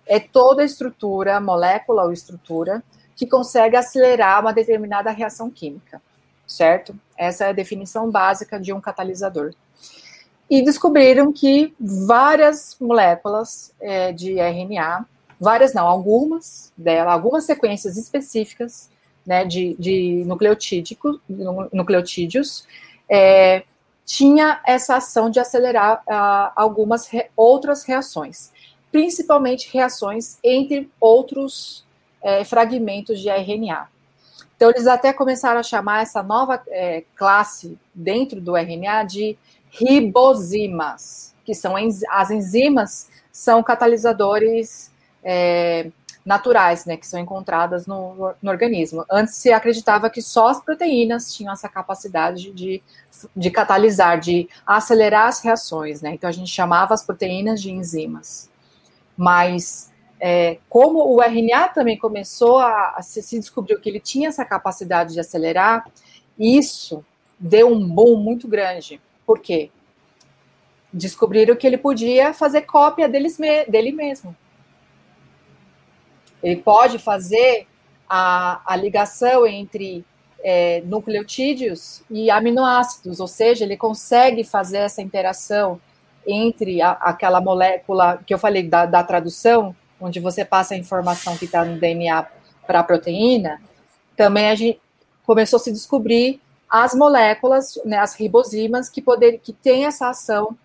É 0.05 0.19
toda 0.19 0.63
estrutura, 0.63 1.39
molécula 1.39 2.03
ou 2.03 2.11
estrutura, 2.11 2.83
que 3.15 3.25
consegue 3.25 3.75
acelerar 3.75 4.41
uma 4.41 4.53
determinada 4.53 5.11
reação 5.11 5.49
química, 5.49 6.01
certo? 6.45 6.95
Essa 7.17 7.45
é 7.45 7.49
a 7.49 7.53
definição 7.53 8.09
básica 8.11 8.59
de 8.59 8.73
um 8.73 8.81
catalisador 8.81 9.53
e 10.49 10.61
descobriram 10.61 11.33
que 11.33 11.73
várias 11.79 12.77
moléculas 12.79 13.73
é, 13.81 14.11
de 14.11 14.39
RNA, 14.39 15.05
várias 15.39 15.73
não, 15.73 15.87
algumas 15.87 16.71
dela, 16.77 17.11
algumas 17.11 17.45
sequências 17.45 17.97
específicas 17.97 18.87
né, 19.25 19.45
de, 19.45 19.75
de 19.79 20.23
nucleotídeos, 21.73 22.67
é, 23.09 23.63
tinha 24.05 24.61
essa 24.65 24.95
ação 24.95 25.29
de 25.29 25.39
acelerar 25.39 26.03
uh, 26.07 26.51
algumas 26.55 27.07
re, 27.07 27.29
outras 27.35 27.83
reações, 27.83 28.51
principalmente 28.91 29.69
reações 29.71 30.37
entre 30.43 30.89
outros 30.99 31.85
é, 32.21 32.43
fragmentos 32.43 33.19
de 33.19 33.29
RNA. 33.29 33.87
Então, 34.55 34.69
eles 34.69 34.87
até 34.87 35.11
começaram 35.11 35.59
a 35.59 35.63
chamar 35.63 36.03
essa 36.03 36.23
nova 36.23 36.61
é, 36.67 37.03
classe 37.15 37.77
dentro 37.93 38.39
do 38.39 38.55
RNA 38.55 39.03
de 39.03 39.37
ribozimas, 39.69 41.33
que 41.43 41.53
são 41.53 41.75
as 42.09 42.31
enzimas, 42.31 43.09
são 43.31 43.61
catalisadores 43.61 44.91
é, 45.23 45.91
naturais, 46.25 46.85
né, 46.85 46.95
que 46.95 47.05
são 47.05 47.19
encontradas 47.19 47.85
no, 47.85 48.33
no, 48.41 48.49
organismo. 48.49 49.05
Antes 49.11 49.35
se 49.35 49.51
acreditava 49.51 50.09
que 50.09 50.21
só 50.21 50.47
as 50.47 50.63
proteínas 50.63 51.33
tinham 51.33 51.51
essa 51.51 51.67
capacidade 51.67 52.51
de, 52.51 52.81
de 53.35 53.51
catalisar, 53.51 54.19
de 54.19 54.47
acelerar 54.65 55.27
as 55.27 55.41
reações, 55.41 56.01
né? 56.01 56.13
Então 56.13 56.29
a 56.29 56.33
gente 56.33 56.49
chamava 56.49 56.93
as 56.93 57.03
proteínas 57.03 57.61
de 57.61 57.71
enzimas. 57.71 58.49
Mas 59.17 59.91
é, 60.19 60.59
como 60.69 60.99
o 61.13 61.21
RNA 61.21 61.69
também 61.69 61.97
começou 61.97 62.59
a, 62.59 62.93
a 62.95 63.01
se, 63.01 63.21
se 63.21 63.41
que 63.81 63.89
ele 63.89 63.99
tinha 63.99 64.29
essa 64.29 64.45
capacidade 64.45 65.13
de 65.13 65.19
acelerar, 65.19 65.85
isso 66.39 67.05
deu 67.37 67.71
um 67.71 67.87
boom 67.87 68.15
muito 68.15 68.47
grande 68.47 69.01
por 69.25 69.39
quê? 69.39 69.69
Descobriram 70.91 71.55
que 71.55 71.65
ele 71.65 71.77
podia 71.77 72.33
fazer 72.33 72.61
cópia 72.63 73.09
deles, 73.09 73.37
dele 73.67 73.91
mesmo. 73.91 74.35
Ele 76.43 76.57
pode 76.57 76.99
fazer 76.99 77.65
a, 78.09 78.61
a 78.65 78.75
ligação 78.75 79.47
entre 79.47 80.05
é, 80.43 80.81
nucleotídeos 80.85 82.03
e 82.09 82.29
aminoácidos, 82.29 83.19
ou 83.19 83.27
seja, 83.27 83.63
ele 83.63 83.77
consegue 83.77 84.43
fazer 84.43 84.79
essa 84.79 85.01
interação 85.01 85.79
entre 86.27 86.81
a, 86.81 86.91
aquela 86.91 87.39
molécula 87.39 88.21
que 88.25 88.33
eu 88.33 88.37
falei 88.37 88.63
da, 88.63 88.85
da, 88.85 89.03
tradução, 89.03 89.73
onde 89.99 90.19
você 90.19 90.43
passa 90.43 90.73
a 90.73 90.77
informação 90.77 91.37
que 91.37 91.45
está 91.45 91.63
no 91.63 91.79
DNA 91.79 92.27
para 92.67 92.81
a 92.81 92.83
proteína, 92.83 93.61
também 94.17 94.49
a 94.49 94.55
gente 94.55 94.79
começou 95.25 95.57
a 95.57 95.59
se 95.61 95.71
descobrir 95.71 96.41
as 96.69 96.93
moléculas, 96.93 97.79
né, 97.85 97.97
as 97.97 98.15
ribozimas, 98.15 98.89
que, 98.89 99.01
poder, 99.01 99.39
que 99.39 99.53
têm 99.53 99.85
essa 99.85 100.09
ação 100.09 100.57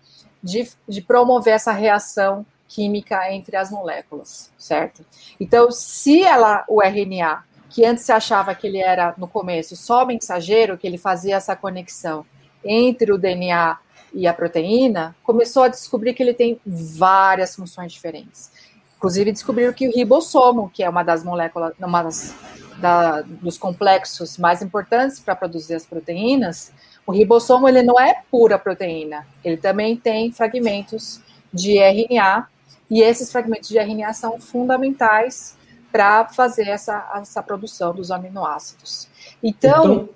de, 0.43 0.69
de 0.87 1.01
promover 1.01 1.53
essa 1.53 1.71
reação 1.71 2.45
química 2.69 3.33
entre 3.33 3.57
as 3.57 3.71
moléculas, 3.71 4.51
certo? 4.57 5.03
Então, 5.39 5.71
se 5.71 6.21
ela, 6.21 6.63
o 6.69 6.81
RNA, 6.81 7.43
que 7.69 7.83
antes 7.83 8.05
se 8.05 8.11
achava 8.11 8.53
que 8.55 8.67
ele 8.67 8.77
era, 8.77 9.13
no 9.17 9.27
começo, 9.27 9.75
só 9.75 10.05
mensageiro, 10.05 10.77
que 10.77 10.87
ele 10.87 10.97
fazia 10.97 11.35
essa 11.35 11.55
conexão 11.55 12.25
entre 12.63 13.11
o 13.11 13.17
DNA 13.17 13.77
e 14.13 14.27
a 14.27 14.33
proteína, 14.33 15.15
começou 15.23 15.63
a 15.63 15.67
descobrir 15.67 16.13
que 16.13 16.21
ele 16.21 16.33
tem 16.33 16.59
várias 16.65 17.55
funções 17.55 17.91
diferentes. 17.91 18.51
Inclusive, 18.97 19.31
descobriram 19.31 19.73
que 19.73 19.87
o 19.87 19.91
ribossomo, 19.91 20.69
que 20.69 20.83
é 20.83 20.89
uma 20.89 21.03
das 21.03 21.23
moléculas, 21.23 21.73
uma 21.79 22.03
das 22.03 22.35
da, 22.79 23.21
dos 23.21 23.57
complexos 23.57 24.37
mais 24.37 24.61
importantes 24.61 25.19
para 25.19 25.35
produzir 25.35 25.75
as 25.75 25.85
proteínas, 25.85 26.71
o 27.05 27.11
ribossomo 27.11 27.67
ele 27.67 27.81
não 27.81 27.99
é 27.99 28.21
pura 28.31 28.57
proteína, 28.57 29.27
ele 29.43 29.57
também 29.57 29.95
tem 29.95 30.31
fragmentos 30.31 31.21
de 31.53 31.77
RNA, 31.77 32.47
e 32.89 33.01
esses 33.01 33.31
fragmentos 33.31 33.69
de 33.69 33.77
RNA 33.77 34.13
são 34.13 34.39
fundamentais 34.39 35.57
para 35.91 36.27
fazer 36.27 36.67
essa, 36.67 37.11
essa 37.15 37.41
produção 37.43 37.93
dos 37.93 38.11
aminoácidos. 38.11 39.07
Então, 39.43 40.09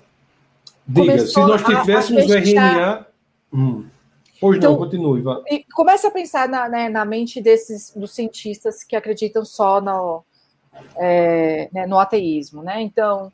então 0.88 1.04
diga, 1.06 1.18
se 1.18 1.38
nós 1.40 1.62
tivéssemos 1.62 2.26
o 2.26 2.34
RNA. 2.34 3.06
Hum. 3.52 3.86
Pois 4.40 4.58
então, 4.58 4.72
não, 4.72 4.78
continue. 4.78 5.22
Vá. 5.22 5.42
E 5.48 5.64
começa 5.72 6.08
a 6.08 6.10
pensar 6.10 6.48
na, 6.48 6.68
né, 6.68 6.88
na 6.88 7.04
mente 7.04 7.40
desses 7.40 7.92
dos 7.94 8.12
cientistas 8.12 8.82
que 8.82 8.94
acreditam 8.94 9.44
só 9.44 9.80
no, 9.80 10.24
é, 10.96 11.68
né, 11.72 11.86
no 11.86 11.98
ateísmo, 11.98 12.62
né? 12.62 12.82
Então, 12.82 13.32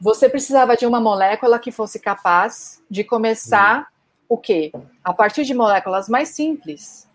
você 0.00 0.28
precisava 0.28 0.76
de 0.76 0.86
uma 0.86 1.00
molécula 1.00 1.58
que 1.58 1.72
fosse 1.72 1.98
capaz 1.98 2.82
de 2.90 3.02
começar 3.02 3.88
o 4.28 4.36
quê? 4.36 4.72
A 5.02 5.12
partir 5.12 5.44
de 5.44 5.54
moléculas 5.54 6.08
mais 6.08 6.30
simples, 6.30 7.08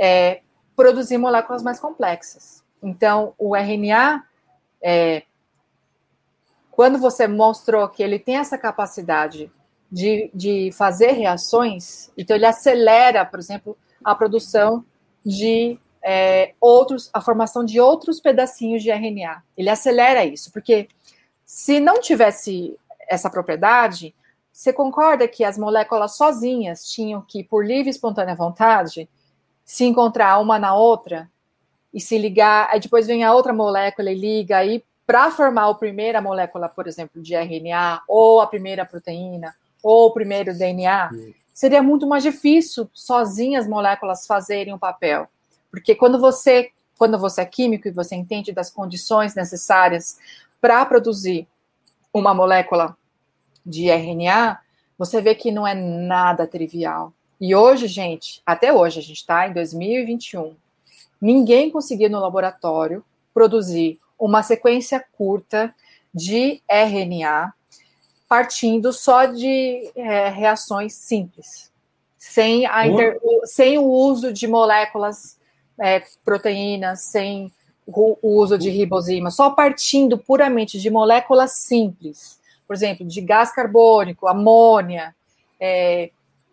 é, 0.00 0.40
produzir 0.74 1.18
moléculas 1.18 1.62
mais 1.62 1.78
complexas. 1.78 2.64
Então, 2.82 3.34
o 3.36 3.54
RNA, 3.54 4.24
é, 4.82 5.24
quando 6.70 6.98
você 6.98 7.28
mostrou 7.28 7.86
que 7.86 8.02
ele 8.02 8.18
tem 8.18 8.38
essa 8.38 8.56
capacidade 8.56 9.52
de, 9.92 10.30
de 10.32 10.70
fazer 10.72 11.12
reações, 11.12 12.10
então 12.16 12.34
ele 12.34 12.46
acelera, 12.46 13.26
por 13.26 13.38
exemplo, 13.38 13.76
a 14.02 14.14
produção 14.14 14.82
de 15.24 15.78
é, 16.02 16.54
outros, 16.58 17.10
a 17.12 17.20
formação 17.20 17.62
de 17.62 17.78
outros 17.78 18.18
pedacinhos 18.18 18.82
de 18.82 18.90
RNA. 18.90 19.42
Ele 19.54 19.68
acelera 19.68 20.24
isso, 20.24 20.50
porque 20.50 20.88
se 21.44 21.78
não 21.78 22.00
tivesse 22.00 22.78
essa 23.06 23.28
propriedade, 23.28 24.14
você 24.50 24.72
concorda 24.72 25.28
que 25.28 25.44
as 25.44 25.58
moléculas 25.58 26.16
sozinhas 26.16 26.86
tinham 26.86 27.20
que, 27.20 27.44
por 27.44 27.66
livre 27.66 27.88
e 27.88 27.90
espontânea 27.90 28.34
vontade, 28.34 29.06
se 29.70 29.84
encontrar 29.84 30.40
uma 30.40 30.58
na 30.58 30.74
outra 30.74 31.30
e 31.94 32.00
se 32.00 32.18
ligar, 32.18 32.68
aí 32.72 32.80
depois 32.80 33.06
vem 33.06 33.22
a 33.22 33.32
outra 33.32 33.52
molécula 33.52 34.10
e 34.10 34.16
liga 34.16 34.56
aí 34.56 34.82
para 35.06 35.30
formar 35.30 35.70
a 35.70 35.74
primeira 35.74 36.20
molécula, 36.20 36.68
por 36.68 36.88
exemplo, 36.88 37.22
de 37.22 37.36
RNA, 37.36 38.02
ou 38.08 38.40
a 38.40 38.48
primeira 38.48 38.84
proteína, 38.84 39.54
ou 39.80 40.08
o 40.08 40.10
primeiro 40.12 40.52
DNA, 40.52 41.10
seria 41.54 41.80
muito 41.80 42.04
mais 42.04 42.24
difícil 42.24 42.90
sozinhas 42.92 43.64
as 43.64 43.70
moléculas 43.70 44.26
fazerem 44.26 44.74
o 44.74 44.78
papel. 44.78 45.28
Porque 45.70 45.94
quando 45.94 46.18
você, 46.18 46.70
quando 46.98 47.16
você 47.16 47.42
é 47.42 47.46
químico 47.46 47.86
e 47.86 47.92
você 47.92 48.16
entende 48.16 48.50
das 48.50 48.72
condições 48.72 49.36
necessárias 49.36 50.18
para 50.60 50.84
produzir 50.84 51.46
uma 52.12 52.34
molécula 52.34 52.96
de 53.64 53.88
RNA, 53.88 54.58
você 54.98 55.20
vê 55.20 55.32
que 55.32 55.52
não 55.52 55.64
é 55.64 55.74
nada 55.76 56.44
trivial. 56.44 57.12
E 57.40 57.54
hoje, 57.54 57.86
gente, 57.86 58.42
até 58.44 58.72
hoje, 58.72 58.98
a 58.98 59.02
gente 59.02 59.16
está 59.16 59.48
em 59.48 59.54
2021, 59.54 60.54
ninguém 61.20 61.70
conseguiu 61.70 62.10
no 62.10 62.20
laboratório 62.20 63.02
produzir 63.32 63.98
uma 64.18 64.42
sequência 64.42 65.02
curta 65.16 65.74
de 66.14 66.60
RNA 66.68 67.54
partindo 68.28 68.92
só 68.92 69.24
de 69.24 69.90
é, 69.96 70.28
reações 70.28 70.94
simples, 70.94 71.68
sem, 72.16 72.64
a 72.64 72.86
inter, 72.86 73.18
sem 73.44 73.76
o 73.76 73.84
uso 73.84 74.32
de 74.32 74.46
moléculas, 74.46 75.36
é, 75.80 76.00
proteínas, 76.24 77.00
sem 77.00 77.50
o, 77.84 78.16
o 78.22 78.36
uso 78.36 78.56
de 78.56 78.70
ribosima, 78.70 79.32
só 79.32 79.50
partindo 79.50 80.16
puramente 80.16 80.78
de 80.78 80.90
moléculas 80.90 81.56
simples, 81.56 82.38
por 82.68 82.74
exemplo, 82.74 83.04
de 83.04 83.20
gás 83.20 83.50
carbônico, 83.52 84.28
amônia, 84.28 85.12
é, 85.58 86.10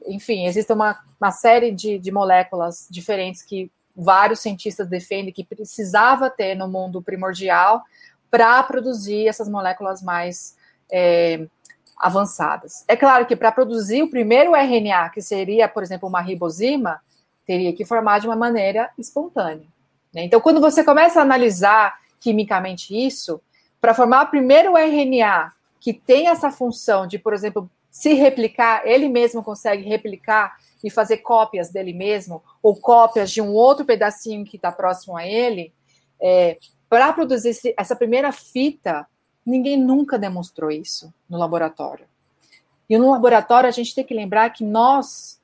enfim, 0.07 0.45
existe 0.45 0.71
uma, 0.71 0.99
uma 1.19 1.31
série 1.31 1.71
de, 1.71 1.99
de 1.99 2.11
moléculas 2.11 2.87
diferentes 2.89 3.41
que 3.41 3.71
vários 3.95 4.39
cientistas 4.39 4.87
defendem 4.87 5.33
que 5.33 5.43
precisava 5.43 6.29
ter 6.29 6.55
no 6.55 6.67
mundo 6.67 7.01
primordial 7.01 7.83
para 8.29 8.61
produzir 8.63 9.27
essas 9.27 9.49
moléculas 9.49 10.01
mais 10.01 10.55
é, 10.91 11.47
avançadas. 11.97 12.85
É 12.87 12.95
claro 12.95 13.25
que 13.25 13.35
para 13.35 13.51
produzir 13.51 14.03
o 14.03 14.09
primeiro 14.09 14.55
RNA, 14.55 15.09
que 15.09 15.21
seria, 15.21 15.67
por 15.67 15.81
exemplo, 15.81 16.07
uma 16.07 16.21
ribosima, 16.21 17.01
teria 17.45 17.73
que 17.73 17.85
formar 17.85 18.19
de 18.19 18.27
uma 18.27 18.35
maneira 18.35 18.91
espontânea. 18.97 19.67
Né? 20.13 20.25
Então, 20.25 20.39
quando 20.39 20.61
você 20.61 20.83
começa 20.83 21.19
a 21.19 21.23
analisar 21.23 21.97
quimicamente 22.19 22.95
isso, 22.95 23.41
para 23.79 23.93
formar 23.93 24.25
o 24.25 24.29
primeiro 24.29 24.75
RNA 24.75 25.51
que 25.79 25.93
tem 25.93 26.27
essa 26.27 26.51
função 26.51 27.07
de, 27.07 27.17
por 27.17 27.33
exemplo, 27.33 27.69
se 27.89 28.13
replicar, 28.13 28.85
ele 28.85 29.09
mesmo 29.09 29.43
consegue 29.43 29.87
replicar 29.87 30.57
e 30.83 30.89
fazer 30.89 31.17
cópias 31.17 31.71
dele 31.71 31.93
mesmo, 31.93 32.43
ou 32.61 32.75
cópias 32.75 33.31
de 33.31 33.41
um 33.41 33.53
outro 33.53 33.85
pedacinho 33.85 34.45
que 34.45 34.57
está 34.57 34.71
próximo 34.71 35.17
a 35.17 35.25
ele, 35.25 35.73
é, 36.21 36.57
para 36.89 37.11
produzir 37.11 37.49
esse, 37.49 37.73
essa 37.77 37.95
primeira 37.95 38.31
fita, 38.31 39.07
ninguém 39.45 39.77
nunca 39.77 40.17
demonstrou 40.17 40.69
isso 40.69 41.13
no 41.29 41.37
laboratório. 41.37 42.05
E 42.89 42.97
no 42.97 43.11
laboratório 43.11 43.67
a 43.67 43.71
gente 43.71 43.93
tem 43.93 44.03
que 44.03 44.13
lembrar 44.13 44.49
que 44.51 44.63
nós, 44.63 45.39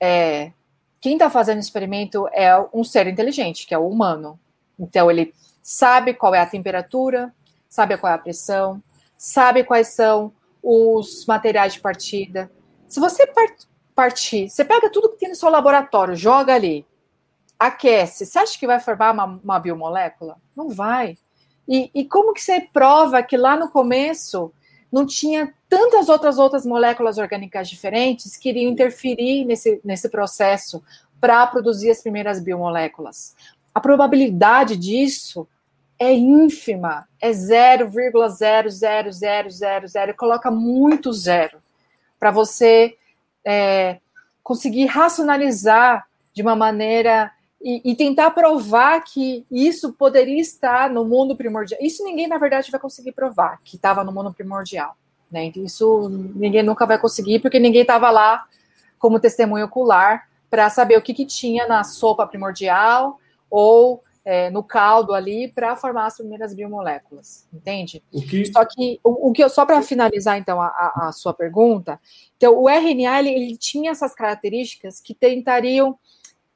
é, 0.00 0.52
quem 1.00 1.14
está 1.14 1.28
fazendo 1.28 1.56
o 1.56 1.60
experimento 1.60 2.28
é 2.32 2.50
um 2.72 2.84
ser 2.84 3.06
inteligente, 3.06 3.66
que 3.66 3.74
é 3.74 3.78
o 3.78 3.88
humano. 3.88 4.38
Então 4.78 5.10
ele 5.10 5.34
sabe 5.62 6.14
qual 6.14 6.34
é 6.34 6.40
a 6.40 6.46
temperatura, 6.46 7.34
sabe 7.68 7.96
qual 7.96 8.12
é 8.12 8.14
a 8.14 8.18
pressão, 8.18 8.82
sabe 9.18 9.64
quais 9.64 9.88
são 9.88 10.32
os 10.64 11.26
materiais 11.26 11.74
de 11.74 11.80
partida. 11.80 12.50
Se 12.88 12.98
você 12.98 13.26
partir. 13.94 14.48
Você 14.48 14.64
pega 14.64 14.90
tudo 14.90 15.10
que 15.10 15.18
tem 15.18 15.28
no 15.28 15.34
seu 15.34 15.50
laboratório, 15.50 16.16
joga 16.16 16.54
ali, 16.54 16.86
aquece. 17.58 18.26
Você 18.26 18.38
acha 18.38 18.58
que 18.58 18.66
vai 18.66 18.80
formar 18.80 19.12
uma, 19.12 19.40
uma 19.42 19.60
biomolécula? 19.60 20.36
Não 20.56 20.70
vai. 20.70 21.16
E, 21.68 21.90
e, 21.94 22.04
como 22.04 22.34
que 22.34 22.42
você 22.42 22.60
prova 22.60 23.22
que 23.22 23.36
lá 23.36 23.56
no 23.56 23.70
começo 23.70 24.52
não 24.90 25.06
tinha 25.06 25.54
tantas 25.68 26.08
outras 26.08 26.38
outras 26.38 26.66
moléculas 26.66 27.18
orgânicas 27.18 27.68
diferentes 27.68 28.36
que 28.36 28.48
iriam 28.48 28.70
interferir 28.70 29.44
nesse, 29.44 29.80
nesse 29.84 30.08
processo 30.08 30.82
para 31.20 31.46
produzir 31.46 31.90
as 31.90 32.02
primeiras 32.02 32.40
biomoléculas? 32.40 33.34
A 33.74 33.80
probabilidade 33.80 34.76
disso 34.76 35.48
é 35.98 36.12
ínfima, 36.12 37.08
é 37.20 37.30
0,00000, 37.30 40.14
coloca 40.14 40.48
muito 40.50 41.12
zero 41.12 41.58
para 42.18 42.30
você 42.30 42.96
é, 43.44 43.98
conseguir 44.42 44.86
racionalizar 44.86 46.06
de 46.32 46.40
uma 46.42 46.56
maneira 46.56 47.30
e, 47.62 47.80
e, 47.82 47.96
tentar 47.96 48.30
provar 48.30 49.02
que 49.02 49.46
isso 49.50 49.94
poderia 49.94 50.40
estar 50.40 50.90
no 50.90 51.04
mundo 51.04 51.34
primordial. 51.34 51.80
Isso 51.80 52.04
ninguém, 52.04 52.28
na 52.28 52.36
verdade, 52.36 52.70
vai 52.70 52.78
conseguir 52.78 53.12
provar 53.12 53.58
que 53.64 53.76
estava 53.76 54.04
no 54.04 54.12
mundo 54.12 54.34
primordial. 54.34 54.94
Né? 55.30 55.50
Isso 55.56 56.10
ninguém 56.34 56.62
nunca 56.62 56.84
vai 56.84 56.98
conseguir, 56.98 57.40
porque 57.40 57.58
ninguém 57.58 57.80
estava 57.80 58.10
lá 58.10 58.44
como 58.98 59.18
testemunho 59.18 59.64
ocular 59.64 60.28
para 60.50 60.68
saber 60.68 60.98
o 60.98 61.02
que, 61.02 61.14
que 61.14 61.24
tinha 61.24 61.66
na 61.66 61.82
sopa 61.82 62.26
primordial 62.26 63.18
ou 63.50 64.03
é, 64.24 64.48
no 64.48 64.62
caldo 64.62 65.12
ali 65.12 65.48
para 65.48 65.76
formar 65.76 66.06
as 66.06 66.16
primeiras 66.16 66.54
biomoléculas, 66.54 67.46
entende? 67.52 68.02
O 68.10 68.22
que... 68.22 68.46
Só 68.46 68.64
que 68.64 68.98
o, 69.04 69.28
o 69.28 69.32
que 69.32 69.44
eu 69.44 69.50
só 69.50 69.66
para 69.66 69.82
finalizar 69.82 70.38
então 70.38 70.60
a, 70.60 70.66
a, 70.66 71.08
a, 71.08 71.12
sua 71.12 71.34
pergunta, 71.34 72.00
então 72.36 72.58
o 72.58 72.68
RNA 72.68 73.20
ele, 73.20 73.30
ele 73.30 73.58
tinha 73.58 73.90
essas 73.90 74.14
características 74.14 75.00
que 75.00 75.14
tentariam 75.14 75.98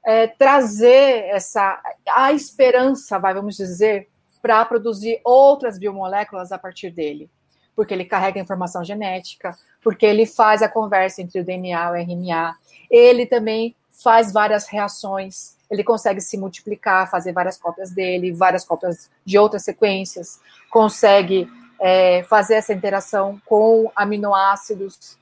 é, 0.02 0.26
trazer 0.26 1.26
essa 1.28 1.78
a 2.08 2.32
esperança, 2.32 3.18
vai, 3.18 3.34
vamos 3.34 3.56
dizer, 3.56 4.08
para 4.40 4.64
produzir 4.64 5.20
outras 5.22 5.78
biomoléculas 5.78 6.52
a 6.52 6.58
partir 6.58 6.90
dele, 6.90 7.30
porque 7.76 7.92
ele 7.92 8.06
carrega 8.06 8.40
informação 8.40 8.82
genética, 8.82 9.54
porque 9.82 10.06
ele 10.06 10.24
faz 10.24 10.62
a 10.62 10.68
conversa 10.68 11.20
entre 11.20 11.40
o 11.40 11.44
DNA 11.44 11.84
e 11.84 11.90
o 11.90 11.94
RNA, 11.94 12.56
ele 12.90 13.26
também 13.26 13.76
faz 13.90 14.32
várias 14.32 14.66
reações 14.68 15.57
ele 15.70 15.84
consegue 15.84 16.20
se 16.20 16.38
multiplicar, 16.38 17.10
fazer 17.10 17.32
várias 17.32 17.58
cópias 17.58 17.90
dele, 17.90 18.32
várias 18.32 18.64
cópias 18.64 19.10
de 19.24 19.38
outras 19.38 19.64
sequências, 19.64 20.40
consegue 20.70 21.48
é, 21.80 22.22
fazer 22.24 22.54
essa 22.54 22.72
interação 22.72 23.40
com 23.44 23.90
aminoácidos. 23.94 25.18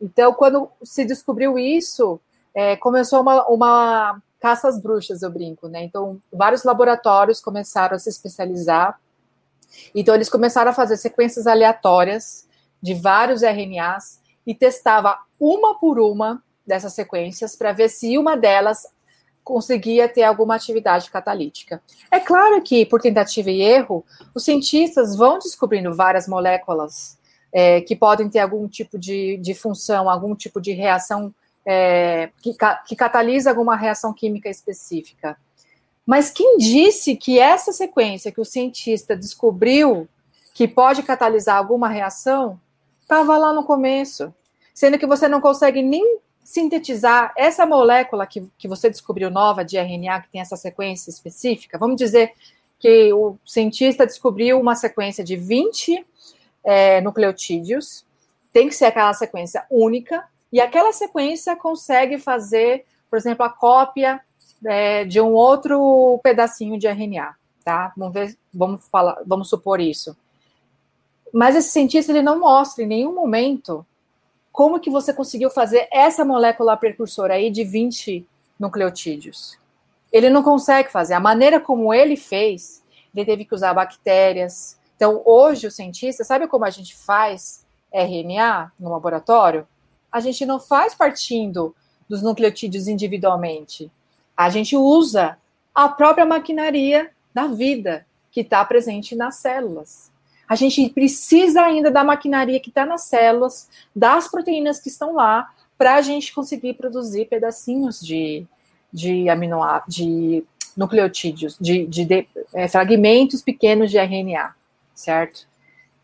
Então, 0.00 0.32
quando 0.32 0.68
se 0.82 1.04
descobriu 1.04 1.58
isso, 1.58 2.18
é, 2.54 2.76
começou 2.76 3.20
uma, 3.20 3.46
uma 3.46 4.22
caça 4.40 4.68
às 4.68 4.80
bruxas, 4.80 5.22
eu 5.22 5.30
brinco, 5.30 5.68
né? 5.68 5.84
Então, 5.84 6.20
vários 6.32 6.64
laboratórios 6.64 7.40
começaram 7.40 7.94
a 7.94 7.98
se 7.98 8.08
especializar. 8.08 8.98
Então, 9.94 10.14
eles 10.14 10.28
começaram 10.28 10.70
a 10.70 10.74
fazer 10.74 10.96
sequências 10.96 11.46
aleatórias 11.46 12.48
de 12.80 12.94
vários 12.94 13.42
RNAs 13.42 14.20
e 14.46 14.54
testava 14.54 15.18
uma 15.38 15.78
por 15.78 16.00
uma 16.00 16.42
dessas 16.66 16.94
sequências 16.94 17.54
para 17.54 17.72
ver 17.72 17.88
se 17.88 18.18
uma 18.18 18.36
delas 18.36 18.86
conseguia 19.44 20.08
ter 20.08 20.22
alguma 20.22 20.54
atividade 20.54 21.10
catalítica. 21.10 21.82
É 22.10 22.20
claro 22.20 22.62
que, 22.62 22.86
por 22.86 23.00
tentativa 23.00 23.50
e 23.50 23.60
erro, 23.60 24.04
os 24.34 24.44
cientistas 24.44 25.16
vão 25.16 25.38
descobrindo 25.38 25.94
várias 25.94 26.28
moléculas 26.28 27.18
é, 27.52 27.80
que 27.80 27.94
podem 27.96 28.28
ter 28.28 28.38
algum 28.38 28.66
tipo 28.68 28.98
de, 28.98 29.36
de 29.38 29.54
função, 29.54 30.08
algum 30.08 30.34
tipo 30.34 30.60
de 30.60 30.72
reação 30.72 31.34
é, 31.66 32.30
que, 32.40 32.56
que 32.86 32.96
catalisa 32.96 33.50
alguma 33.50 33.76
reação 33.76 34.12
química 34.12 34.48
específica. 34.48 35.36
Mas 36.06 36.30
quem 36.30 36.56
disse 36.56 37.16
que 37.16 37.38
essa 37.38 37.72
sequência 37.72 38.32
que 38.32 38.40
o 38.40 38.44
cientista 38.44 39.16
descobriu 39.16 40.08
que 40.54 40.66
pode 40.66 41.02
catalisar 41.02 41.56
alguma 41.56 41.88
reação 41.88 42.60
estava 43.00 43.36
lá 43.38 43.52
no 43.52 43.64
começo, 43.64 44.34
sendo 44.74 44.98
que 44.98 45.06
você 45.06 45.28
não 45.28 45.40
consegue 45.40 45.82
nem 45.82 46.18
sintetizar 46.42 47.32
essa 47.36 47.64
molécula 47.64 48.26
que, 48.26 48.48
que 48.58 48.68
você 48.68 48.90
descobriu 48.90 49.30
nova 49.30 49.64
de 49.64 49.78
RNA, 49.78 50.22
que 50.22 50.30
tem 50.30 50.40
essa 50.40 50.56
sequência 50.56 51.10
específica, 51.10 51.78
vamos 51.78 51.96
dizer 51.96 52.32
que 52.78 53.12
o 53.12 53.36
cientista 53.46 54.04
descobriu 54.04 54.60
uma 54.60 54.74
sequência 54.74 55.22
de 55.22 55.36
20 55.36 56.04
é, 56.64 57.00
nucleotídeos, 57.00 58.04
tem 58.52 58.68
que 58.68 58.74
ser 58.74 58.86
aquela 58.86 59.14
sequência 59.14 59.64
única, 59.70 60.24
e 60.52 60.60
aquela 60.60 60.92
sequência 60.92 61.56
consegue 61.56 62.18
fazer, 62.18 62.84
por 63.08 63.16
exemplo, 63.16 63.44
a 63.46 63.50
cópia 63.50 64.20
é, 64.64 65.04
de 65.04 65.20
um 65.20 65.32
outro 65.32 66.20
pedacinho 66.22 66.78
de 66.78 66.86
RNA, 66.86 67.34
tá? 67.64 67.92
Vamos 67.96 68.12
ver, 68.12 68.36
vamos 68.52 68.86
falar, 68.88 69.18
vamos 69.26 69.48
supor 69.48 69.80
isso. 69.80 70.16
Mas 71.32 71.56
esse 71.56 71.70
cientista 71.70 72.12
ele 72.12 72.20
não 72.20 72.38
mostra 72.38 72.84
em 72.84 72.86
nenhum 72.86 73.14
momento 73.14 73.86
como 74.52 74.78
que 74.78 74.90
você 74.90 75.14
conseguiu 75.14 75.50
fazer 75.50 75.88
essa 75.90 76.24
molécula 76.24 76.76
precursora 76.76 77.34
aí 77.34 77.50
de 77.50 77.64
20 77.64 78.26
nucleotídeos? 78.60 79.58
Ele 80.12 80.28
não 80.28 80.42
consegue 80.42 80.92
fazer. 80.92 81.14
A 81.14 81.20
maneira 81.20 81.58
como 81.58 81.92
ele 81.92 82.16
fez, 82.16 82.84
ele 83.14 83.24
teve 83.24 83.46
que 83.46 83.54
usar 83.54 83.72
bactérias. 83.72 84.78
Então, 84.94 85.22
hoje, 85.24 85.66
o 85.66 85.70
cientista, 85.70 86.22
sabe 86.22 86.46
como 86.46 86.66
a 86.66 86.70
gente 86.70 86.94
faz 86.94 87.64
RNA 87.90 88.72
no 88.78 88.90
laboratório? 88.90 89.66
A 90.10 90.20
gente 90.20 90.44
não 90.44 90.60
faz 90.60 90.94
partindo 90.94 91.74
dos 92.06 92.22
nucleotídeos 92.22 92.86
individualmente. 92.86 93.90
A 94.36 94.50
gente 94.50 94.76
usa 94.76 95.38
a 95.74 95.88
própria 95.88 96.26
maquinaria 96.26 97.10
da 97.32 97.46
vida 97.46 98.06
que 98.30 98.40
está 98.40 98.62
presente 98.66 99.16
nas 99.16 99.36
células. 99.36 100.11
A 100.52 100.54
gente 100.54 100.86
precisa 100.90 101.62
ainda 101.62 101.90
da 101.90 102.04
maquinaria 102.04 102.60
que 102.60 102.68
está 102.68 102.84
nas 102.84 103.04
células, 103.04 103.70
das 103.96 104.30
proteínas 104.30 104.78
que 104.78 104.90
estão 104.90 105.14
lá, 105.14 105.50
para 105.78 105.94
a 105.94 106.02
gente 106.02 106.30
conseguir 106.30 106.74
produzir 106.74 107.24
pedacinhos 107.24 107.98
de, 107.98 108.44
de 108.92 109.30
aminoácidos, 109.30 109.96
de 109.96 110.44
nucleotídeos, 110.76 111.56
de, 111.58 111.86
de, 111.86 112.04
de 112.04 112.28
é, 112.52 112.68
fragmentos 112.68 113.40
pequenos 113.40 113.90
de 113.90 113.96
RNA, 113.96 114.54
certo? 114.94 115.46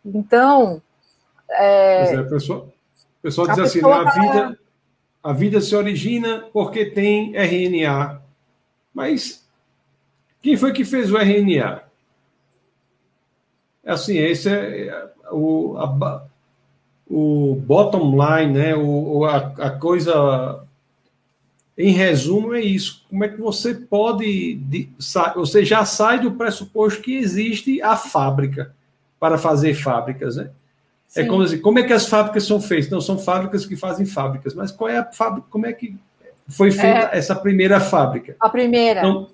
Então. 0.02 0.80
É, 1.50 2.14
é, 2.14 2.22
pessoal, 2.22 2.60
o 2.60 3.22
pessoal 3.22 3.48
diz 3.48 3.58
a 3.58 3.62
assim, 3.64 3.82
né, 3.82 3.92
a, 3.92 4.10
vida, 4.10 4.58
a 5.24 5.32
vida 5.34 5.60
se 5.60 5.76
origina 5.76 6.48
porque 6.54 6.86
tem 6.86 7.36
RNA. 7.36 8.22
Mas 8.94 9.46
quem 10.40 10.56
foi 10.56 10.72
que 10.72 10.86
fez 10.86 11.12
o 11.12 11.18
RNA? 11.18 11.87
É 13.88 13.92
assim, 13.92 14.18
esse 14.18 14.50
é, 14.50 14.88
é 14.88 15.08
o, 15.32 15.78
a, 15.78 16.26
o 17.08 17.54
bottom 17.64 18.10
line, 18.10 18.52
né? 18.52 18.76
O, 18.76 19.24
a, 19.24 19.36
a 19.38 19.70
coisa 19.70 20.62
em 21.76 21.92
resumo, 21.92 22.52
é 22.52 22.60
isso. 22.60 23.06
Como 23.08 23.24
é 23.24 23.28
que 23.28 23.40
você 23.40 23.72
pode. 23.72 24.56
De, 24.56 24.90
você 25.34 25.64
já 25.64 25.86
sai 25.86 26.20
do 26.20 26.32
pressuposto 26.32 27.00
que 27.00 27.16
existe 27.16 27.80
a 27.80 27.96
fábrica 27.96 28.74
para 29.18 29.38
fazer 29.38 29.72
fábricas, 29.72 30.36
né? 30.36 30.50
É 31.16 31.24
como, 31.24 31.42
assim, 31.42 31.58
como 31.58 31.78
é 31.78 31.84
que 31.84 31.92
as 31.94 32.06
fábricas 32.06 32.44
são 32.44 32.60
feitas? 32.60 32.90
Não, 32.90 33.00
são 33.00 33.18
fábricas 33.18 33.64
que 33.64 33.74
fazem 33.74 34.04
fábricas, 34.04 34.52
mas 34.52 34.70
qual 34.70 34.90
é 34.90 34.98
a 34.98 35.04
fábrica? 35.10 35.46
Como 35.48 35.64
é 35.64 35.72
que 35.72 35.96
foi 36.46 36.70
feita 36.70 37.08
é, 37.10 37.16
essa 37.16 37.34
primeira 37.34 37.80
fábrica? 37.80 38.36
A 38.38 38.50
primeira. 38.50 39.00
Então, 39.00 39.28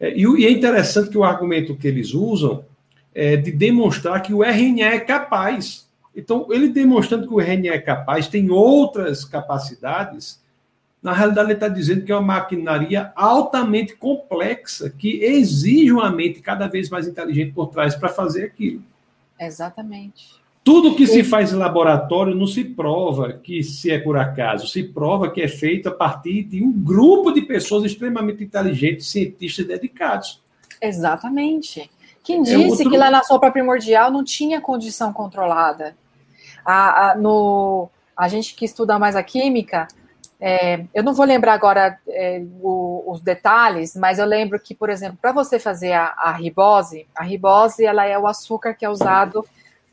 é, 0.00 0.16
e, 0.16 0.46
é 0.46 0.50
interessante 0.50 1.10
que 1.10 1.18
o 1.18 1.24
argumento 1.24 1.76
que 1.76 1.86
eles 1.86 2.14
usam 2.14 2.64
é 3.18 3.36
de 3.36 3.50
demonstrar 3.50 4.22
que 4.22 4.32
o 4.32 4.42
RNA 4.42 4.94
é 4.94 5.00
capaz. 5.00 5.88
Então, 6.14 6.46
ele 6.50 6.68
demonstrando 6.68 7.26
que 7.26 7.34
o 7.34 7.40
RNA 7.40 7.74
é 7.74 7.78
capaz, 7.78 8.28
tem 8.28 8.50
outras 8.50 9.24
capacidades 9.24 10.40
na 11.02 11.12
realidade, 11.12 11.48
ele 11.48 11.54
está 11.54 11.68
dizendo 11.68 12.04
que 12.04 12.10
é 12.10 12.14
uma 12.14 12.34
maquinaria 12.34 13.12
altamente 13.14 13.94
complexa, 13.94 14.90
que 14.90 15.22
exige 15.22 15.92
uma 15.92 16.10
mente 16.10 16.40
cada 16.40 16.66
vez 16.66 16.90
mais 16.90 17.06
inteligente 17.06 17.52
por 17.52 17.68
trás 17.68 17.94
para 17.94 18.08
fazer 18.08 18.44
aquilo. 18.44 18.82
Exatamente. 19.38 20.36
Tudo 20.64 20.96
que 20.96 21.06
se 21.06 21.22
faz 21.24 21.52
em 21.52 21.56
laboratório 21.56 22.34
não 22.34 22.46
se 22.46 22.64
prova 22.64 23.32
que 23.32 23.62
se 23.62 23.90
é 23.90 23.98
por 23.98 24.18
acaso, 24.18 24.66
se 24.66 24.82
prova 24.82 25.30
que 25.30 25.40
é 25.40 25.48
feito 25.48 25.88
a 25.88 25.92
partir 25.92 26.42
de 26.42 26.62
um 26.62 26.70
grupo 26.70 27.32
de 27.32 27.42
pessoas 27.42 27.84
extremamente 27.84 28.44
inteligentes, 28.44 29.06
cientistas 29.06 29.66
dedicados. 29.66 30.42
Exatamente. 30.82 31.88
Quem 32.28 32.40
é 32.40 32.42
disse 32.42 32.58
é 32.58 32.68
outro... 32.68 32.90
que 32.90 32.96
lá 32.98 33.10
na 33.10 33.24
sopa 33.24 33.50
primordial 33.50 34.10
não 34.10 34.22
tinha 34.22 34.60
condição 34.60 35.14
controlada? 35.14 35.96
A, 36.62 37.12
a, 37.12 37.14
no, 37.14 37.88
a 38.14 38.28
gente 38.28 38.54
que 38.54 38.66
estuda 38.66 38.98
mais 38.98 39.16
a 39.16 39.22
química, 39.22 39.88
é, 40.38 40.84
eu 40.92 41.02
não 41.02 41.14
vou 41.14 41.24
lembrar 41.24 41.54
agora 41.54 41.98
é, 42.06 42.44
o, 42.60 43.02
os 43.06 43.22
detalhes, 43.22 43.96
mas 43.96 44.18
eu 44.18 44.26
lembro 44.26 44.60
que, 44.60 44.74
por 44.74 44.90
exemplo, 44.90 45.16
para 45.18 45.32
você 45.32 45.58
fazer 45.58 45.94
a, 45.94 46.12
a, 46.18 46.32
ribose, 46.32 47.06
a 47.16 47.24
ribose 47.24 47.86
ela 47.86 48.04
é 48.04 48.18
o 48.18 48.26
açúcar 48.26 48.74
que 48.74 48.84
é 48.84 48.90
usado 48.90 49.42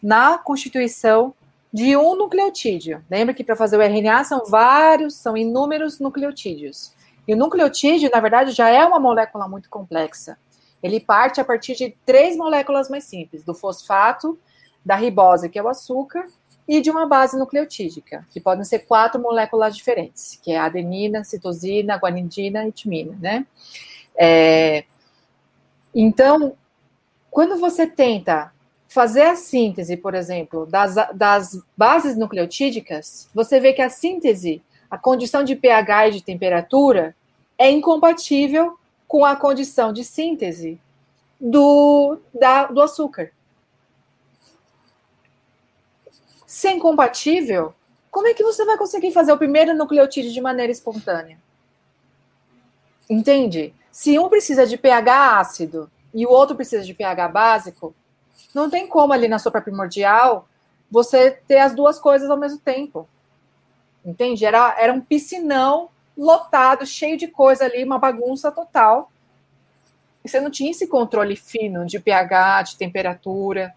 na 0.03 0.37
constituição 0.37 1.33
de 1.71 1.95
um 1.95 2.17
nucleotídeo. 2.17 3.01
Lembra 3.09 3.33
que 3.33 3.45
para 3.45 3.55
fazer 3.55 3.77
o 3.77 3.81
RNA 3.81 4.25
são 4.25 4.43
vários, 4.45 5.15
são 5.15 5.37
inúmeros 5.37 6.01
nucleotídeos. 6.01 6.93
E 7.25 7.33
o 7.33 7.37
nucleotídeo, 7.37 8.11
na 8.13 8.19
verdade, 8.19 8.51
já 8.51 8.67
é 8.67 8.83
uma 8.83 8.99
molécula 8.99 9.47
muito 9.47 9.69
complexa. 9.69 10.37
Ele 10.85 10.99
parte 10.99 11.41
a 11.41 11.43
partir 11.43 11.73
de 11.73 11.97
três 12.05 12.37
moléculas 12.37 12.89
mais 12.89 13.05
simples: 13.05 13.43
do 13.43 13.55
fosfato, 13.55 14.37
da 14.85 14.95
ribose, 14.95 15.49
que 15.49 15.57
é 15.57 15.63
o 15.63 15.67
açúcar, 15.67 16.27
e 16.67 16.79
de 16.79 16.91
uma 16.91 17.07
base 17.07 17.35
nucleotídica, 17.39 18.23
que 18.31 18.39
podem 18.39 18.63
ser 18.63 18.85
quatro 18.85 19.19
moléculas 19.19 19.75
diferentes, 19.75 20.39
que 20.43 20.51
é 20.51 20.59
adenina, 20.59 21.23
citosina, 21.23 21.97
guanidina 21.97 22.67
e 22.67 22.71
timina, 22.71 23.17
né? 23.19 23.47
É, 24.15 24.85
então, 25.93 26.53
quando 27.31 27.59
você 27.59 27.87
tenta 27.87 28.53
fazer 28.87 29.23
a 29.23 29.35
síntese, 29.35 29.97
por 29.97 30.13
exemplo, 30.13 30.67
das, 30.67 30.93
das 31.15 31.59
bases 31.75 32.15
nucleotídicas, 32.15 33.27
você 33.33 33.59
vê 33.59 33.73
que 33.73 33.81
a 33.81 33.89
síntese, 33.89 34.61
a 34.89 34.99
condição 34.99 35.43
de 35.43 35.55
pH 35.55 36.09
e 36.09 36.11
de 36.11 36.23
temperatura, 36.23 37.15
é 37.57 37.71
incompatível 37.71 38.77
com 39.15 39.23
a 39.23 39.33
condição 39.33 39.93
de 39.93 40.03
síntese 40.03 40.77
do, 41.39 42.19
da, 42.33 42.65
do 42.65 42.81
açúcar. 42.81 43.31
se 46.45 46.67
é 46.67 46.73
incompatível, 46.73 47.73
como 48.11 48.27
é 48.27 48.33
que 48.33 48.43
você 48.43 48.65
vai 48.65 48.77
conseguir 48.77 49.13
fazer 49.13 49.31
o 49.31 49.37
primeiro 49.37 49.73
nucleotídeo 49.73 50.33
de 50.33 50.41
maneira 50.41 50.69
espontânea? 50.69 51.37
Entende? 53.09 53.73
Se 53.89 54.19
um 54.19 54.27
precisa 54.27 54.67
de 54.67 54.77
pH 54.77 55.39
ácido 55.39 55.89
e 56.13 56.25
o 56.25 56.29
outro 56.29 56.53
precisa 56.53 56.83
de 56.83 56.93
pH 56.93 57.29
básico, 57.29 57.95
não 58.53 58.69
tem 58.69 58.85
como 58.85 59.13
ali 59.13 59.29
na 59.29 59.39
sopa 59.39 59.61
primordial 59.61 60.45
você 60.91 61.31
ter 61.31 61.59
as 61.59 61.73
duas 61.73 61.97
coisas 61.97 62.29
ao 62.29 62.37
mesmo 62.37 62.59
tempo. 62.59 63.07
Entende? 64.05 64.43
Era, 64.43 64.75
era 64.77 64.91
um 64.91 64.99
piscinão 64.99 65.89
lotado, 66.17 66.85
cheio 66.85 67.17
de 67.17 67.27
coisa 67.27 67.65
ali, 67.65 67.83
uma 67.83 67.99
bagunça 67.99 68.51
total. 68.51 69.11
E 70.23 70.29
você 70.29 70.39
não 70.39 70.49
tinha 70.49 70.71
esse 70.71 70.87
controle 70.87 71.35
fino 71.35 71.85
de 71.85 71.99
pH, 71.99 72.63
de 72.63 72.77
temperatura 72.77 73.73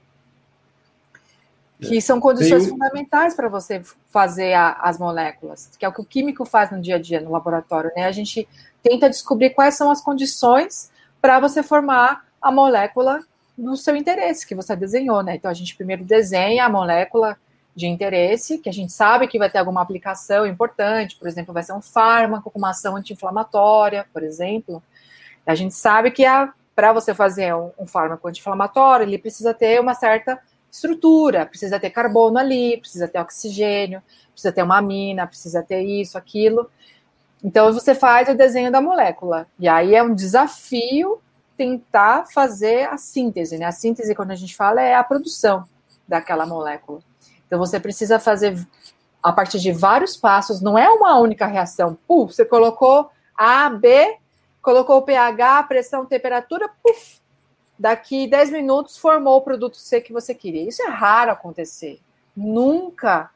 que 1.81 2.01
são 2.01 2.19
condições 2.19 2.65
Tem... 2.65 2.73
fundamentais 2.73 3.35
para 3.35 3.49
você 3.49 3.83
fazer 4.09 4.53
a, 4.55 4.73
as 4.73 4.99
moléculas, 4.99 5.71
que 5.79 5.85
é 5.85 5.89
o 5.89 5.93
que 5.93 6.01
o 6.01 6.05
químico 6.05 6.45
faz 6.45 6.71
no 6.71 6.81
dia 6.81 6.97
a 6.97 6.99
dia 6.99 7.21
no 7.21 7.31
laboratório, 7.31 7.93
né? 7.95 8.07
A 8.07 8.13
gente 8.13 8.49
tenta 8.83 9.09
descobrir 9.09 9.51
quais 9.51 9.77
são 9.77 9.91
as 9.91 10.01
condições 10.01 10.91
para 11.21 11.39
você 11.39 11.63
formar 11.63 12.27
a 12.43 12.51
molécula 12.51 13.21
do 13.57 13.77
seu 13.77 13.95
interesse 13.97 14.47
que 14.47 14.55
você 14.55 14.75
desenhou, 14.75 15.23
né? 15.23 15.37
Então 15.37 15.51
a 15.51 15.55
gente 15.55 15.77
primeiro 15.77 16.05
desenha 16.05 16.65
a 16.65 16.69
molécula 16.69 17.39
de 17.79 17.87
interesse, 17.87 18.59
que 18.59 18.69
a 18.69 18.73
gente 18.73 18.93
sabe 18.93 19.29
que 19.29 19.39
vai 19.39 19.49
ter 19.49 19.59
alguma 19.59 19.81
aplicação 19.81 20.45
importante, 20.45 21.17
por 21.17 21.29
exemplo, 21.29 21.55
vai 21.55 21.63
ser 21.63 21.73
um 21.73 21.81
fármaco 21.81 22.51
com 22.51 22.59
uma 22.59 22.71
ação 22.71 22.97
anti-inflamatória, 22.97 24.05
por 24.13 24.25
exemplo. 24.25 24.83
A 25.47 25.55
gente 25.55 25.75
sabe 25.75 26.11
que 26.11 26.25
para 26.75 26.93
você 26.93 27.15
fazer 27.15 27.55
um, 27.55 27.71
um 27.79 27.87
fármaco 27.87 28.27
anti-inflamatório, 28.27 29.05
ele 29.05 29.17
precisa 29.17 29.55
ter 29.55 29.81
uma 29.81 29.95
certa 29.95 30.41
estrutura, 30.71 31.47
precisa 31.47 31.79
ter 31.79 31.91
carbono 31.91 32.37
ali, 32.39 32.79
precisa 32.79 33.07
ter 33.07 33.21
oxigênio, 33.21 34.03
precisa 34.33 34.53
ter 34.53 34.63
uma 34.63 34.79
amina, 34.79 35.27
precisa 35.27 35.63
ter 35.63 35.83
isso, 35.83 36.19
aquilo. 36.19 36.69
Então 37.43 37.73
você 37.73 37.95
faz 37.95 38.29
o 38.29 38.35
desenho 38.35 38.73
da 38.73 38.81
molécula. 38.81 39.47
E 39.57 39.69
aí 39.69 39.95
é 39.95 40.03
um 40.03 40.15
desafio 40.15 41.21
tentar 41.57 42.27
fazer 42.27 42.89
a 42.89 42.97
síntese, 42.97 43.57
né? 43.57 43.67
A 43.67 43.73
síntese, 43.73 44.17
quando 44.17 44.33
a 44.33 44.37
gente 44.37 44.57
fala, 44.57 44.83
é 44.83 44.97
a 44.97 45.05
produção 45.05 45.65
daquela 46.07 46.45
molécula. 46.45 47.01
Então 47.49 47.59
você 47.59 47.81
precisa 47.81 48.21
fazer 48.21 48.57
a 49.21 49.33
partir 49.33 49.59
de 49.59 49.73
vários 49.73 50.17
passos, 50.17 50.61
não 50.61 50.79
é 50.79 50.89
uma 50.89 51.19
única 51.19 51.47
reação. 51.47 51.99
Puf, 52.07 52.35
você 52.35 52.45
colocou 52.45 53.11
A, 53.37 53.69
B, 53.69 54.17
colocou 54.63 54.99
o 54.99 55.03
pH, 55.03 55.65
pressão, 55.65 56.07
temperatura, 56.07 56.71
puf, 56.83 57.21
daqui 57.77 58.29
10 58.29 58.51
minutos 58.51 58.97
formou 58.97 59.39
o 59.39 59.43
produto 59.43 59.77
C 59.77 60.01
que 60.01 60.13
você 60.13 60.35
queria. 60.35 60.69
Isso 60.69 60.83
é 60.83 60.89
raro 60.89 61.33
acontecer. 61.33 62.01
Nunca 62.37 63.31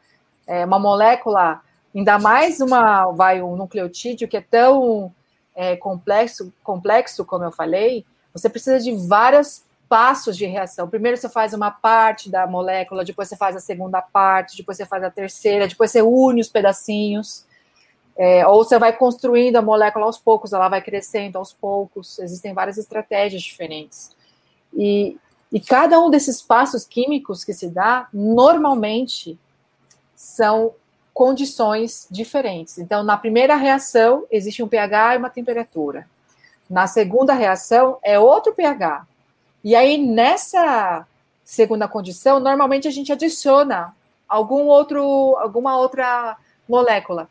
é, 0.47 0.65
uma 0.65 0.79
molécula, 0.79 1.63
ainda 1.95 2.19
mais 2.19 2.61
uma, 2.61 3.11
vai 3.13 3.43
um 3.43 3.57
nucleotídeo 3.57 4.29
que 4.29 4.37
é 4.37 4.41
tão 4.41 5.13
é, 5.55 5.77
complexo, 5.77 6.53
complexo, 6.63 7.25
como 7.25 7.45
eu 7.45 7.53
falei, 7.53 8.05
você 8.33 8.49
precisa 8.49 8.79
de 8.81 8.93
vários 8.93 9.65
passos 9.93 10.39
de 10.39 10.47
reação. 10.47 10.89
Primeiro 10.89 11.19
você 11.19 11.29
faz 11.29 11.53
uma 11.53 11.71
parte 11.71 12.31
da 12.31 12.47
molécula, 12.47 13.05
depois 13.05 13.29
você 13.29 13.37
faz 13.37 13.55
a 13.55 13.61
segunda 13.61 14.01
parte, 14.01 14.57
depois 14.57 14.79
você 14.79 14.87
faz 14.87 15.05
a 15.05 15.11
terceira, 15.11 15.69
depois 15.69 15.91
você 15.91 16.01
une 16.01 16.41
os 16.41 16.49
pedacinhos. 16.49 17.45
É, 18.17 18.47
ou 18.47 18.65
você 18.65 18.79
vai 18.79 18.97
construindo 18.97 19.57
a 19.57 19.61
molécula 19.61 20.07
aos 20.07 20.17
poucos, 20.17 20.55
ela 20.55 20.71
vai 20.71 20.81
crescendo 20.81 21.37
aos 21.37 21.53
poucos. 21.53 22.19
Existem 22.21 22.55
várias 22.55 22.79
estratégias 22.79 23.43
diferentes. 23.43 24.17
E, 24.73 25.19
e 25.53 25.61
cada 25.61 26.01
um 26.01 26.09
desses 26.09 26.41
passos 26.41 26.87
químicos 26.87 27.45
que 27.45 27.53
se 27.53 27.69
dá, 27.69 28.09
normalmente, 28.15 29.39
são 30.17 30.73
condições 31.13 32.09
diferentes. 32.11 32.79
Então, 32.79 33.03
na 33.03 33.19
primeira 33.19 33.57
reação, 33.57 34.25
existe 34.31 34.63
um 34.63 34.69
pH 34.69 35.17
e 35.17 35.19
uma 35.19 35.29
temperatura. 35.29 36.09
Na 36.71 36.87
segunda 36.87 37.35
reação, 37.35 37.99
é 38.03 38.19
outro 38.19 38.55
pH. 38.55 39.12
E 39.65 39.75
aí, 39.75 39.99
nessa 39.99 41.07
segunda 41.45 41.87
condição, 41.87 42.41
normalmente 42.41 42.89
a 42.89 42.91
gente 42.91 43.13
adiciona 43.13 43.95
algum 44.29 44.67
outro, 44.67 45.37
alguma 45.39 45.77
outra 45.77 46.37
molécula. 46.69 47.29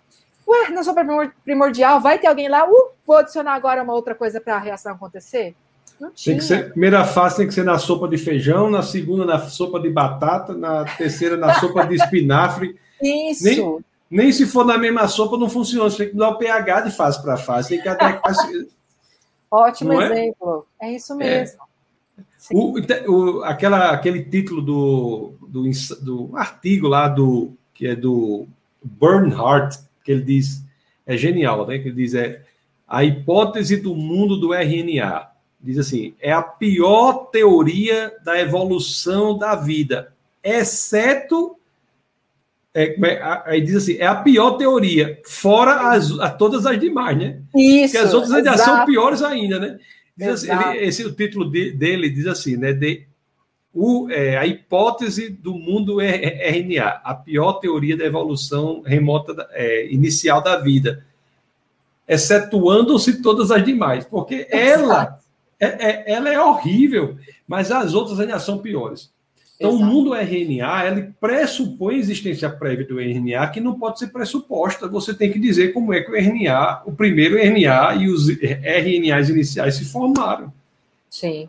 Ué, 0.47 0.69
na 0.69 0.84
sopa 0.84 1.03
primordial, 1.43 1.99
vai 1.99 2.19
ter 2.19 2.27
alguém 2.27 2.47
lá, 2.47 2.67
uh, 2.67 2.91
vou 3.05 3.17
adicionar 3.17 3.53
agora 3.53 3.84
uma 3.84 3.93
outra 3.93 4.13
coisa 4.13 4.39
para 4.39 4.55
a 4.55 4.59
reação 4.59 4.93
acontecer? 4.93 5.55
Não 5.99 6.11
tinha. 6.11 6.34
Tem 6.34 6.39
que 6.39 6.43
ser, 6.43 6.71
primeira 6.71 7.05
fase 7.05 7.38
tem 7.38 7.47
que 7.47 7.53
ser 7.53 7.63
na 7.63 7.77
sopa 7.77 8.07
de 8.07 8.17
feijão, 8.17 8.69
na 8.69 8.82
segunda 8.82 9.23
na 9.23 9.39
sopa 9.39 9.79
de 9.79 9.89
batata, 9.89 10.53
na 10.53 10.84
terceira 10.84 11.38
na 11.38 11.53
sopa 11.59 11.86
de 11.86 11.95
espinafre. 11.95 12.75
Isso. 13.01 13.43
Nem, 13.43 13.86
nem 14.09 14.32
se 14.32 14.45
for 14.47 14.65
na 14.65 14.77
mesma 14.77 15.07
sopa 15.07 15.38
não 15.38 15.49
funciona. 15.49 15.89
Você 15.89 15.97
tem 15.97 16.09
que 16.09 16.17
dar 16.17 16.29
o 16.29 16.38
pH 16.38 16.82
de 16.82 16.91
fase 16.91 17.21
para 17.21 17.38
fase. 17.38 17.69
Tem 17.69 17.82
que 17.82 17.88
adequar. 17.88 18.34
Ótimo 19.49 19.93
não 19.93 20.01
é? 20.01 20.05
exemplo. 20.05 20.67
É? 20.82 20.88
é? 20.88 20.95
isso 20.95 21.15
mesmo. 21.15 21.61
É. 21.61 21.70
O, 22.50 22.74
o, 23.08 23.44
aquela, 23.44 23.92
aquele 23.92 24.24
título 24.24 24.62
do, 24.62 25.34
do, 25.48 25.64
do 26.02 26.38
artigo 26.38 26.88
lá 26.88 27.08
do 27.08 27.54
que 27.74 27.88
é 27.88 27.96
do 27.96 28.48
Bernhardt, 28.84 29.80
que 30.04 30.12
ele 30.12 30.24
diz, 30.24 30.64
é 31.06 31.16
genial, 31.18 31.68
né? 31.68 31.78
Que 31.78 31.89
ele 31.89 31.96
diz 31.96 32.14
é 32.14 32.44
a 32.88 33.04
hipótese 33.04 33.78
do 33.78 33.96
mundo 33.96 34.38
do 34.38 34.54
RNA 34.54 35.30
diz 35.62 35.78
assim: 35.78 36.14
é 36.20 36.32
a 36.32 36.42
pior 36.42 37.30
teoria 37.32 38.14
da 38.24 38.39
evolução 38.39 39.38
da 39.38 39.56
vida, 39.56 40.14
exceto 40.44 41.56
é, 42.74 42.96
é 43.02 43.42
aí 43.46 43.62
diz 43.62 43.76
assim, 43.76 43.98
é 43.98 44.06
a 44.06 44.16
pior 44.16 44.52
teoria, 44.52 45.20
fora 45.26 45.92
as, 45.92 46.12
a 46.20 46.30
todas 46.30 46.66
as 46.66 46.80
demais, 46.80 47.18
né? 47.18 47.42
Isso. 47.56 47.94
Porque 47.94 48.06
as 48.06 48.14
outras 48.14 48.32
ainda 48.34 48.58
são 48.58 48.86
piores 48.86 49.22
ainda, 49.22 49.60
né? 49.60 49.80
Assim, 50.20 50.49
ele, 50.51 50.86
esse 50.86 51.05
o 51.05 51.14
título 51.14 51.49
de, 51.49 51.72
dele 51.72 52.09
diz 52.09 52.28
assim, 52.28 52.57
né? 52.57 52.74
De, 52.74 53.05
o, 53.74 54.09
é, 54.09 54.38
a 54.38 54.45
hipótese 54.45 55.30
do 55.30 55.53
mundo 55.53 56.01
RNA, 56.01 57.01
a 57.03 57.16
pior 57.16 57.53
teoria 57.53 57.95
da 57.95 58.05
evolução 58.05 58.82
remota 58.86 59.47
é, 59.51 59.91
inicial 59.91 60.41
da 60.41 60.57
vida, 60.57 61.05
excetuando-se 62.07 63.22
todas 63.22 63.51
as 63.51 63.64
demais, 63.64 64.03
porque 64.03 64.45
ela 64.49 65.20
é, 65.62 65.68
é, 65.68 66.12
ela 66.12 66.30
é 66.30 66.39
horrível, 66.39 67.18
mas 67.47 67.72
as 67.72 67.93
outras 67.93 68.20
ainda 68.20 68.39
são 68.39 68.57
piores. 68.57 69.12
Então, 69.62 69.76
Exato. 69.76 69.86
o 69.86 69.93
mundo 69.93 70.16
RNA, 70.16 70.88
ele 70.88 71.14
pressupõe 71.22 71.93
a 71.93 71.99
existência 71.99 72.49
prévia 72.49 72.84
do 72.84 72.99
RNA, 72.99 73.47
que 73.49 73.62
não 73.62 73.78
pode 73.78 73.99
ser 73.99 74.07
pressuposta. 74.07 74.88
Você 74.88 75.14
tem 75.14 75.32
que 75.32 75.38
dizer 75.38 75.72
como 75.72 75.93
é 75.93 76.01
que 76.01 76.09
o 76.09 76.16
RNA, 76.16 76.82
o 76.84 76.91
primeiro 76.91 77.38
RNA 77.38 77.93
e 77.93 78.09
os 78.09 78.28
RNAs 78.28 79.30
iniciais 79.30 79.76
se 79.76 79.86
formaram. 79.86 80.51
Sim, 81.07 81.47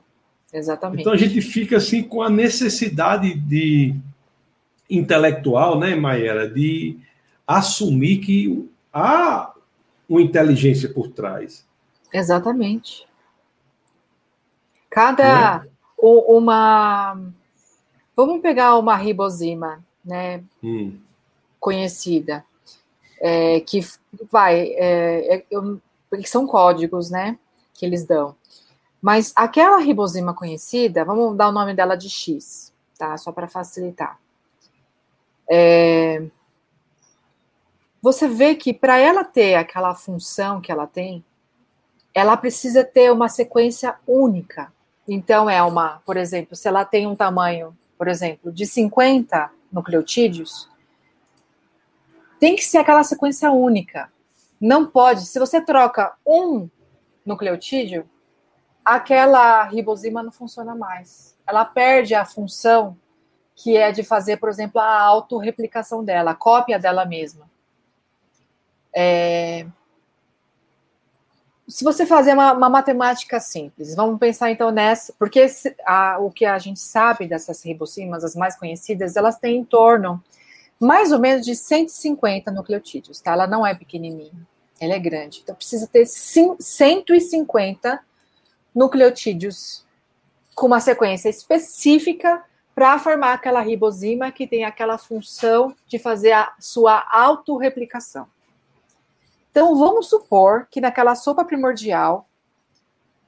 exatamente. 0.53 1.01
Então, 1.01 1.15
a 1.15 1.17
gente 1.17 1.41
fica 1.41 1.79
assim 1.79 2.03
com 2.03 2.21
a 2.21 2.29
necessidade 2.29 3.33
de 3.33 3.95
intelectual, 4.91 5.81
né, 5.81 5.95
Maera, 5.95 6.47
de 6.47 6.99
assumir 7.47 8.19
que 8.19 8.69
há 8.93 9.55
uma 10.07 10.21
inteligência 10.21 10.91
por 10.91 11.09
trás. 11.09 11.67
Exatamente. 12.13 13.07
Cada 14.91 15.65
é? 15.65 15.69
uma 15.97 17.33
Vamos 18.15 18.41
pegar 18.41 18.77
uma 18.77 18.97
ribosima, 18.97 19.83
né? 20.05 20.43
Hum. 20.63 20.99
Conhecida, 21.59 22.45
é, 23.21 23.61
que 23.61 23.81
vai, 24.31 24.73
é, 24.75 25.37
é, 25.37 25.45
eu, 25.51 25.81
são 26.25 26.47
códigos, 26.47 27.11
né? 27.11 27.39
Que 27.73 27.87
eles 27.87 28.05
dão. 28.05 28.37
Mas 29.01 29.33
aquela 29.35 29.79
ribosima 29.79 30.35
conhecida, 30.35 31.05
vamos 31.05 31.37
dar 31.37 31.49
o 31.49 31.53
nome 31.53 31.75
dela 31.75 31.97
de 31.97 32.09
X, 32.09 32.73
tá? 32.99 33.17
Só 33.17 33.33
para 33.33 33.49
facilitar. 33.49 34.19
É, 35.51 36.23
você 38.01 38.29
vê 38.29 38.55
que 38.55 38.75
para 38.75 38.99
ela 38.99 39.25
ter 39.25 39.55
aquela 39.55 39.95
função 39.95 40.61
que 40.61 40.71
ela 40.71 40.87
tem, 40.87 41.25
ela 42.13 42.37
precisa 42.37 42.85
ter 42.85 43.11
uma 43.11 43.29
sequência 43.29 43.97
única. 44.07 44.73
Então, 45.09 45.49
é 45.49 45.63
uma, 45.63 46.03
por 46.05 46.17
exemplo, 46.17 46.55
se 46.55 46.69
ela 46.69 46.85
tem 46.85 47.07
um 47.07 47.17
tamanho 47.17 47.77
por 48.03 48.09
exemplo, 48.09 48.51
de 48.51 48.67
50 48.67 49.49
nucleotídeos, 49.71 50.69
tem 52.41 52.57
que 52.57 52.65
ser 52.65 52.79
aquela 52.79 53.05
sequência 53.05 53.53
única. 53.53 54.13
Não 54.61 54.85
pode, 54.85 55.25
se 55.25 55.39
você 55.39 55.61
troca 55.61 56.13
um 56.27 56.69
nucleotídeo, 57.25 58.05
aquela 58.85 59.63
ribosima 59.63 60.21
não 60.21 60.33
funciona 60.33 60.75
mais. 60.75 61.39
Ela 61.47 61.65
perde 61.65 62.13
a 62.13 62.25
função 62.25 62.97
que 63.55 63.77
é 63.77 63.93
de 63.93 64.03
fazer, 64.03 64.39
por 64.39 64.49
exemplo, 64.49 64.81
a 64.81 65.01
autorreplicação 65.03 66.05
dela, 66.05 66.33
a 66.33 66.35
cópia 66.35 66.81
dela 66.81 67.05
mesma. 67.05 67.49
É, 68.93 69.65
se 71.69 71.85
você 71.85 72.05
fazer 72.05 72.33
uma, 72.35 72.53
uma, 72.53 72.69
matemática 72.69 73.39
simples, 73.39 73.95
vamos 73.95 74.19
pensar 74.19 74.51
então 74.51 74.71
nessa, 74.71 75.13
porque 75.19 75.47
a, 75.87 76.19
o 76.19 76.31
que 76.31 76.45
a 76.45 76.59
gente 76.59 76.81
sabe 76.81 77.27
dessas 77.27 77.65
ribosimas, 77.65 78.25
as 78.25 78.35
mais 78.35 78.57
conhecidas, 78.57 79.17
elas 79.17 79.39
têm 79.39 79.59
em 79.59 79.65
torno 79.65 80.23
mais 80.81 81.13
ou 81.13 81.21
menos 81.21 81.47
de 81.47 81.55
150 81.55 82.51
nucleotídeos, 82.51 83.21
tá? 83.21 83.33
Ela 83.33 83.47
não 83.47 83.65
é 83.65 83.75
pequenininha, 83.75 84.33
ela 84.81 84.95
é 84.95 84.99
grande. 84.99 85.41
Então 85.43 85.55
precisa 85.55 85.87
ter 85.87 86.05
150 86.05 88.01
nucleotídeos 88.75 89.85
com 90.55 90.67
uma 90.67 90.81
sequência 90.81 91.29
específica 91.29 92.43
para 92.75 92.99
formar 92.99 93.35
aquela 93.35 93.61
ribosima 93.61 94.33
que 94.33 94.47
tem 94.47 94.65
aquela 94.65 94.99
função 94.99 95.75
de 95.87 95.99
fazer 95.99 96.33
a 96.33 96.53
sua 96.59 97.05
autorreplicação. 97.13 98.27
Então, 99.53 99.79
vamos 99.79 100.09
supor 100.09 100.67
que 100.71 100.81
naquela 100.81 101.15
sopa 101.15 101.45
primordial 101.45 102.27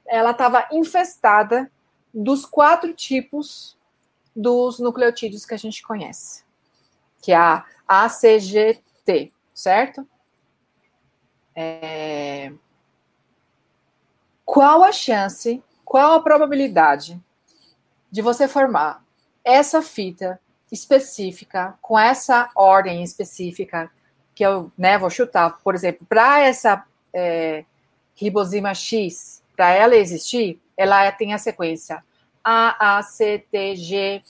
ela 0.07 0.31
estava 0.31 0.67
infestada 0.71 1.71
dos 2.11 2.47
quatro 2.47 2.93
tipos 2.95 3.77
dos 4.35 4.79
nucleotídeos 4.79 5.45
que 5.45 5.53
a 5.53 5.57
gente 5.57 5.83
conhece, 5.83 6.43
que 7.21 7.31
é 7.31 7.35
a 7.37 7.63
ACGT, 7.87 9.31
certo? 9.53 10.07
É... 11.55 12.51
Qual 14.43 14.83
a 14.83 14.91
chance, 14.91 15.63
qual 15.83 16.13
a 16.13 16.23
probabilidade 16.23 17.21
de 18.11 18.21
você 18.23 18.47
formar 18.47 19.05
essa 19.43 19.79
fita 19.79 20.41
específica, 20.71 21.77
com 21.83 21.97
essa 21.99 22.49
ordem 22.55 23.03
específica, 23.03 23.91
que 24.35 24.45
eu 24.45 24.69
né, 24.77 24.97
vou 24.97 25.09
chutar, 25.09 25.57
por 25.63 25.73
exemplo, 25.73 26.05
para 26.07 26.41
essa 26.41 26.85
é, 27.13 27.63
ribosima 28.13 28.73
X, 28.73 29.41
para 29.55 29.71
ela 29.71 29.95
existir, 29.95 30.61
ela 30.75 31.09
tem 31.13 31.33
a 31.33 31.37
sequência 31.37 32.03
A, 32.43 32.97
A, 32.97 33.01
C, 33.01 33.45
T, 33.49 33.75
G, 33.77 34.21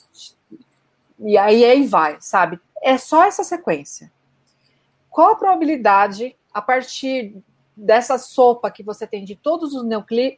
e 1.18 1.36
aí, 1.36 1.64
aí 1.64 1.86
vai, 1.86 2.18
sabe? 2.20 2.60
É 2.80 2.96
só 2.96 3.24
essa 3.24 3.42
sequência. 3.42 4.12
Qual 5.10 5.32
a 5.32 5.36
probabilidade, 5.36 6.36
a 6.52 6.62
partir 6.62 7.36
dessa 7.76 8.16
sopa 8.16 8.70
que 8.70 8.82
você 8.82 9.06
tem 9.06 9.24
de 9.24 9.34
todos 9.34 9.74
os 9.74 9.82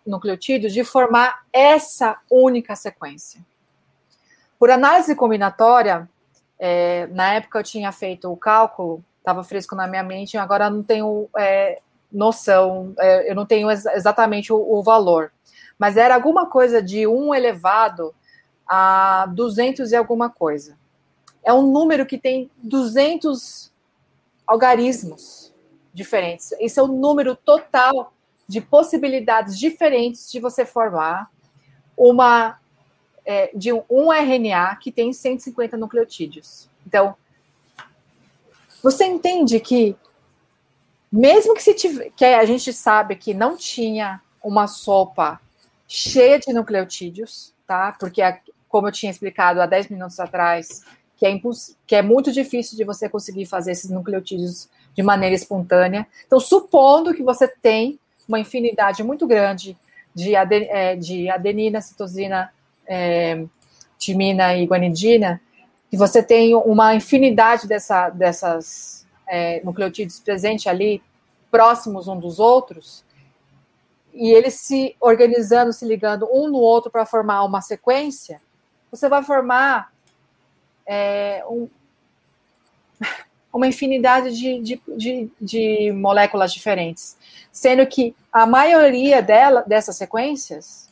nucleotídeos, 0.07 0.73
de 0.73 0.83
formar 0.83 1.45
essa 1.53 2.19
única 2.31 2.75
sequência? 2.75 3.45
Por 4.59 4.71
análise 4.71 5.15
combinatória, 5.15 6.09
é, 6.59 7.07
na 7.09 7.35
época 7.35 7.59
eu 7.59 7.65
tinha 7.65 7.93
feito 7.93 8.31
o 8.33 8.37
cálculo 8.37 9.05
estava 9.29 9.45
fresco 9.45 9.77
na 9.77 9.87
minha 9.87 10.03
mente, 10.03 10.39
agora 10.39 10.71
não 10.71 10.83
tenho 10.83 11.29
é, 11.37 11.81
noção, 12.11 12.95
é, 12.99 13.31
eu 13.31 13.35
não 13.35 13.45
tenho 13.45 13.71
ex 13.71 13.85
exatamente 13.85 14.51
o, 14.51 14.57
o, 14.57 14.83
valor, 14.83 15.31
mas 15.79 15.99
era 15.99 16.15
alguma 16.15 16.47
coisa 16.47 16.83
de 16.83 17.07
1 17.07 17.35
elevado 17.35 18.15
a 18.67 19.27
200 19.27 19.93
e 19.93 19.97
alguma 19.97 20.31
coisa. 20.31 20.79
É 21.45 21.53
um 21.53 21.71
número 21.71 22.07
que 22.07 22.17
tem 22.17 22.51
200 22.63 23.71
algarismos 24.47 25.53
diferentes. 25.93 26.53
Esse 26.59 26.81
é 26.81 26.83
o 26.83 26.89
número 26.89 27.37
total 27.37 28.15
de 28.47 28.63
possibilidades 28.63 29.59
diferentes 29.59 30.31
de 30.33 30.41
você 30.41 30.65
formar 30.65 31.31
uma 31.97 32.59
é, 33.27 33.51
de 33.55 33.73
um 33.73 34.11
RNA 34.11 34.77
que 34.77 34.91
tem 34.91 35.13
150 35.13 35.77
nucleotídeos. 35.77 36.69
Então, 36.87 37.15
você 38.91 39.05
entende 39.05 39.61
que, 39.61 39.95
mesmo 41.13 41.55
que, 41.55 41.63
se 41.63 41.75
que 42.17 42.25
a 42.25 42.45
gente 42.47 42.73
sabe 42.73 43.17
que 43.17 43.35
não 43.35 43.55
tinha 43.55 44.23
uma 44.43 44.67
sopa 44.67 45.39
cheia 45.87 46.39
de 46.39 46.55
nucleotídeos, 46.55 47.55
tá? 47.67 47.95
Porque, 48.01 48.23
como 48.67 48.89
eu 48.89 48.93
tinha 48.93 49.11
explicado 49.11 49.61
há 49.61 49.67
10 49.67 49.89
minutos 49.89 50.19
atrás, 50.19 50.83
que 51.19 51.27
é, 51.27 51.39
que 51.87 51.97
é 51.97 52.01
muito 52.01 52.33
difícil 52.33 52.79
de 52.79 52.85
você 52.85 53.11
conseguir 53.11 53.45
fazer 53.45 53.73
esses 53.73 53.91
nucleotídeos 53.91 54.71
de 54.95 55.03
maneira 55.03 55.35
espontânea. 55.35 56.07
Então, 56.27 56.41
supondo 56.41 57.13
que 57.13 57.23
você 57.23 57.47
tem 57.47 57.99
uma 58.27 58.41
infinidade 58.41 59.03
muito 59.03 59.27
grande 59.27 59.77
de, 60.15 60.35
aden 60.35 60.67
é, 60.71 60.97
de 60.97 61.29
adenina, 61.29 61.83
citosina, 61.83 62.51
é, 62.87 63.45
timina 63.99 64.57
e 64.57 64.65
guanidina, 64.65 65.43
que 65.91 65.97
você 65.97 66.23
tem 66.23 66.55
uma 66.55 66.95
infinidade 66.95 67.67
dessa, 67.67 68.11
dessas 68.11 69.07
é, 69.27 69.63
nucleotídeos 69.65 70.21
presentes 70.21 70.67
ali, 70.67 71.03
próximos 71.51 72.09
um 72.09 72.19
dos 72.19 72.39
outros, 72.39 73.05
e 74.13 74.31
eles 74.31 74.55
se 74.55 74.97
organizando, 75.01 75.73
se 75.73 75.87
ligando 75.87 76.29
um 76.33 76.49
no 76.49 76.59
outro 76.59 76.91
para 76.91 77.07
formar 77.07 77.45
uma 77.45 77.61
sequência, 77.61 78.41
você 78.91 79.09
vai 79.09 79.23
formar 79.23 79.93
é, 80.87 81.45
um, 81.49 81.69
uma 83.53 83.67
infinidade 83.67 84.37
de, 84.37 84.61
de, 84.61 84.83
de, 84.97 85.31
de, 85.41 85.93
moléculas 85.93 86.53
diferentes, 86.53 87.17
sendo 87.53 87.87
que 87.87 88.15
a 88.33 88.47
maioria 88.47 89.23
dela, 89.23 89.63
dessas 89.67 89.97
sequências 89.97 90.91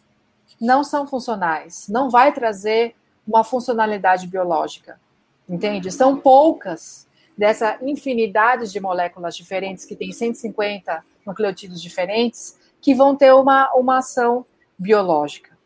não 0.60 0.84
são 0.84 1.06
funcionais, 1.06 1.86
não 1.88 2.08
vai 2.08 2.32
trazer 2.32 2.94
uma 3.26 3.42
funcionalidade 3.42 4.26
biológica, 4.26 5.00
entende? 5.48 5.90
São 5.90 6.16
poucas 6.16 7.06
dessa 7.36 7.78
infinidade 7.82 8.70
de 8.72 8.80
moléculas 8.80 9.36
diferentes, 9.36 9.84
que 9.84 9.96
tem 9.96 10.12
150 10.12 11.04
nucleotídeos 11.26 11.82
diferentes, 11.82 12.58
que 12.80 12.94
vão 12.94 13.16
ter 13.16 13.32
uma, 13.34 13.72
uma 13.74 13.98
ação 13.98 14.46
biológica. 14.78 15.56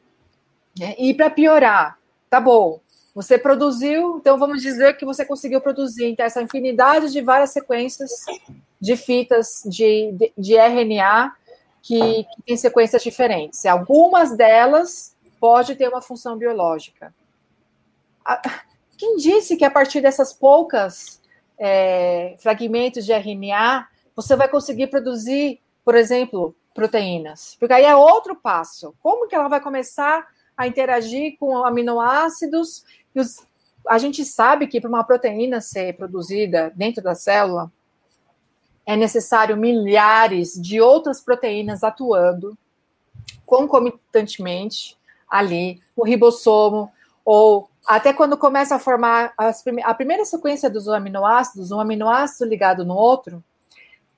Né? 0.78 0.94
E 0.98 1.14
para 1.14 1.30
piorar, 1.30 1.98
tá 2.28 2.40
bom, 2.40 2.80
Você 3.14 3.36
produziu, 3.36 4.18
então 4.18 4.38
vamos 4.38 4.62
dizer 4.62 4.96
que 4.96 5.04
você 5.04 5.24
conseguiu 5.24 5.61
produzir 5.61 6.06
então, 6.06 6.24
essa 6.24 6.40
infinidade 6.40 7.12
de 7.12 7.20
várias 7.20 7.50
sequências 7.50 8.11
de 8.80 8.96
fitas 8.96 9.62
de, 9.66 10.12
de, 10.12 10.32
de 10.38 10.54
RNA 10.56 11.34
que, 11.82 12.24
que 12.24 12.42
tem 12.46 12.56
sequências 12.56 13.02
diferentes. 13.02 13.66
Algumas 13.66 14.36
delas 14.36 15.16
pode 15.40 15.74
ter 15.74 15.88
uma 15.88 16.00
função 16.00 16.36
biológica. 16.36 17.12
Quem 18.96 19.16
disse 19.16 19.56
que 19.56 19.64
a 19.64 19.70
partir 19.70 20.00
dessas 20.00 20.32
poucas 20.32 21.20
é, 21.58 22.36
fragmentos 22.38 23.04
de 23.04 23.12
RNA 23.12 23.88
você 24.14 24.36
vai 24.36 24.48
conseguir 24.48 24.88
produzir, 24.88 25.60
por 25.84 25.94
exemplo, 25.94 26.54
proteínas? 26.74 27.56
Porque 27.58 27.72
aí 27.72 27.84
é 27.84 27.96
outro 27.96 28.36
passo. 28.36 28.94
Como 29.02 29.26
que 29.26 29.34
ela 29.34 29.48
vai 29.48 29.60
começar 29.60 30.26
a 30.56 30.66
interagir 30.66 31.38
com 31.38 31.64
aminoácidos? 31.64 32.84
E 33.14 33.20
os, 33.20 33.46
a 33.88 33.96
gente 33.96 34.24
sabe 34.24 34.66
que 34.66 34.80
para 34.80 34.90
uma 34.90 35.04
proteína 35.04 35.60
ser 35.60 35.96
produzida 35.96 36.70
dentro 36.76 37.02
da 37.02 37.14
célula, 37.14 37.72
é 38.84 38.96
necessário 38.96 39.56
milhares 39.56 40.60
de 40.60 40.80
outras 40.80 41.20
proteínas 41.20 41.84
atuando 41.84 42.58
concomitantemente 43.46 44.98
ali, 45.28 45.80
o 45.96 46.04
ribossomo, 46.04 46.92
ou 47.24 47.69
até 47.86 48.12
quando 48.12 48.36
começa 48.36 48.76
a 48.76 48.78
formar 48.78 49.32
as, 49.36 49.64
a 49.84 49.94
primeira 49.94 50.24
sequência 50.24 50.70
dos 50.70 50.88
aminoácidos, 50.88 51.70
um 51.70 51.80
aminoácido 51.80 52.48
ligado 52.48 52.84
no 52.84 52.94
outro, 52.94 53.42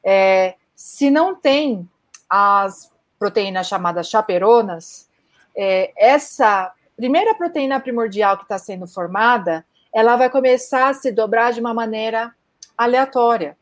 é, 0.05 0.55
se 0.75 1.11
não 1.11 1.35
tem 1.35 1.89
as 2.29 2.91
proteínas 3.19 3.69
chamadas 3.69 4.09
chaperonas, 4.09 5.09
é, 5.57 5.93
essa 5.97 6.73
primeira 6.97 7.35
proteína 7.35 7.79
primordial 7.79 8.37
que 8.37 8.45
está 8.45 8.59
sendo 8.59 8.87
formada, 8.87 9.65
ela 9.93 10.17
vai 10.17 10.31
começar 10.31 10.89
a 10.89 10.95
se 10.95 11.13
dobrar 11.13 11.53
de 11.53 11.61
uma 11.61 11.75
maneira 11.75 12.35
aleatória. 12.77 13.57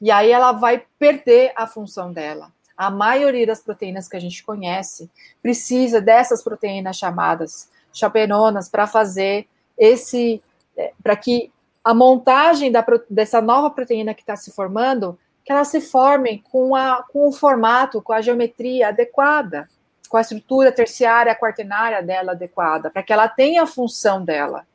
E 0.00 0.10
aí 0.10 0.30
ela 0.30 0.52
vai 0.52 0.84
perder 0.98 1.52
a 1.56 1.66
função 1.66 2.12
dela. 2.12 2.52
A 2.76 2.90
maioria 2.90 3.46
das 3.46 3.60
proteínas 3.60 4.08
que 4.08 4.16
a 4.16 4.20
gente 4.20 4.42
conhece 4.42 5.10
precisa 5.40 6.00
dessas 6.00 6.42
proteínas 6.42 6.96
chamadas 6.96 7.70
chaperonas 7.92 8.68
para 8.68 8.86
fazer 8.86 9.46
esse, 9.76 10.42
é, 10.76 10.92
para 11.02 11.16
que 11.16 11.52
a 11.84 11.92
montagem 11.92 12.70
da, 12.70 12.84
dessa 13.10 13.40
nova 13.40 13.70
proteína 13.70 14.14
que 14.14 14.22
está 14.22 14.36
se 14.36 14.52
formando, 14.52 15.18
que 15.44 15.52
ela 15.52 15.64
se 15.64 15.80
forme 15.80 16.42
com, 16.50 16.76
a, 16.76 17.04
com 17.12 17.28
o 17.28 17.32
formato, 17.32 18.00
com 18.00 18.12
a 18.12 18.20
geometria 18.20 18.88
adequada, 18.88 19.68
com 20.08 20.16
a 20.16 20.20
estrutura 20.20 20.70
terciária, 20.70 21.34
quaternária 21.34 22.02
dela 22.02 22.32
adequada, 22.32 22.90
para 22.90 23.02
que 23.02 23.12
ela 23.12 23.28
tenha 23.28 23.62
a 23.62 23.66
função 23.66 24.24
dela. 24.24 24.66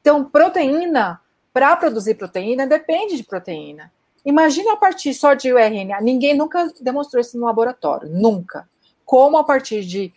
Então, 0.00 0.24
proteína, 0.24 1.20
para 1.52 1.74
produzir 1.76 2.14
proteína, 2.14 2.66
depende 2.66 3.16
de 3.16 3.24
proteína. 3.24 3.90
Imagina 4.24 4.72
a 4.72 4.76
partir 4.76 5.14
só 5.14 5.34
de 5.34 5.50
RNA. 5.52 6.00
Ninguém 6.00 6.34
nunca 6.34 6.68
demonstrou 6.80 7.20
isso 7.20 7.38
no 7.38 7.46
laboratório, 7.46 8.08
nunca. 8.08 8.68
Como 9.04 9.38
a 9.38 9.44
partir 9.44 9.84
de 9.84 10.12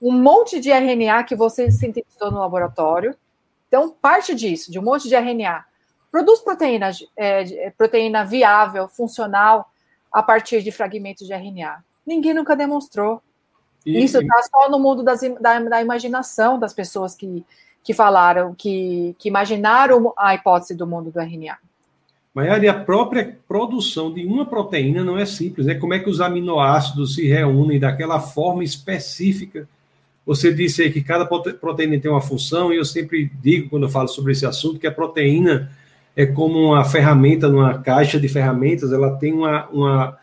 um 0.00 0.12
monte 0.12 0.60
de 0.60 0.70
RNA 0.70 1.24
que 1.24 1.36
você 1.36 1.70
sintetizou 1.70 2.30
no 2.30 2.38
laboratório. 2.38 3.14
Então, 3.68 3.90
parte 3.90 4.34
disso, 4.34 4.72
de 4.72 4.78
um 4.78 4.82
monte 4.82 5.08
de 5.08 5.14
RNA, 5.14 5.64
produz 6.10 6.40
proteína, 6.40 6.90
é, 7.16 7.66
é, 7.66 7.70
proteína 7.70 8.24
viável, 8.24 8.88
funcional, 8.88 9.70
a 10.12 10.22
partir 10.22 10.62
de 10.62 10.72
fragmentos 10.72 11.26
de 11.26 11.32
RNA. 11.32 11.84
Ninguém 12.06 12.34
nunca 12.34 12.56
demonstrou. 12.56 13.22
E, 13.86 14.02
Isso 14.02 14.18
está 14.18 14.42
só 14.42 14.68
no 14.68 14.78
mundo 14.78 15.02
das, 15.02 15.20
da, 15.40 15.60
da, 15.60 15.80
imaginação 15.80 16.58
das 16.58 16.74
pessoas 16.74 17.14
que, 17.14 17.44
que 17.84 17.94
falaram, 17.94 18.54
que, 18.54 19.14
que 19.18 19.28
imaginaram 19.28 20.12
a 20.16 20.34
hipótese 20.34 20.74
do 20.74 20.86
mundo 20.86 21.10
do 21.10 21.20
RNA. 21.20 21.58
Maiara, 22.34 22.64
e 22.64 22.68
a 22.68 22.84
própria 22.84 23.38
produção 23.48 24.12
de 24.12 24.24
uma 24.24 24.46
proteína 24.46 25.02
não 25.02 25.18
é 25.18 25.26
simples, 25.26 25.66
né? 25.66 25.74
Como 25.74 25.94
é 25.94 25.98
que 25.98 26.08
os 26.08 26.20
aminoácidos 26.20 27.16
se 27.16 27.26
reúnem 27.26 27.78
daquela 27.78 28.20
forma 28.20 28.62
específica? 28.62 29.68
Você 30.24 30.52
disse 30.52 30.82
aí 30.82 30.92
que 30.92 31.02
cada 31.02 31.26
proteína 31.26 31.98
tem 31.98 32.10
uma 32.10 32.20
função, 32.20 32.72
e 32.72 32.76
eu 32.76 32.84
sempre 32.84 33.30
digo, 33.42 33.70
quando 33.70 33.84
eu 33.84 33.88
falo 33.88 34.08
sobre 34.08 34.32
esse 34.32 34.46
assunto, 34.46 34.78
que 34.78 34.86
a 34.86 34.92
proteína 34.92 35.70
é 36.14 36.26
como 36.26 36.58
uma 36.58 36.84
ferramenta 36.84 37.48
numa 37.48 37.78
caixa 37.78 38.20
de 38.20 38.28
ferramentas, 38.28 38.92
ela 38.92 39.16
tem 39.16 39.32
uma, 39.32 39.68
uma 39.68 40.18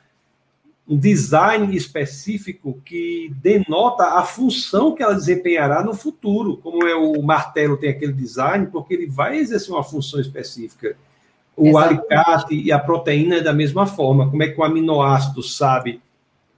um 0.88 0.98
design 0.98 1.76
específico 1.76 2.80
que 2.86 3.34
denota 3.42 4.18
a 4.18 4.24
função 4.24 4.96
que 4.96 5.04
ela 5.04 5.14
desempenhará 5.14 5.84
no 5.84 5.94
futuro. 5.94 6.58
Como 6.58 6.88
é 6.88 6.96
o 6.96 7.22
martelo 7.22 7.76
tem 7.76 7.90
aquele 7.90 8.14
design, 8.14 8.68
porque 8.68 8.94
ele 8.94 9.06
vai 9.06 9.38
exercer 9.38 9.74
uma 9.74 9.84
função 9.84 10.20
específica. 10.22 10.96
O 11.58 11.68
Exatamente. 11.68 12.00
alicate 12.00 12.56
e 12.56 12.72
a 12.72 12.80
proteína 12.80 13.38
é 13.38 13.42
da 13.42 13.52
mesma 13.52 13.86
forma. 13.86 14.30
Como 14.30 14.42
é 14.44 14.48
que 14.48 14.60
o 14.60 14.64
aminoácido 14.64 15.44
sabe 15.44 16.00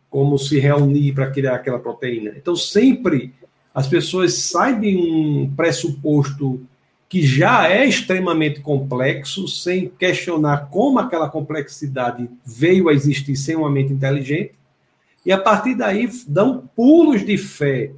como 0.09 0.37
se 0.37 0.59
reunir 0.59 1.13
para 1.13 1.29
criar 1.29 1.55
aquela 1.55 1.79
proteína? 1.79 2.33
Então, 2.35 2.55
sempre 2.55 3.33
as 3.73 3.87
pessoas 3.87 4.33
saem 4.33 4.79
de 4.79 4.97
um 4.97 5.53
pressuposto 5.55 6.61
que 7.07 7.25
já 7.25 7.67
é 7.67 7.85
extremamente 7.85 8.61
complexo, 8.61 9.47
sem 9.47 9.89
questionar 9.89 10.69
como 10.69 10.99
aquela 10.99 11.27
complexidade 11.27 12.29
veio 12.45 12.87
a 12.87 12.93
existir 12.93 13.35
sem 13.35 13.55
uma 13.55 13.69
mente 13.69 13.91
inteligente, 13.91 14.53
e 15.25 15.31
a 15.31 15.37
partir 15.37 15.75
daí 15.75 16.09
dão 16.27 16.69
pulos 16.75 17.25
de 17.25 17.37
fé 17.37 17.91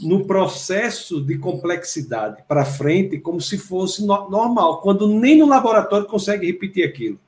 no 0.00 0.24
processo 0.26 1.20
de 1.20 1.36
complexidade 1.36 2.42
para 2.46 2.64
frente 2.64 3.18
como 3.18 3.40
se 3.40 3.58
fosse 3.58 4.04
no 4.06 4.30
normal, 4.30 4.80
quando 4.80 5.08
nem 5.08 5.36
no 5.36 5.46
laboratório 5.46 6.06
consegue 6.06 6.46
repetir 6.46 6.84
aquilo. 6.84 7.18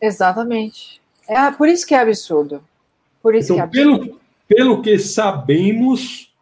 Exatamente. 0.00 1.00
É 1.28 1.50
por 1.50 1.68
isso 1.68 1.86
que 1.86 1.94
é 1.94 2.00
absurdo. 2.00 2.62
Por 3.22 3.34
isso 3.34 3.54
então, 3.54 3.68
que. 3.68 3.76
Pelo, 3.76 4.20
pelo 4.46 4.82
que 4.82 4.98
sabemos, 4.98 6.34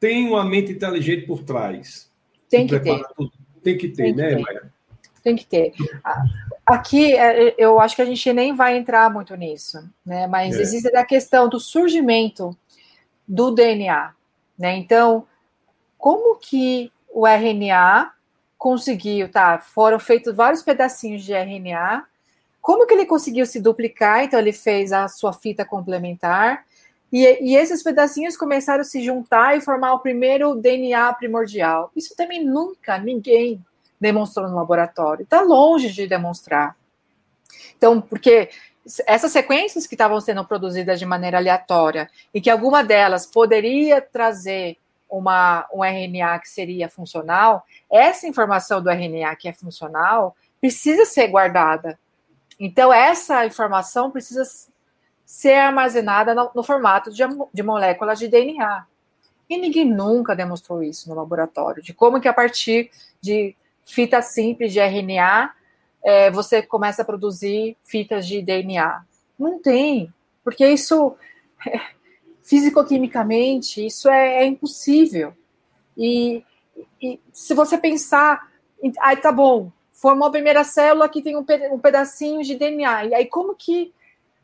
tem 0.00 0.28
uma 0.28 0.44
mente 0.44 0.72
inteligente 0.72 1.26
por 1.26 1.42
trás. 1.42 2.10
Tem 2.48 2.66
que 2.66 2.78
ter. 2.78 3.04
Tudo. 3.16 3.32
Tem 3.62 3.76
que 3.76 3.88
ter, 3.88 4.02
tem 4.04 4.14
né, 4.14 4.36
que 4.36 4.42
Maia? 4.42 4.72
Tem 5.22 5.36
que 5.36 5.46
ter. 5.46 5.74
Aqui, 6.64 7.12
é, 7.14 7.54
eu 7.58 7.80
acho 7.80 7.96
que 7.96 8.02
a 8.02 8.04
gente 8.04 8.32
nem 8.32 8.54
vai 8.54 8.76
entrar 8.76 9.12
muito 9.12 9.34
nisso, 9.36 9.78
né? 10.04 10.26
Mas 10.26 10.56
é. 10.56 10.62
existe 10.62 10.96
a 10.96 11.04
questão 11.04 11.48
do 11.48 11.58
surgimento 11.60 12.56
do 13.26 13.50
DNA. 13.50 14.14
Né? 14.58 14.76
Então, 14.76 15.26
como 15.98 16.36
que 16.38 16.90
o 17.12 17.26
RNA 17.26 18.12
conseguiu, 18.56 19.30
tá? 19.30 19.58
Foram 19.58 19.98
feitos 19.98 20.34
vários 20.34 20.62
pedacinhos 20.62 21.22
de 21.22 21.32
RNA. 21.32 22.06
Como 22.68 22.86
que 22.86 22.92
ele 22.92 23.06
conseguiu 23.06 23.46
se 23.46 23.62
duplicar? 23.62 24.24
Então, 24.24 24.38
ele 24.38 24.52
fez 24.52 24.92
a 24.92 25.08
sua 25.08 25.32
fita 25.32 25.64
complementar. 25.64 26.66
E, 27.10 27.24
e, 27.40 27.56
esses 27.56 27.82
pedacinhos 27.82 28.36
começaram 28.36 28.82
a 28.82 28.84
se 28.84 29.02
juntar 29.02 29.56
e 29.56 29.62
formar 29.62 29.94
o 29.94 30.00
primeiro 30.00 30.54
DNA 30.54 31.10
primordial. 31.14 31.90
Isso 31.96 32.14
também 32.14 32.44
nunca 32.44 32.98
ninguém 32.98 33.64
demonstrou 33.98 34.46
no 34.46 34.54
laboratório. 34.54 35.22
Está 35.22 35.40
longe 35.40 35.90
de 35.90 36.06
demonstrar. 36.06 36.76
Então, 37.78 38.02
porque 38.02 38.50
essas 39.06 39.32
sequências 39.32 39.86
que 39.86 39.94
estavam 39.94 40.20
sendo 40.20 40.44
produzidas 40.44 40.98
de 40.98 41.06
maneira 41.06 41.38
aleatória 41.38 42.10
e 42.34 42.38
que 42.38 42.50
alguma 42.50 42.84
delas 42.84 43.24
poderia 43.24 44.02
trazer 44.02 44.76
uma, 45.08 45.66
um 45.72 45.82
RNA 45.82 46.38
que 46.40 46.50
seria 46.50 46.90
funcional, 46.90 47.64
essa 47.90 48.26
informação 48.26 48.82
do 48.82 48.90
RNA 48.90 49.34
que 49.36 49.48
é 49.48 49.54
funcional 49.54 50.36
precisa 50.60 51.06
ser 51.06 51.28
guardada. 51.28 51.98
Então, 52.58 52.92
essa 52.92 53.46
informação 53.46 54.10
precisa 54.10 54.42
ser 55.24 55.54
armazenada 55.54 56.34
no, 56.34 56.50
no 56.54 56.62
formato 56.62 57.10
de, 57.10 57.22
de 57.52 57.62
moléculas 57.62 58.18
de 58.18 58.28
DNA. 58.28 58.86
E 59.48 59.56
ninguém 59.56 59.84
nunca 59.84 60.34
demonstrou 60.34 60.82
isso 60.82 61.08
no 61.08 61.14
laboratório, 61.14 61.82
de 61.82 61.94
como 61.94 62.20
que 62.20 62.28
a 62.28 62.32
partir 62.32 62.90
de 63.20 63.54
fita 63.84 64.20
simples 64.20 64.72
de 64.72 64.80
RNA 64.80 65.52
é, 66.02 66.30
você 66.30 66.62
começa 66.62 67.02
a 67.02 67.04
produzir 67.04 67.76
fitas 67.84 68.26
de 68.26 68.42
DNA. 68.42 69.02
Não 69.38 69.60
tem, 69.60 70.12
porque 70.44 70.66
isso, 70.66 71.16
é, 71.66 71.80
fisicoquimicamente, 72.42 73.84
isso 73.84 74.08
é, 74.08 74.42
é 74.42 74.46
impossível. 74.46 75.34
E, 75.96 76.44
e, 77.00 77.20
se 77.32 77.54
você 77.54 77.76
pensar, 77.76 78.50
aí 79.00 79.16
tá 79.16 79.32
bom, 79.32 79.70
formou 79.98 80.28
a 80.28 80.30
primeira 80.30 80.62
célula 80.62 81.08
que 81.08 81.20
tem 81.20 81.36
um, 81.36 81.44
um 81.72 81.78
pedacinho 81.78 82.42
de 82.44 82.54
DNA, 82.54 83.06
e 83.06 83.14
aí 83.14 83.26
como 83.26 83.54
que 83.54 83.92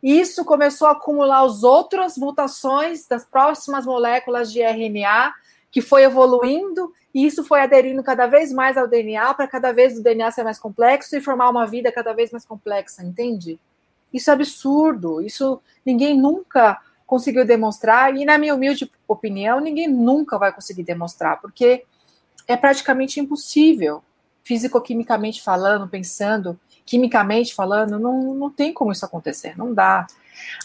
isso 0.02 0.44
começou 0.44 0.88
a 0.88 0.90
acumular 0.90 1.44
as 1.44 1.62
outras 1.62 2.18
mutações 2.18 3.06
das 3.06 3.24
próximas 3.24 3.86
moléculas 3.86 4.52
de 4.52 4.60
RNA, 4.60 5.32
que 5.70 5.80
foi 5.80 6.02
evoluindo 6.02 6.92
e 7.14 7.24
isso 7.24 7.44
foi 7.44 7.60
aderindo 7.60 8.02
cada 8.02 8.26
vez 8.26 8.52
mais 8.52 8.76
ao 8.76 8.88
DNA, 8.88 9.32
para 9.34 9.46
cada 9.46 9.72
vez 9.72 9.96
o 9.96 10.02
DNA 10.02 10.30
ser 10.32 10.42
mais 10.42 10.58
complexo 10.58 11.16
e 11.16 11.20
formar 11.20 11.48
uma 11.48 11.66
vida 11.66 11.92
cada 11.92 12.12
vez 12.12 12.32
mais 12.32 12.44
complexa, 12.44 13.04
entende? 13.04 13.58
Isso 14.12 14.30
é 14.30 14.34
absurdo, 14.34 15.22
isso 15.22 15.62
ninguém 15.86 16.18
nunca 16.18 16.80
conseguiu 17.06 17.44
demonstrar, 17.44 18.16
e 18.16 18.24
na 18.24 18.36
minha 18.36 18.54
humilde 18.54 18.90
opinião, 19.06 19.60
ninguém 19.60 19.86
nunca 19.86 20.36
vai 20.36 20.52
conseguir 20.52 20.82
demonstrar, 20.82 21.40
porque 21.40 21.84
é 22.48 22.56
praticamente 22.56 23.20
impossível, 23.20 24.02
físico-quimicamente 24.44 25.42
falando, 25.42 25.88
pensando, 25.88 26.58
quimicamente 26.84 27.54
falando, 27.54 27.98
não, 27.98 28.34
não 28.34 28.50
tem 28.50 28.72
como 28.72 28.92
isso 28.92 29.04
acontecer, 29.04 29.56
não 29.56 29.72
dá. 29.72 30.06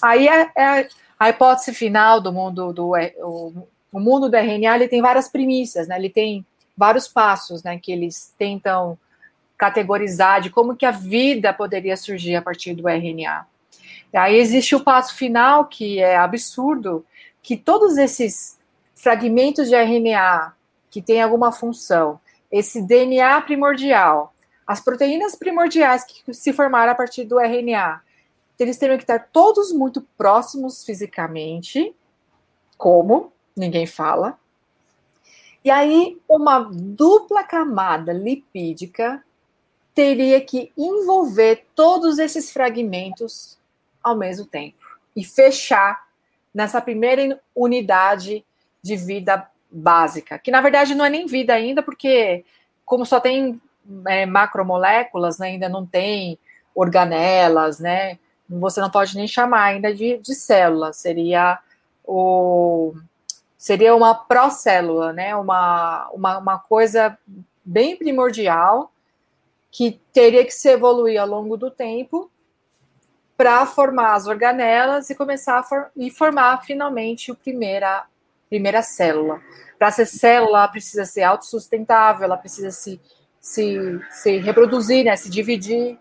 Aí 0.01 0.27
é, 0.27 0.51
é 0.55 0.89
a 1.17 1.29
hipótese 1.29 1.73
final 1.73 2.21
do 2.21 2.31
mundo 2.31 2.73
do 2.73 2.91
o, 3.19 3.67
o 3.91 3.99
mundo 3.99 4.29
do 4.29 4.35
RNA, 4.35 4.75
ele 4.75 4.87
tem 4.87 5.01
várias 5.01 5.27
premissas, 5.27 5.87
né? 5.87 5.97
Ele 5.97 6.09
tem 6.09 6.45
vários 6.77 7.07
passos, 7.07 7.61
né, 7.61 7.77
que 7.77 7.91
eles 7.91 8.33
tentam 8.37 8.97
categorizar 9.57 10.39
de 10.39 10.49
como 10.49 10.77
que 10.77 10.85
a 10.85 10.91
vida 10.91 11.53
poderia 11.53 11.97
surgir 11.97 12.35
a 12.35 12.41
partir 12.41 12.73
do 12.73 12.87
RNA. 12.87 13.45
E 14.13 14.17
aí 14.17 14.37
existe 14.37 14.73
o 14.73 14.79
passo 14.79 15.13
final 15.13 15.65
que 15.65 15.99
é 15.99 16.15
absurdo, 16.15 17.05
que 17.43 17.57
todos 17.57 17.97
esses 17.97 18.57
fragmentos 18.95 19.67
de 19.67 19.75
RNA 19.75 20.53
que 20.89 21.01
têm 21.01 21.21
alguma 21.21 21.51
função, 21.51 22.19
esse 22.51 22.81
DNA 22.81 23.41
primordial, 23.41 24.33
as 24.65 24.79
proteínas 24.79 25.35
primordiais 25.35 26.03
que 26.03 26.33
se 26.33 26.53
formaram 26.53 26.91
a 26.91 26.95
partir 26.95 27.23
do 27.23 27.39
RNA, 27.39 28.01
eles 28.59 28.77
teriam 28.77 28.97
que 28.97 29.03
estar 29.03 29.29
todos 29.31 29.71
muito 29.71 30.01
próximos 30.17 30.83
fisicamente, 30.83 31.95
como 32.77 33.31
ninguém 33.55 33.87
fala. 33.87 34.37
E 35.63 35.69
aí, 35.69 36.19
uma 36.27 36.59
dupla 36.59 37.43
camada 37.43 38.11
lipídica 38.11 39.23
teria 39.93 40.39
que 40.41 40.71
envolver 40.77 41.67
todos 41.75 42.19
esses 42.19 42.51
fragmentos 42.51 43.57
ao 44.01 44.17
mesmo 44.17 44.45
tempo 44.45 44.77
e 45.15 45.23
fechar 45.23 46.07
nessa 46.53 46.81
primeira 46.81 47.39
unidade 47.55 48.45
de 48.81 48.95
vida 48.95 49.49
básica, 49.71 50.39
que 50.39 50.51
na 50.51 50.61
verdade 50.61 50.95
não 50.95 51.05
é 51.05 51.09
nem 51.09 51.25
vida 51.25 51.53
ainda, 51.53 51.81
porque 51.83 52.43
como 52.85 53.05
só 53.05 53.19
tem 53.19 53.61
é, 54.07 54.25
macromoléculas, 54.25 55.37
né, 55.37 55.47
ainda 55.47 55.69
não 55.69 55.85
tem 55.85 56.37
organelas, 56.73 57.79
né, 57.79 58.17
você 58.49 58.81
não 58.81 58.89
pode 58.89 59.15
nem 59.15 59.27
chamar 59.27 59.63
ainda 59.63 59.93
de, 59.93 60.17
de 60.17 60.33
célula, 60.33 60.91
seria 60.93 61.59
o 62.03 62.93
seria 63.57 63.93
uma 63.93 64.15
procélula, 64.15 65.11
né, 65.11 65.35
uma, 65.35 66.09
uma, 66.13 66.37
uma 66.37 66.59
coisa 66.59 67.17
bem 67.63 67.95
primordial 67.95 68.91
que 69.69 69.99
teria 70.11 70.43
que 70.45 70.51
se 70.51 70.69
evoluir 70.69 71.21
ao 71.21 71.27
longo 71.27 71.57
do 71.57 71.69
tempo 71.69 72.31
para 73.37 73.65
formar 73.65 74.15
as 74.15 74.27
organelas 74.27 75.09
e 75.09 75.15
começar 75.15 75.59
a 75.59 75.63
for 75.63 75.91
e 75.95 76.09
formar 76.09 76.61
finalmente 76.63 77.31
a 77.31 77.35
primeira, 77.35 78.05
primeira 78.49 78.81
célula. 78.81 79.39
Para 79.77 79.91
ser 79.91 80.05
célula, 80.05 80.59
ela 80.59 80.67
precisa 80.67 81.05
ser 81.05 81.23
autossustentável, 81.23 82.25
ela 82.25 82.37
precisa 82.37 82.71
se, 82.71 82.99
se, 83.39 83.99
se 84.11 84.37
reproduzir, 84.39 85.05
né, 85.05 85.15
se 85.15 85.29
dividir, 85.29 85.97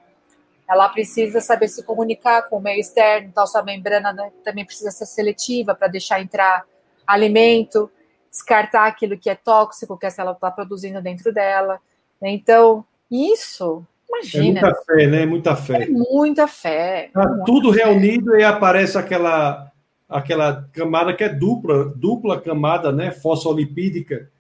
ela 0.69 0.89
precisa 0.89 1.41
saber 1.41 1.69
se 1.69 1.83
comunicar 1.83 2.43
com 2.49 2.59
o 2.59 2.61
meio 2.61 2.81
externo, 2.81 3.29
então 3.29 3.47
sua 3.47 3.63
membrana 3.63 4.13
né, 4.13 4.31
também 4.45 4.65
precisa 4.65 4.91
ser 4.91 5.07
seletiva 5.07 5.75
para 5.75 5.89
deixar 5.89 6.21
entrar 6.21 6.65
alimento, 7.07 7.91
descartar 8.31 8.87
aquilo 8.87 9.19
que 9.19 9.31
é 9.31 9.35
tóxico 9.35 9.97
que 9.97 10.07
a 10.07 10.11
célula 10.11 10.35
está 10.35 10.51
produzindo 10.51 11.01
dentro 11.01 11.33
dela. 11.33 11.81
Né? 12.21 12.31
Então, 12.31 12.85
isso, 13.11 13.87
imagina. 14.09 14.61
É 14.61 14.63
muita 14.63 14.83
fé, 14.85 15.07
né? 15.07 15.27
Muita 15.27 15.57
fé. 15.57 15.83
É 15.83 15.87
muita 15.87 16.47
fé. 16.47 17.11
Tá 17.15 17.27
muita 17.27 17.45
tudo 17.45 17.73
fé. 17.73 17.85
reunido 17.85 18.37
e 18.37 18.45
aparece 18.45 18.99
aquela 18.99 19.73
aquela 20.09 20.69
camada 20.73 21.15
que 21.15 21.23
é 21.23 21.29
dupla, 21.29 21.85
dupla 21.97 22.41
camada, 22.41 22.91
né? 22.91 23.11
Fosfolipídica. 23.11 24.31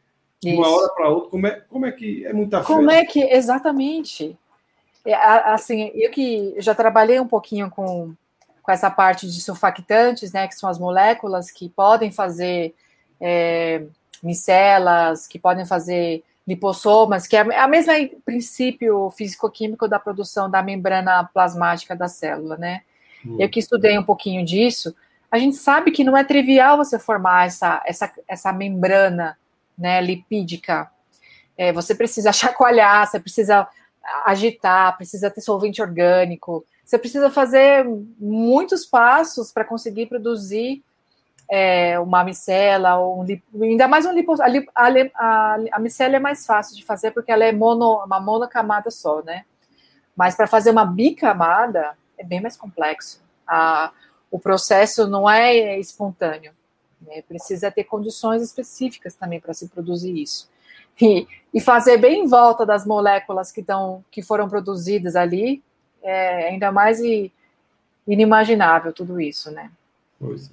De 0.40 0.54
uma 0.54 0.68
hora 0.68 0.88
para 0.94 1.08
outra. 1.08 1.30
Como 1.30 1.46
é, 1.46 1.60
como 1.68 1.86
é 1.86 1.92
que 1.92 2.24
é 2.24 2.32
muita 2.32 2.60
fé? 2.60 2.66
Como 2.66 2.90
é 2.90 3.04
que, 3.04 3.20
exatamente. 3.20 4.38
É, 5.04 5.14
assim, 5.14 5.90
eu 5.94 6.10
que 6.10 6.54
já 6.58 6.74
trabalhei 6.74 7.20
um 7.20 7.26
pouquinho 7.26 7.68
com, 7.70 8.14
com 8.62 8.72
essa 8.72 8.90
parte 8.90 9.26
de 9.26 9.40
surfactantes, 9.40 10.32
né? 10.32 10.48
Que 10.48 10.54
são 10.54 10.70
as 10.70 10.78
moléculas 10.78 11.50
que 11.50 11.68
podem 11.68 12.10
fazer 12.10 12.74
é, 13.20 13.82
micelas, 14.22 15.26
que 15.26 15.38
podem 15.38 15.66
fazer 15.66 16.22
lipossomas, 16.46 17.26
que 17.26 17.36
é 17.36 17.40
a 17.40 17.68
mesma 17.68 17.92
princípio 18.24 19.10
físico-químico 19.10 19.86
da 19.86 19.98
produção 19.98 20.50
da 20.50 20.62
membrana 20.62 21.22
plasmática 21.24 21.94
da 21.94 22.08
célula, 22.08 22.56
né? 22.56 22.82
Hum. 23.26 23.36
Eu 23.38 23.50
que 23.50 23.58
estudei 23.60 23.98
um 23.98 24.02
pouquinho 24.02 24.42
disso, 24.42 24.94
a 25.30 25.38
gente 25.38 25.56
sabe 25.56 25.90
que 25.90 26.04
não 26.04 26.16
é 26.16 26.24
trivial 26.24 26.76
você 26.76 26.98
formar 26.98 27.46
essa, 27.46 27.82
essa, 27.84 28.12
essa 28.26 28.52
membrana 28.52 29.38
né, 29.76 30.00
lipídica. 30.00 30.90
É, 31.56 31.72
você 31.72 31.94
precisa 31.94 32.32
chacoalhar, 32.32 33.06
você 33.06 33.20
precisa 33.20 33.68
agitar, 34.24 34.96
precisa 34.96 35.30
ter 35.30 35.40
solvente 35.40 35.82
orgânico, 35.82 36.64
você 36.84 36.98
precisa 36.98 37.28
fazer 37.28 37.84
muitos 38.18 38.86
passos 38.86 39.52
para 39.52 39.64
conseguir 39.64 40.06
produzir 40.06 40.82
é, 41.50 41.98
uma 42.00 42.24
micela, 42.24 42.96
ou 42.96 43.24
ainda 43.60 43.86
mais 43.86 44.06
um 44.06 44.12
lipo, 44.12 44.34
a, 44.40 44.46
a, 45.14 45.56
a, 45.72 45.78
micela 45.78 46.16
é 46.16 46.18
mais 46.18 46.46
fácil 46.46 46.76
de 46.76 46.84
fazer 46.84 47.10
porque 47.10 47.32
ela 47.32 47.44
é 47.44 47.52
mono, 47.52 48.04
uma 48.04 48.20
monocamada 48.20 48.90
só, 48.90 49.22
né? 49.22 49.44
Mas 50.16 50.34
para 50.34 50.46
fazer 50.46 50.70
uma 50.70 50.84
bicamada 50.84 51.96
é 52.18 52.24
bem 52.24 52.40
mais 52.40 52.56
complexo. 52.56 53.22
A, 53.46 53.92
o 54.30 54.38
processo 54.38 55.06
não 55.06 55.28
é 55.28 55.78
espontâneo. 55.78 56.52
Né? 57.00 57.22
Precisa 57.26 57.70
ter 57.70 57.84
condições 57.84 58.42
específicas 58.42 59.14
também 59.14 59.40
para 59.40 59.54
se 59.54 59.68
produzir 59.68 60.20
isso. 60.20 60.48
E, 61.00 61.26
e, 61.54 61.60
fazer 61.60 61.96
bem 61.96 62.24
em 62.24 62.26
volta 62.26 62.66
das 62.66 62.84
moléculas 62.84 63.52
que, 63.52 63.62
tão, 63.62 64.04
que 64.10 64.20
foram 64.20 64.48
produzidas 64.48 65.14
ali 65.14 65.62
é 66.02 66.48
ainda 66.48 66.72
mais 66.72 66.98
inimaginável 68.06 68.92
tudo 68.92 69.20
isso, 69.20 69.50
né? 69.50 69.70
Pois. 70.18 70.50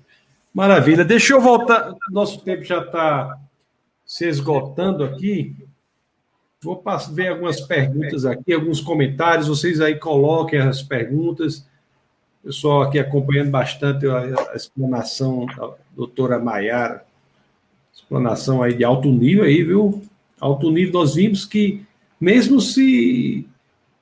Maravilha. 0.53 1.03
Deixa 1.03 1.33
eu 1.33 1.41
voltar. 1.41 1.93
Nosso 2.11 2.41
tempo 2.41 2.63
já 2.63 2.79
está 2.79 3.39
se 4.05 4.27
esgotando 4.27 5.03
aqui. 5.03 5.55
Vou 6.61 6.81
ver 7.11 7.29
algumas 7.29 7.61
perguntas 7.61 8.25
aqui, 8.25 8.53
alguns 8.53 8.79
comentários. 8.79 9.47
Vocês 9.47 9.81
aí 9.81 9.99
coloquem 9.99 10.59
as 10.59 10.81
perguntas. 10.81 11.67
Pessoal 12.45 12.83
aqui 12.83 12.99
acompanhando 12.99 13.49
bastante 13.49 14.05
a, 14.05 14.19
a 14.51 14.55
explanação 14.55 15.47
da 15.47 15.71
doutora 15.95 16.37
Maiara. 16.37 17.03
Explanação 17.91 18.61
aí 18.61 18.75
de 18.75 18.83
alto 18.83 19.09
nível 19.11 19.45
aí, 19.45 19.63
viu? 19.63 20.03
Alto 20.39 20.69
nível, 20.69 20.93
nós 20.93 21.15
vimos 21.15 21.43
que 21.43 21.83
mesmo 22.21 22.61
se 22.61 23.47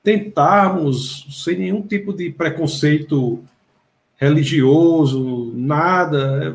tentarmos, 0.02 1.42
sem 1.42 1.56
nenhum 1.56 1.80
tipo 1.80 2.12
de 2.12 2.28
preconceito 2.28 3.42
religioso, 4.18 5.50
nada. 5.54 6.54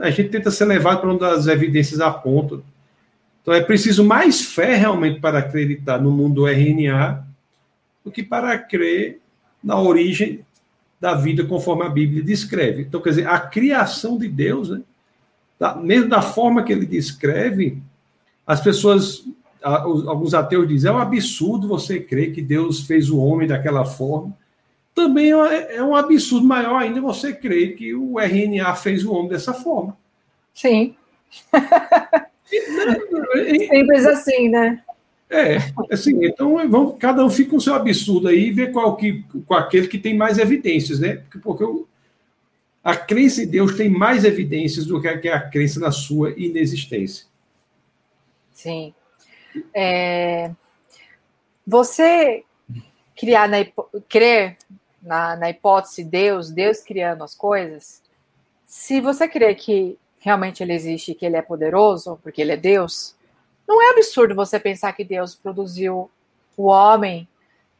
A 0.00 0.08
gente 0.08 0.30
tenta 0.30 0.50
ser 0.50 0.64
levado 0.64 1.02
para 1.02 1.12
onde 1.12 1.24
as 1.26 1.46
evidências 1.46 2.00
apontam. 2.00 2.62
Então 3.42 3.52
é 3.52 3.60
preciso 3.60 4.02
mais 4.02 4.40
fé 4.40 4.76
realmente 4.76 5.20
para 5.20 5.40
acreditar 5.40 6.00
no 6.00 6.10
mundo 6.10 6.36
do 6.36 6.48
RNA 6.48 7.22
do 8.02 8.10
que 8.10 8.22
para 8.22 8.56
crer 8.58 9.20
na 9.62 9.78
origem 9.78 10.42
da 11.04 11.14
vida 11.14 11.44
conforme 11.44 11.84
a 11.84 11.90
Bíblia 11.90 12.22
descreve. 12.22 12.80
Então, 12.80 12.98
quer 12.98 13.10
dizer, 13.10 13.28
a 13.28 13.38
criação 13.38 14.16
de 14.16 14.26
Deus, 14.26 14.70
né, 14.70 14.80
da, 15.58 15.74
mesmo 15.74 16.08
da 16.08 16.22
forma 16.22 16.62
que 16.62 16.72
ele 16.72 16.86
descreve, 16.86 17.76
as 18.46 18.62
pessoas, 18.62 19.22
alguns 19.62 20.32
ateus 20.32 20.66
dizem, 20.66 20.90
é 20.90 20.94
um 20.94 20.98
absurdo 20.98 21.68
você 21.68 22.00
crer 22.00 22.32
que 22.32 22.40
Deus 22.40 22.86
fez 22.86 23.10
o 23.10 23.18
homem 23.18 23.46
daquela 23.46 23.84
forma 23.84 24.34
também 24.94 25.32
é, 25.32 25.76
é 25.76 25.82
um 25.82 25.94
absurdo 25.94 26.46
maior 26.46 26.80
ainda 26.80 27.00
você 27.00 27.34
crer 27.34 27.74
que 27.74 27.94
o 27.94 28.18
RNA 28.18 28.74
fez 28.76 29.04
o 29.04 29.12
homem 29.12 29.28
dessa 29.28 29.52
forma. 29.52 29.96
Sim. 30.54 30.94
Simples 33.68 34.06
assim, 34.06 34.48
né? 34.48 34.82
É, 35.30 35.56
assim, 35.90 36.24
então 36.24 36.56
vamos, 36.68 36.96
cada 36.98 37.24
um 37.24 37.30
fica 37.30 37.50
com 37.50 37.56
o 37.56 37.60
seu 37.60 37.74
absurdo 37.74 38.28
aí 38.28 38.48
e 38.48 38.52
vê 38.52 38.68
qual 38.68 38.96
que, 38.96 39.22
com 39.46 39.54
aquele 39.54 39.88
que 39.88 39.98
tem 39.98 40.16
mais 40.16 40.38
evidências, 40.38 41.00
né? 41.00 41.16
Porque, 41.16 41.38
porque 41.38 41.84
a 42.82 42.94
crença 42.94 43.42
em 43.42 43.46
Deus 43.46 43.74
tem 43.74 43.88
mais 43.88 44.24
evidências 44.24 44.84
do 44.84 45.00
que 45.00 45.28
a, 45.28 45.40
crença 45.50 45.80
na 45.80 45.90
sua 45.90 46.30
inexistência. 46.32 47.26
Sim. 48.52 48.94
É, 49.72 50.50
você 51.66 52.44
criar 53.16 53.48
na, 53.48 53.58
crer 54.08 54.58
na, 55.02 55.36
na 55.36 55.50
hipótese 55.50 56.04
Deus, 56.04 56.50
Deus 56.50 56.80
criando 56.80 57.24
as 57.24 57.34
coisas, 57.34 58.02
se 58.66 59.00
você 59.00 59.28
crê 59.28 59.54
que 59.54 59.98
realmente 60.18 60.62
ele 60.62 60.72
existe, 60.72 61.14
que 61.14 61.24
ele 61.24 61.36
é 61.36 61.42
poderoso, 61.42 62.18
porque 62.22 62.42
ele 62.42 62.52
é 62.52 62.56
Deus, 62.56 63.13
não 63.66 63.82
é 63.82 63.90
absurdo 63.90 64.34
você 64.34 64.60
pensar 64.60 64.92
que 64.92 65.04
Deus 65.04 65.34
produziu 65.34 66.10
o 66.56 66.64
homem 66.64 67.26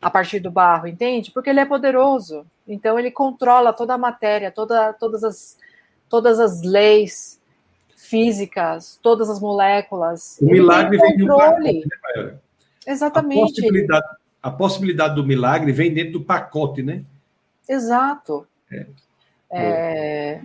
a 0.00 0.10
partir 0.10 0.40
do 0.40 0.50
barro, 0.50 0.86
entende? 0.86 1.30
Porque 1.30 1.50
ele 1.50 1.60
é 1.60 1.64
poderoso. 1.64 2.46
Então 2.66 2.98
ele 2.98 3.10
controla 3.10 3.72
toda 3.72 3.94
a 3.94 3.98
matéria, 3.98 4.50
toda, 4.50 4.92
todas, 4.92 5.22
as, 5.24 5.58
todas 6.08 6.40
as 6.40 6.62
leis 6.62 7.40
físicas, 7.96 8.98
todas 9.02 9.30
as 9.30 9.40
moléculas. 9.40 10.38
O 10.40 10.46
milagre 10.46 10.98
vem 10.98 11.16
de 11.16 11.24
um 11.24 11.28
pacote, 11.28 11.86
né, 12.16 12.38
Exatamente. 12.86 13.40
A 13.40 13.46
possibilidade, 13.46 14.06
a 14.42 14.50
possibilidade 14.50 15.14
do 15.14 15.24
milagre 15.24 15.72
vem 15.72 15.92
dentro 15.92 16.14
do 16.14 16.20
pacote, 16.20 16.82
né? 16.82 17.02
Exato. 17.68 18.46
É. 18.70 18.86
É... 19.50 20.40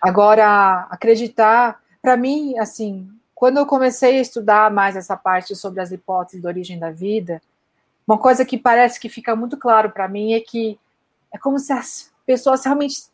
Agora, 0.00 0.86
acreditar, 0.90 1.80
para 2.02 2.14
mim, 2.14 2.58
assim, 2.58 3.08
quando 3.34 3.58
eu 3.58 3.66
comecei 3.66 4.18
a 4.18 4.20
estudar 4.20 4.70
mais 4.70 4.96
essa 4.96 5.16
parte 5.16 5.56
sobre 5.56 5.80
as 5.80 5.90
hipóteses 5.90 6.42
da 6.42 6.48
origem 6.48 6.78
da 6.78 6.90
vida, 6.90 7.42
uma 8.06 8.18
coisa 8.18 8.44
que 8.44 8.58
parece 8.58 9.00
que 9.00 9.08
fica 9.08 9.34
muito 9.34 9.56
claro 9.56 9.90
para 9.90 10.08
mim 10.08 10.34
é 10.34 10.40
que 10.40 10.78
é 11.32 11.38
como 11.38 11.58
se 11.58 11.72
as 11.72 12.12
pessoas 12.24 12.64
realmente 12.64 13.12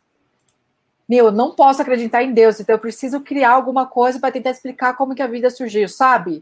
meu, 1.11 1.25
eu 1.25 1.31
não 1.31 1.53
posso 1.53 1.81
acreditar 1.81 2.23
em 2.23 2.31
Deus, 2.31 2.61
então 2.61 2.73
eu 2.73 2.79
preciso 2.79 3.19
criar 3.19 3.51
alguma 3.51 3.85
coisa 3.85 4.17
para 4.17 4.31
tentar 4.31 4.51
explicar 4.51 4.95
como 4.95 5.13
que 5.13 5.21
a 5.21 5.27
vida 5.27 5.49
surgiu, 5.49 5.89
sabe? 5.89 6.41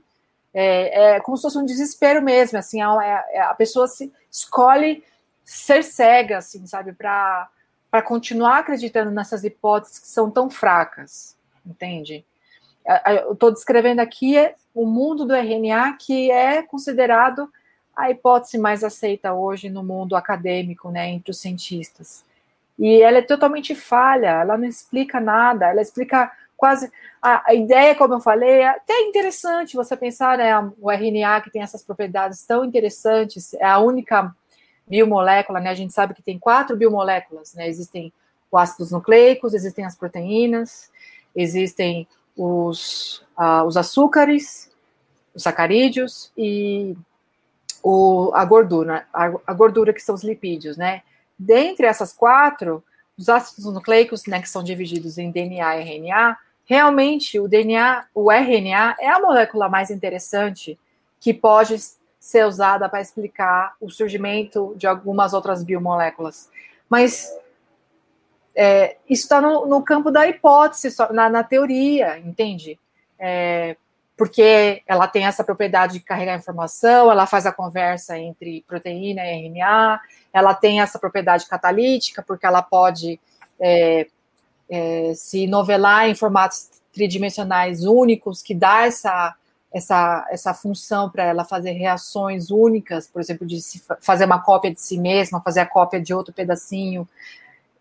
É, 0.54 1.16
é 1.16 1.20
como 1.22 1.36
se 1.36 1.42
fosse 1.42 1.58
um 1.58 1.66
desespero 1.66 2.22
mesmo, 2.22 2.60
assim, 2.60 2.80
a, 2.80 3.04
é, 3.04 3.38
é, 3.38 3.42
a 3.42 3.54
pessoa 3.56 3.88
se 3.88 4.14
escolhe 4.32 5.04
ser 5.44 5.84
cega, 5.84 6.38
assim, 6.38 6.68
sabe, 6.68 6.94
para 6.94 7.50
continuar 8.06 8.60
acreditando 8.60 9.10
nessas 9.10 9.44
hipóteses 9.44 9.98
que 9.98 10.08
são 10.08 10.30
tão 10.30 10.52
fracas, 10.52 11.36
entende? 11.66 12.24
Eu 13.24 13.34
estou 13.34 13.52
descrevendo 13.52 14.00
aqui 14.00 14.36
o 14.74 14.86
mundo 14.86 15.26
do 15.26 15.36
RNA 15.36 15.94
que 16.00 16.32
é 16.32 16.62
considerado 16.64 17.50
a 17.96 18.10
hipótese 18.10 18.58
mais 18.58 18.84
aceita 18.84 19.34
hoje 19.34 19.70
no 19.70 19.84
mundo 19.84 20.16
acadêmico, 20.16 20.90
né, 20.90 21.10
entre 21.10 21.32
os 21.32 21.40
cientistas. 21.40 22.24
E 22.78 23.02
ela 23.02 23.18
é 23.18 23.22
totalmente 23.22 23.76
falha, 23.76 24.42
ela 24.42 24.58
não 24.58 24.66
explica 24.66 25.20
nada, 25.20 25.68
ela 25.68 25.82
explica 25.82 26.32
quase. 26.56 26.90
A, 27.22 27.52
a 27.52 27.54
ideia, 27.54 27.94
como 27.94 28.14
eu 28.14 28.22
falei, 28.22 28.62
é 28.62 28.70
até 28.70 29.02
interessante 29.02 29.76
você 29.76 29.98
pensar, 29.98 30.38
né? 30.38 30.58
O 30.80 30.90
RNA 30.90 31.42
que 31.42 31.52
tem 31.52 31.62
essas 31.62 31.84
propriedades 31.84 32.46
tão 32.46 32.64
interessantes, 32.64 33.54
é 33.56 33.66
a 33.66 33.80
única 33.80 34.34
biomolécula, 34.88 35.60
né? 35.60 35.70
A 35.70 35.76
gente 35.76 35.94
sabe 35.94 36.14
que 36.14 36.22
tem 36.22 36.40
quatro 36.40 36.78
biomoléculas, 36.78 37.54
né? 37.54 37.68
Existem 37.68 38.14
os 38.50 38.62
ácidos 38.62 38.92
nucleicos, 38.92 39.54
existem 39.54 39.86
as 39.86 39.96
proteínas, 39.96 40.90
existem 41.36 42.08
os, 42.36 43.24
uh, 43.38 43.64
os 43.66 43.78
açúcares, 43.78 44.70
os 45.34 45.44
sacarídeos 45.44 46.32
e 46.38 46.96
o, 47.84 48.32
a 48.34 48.44
gordura, 48.46 49.06
a, 49.14 49.32
a 49.48 49.54
gordura 49.54 49.94
que 49.94 50.02
são 50.02 50.16
os 50.16 50.24
lipídios, 50.24 50.78
né? 50.78 51.02
dentre 51.40 51.88
essas 51.88 52.12
quatro, 52.12 52.84
os 53.18 53.30
ácidos 53.30 53.74
nucleicos, 53.74 54.26
né, 54.26 54.42
que 54.42 54.50
são 54.50 54.62
divididos 54.62 55.18
em 55.18 55.32
DNA 55.32 55.78
e 55.78 55.82
RNA, 55.82 56.38
realmente 56.66 57.40
o 57.40 57.48
DNA, 57.48 58.06
o 58.14 58.30
RNA 58.30 58.96
é 59.00 59.10
a 59.10 59.20
molécula 59.20 59.70
mais 59.70 59.90
interessante 59.90 60.78
que 61.20 61.34
pode 61.34 61.78
ser 62.20 62.46
usada 62.46 62.90
para 62.90 63.02
explicar 63.02 63.74
o 63.80 63.90
surgimento 63.90 64.74
de 64.78 64.86
algumas 64.86 65.34
outras 65.34 65.64
biomoléculas. 65.64 66.50
Mas 66.90 67.30
é, 68.62 68.98
isso 69.10 69.24
está 69.24 69.40
no, 69.40 69.66
no, 69.66 69.82
campo 69.82 70.12
da 70.12 70.28
hipótese, 70.28 70.94
na, 71.12 71.30
na 71.30 71.44
teoria, 71.46 72.20
entende? 72.20 72.78
É, 73.18 73.78
porque 74.18 74.84
ela 74.86 75.08
tem 75.08 75.26
essa 75.26 75.46
propriedade 75.46 75.94
de 75.94 76.00
carregar 76.02 76.38
informação, 76.38 77.10
ela 77.10 77.26
faz 77.26 77.46
a 77.46 77.54
conversa 77.54 78.20
entre 78.20 78.66
proteína 78.68 79.22
e 79.24 79.48
RNA, 79.48 80.02
ela 80.34 80.54
tem 80.54 80.82
essa 80.82 81.00
propriedade 81.00 81.46
catalítica, 81.48 82.22
porque 82.22 82.46
ela 82.46 82.62
pode 82.62 83.18
é, 83.58 84.08
é, 84.70 85.14
se 85.16 85.48
novelar 85.48 86.10
em 86.10 86.16
formatos 86.16 86.68
tridimensionais 86.92 87.86
únicos, 87.86 88.42
que 88.42 88.54
dá 88.54 88.86
essa, 88.86 89.36
essa, 89.74 90.28
essa 90.30 90.54
função 90.54 91.10
para 91.10 91.24
ela 91.24 91.46
fazer 91.46 91.72
reações 91.72 92.52
únicas, 92.52 93.08
por 93.08 93.22
exemplo, 93.22 93.48
de 93.48 93.58
fazer 94.02 94.26
uma 94.26 94.42
cópia 94.42 94.70
de 94.70 94.82
si 94.82 94.98
mesma, 94.98 95.40
fazer 95.40 95.62
a 95.62 95.66
cópia 95.66 96.02
de 96.02 96.14
outro 96.14 96.34
pedacinho, 96.34 97.08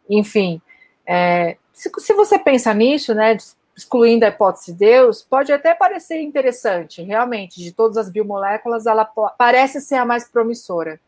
enfim. 0.08 0.60
É, 1.06 1.56
se, 1.72 1.90
se, 1.98 2.12
você 2.14 2.38
pensa 2.38 2.72
nisso, 2.74 3.14
né, 3.14 3.36
excluindo 3.76 4.24
a 4.24 4.28
hipótese 4.28 4.72
de 4.72 4.78
Deus, 4.78 5.22
pode 5.22 5.52
até 5.52 5.74
parecer 5.74 6.20
interessante, 6.20 7.02
realmente, 7.02 7.62
de 7.62 7.72
todas 7.72 7.96
as 7.96 8.10
biomoléculas, 8.10 8.86
ela 8.86 9.04
parece 9.38 9.80
ser 9.80 9.96
a 9.96 10.04
mais 10.04 10.28
promissora. 10.28 11.00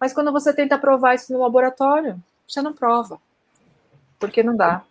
Mas 0.00 0.12
quando 0.12 0.32
você 0.32 0.52
tenta 0.52 0.78
provar 0.78 1.14
isso 1.14 1.32
no 1.32 1.40
laboratório, 1.40 2.20
você 2.48 2.60
não 2.62 2.72
prova. 2.72 3.18
Porque 4.18 4.42
não 4.42 4.56
dá. 4.56 4.82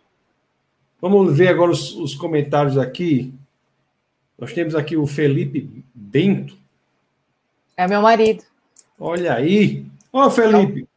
Vamos 1.00 1.36
ver 1.36 1.48
agora 1.48 1.70
os, 1.70 1.94
os 1.94 2.14
comentários 2.14 2.78
aqui. 2.78 3.34
Nós 4.38 4.52
temos 4.52 4.74
aqui 4.74 4.96
o 4.96 5.06
Felipe 5.06 5.84
Bento. 5.94 6.56
É 7.76 7.86
meu 7.86 8.00
marido. 8.00 8.42
Olha 8.98 9.34
aí. 9.34 9.84
Ó, 10.12 10.30
Felipe. 10.30 10.88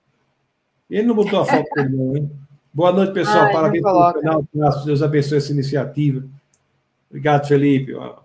Ele 0.90 1.08
não 1.08 1.16
botou 1.16 1.42
a 1.42 1.46
foto 1.46 1.68
dele, 1.76 2.20
hein? 2.20 2.32
Boa 2.78 2.92
noite, 2.92 3.12
pessoal. 3.12 3.46
Ai, 3.46 3.54
Parabéns 3.54 3.82
pelo 3.82 4.14
canal. 4.14 4.48
Deus 4.86 5.02
abençoe 5.02 5.40
essa 5.40 5.52
iniciativa. 5.52 6.24
Obrigado, 7.10 7.48
Felipe. 7.48 7.96
Uma 7.96 8.22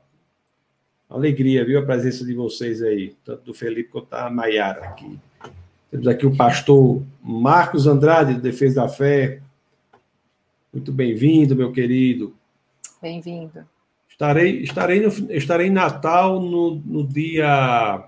alegria, 1.08 1.64
viu, 1.64 1.78
a 1.78 1.82
presença 1.82 2.22
de 2.22 2.34
vocês 2.34 2.82
aí, 2.82 3.16
tanto 3.24 3.44
do 3.44 3.54
Felipe 3.54 3.88
quanto 3.88 4.10
da 4.10 4.28
Maiara 4.28 4.84
aqui. 4.84 5.18
Temos 5.90 6.06
aqui 6.06 6.26
o 6.26 6.36
pastor 6.36 7.02
Marcos 7.22 7.86
Andrade, 7.86 8.34
do 8.34 8.42
Defesa 8.42 8.82
da 8.82 8.88
Fé. 8.90 9.40
Muito 10.70 10.92
bem-vindo, 10.92 11.56
meu 11.56 11.72
querido. 11.72 12.34
Bem-vindo. 13.00 13.66
Estarei, 14.06 14.62
estarei, 14.62 15.00
no, 15.00 15.08
estarei 15.32 15.68
em 15.68 15.70
Natal 15.70 16.38
no, 16.38 16.74
no 16.74 17.06
dia. 17.06 18.04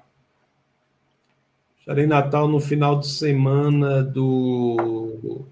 Estarei 1.80 2.04
em 2.04 2.08
Natal 2.08 2.46
no 2.46 2.60
final 2.60 3.00
de 3.00 3.06
semana 3.06 4.02
do 4.02 5.46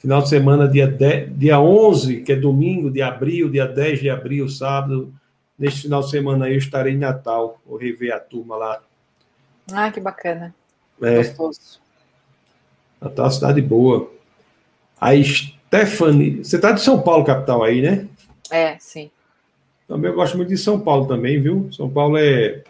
Final 0.00 0.22
de 0.22 0.30
semana, 0.30 0.66
dia, 0.66 0.88
10, 0.88 1.38
dia 1.38 1.60
11, 1.60 2.22
que 2.22 2.32
é 2.32 2.36
domingo 2.36 2.90
de 2.90 3.02
abril, 3.02 3.50
dia 3.50 3.66
10 3.66 4.00
de 4.00 4.08
abril, 4.08 4.48
sábado. 4.48 5.12
Neste 5.58 5.82
final 5.82 6.00
de 6.00 6.08
semana 6.08 6.46
aí 6.46 6.54
eu 6.54 6.58
estarei 6.58 6.94
em 6.94 6.98
Natal. 6.98 7.60
Vou 7.66 7.76
rever 7.76 8.14
a 8.14 8.18
turma 8.18 8.56
lá. 8.56 8.80
Ah, 9.70 9.90
que 9.92 10.00
bacana. 10.00 10.54
É. 11.02 11.16
Gostoso. 11.18 11.78
Natal 12.98 13.26
é 13.26 13.28
uma 13.28 13.34
cidade 13.34 13.60
boa. 13.60 14.10
A 14.98 15.10
Stephanie. 15.22 16.42
Você 16.42 16.56
está 16.56 16.72
de 16.72 16.80
São 16.80 17.02
Paulo, 17.02 17.22
capital, 17.22 17.62
aí, 17.62 17.82
né? 17.82 18.08
É, 18.50 18.78
sim. 18.78 19.10
Também 19.86 20.10
eu 20.10 20.16
gosto 20.16 20.34
muito 20.34 20.48
de 20.48 20.56
São 20.56 20.80
Paulo 20.80 21.06
também, 21.06 21.38
viu? 21.42 21.70
São 21.72 21.90
Paulo 21.90 22.16
é. 22.16 22.64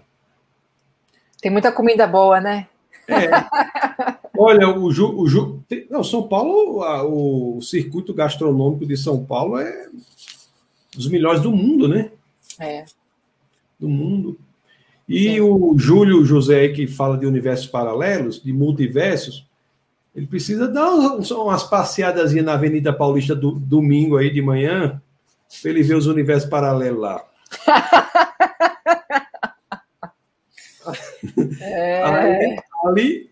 Tem 1.40 1.52
muita 1.52 1.70
comida 1.70 2.08
boa, 2.08 2.40
né? 2.40 2.66
É. 3.06 4.18
Olha, 4.42 4.74
o, 4.74 4.90
Ju, 4.90 5.20
o 5.20 5.28
Ju, 5.28 5.62
não, 5.90 6.02
São 6.02 6.26
Paulo, 6.26 6.82
a, 6.82 7.04
o 7.06 7.60
circuito 7.60 8.14
gastronômico 8.14 8.86
de 8.86 8.96
São 8.96 9.22
Paulo 9.22 9.58
é 9.58 9.86
dos 10.96 11.08
melhores 11.08 11.42
do 11.42 11.52
mundo, 11.52 11.86
né? 11.86 12.10
É. 12.58 12.86
Do 13.78 13.86
mundo. 13.86 14.38
E 15.06 15.24
Sim. 15.24 15.40
o 15.42 15.78
Júlio 15.78 16.24
José, 16.24 16.68
que 16.68 16.86
fala 16.86 17.18
de 17.18 17.26
universos 17.26 17.66
paralelos, 17.66 18.42
de 18.42 18.50
multiversos, 18.50 19.46
ele 20.16 20.26
precisa 20.26 20.66
dar 20.66 20.90
umas 20.90 21.62
passeadas 21.64 22.32
na 22.32 22.54
Avenida 22.54 22.94
Paulista 22.94 23.34
do, 23.36 23.52
domingo 23.52 24.16
aí 24.16 24.30
de 24.30 24.40
manhã, 24.40 25.02
para 25.60 25.70
ele 25.70 25.82
ver 25.82 25.96
os 25.96 26.06
universos 26.06 26.48
paralelos 26.48 27.00
lá. 27.02 27.22
É... 31.60 32.02
ali, 32.02 32.58
ali 32.86 33.29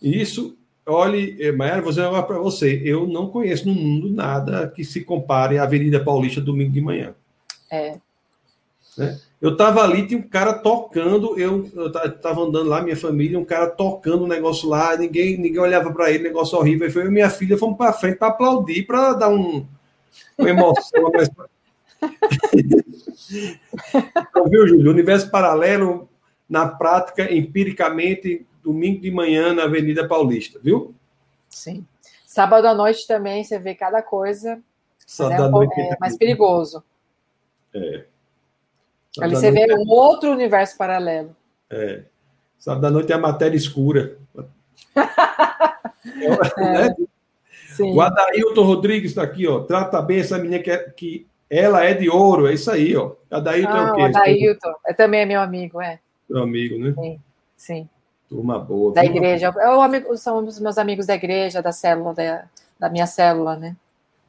isso, 0.00 0.56
olhe, 0.86 1.36
eh, 1.40 1.52
Maera, 1.52 1.80
vou 1.82 1.90
dizer 1.90 2.04
agora 2.04 2.22
para 2.22 2.38
você, 2.38 2.80
eu 2.84 3.06
não 3.06 3.28
conheço 3.28 3.68
no 3.68 3.74
mundo 3.74 4.10
nada 4.10 4.68
que 4.68 4.84
se 4.84 5.04
compare 5.04 5.58
à 5.58 5.64
Avenida 5.64 6.02
Paulista 6.02 6.40
domingo 6.40 6.72
de 6.72 6.80
manhã. 6.80 7.14
É. 7.70 7.98
Né? 8.96 9.20
Eu 9.40 9.52
estava 9.52 9.82
ali, 9.82 10.06
tinha 10.06 10.18
um 10.18 10.28
cara 10.28 10.52
tocando, 10.52 11.38
eu, 11.38 11.64
estava 12.04 12.40
andando 12.42 12.68
lá, 12.68 12.82
minha 12.82 12.96
família, 12.96 13.38
um 13.38 13.44
cara 13.44 13.68
tocando 13.68 14.24
um 14.24 14.28
negócio 14.28 14.68
lá, 14.68 14.96
ninguém, 14.96 15.38
ninguém 15.38 15.60
olhava 15.60 15.92
para 15.92 16.10
ele, 16.10 16.24
negócio 16.24 16.58
horrível. 16.58 16.86
Aí 16.86 16.92
foi 16.92 17.02
eu 17.02 17.06
e 17.06 17.12
minha 17.12 17.30
filha 17.30 17.56
fomos 17.56 17.78
para 17.78 17.92
frente 17.92 18.16
para 18.16 18.28
aplaudir, 18.28 18.84
para 18.84 19.12
dar 19.12 19.28
um, 19.28 19.64
uma 20.36 20.50
emoção. 20.50 21.12
então, 23.30 24.48
viu, 24.48 24.66
Júlio? 24.66 24.90
Universo 24.90 25.30
paralelo, 25.30 26.08
na 26.48 26.66
prática, 26.66 27.32
empiricamente, 27.32 28.44
domingo 28.68 29.00
de 29.00 29.10
manhã 29.10 29.54
na 29.54 29.64
Avenida 29.64 30.06
Paulista, 30.06 30.60
viu? 30.62 30.94
Sim. 31.48 31.86
Sábado 32.26 32.66
à 32.66 32.74
noite 32.74 33.06
também 33.06 33.42
você 33.42 33.58
vê 33.58 33.74
cada 33.74 34.02
coisa. 34.02 34.60
Sábado 35.06 35.42
é, 35.42 35.46
um 35.46 35.50
noite 35.50 35.80
é 35.80 35.96
mais 35.98 36.16
perigoso. 36.16 36.84
É. 37.74 38.04
Sábado 39.14 39.22
Ali 39.22 39.36
você 39.36 39.50
vê 39.50 39.70
é... 39.70 39.74
um 39.74 39.88
outro 39.88 40.30
universo 40.30 40.76
paralelo. 40.76 41.34
É. 41.70 42.02
Sábado 42.58 42.86
à 42.86 42.90
noite 42.90 43.10
é 43.10 43.14
a 43.14 43.18
matéria 43.18 43.56
escura. 43.56 44.18
é. 44.94 46.60
né? 46.60 46.96
Sim. 47.68 47.94
O 47.94 48.00
Adailton 48.00 48.62
Rodrigues 48.62 49.10
está 49.12 49.22
aqui, 49.22 49.46
ó. 49.46 49.60
Trata 49.60 50.02
bem 50.02 50.20
essa 50.20 50.36
menina 50.36 50.62
que, 50.62 50.70
é, 50.70 50.78
que 50.90 51.26
Ela 51.48 51.84
é 51.84 51.94
de 51.94 52.10
ouro, 52.10 52.46
é 52.46 52.52
isso 52.52 52.70
aí, 52.70 52.94
ó. 52.94 53.12
Adailton 53.30 53.72
ah, 53.72 53.78
é 53.78 53.90
o 53.90 53.94
quê? 53.94 54.02
Adailton, 54.02 54.74
é 54.86 54.92
também 54.92 55.20
é 55.20 55.26
meu 55.26 55.40
amigo, 55.40 55.80
é. 55.80 55.98
Meu 56.28 56.42
amigo, 56.42 56.78
né? 56.78 56.92
Sim, 56.94 57.20
sim. 57.56 57.88
Turma 58.28 58.58
boa. 58.58 58.92
Da 58.92 59.04
igreja. 59.04 59.52
Eu, 59.56 59.80
amigo, 59.80 60.16
são 60.16 60.44
os 60.44 60.60
meus 60.60 60.76
amigos 60.76 61.06
da 61.06 61.14
igreja, 61.14 61.62
da 61.62 61.72
célula, 61.72 62.12
da, 62.12 62.44
da 62.78 62.90
minha 62.90 63.06
célula, 63.06 63.56
né? 63.56 63.74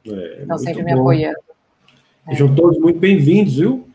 É, 0.06 0.42
Estão 0.42 0.58
sempre 0.58 0.82
bom. 0.82 0.84
me 0.84 0.92
apoiando. 0.92 1.38
Sejam 2.28 2.54
todos 2.54 2.78
muito 2.78 2.98
bem-vindos, 2.98 3.56
viu? 3.56 3.86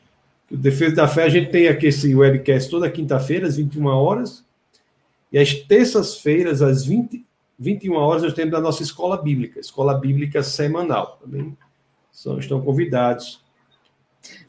O 0.52 0.56
Defesa 0.56 0.95
da 0.95 1.07
Fé, 1.07 1.23
a 1.23 1.30
gente 1.30 1.49
tem 1.49 1.68
aqui 1.68 1.88
esse 1.88 2.14
webcast 2.14 2.69
toda 2.69 2.90
quinta-feira, 2.90 3.48
às 3.48 3.57
21 3.57 3.88
horas. 3.88 4.45
E 5.32 5.40
às 5.40 5.53
terças-feiras, 5.53 6.61
às 6.61 6.86
20, 6.86 7.26
21 7.57 7.95
horas, 7.95 8.22
nós 8.22 8.34
temos 8.34 8.53
a 8.53 8.61
nossa 8.61 8.84
escola 8.84 9.18
bíblica, 9.18 9.60
escola 9.60 9.95
bíblica 9.95 10.44
semanal. 10.44 11.18
Também 11.22 11.57
são, 12.11 12.38
estão 12.38 12.61
convidados. 12.61 13.44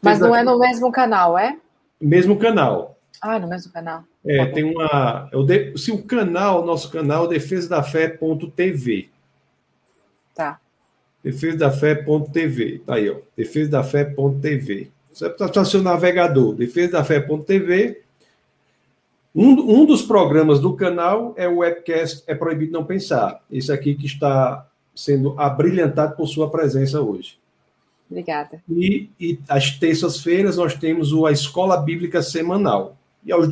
Mas 0.02 0.20
não 0.20 0.36
é 0.36 0.42
no 0.42 0.58
mesmo 0.58 0.92
canal, 0.92 1.38
é? 1.38 1.56
Mesmo 1.98 2.38
canal. 2.38 2.98
Ah, 3.22 3.38
no 3.38 3.48
mesmo 3.48 3.72
canal. 3.72 4.04
É, 4.26 4.44
tá 4.44 4.52
tem 4.52 4.64
uma. 4.64 5.30
É 5.32 5.76
se 5.76 5.92
o 5.92 6.02
canal, 6.02 6.64
nosso 6.66 6.90
canal, 6.90 7.26
é 7.26 7.28
defesa 7.28 7.68
da 7.68 7.82
fé.tv. 7.82 9.08
Tá. 10.34 10.60
Defesa 11.22 11.56
da 11.56 11.70
fé.tv. 11.70 12.82
Tá 12.84 12.96
aí, 12.96 13.08
ó. 13.08 13.16
Defesa 13.36 13.70
da 13.70 13.84
fé.tv. 13.84 14.90
Você 15.12 15.30
precisa 15.30 15.64
seu 15.64 15.82
navegador, 15.82 16.54
defesa 16.54 16.92
da 16.92 17.04
fé.tv. 17.04 18.02
Um, 19.34 19.80
um 19.80 19.86
dos 19.86 20.02
programas 20.02 20.60
do 20.60 20.74
canal 20.74 21.34
é 21.36 21.46
o 21.46 21.58
webcast 21.58 22.22
É 22.26 22.34
Proibido 22.34 22.72
Não 22.72 22.84
Pensar. 22.84 23.42
Esse 23.50 23.70
aqui 23.70 23.94
que 23.94 24.06
está 24.06 24.66
sendo 24.94 25.38
abrilhantado 25.38 26.16
por 26.16 26.26
sua 26.26 26.50
presença 26.50 27.00
hoje. 27.00 27.38
Obrigada. 28.10 28.62
E, 28.68 29.10
e 29.20 29.38
às 29.48 29.70
terças-feiras 29.70 30.56
nós 30.56 30.74
temos 30.74 31.12
a 31.26 31.32
Escola 31.32 31.76
Bíblica 31.76 32.22
Semanal. 32.22 32.96
E 33.26 33.32
aos 33.32 33.48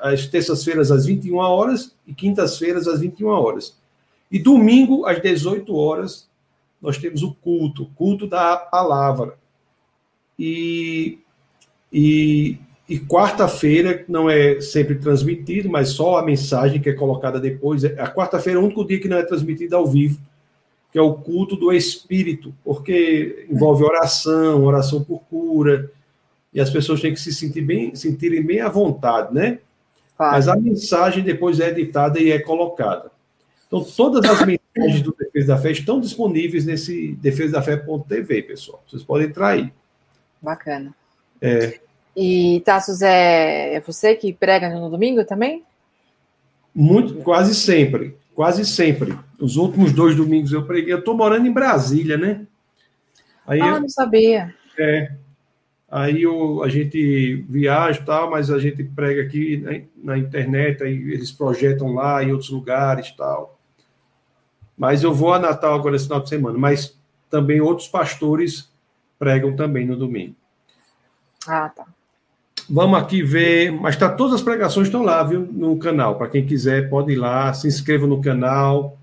às 0.00 0.26
terças-feiras 0.26 0.90
às 0.90 1.04
21 1.04 1.36
horas 1.36 1.94
e 2.06 2.14
quintas-feiras 2.14 2.88
às 2.88 3.00
21 3.00 3.28
horas. 3.28 3.78
E 4.32 4.38
domingo 4.38 5.06
às 5.06 5.20
18 5.20 5.76
horas 5.76 6.28
nós 6.80 6.96
temos 6.96 7.22
o 7.22 7.34
culto, 7.34 7.90
culto 7.94 8.26
da 8.26 8.56
palavra. 8.56 9.38
E, 10.38 11.18
e, 11.92 12.56
e 12.88 12.98
quarta-feira 12.98 14.02
não 14.08 14.30
é 14.30 14.58
sempre 14.62 14.94
transmitido, 14.94 15.68
mas 15.68 15.90
só 15.90 16.16
a 16.16 16.24
mensagem 16.24 16.80
que 16.80 16.88
é 16.88 16.94
colocada 16.94 17.38
depois. 17.38 17.84
A 17.84 18.10
quarta-feira 18.10 18.58
é 18.58 18.62
o 18.62 18.64
único 18.64 18.86
dia 18.86 18.98
que 18.98 19.08
não 19.08 19.18
é 19.18 19.22
transmitido 19.22 19.76
ao 19.76 19.86
vivo 19.86 20.18
que 20.92 20.98
é 20.98 21.02
o 21.02 21.14
culto 21.14 21.56
do 21.56 21.72
Espírito, 21.72 22.52
porque 22.64 23.46
envolve 23.48 23.84
oração, 23.84 24.64
oração 24.64 25.02
por 25.04 25.20
cura, 25.30 25.90
e 26.52 26.60
as 26.60 26.70
pessoas 26.70 27.00
têm 27.00 27.14
que 27.14 27.20
se 27.20 27.32
sentir 27.32 27.62
bem, 27.62 27.94
sentirem 27.94 28.42
bem 28.42 28.60
à 28.60 28.68
vontade, 28.68 29.32
né? 29.34 29.58
Mas 30.18 30.48
a 30.48 30.56
mensagem 30.56 31.24
depois 31.24 31.60
é 31.60 31.68
editada 31.70 32.20
e 32.20 32.30
é 32.30 32.38
colocada. 32.38 33.10
Então, 33.66 33.82
todas 33.84 34.28
as 34.28 34.40
mensagens 34.44 35.02
do 35.02 35.14
Defesa 35.18 35.46
da 35.46 35.58
Fé 35.58 35.70
estão 35.70 36.00
disponíveis 36.00 36.66
nesse 36.66 37.12
defesadafé.tv, 37.14 38.42
pessoal. 38.42 38.82
Vocês 38.86 39.02
podem 39.02 39.28
entrar 39.28 39.48
aí. 39.48 39.72
Bacana. 40.42 40.94
É. 41.40 41.80
E, 42.14 42.60
Tassos, 42.66 43.00
é, 43.00 43.74
é 43.74 43.80
você 43.80 44.14
que 44.14 44.32
prega 44.32 44.68
no 44.68 44.90
domingo 44.90 45.24
também? 45.24 45.64
Muito, 46.74 47.14
quase 47.22 47.54
sempre. 47.54 48.16
Quase 48.34 48.64
sempre. 48.66 49.16
Os 49.38 49.56
últimos 49.56 49.92
dois 49.92 50.14
domingos 50.16 50.52
eu 50.52 50.66
preguei. 50.66 50.92
Eu 50.92 50.98
estou 50.98 51.16
morando 51.16 51.46
em 51.46 51.52
Brasília, 51.52 52.16
né? 52.16 52.46
Aí 53.46 53.60
ah, 53.60 53.68
eu, 53.68 53.80
não 53.80 53.88
sabia. 53.88 54.54
É. 54.78 55.12
Aí 55.90 56.22
eu, 56.22 56.62
a 56.62 56.68
gente 56.68 57.44
viaja 57.48 58.00
e 58.00 58.04
tal, 58.04 58.30
mas 58.30 58.50
a 58.50 58.58
gente 58.58 58.84
prega 58.84 59.22
aqui 59.22 59.56
na, 59.56 60.12
na 60.14 60.18
internet, 60.18 60.82
aí 60.84 60.94
eles 60.94 61.32
projetam 61.32 61.94
lá 61.94 62.22
em 62.22 62.30
outros 62.30 62.50
lugares 62.50 63.10
tal. 63.10 63.58
Mas 64.78 65.02
eu 65.02 65.12
vou 65.12 65.34
a 65.34 65.38
Natal 65.38 65.74
agora 65.74 65.96
esse 65.96 66.04
final 66.04 66.20
de 66.20 66.28
semana. 66.28 66.56
Mas 66.56 66.96
também 67.28 67.60
outros 67.60 67.88
pastores 67.88 68.70
pregam 69.18 69.54
também 69.54 69.86
no 69.86 69.96
domingo. 69.96 70.34
Ah, 71.46 71.68
tá. 71.68 71.86
Vamos 72.68 72.98
aqui 72.98 73.22
ver, 73.22 73.72
mas 73.72 73.96
tá, 73.96 74.08
todas 74.08 74.34
as 74.34 74.42
pregações 74.42 74.86
estão 74.86 75.02
lá, 75.02 75.22
viu, 75.24 75.40
no 75.40 75.76
canal. 75.76 76.16
Para 76.16 76.28
quem 76.28 76.46
quiser, 76.46 76.88
pode 76.88 77.12
ir 77.12 77.16
lá, 77.16 77.52
se 77.52 77.66
inscreva 77.66 78.06
no 78.06 78.22
canal, 78.22 78.96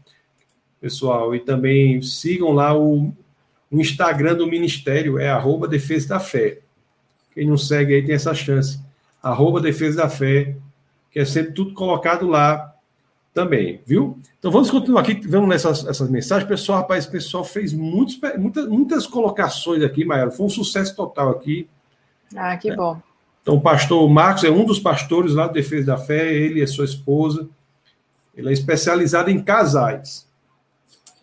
pessoal, 0.80 1.36
e 1.36 1.40
também 1.42 2.02
sigam 2.02 2.54
lá 2.54 2.74
o, 2.74 3.14
o 3.70 3.82
Instagram 3.82 4.36
do 4.36 4.48
Ministério, 4.48 5.20
é 5.20 5.30
arroba 5.30 5.68
Defesa 5.68 6.08
da 6.08 6.20
Fé. 6.20 6.60
Quem 7.38 7.46
não 7.46 7.56
segue 7.56 7.94
aí 7.94 8.04
tem 8.04 8.16
essa 8.16 8.34
chance. 8.34 8.80
Arroba 9.22 9.62
Defesa 9.62 9.98
da 9.98 10.10
Fé, 10.10 10.56
que 11.12 11.20
é 11.20 11.24
sempre 11.24 11.52
tudo 11.52 11.72
colocado 11.72 12.26
lá 12.26 12.74
também, 13.32 13.80
viu? 13.86 14.18
Então 14.40 14.50
vamos 14.50 14.72
continuar 14.72 15.02
aqui, 15.02 15.14
vamos 15.28 15.48
nessas 15.48 15.86
essas 15.86 16.10
mensagens. 16.10 16.50
Pessoal, 16.50 16.80
rapaz, 16.80 17.06
o 17.06 17.12
pessoal 17.12 17.44
fez 17.44 17.74
muitos, 17.74 18.20
muitas, 18.40 18.68
muitas 18.68 19.06
colocações 19.06 19.84
aqui, 19.84 20.04
Maia. 20.04 20.32
Foi 20.32 20.48
um 20.48 20.50
sucesso 20.50 20.96
total 20.96 21.30
aqui. 21.30 21.70
Ah, 22.36 22.58
que 22.58 22.72
é. 22.72 22.76
bom. 22.76 23.00
Então, 23.44 23.54
o 23.54 23.62
pastor 23.62 24.10
Marcos 24.10 24.44
é 24.44 24.50
um 24.50 24.66
dos 24.66 24.80
pastores 24.80 25.36
lá 25.36 25.46
do 25.46 25.54
Defesa 25.54 25.86
da 25.86 25.98
Fé, 25.98 26.34
ele 26.34 26.60
e 26.60 26.66
sua 26.66 26.86
esposa. 26.86 27.48
Ele 28.36 28.50
é 28.50 28.52
especializado 28.52 29.30
em 29.30 29.44
casais. 29.44 30.27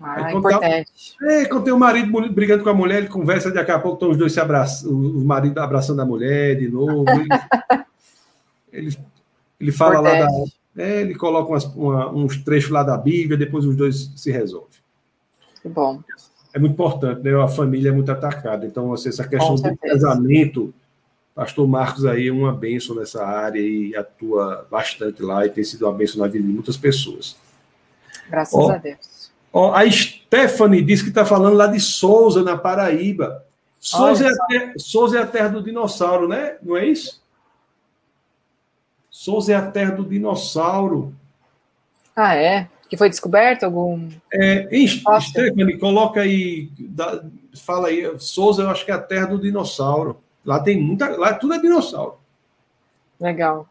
Ah, 0.01 0.31
é 0.31 0.35
importante. 0.35 1.17
Tá, 1.19 1.33
é, 1.33 1.45
quando 1.45 1.65
tem 1.65 1.73
o 1.73 1.79
marido 1.79 2.33
brigando 2.33 2.63
com 2.63 2.71
a 2.71 2.75
mulher, 2.75 2.99
ele 2.99 3.09
conversa, 3.09 3.51
daqui 3.51 3.71
a 3.71 3.79
pouco 3.79 3.97
estão 3.97 4.11
os 4.11 4.17
dois 4.17 4.33
se 4.33 4.41
abraçando, 4.41 4.93
o 4.93 5.25
marido 5.25 5.59
abraçando 5.59 6.01
a 6.01 6.07
mulher 6.07 6.57
de 6.57 6.69
novo. 6.69 7.05
Ele, 7.11 7.29
ele, 8.73 8.99
ele, 9.61 9.73
fala 9.73 10.01
importante. 10.01 10.21
lá 10.21 10.47
da. 10.77 10.85
É, 10.85 11.01
ele 11.01 11.15
coloca 11.15 11.51
umas, 11.51 11.65
uma, 11.65 12.11
uns 12.11 12.37
trechos 12.39 12.71
lá 12.71 12.83
da 12.83 12.97
Bíblia, 12.97 13.39
depois 13.39 13.65
os 13.65 13.77
dois 13.77 14.13
se 14.17 14.31
resolvem. 14.33 14.79
Que 15.63 15.69
bom. 15.69 16.03
É 16.53 16.59
muito 16.59 16.73
importante, 16.73 17.23
né? 17.23 17.35
A 17.41 17.49
família 17.49 17.91
é 17.91 17.93
muito 17.93 18.11
atacada. 18.11 18.67
Então, 18.67 18.93
assim, 18.93 19.09
essa 19.09 19.27
questão 19.27 19.55
do 19.55 19.77
casamento 19.77 20.75
Pastor 21.35 21.67
Marcos 21.67 22.07
aí 22.07 22.29
é 22.29 22.33
uma 22.33 22.53
benção 22.53 22.95
nessa 22.95 23.27
área 23.27 23.59
e 23.59 23.95
atua 23.97 24.69
bastante 24.71 25.21
lá 25.21 25.45
e 25.45 25.51
tem 25.51 25.65
sido 25.65 25.85
uma 25.85 25.93
benção 25.93 26.21
na 26.21 26.29
vida 26.29 26.47
de 26.47 26.53
muitas 26.53 26.77
pessoas. 26.77 27.37
Graças 28.31 28.55
ó, 28.55 28.71
a 28.71 28.77
Deus. 28.77 29.14
Ó, 29.57 29.73
a 29.73 29.89
Stephanie 29.89 30.83
diz 30.83 31.01
que 31.01 31.11
está 31.11 31.25
falando 31.25 31.57
lá 31.57 31.69
de 31.69 31.79
Souza, 31.79 32.43
na 32.43 32.59
Paraíba. 32.59 33.45
Souza 33.79 34.27
é, 34.27 34.31
terra, 34.49 34.73
Souza 34.77 35.19
é, 35.19 35.23
a 35.23 35.27
terra 35.27 35.49
do 35.49 35.63
dinossauro, 35.63 36.27
né? 36.27 36.57
Não 36.61 36.77
é 36.77 36.85
isso? 36.85 37.23
Souza 39.09 39.53
é 39.53 39.55
a 39.55 39.71
terra 39.71 39.93
do 39.93 40.05
dinossauro. 40.05 41.15
Ah, 42.17 42.35
é? 42.35 42.69
Que 42.89 42.97
foi 42.97 43.09
descoberto 43.09 43.63
algum. 43.63 44.09
É, 44.33 44.69
Stephanie, 45.21 45.79
coloca 45.79 46.23
aí, 46.23 46.69
dá, 46.77 47.23
fala 47.55 47.89
aí. 47.89 48.13
Souza, 48.19 48.63
eu 48.63 48.71
acho 48.71 48.85
que 48.85 48.91
é 48.91 48.95
a 48.95 49.01
terra 49.01 49.27
do 49.27 49.39
dinossauro. 49.39 50.21
Lá 50.45 50.59
tem 50.59 50.83
muita. 50.83 51.17
Lá 51.17 51.33
tudo 51.33 51.55
é 51.55 51.61
dinossauro. 51.61 52.19
Legal. 53.21 53.69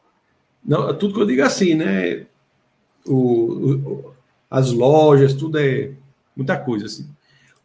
Não, 0.63 0.97
tudo 0.97 1.13
que 1.13 1.21
eu 1.21 1.25
digo 1.25 1.41
é 1.41 1.45
assim, 1.45 1.75
né? 1.75 2.25
O, 3.05 3.15
o, 3.15 4.12
as 4.53 4.71
lojas, 4.71 5.33
tudo 5.33 5.57
é 5.57 5.89
muita 6.37 6.55
coisa 6.55 6.85
assim. 6.85 7.09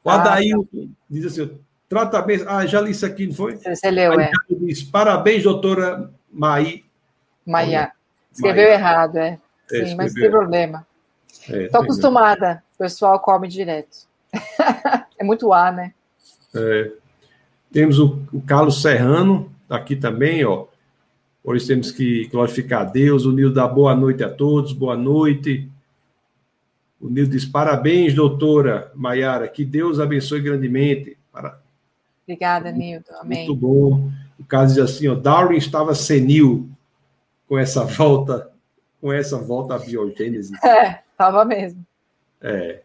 O 0.02 0.09
ah, 0.09 0.15
Adair 0.15 0.56
tá. 0.56 0.78
diz 1.10 1.27
assim: 1.27 1.51
trata 1.86 2.23
bem. 2.23 2.43
Ah, 2.47 2.65
já 2.65 2.81
li 2.81 2.93
isso 2.93 3.05
aqui, 3.05 3.27
não 3.27 3.35
foi? 3.35 3.59
Você 3.59 3.90
leu, 3.90 4.19
é. 4.19 4.31
Diz, 4.48 4.82
Parabéns, 4.85 5.43
doutora 5.43 6.10
Maí. 6.32 6.86
Maia. 7.44 7.93
Escreveu 8.32 8.69
Maia. 8.69 8.74
errado, 8.74 9.16
é. 9.19 9.39
é 9.70 9.85
Sim, 9.85 9.97
mas 9.97 10.15
não 10.15 10.23
tem 10.23 10.31
problema. 10.31 10.86
Estou 11.47 11.82
é, 11.82 11.85
acostumada. 11.85 12.62
O 12.74 12.78
pessoal 12.78 13.20
come 13.20 13.48
direto. 13.48 14.09
é 15.19 15.23
muito 15.23 15.52
A, 15.52 15.70
né? 15.70 15.93
É. 16.55 16.90
Temos 17.70 17.98
o, 17.98 18.19
o 18.32 18.40
Carlos 18.40 18.81
Serrano, 18.81 19.52
aqui 19.69 19.94
também, 19.94 20.43
ó. 20.43 20.65
Hoje 21.44 21.66
temos 21.66 21.93
que 21.93 22.28
glorificar 22.28 22.81
a 22.81 22.85
Deus. 22.85 23.27
O 23.27 23.32
Nildo 23.32 23.56
dá 23.56 23.69
boa 23.69 23.94
noite 23.94 24.24
a 24.24 24.31
todos, 24.31 24.73
boa 24.73 24.97
noite. 24.97 25.69
O 27.00 27.08
Nildo 27.08 27.30
diz: 27.32 27.44
parabéns, 27.44 28.14
doutora 28.14 28.90
Maiara, 28.94 29.48
que 29.48 29.64
Deus 29.64 30.00
abençoe 30.00 30.40
grandemente. 30.40 31.16
Para... 31.32 31.60
Obrigada, 32.24 32.70
Nildo. 32.72 33.06
Amém. 33.20 33.46
Muito 33.46 33.54
bom. 33.54 34.10
O 34.38 34.44
caso 34.44 34.74
diz 34.74 34.82
assim: 34.82 35.08
ó, 35.08 35.14
Darwin 35.14 35.56
estava 35.56 35.94
senil 35.94 36.68
com 37.48 37.58
essa 37.58 37.84
volta, 37.84 38.50
com 39.00 39.12
essa 39.12 39.38
volta 39.38 39.74
à 39.74 39.78
biogênese. 39.78 40.52
É, 40.64 41.00
estava 41.10 41.44
mesmo. 41.44 41.84
É. 42.40 42.80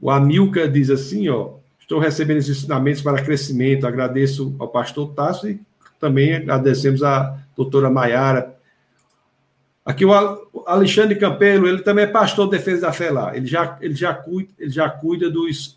O 0.00 0.10
Amilca 0.10 0.68
diz 0.68 0.90
assim, 0.90 1.28
ó, 1.28 1.54
Estou 1.92 2.00
recebendo 2.00 2.38
esses 2.38 2.56
ensinamentos 2.56 3.02
para 3.02 3.22
crescimento. 3.22 3.86
Agradeço 3.86 4.56
ao 4.58 4.66
pastor 4.68 5.12
Tasso 5.12 5.46
e 5.46 5.60
também 6.00 6.34
agradecemos 6.34 7.02
à 7.02 7.38
doutora 7.54 7.90
Maiara. 7.90 8.56
Aqui 9.84 10.04
o 10.04 10.12
Alexandre 10.64 11.18
Campelo, 11.18 11.66
ele 11.66 11.82
também 11.82 12.04
é 12.04 12.08
pastor 12.08 12.46
de 12.46 12.52
defesa 12.52 12.82
da 12.82 12.92
fé 12.92 13.10
lá. 13.10 13.36
Ele 13.36 13.46
já, 13.46 13.76
ele 13.80 13.94
já, 13.94 14.14
cuida, 14.14 14.52
ele 14.56 14.70
já 14.70 14.88
cuida 14.88 15.28
dos, 15.28 15.76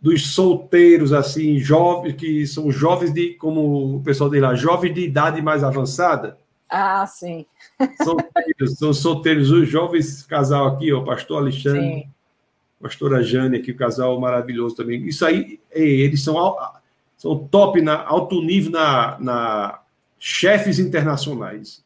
dos 0.00 0.34
solteiros, 0.34 1.12
assim, 1.12 1.58
jovens, 1.58 2.14
que 2.16 2.46
são 2.46 2.70
jovens 2.70 3.12
de, 3.12 3.34
como 3.34 3.96
o 3.96 4.02
pessoal 4.02 4.28
diz 4.28 4.42
lá, 4.42 4.54
jovens 4.54 4.92
de 4.92 5.00
idade 5.00 5.40
mais 5.40 5.64
avançada. 5.64 6.36
Ah, 6.68 7.06
sim. 7.06 7.46
Solteiros, 8.02 8.78
são 8.78 8.92
solteiros, 8.92 9.50
os 9.50 9.68
jovens 9.68 10.22
casal 10.24 10.66
aqui, 10.66 10.92
ó, 10.92 11.02
pastor 11.02 11.38
Alexandre, 11.38 11.80
sim. 11.80 12.08
pastora 12.80 13.22
Jane 13.22 13.56
aqui, 13.56 13.72
o 13.72 13.76
casal 13.76 14.20
maravilhoso 14.20 14.76
também. 14.76 15.06
Isso 15.06 15.24
aí, 15.24 15.60
eles 15.70 16.22
são, 16.22 16.36
são 17.16 17.38
top, 17.38 17.80
na, 17.80 18.02
alto 18.04 18.42
nível 18.42 18.72
na, 18.72 19.18
na 19.18 19.80
chefes 20.18 20.78
internacionais, 20.78 21.81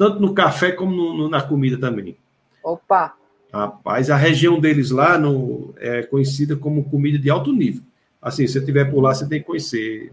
tanto 0.00 0.18
no 0.18 0.32
café 0.32 0.72
como 0.72 0.96
no, 0.96 1.14
no, 1.14 1.28
na 1.28 1.42
comida 1.42 1.76
também. 1.76 2.16
Opa! 2.64 3.12
Rapaz, 3.52 4.08
a 4.08 4.16
região 4.16 4.58
deles 4.58 4.90
lá 4.90 5.18
no, 5.18 5.74
é 5.76 6.02
conhecida 6.04 6.56
como 6.56 6.88
comida 6.88 7.18
de 7.18 7.28
alto 7.28 7.52
nível. 7.52 7.82
Assim, 8.22 8.46
se 8.46 8.54
você 8.54 8.58
estiver 8.60 8.90
por 8.90 9.02
lá, 9.02 9.12
você 9.12 9.28
tem 9.28 9.40
que 9.40 9.46
conhecer. 9.46 10.10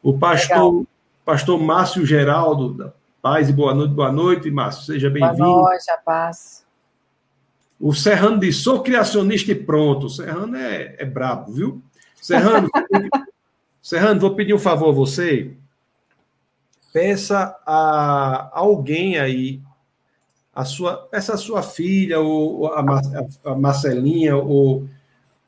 O 0.00 0.16
pastor, 0.16 0.86
pastor 1.24 1.60
Márcio 1.60 2.06
Geraldo, 2.06 2.72
da 2.74 2.92
paz 3.20 3.48
e 3.48 3.52
boa 3.52 3.74
noite, 3.74 3.92
boa 3.92 4.12
noite, 4.12 4.48
Márcio, 4.52 4.84
seja 4.84 5.10
bem-vindo. 5.10 5.38
Boa 5.38 5.70
noite, 5.70 5.90
a 5.90 5.96
paz. 5.96 6.64
O 7.80 7.92
Serrano 7.92 8.38
diz, 8.38 8.58
sou 8.58 8.84
criacionista 8.84 9.50
e 9.50 9.56
pronto. 9.56 10.06
O 10.06 10.10
Serrano 10.10 10.56
é, 10.56 10.94
é 10.96 11.04
brabo, 11.04 11.52
viu? 11.52 11.82
Serrano, 12.14 12.68
Serrano, 13.82 14.20
vou 14.20 14.36
pedir 14.36 14.54
um 14.54 14.60
favor 14.60 14.90
a 14.90 14.92
você. 14.92 15.56
Peça 16.92 17.56
a 17.66 18.50
alguém 18.52 19.18
aí 19.18 19.60
a 20.52 20.64
sua, 20.64 21.08
essa 21.12 21.36
sua 21.36 21.62
filha, 21.62 22.20
ou 22.20 22.66
a, 22.66 22.84
a 23.44 23.54
Marcelinha, 23.54 24.36
ou, 24.36 24.86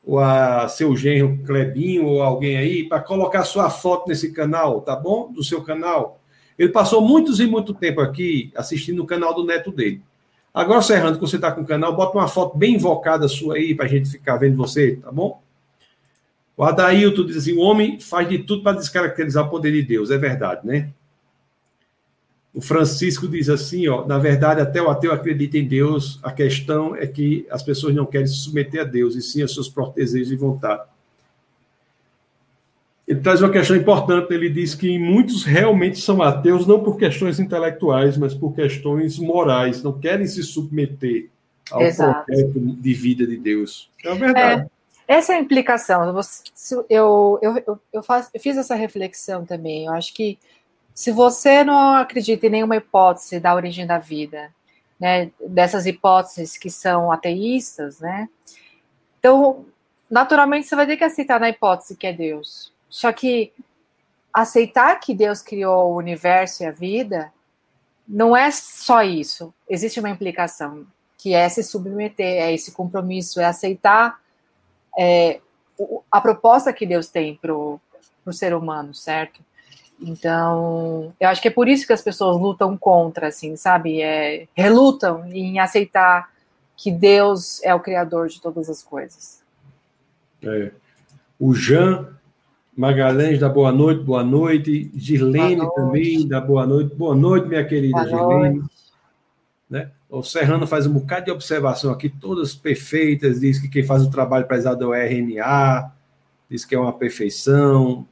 ou 0.05 0.19
a 0.19 0.67
seu 0.69 0.95
genro 0.95 1.37
Clebinho, 1.45 2.05
ou 2.05 2.23
alguém 2.23 2.57
aí, 2.57 2.87
para 2.87 3.01
colocar 3.01 3.43
sua 3.43 3.69
foto 3.69 4.07
nesse 4.07 4.31
canal, 4.31 4.81
tá 4.81 4.95
bom? 4.95 5.31
Do 5.31 5.43
seu 5.43 5.61
canal. 5.61 6.19
Ele 6.57 6.69
passou 6.69 7.01
muitos 7.01 7.39
e 7.39 7.45
muito 7.45 7.73
tempo 7.73 7.99
aqui 7.99 8.51
assistindo 8.55 9.03
o 9.03 9.05
canal 9.05 9.33
do 9.33 9.45
neto 9.45 9.71
dele. 9.71 10.01
Agora, 10.53 10.81
Serrano, 10.81 11.15
que 11.15 11.21
você 11.21 11.35
está 11.35 11.51
com 11.51 11.61
o 11.61 11.65
canal, 11.65 11.95
bota 11.95 12.17
uma 12.17 12.27
foto 12.27 12.57
bem 12.57 12.75
invocada 12.75 13.27
sua 13.27 13.55
aí, 13.55 13.73
para 13.73 13.85
a 13.85 13.89
gente 13.89 14.09
ficar 14.09 14.37
vendo 14.37 14.55
você, 14.55 14.97
tá 14.97 15.11
bom? 15.11 15.41
O 16.55 16.63
Adailton 16.63 17.25
diz 17.25 17.37
assim: 17.37 17.53
o 17.53 17.59
homem 17.59 17.99
faz 17.99 18.29
de 18.29 18.39
tudo 18.39 18.61
para 18.61 18.77
descaracterizar 18.77 19.45
o 19.45 19.49
poder 19.49 19.71
de 19.71 19.81
Deus. 19.81 20.11
É 20.11 20.17
verdade, 20.17 20.65
né? 20.65 20.91
O 22.53 22.61
Francisco 22.61 23.27
diz 23.27 23.49
assim, 23.49 23.87
ó, 23.87 24.05
na 24.05 24.19
verdade, 24.19 24.61
até 24.61 24.79
o 24.79 24.89
ateu 24.89 25.11
acredita 25.11 25.57
em 25.57 25.67
Deus, 25.67 26.19
a 26.21 26.31
questão 26.31 26.95
é 26.95 27.07
que 27.07 27.47
as 27.49 27.63
pessoas 27.63 27.95
não 27.95 28.05
querem 28.05 28.27
se 28.27 28.35
submeter 28.35 28.81
a 28.81 28.83
Deus, 28.83 29.15
e 29.15 29.21
sim 29.21 29.41
aos 29.41 29.53
seus 29.53 29.67
próprios 29.67 30.11
desejos 30.11 30.31
e 30.31 30.35
vontade. 30.35 30.83
Ele 33.07 33.19
traz 33.19 33.41
uma 33.41 33.51
questão 33.51 33.75
importante, 33.75 34.31
ele 34.33 34.49
diz 34.49 34.75
que 34.75 34.97
muitos 34.99 35.43
realmente 35.43 35.99
são 35.99 36.21
ateus, 36.21 36.65
não 36.67 36.81
por 36.81 36.95
questões 36.97 37.39
intelectuais, 37.39 38.17
mas 38.17 38.33
por 38.35 38.53
questões 38.53 39.17
morais, 39.17 39.81
não 39.81 39.99
querem 39.99 40.27
se 40.27 40.43
submeter 40.43 41.29
ao 41.71 41.81
Exato. 41.81 42.25
projeto 42.25 42.59
de 42.59 42.93
vida 42.93 43.25
de 43.25 43.35
Deus. 43.35 43.89
É 44.05 44.13
verdade. 44.13 44.67
É, 45.07 45.15
essa 45.15 45.33
é 45.33 45.37
a 45.37 45.39
implicação. 45.39 46.15
Eu, 46.89 47.39
eu, 47.41 47.79
eu, 47.91 48.03
faz, 48.03 48.29
eu 48.33 48.39
fiz 48.39 48.57
essa 48.57 48.75
reflexão 48.75 49.43
também. 49.43 49.85
Eu 49.85 49.93
acho 49.93 50.13
que 50.13 50.37
se 50.93 51.11
você 51.11 51.63
não 51.63 51.95
acredita 51.95 52.47
em 52.47 52.49
nenhuma 52.49 52.75
hipótese 52.75 53.39
da 53.39 53.55
origem 53.55 53.85
da 53.85 53.97
vida, 53.97 54.53
né, 54.99 55.31
dessas 55.47 55.85
hipóteses 55.85 56.57
que 56.57 56.69
são 56.69 57.11
ateístas, 57.11 57.99
né, 57.99 58.29
então, 59.19 59.65
naturalmente 60.09 60.67
você 60.67 60.75
vai 60.75 60.85
ter 60.85 60.97
que 60.97 61.03
aceitar 61.03 61.39
na 61.39 61.49
hipótese 61.49 61.95
que 61.95 62.05
é 62.05 62.11
Deus. 62.11 62.73
Só 62.89 63.11
que 63.13 63.53
aceitar 64.33 64.99
que 64.99 65.13
Deus 65.15 65.41
criou 65.41 65.93
o 65.93 65.97
universo 65.97 66.61
e 66.61 66.65
a 66.65 66.71
vida 66.71 67.31
não 68.05 68.35
é 68.35 68.51
só 68.51 69.01
isso. 69.01 69.53
Existe 69.69 69.99
uma 69.99 70.09
implicação 70.09 70.85
que 71.17 71.33
é 71.33 71.47
se 71.47 71.63
submeter, 71.63 72.43
é 72.43 72.53
esse 72.53 72.73
compromisso, 72.73 73.39
é 73.39 73.45
aceitar 73.45 74.19
é, 74.99 75.39
a 76.11 76.19
proposta 76.19 76.73
que 76.73 76.85
Deus 76.85 77.07
tem 77.07 77.35
para 77.35 77.53
o 77.53 77.79
ser 78.31 78.53
humano, 78.53 78.93
certo? 78.93 79.39
Então, 80.05 81.13
eu 81.19 81.29
acho 81.29 81.41
que 81.41 81.47
é 81.47 81.51
por 81.51 81.67
isso 81.67 81.87
que 81.87 81.93
as 81.93 82.01
pessoas 82.01 82.37
lutam 82.37 82.77
contra, 82.77 83.27
assim, 83.27 83.55
sabe? 83.55 84.01
É, 84.01 84.47
relutam 84.53 85.25
em 85.27 85.59
aceitar 85.59 86.29
que 86.75 86.91
Deus 86.91 87.63
é 87.63 87.73
o 87.73 87.79
criador 87.79 88.27
de 88.27 88.41
todas 88.41 88.69
as 88.69 88.83
coisas. 88.83 89.41
É. 90.41 90.71
O 91.39 91.53
Jean 91.53 92.09
Magalhães 92.75 93.39
da 93.39 93.47
boa 93.47 93.71
noite, 93.71 94.03
boa 94.03 94.23
noite. 94.23 94.91
Girlene 94.93 95.55
boa 95.55 95.67
noite. 95.67 95.75
também 95.75 96.27
da 96.27 96.41
boa 96.41 96.67
noite. 96.67 96.95
Boa 96.95 97.15
noite, 97.15 97.47
minha 97.47 97.65
querida 97.65 98.03
boa 98.03 98.09
Girlene. 98.09 98.63
Né? 99.69 99.89
O 100.09 100.21
Serrano 100.21 100.67
faz 100.67 100.85
um 100.85 100.93
bocado 100.93 101.25
de 101.25 101.31
observação 101.31 101.91
aqui, 101.91 102.09
todas 102.09 102.53
perfeitas. 102.53 103.39
Diz 103.39 103.59
que 103.59 103.69
quem 103.69 103.83
faz 103.83 104.03
o 104.03 104.11
trabalho 104.11 104.47
pesado 104.47 104.83
é 104.83 104.87
o 104.87 104.93
RNA, 104.93 105.91
diz 106.49 106.65
que 106.65 106.75
é 106.75 106.79
uma 106.79 106.93
perfeição. 106.93 108.05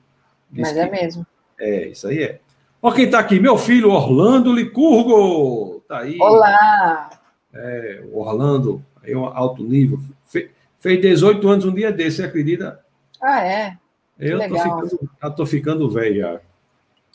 Mas 0.49 0.75
é 0.77 0.89
mesmo. 0.89 1.25
É, 1.61 1.89
isso 1.89 2.07
aí 2.07 2.23
é. 2.23 2.39
Olha 2.81 2.95
quem 2.95 3.05
está 3.05 3.19
aqui, 3.19 3.39
meu 3.39 3.55
filho 3.55 3.91
Orlando 3.91 4.51
Licurgo. 4.51 5.83
Tá 5.87 5.99
aí. 5.99 6.17
Olá! 6.19 7.11
É, 7.53 8.03
Orlando, 8.11 8.83
aí 9.03 9.13
é 9.13 9.17
um 9.17 9.25
alto 9.25 9.63
nível. 9.63 9.99
Fe, 10.25 10.49
fez 10.79 10.99
18 10.99 11.47
anos 11.47 11.65
um 11.65 11.73
dia 11.73 11.91
desse, 11.91 12.17
você 12.17 12.23
acredita? 12.23 12.83
Ah, 13.21 13.45
é? 13.45 13.77
Eu 14.17 14.39
tô 14.39 14.55
ficando, 14.55 15.09
já 15.21 15.29
tô 15.29 15.45
ficando 15.45 15.89
velho 15.91 16.19
já. 16.19 16.39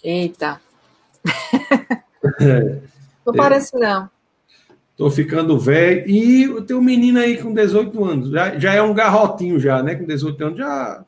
Eita. 0.02 0.60
É, 2.40 2.81
não 3.24 3.32
é, 3.32 3.36
parece, 3.36 3.78
não. 3.78 4.10
Tô 4.97 5.09
ficando 5.09 5.56
velho. 5.60 6.10
E 6.10 6.62
tem 6.62 6.77
um 6.77 6.81
menino 6.81 7.20
aí 7.20 7.40
com 7.40 7.55
18 7.55 8.05
anos. 8.05 8.31
Já, 8.31 8.59
já 8.59 8.74
é 8.74 8.82
um 8.82 8.93
garrotinho, 8.93 9.60
já, 9.60 9.81
né? 9.81 9.94
Com 9.94 10.05
18 10.05 10.44
anos 10.44 10.59
já. 10.59 11.05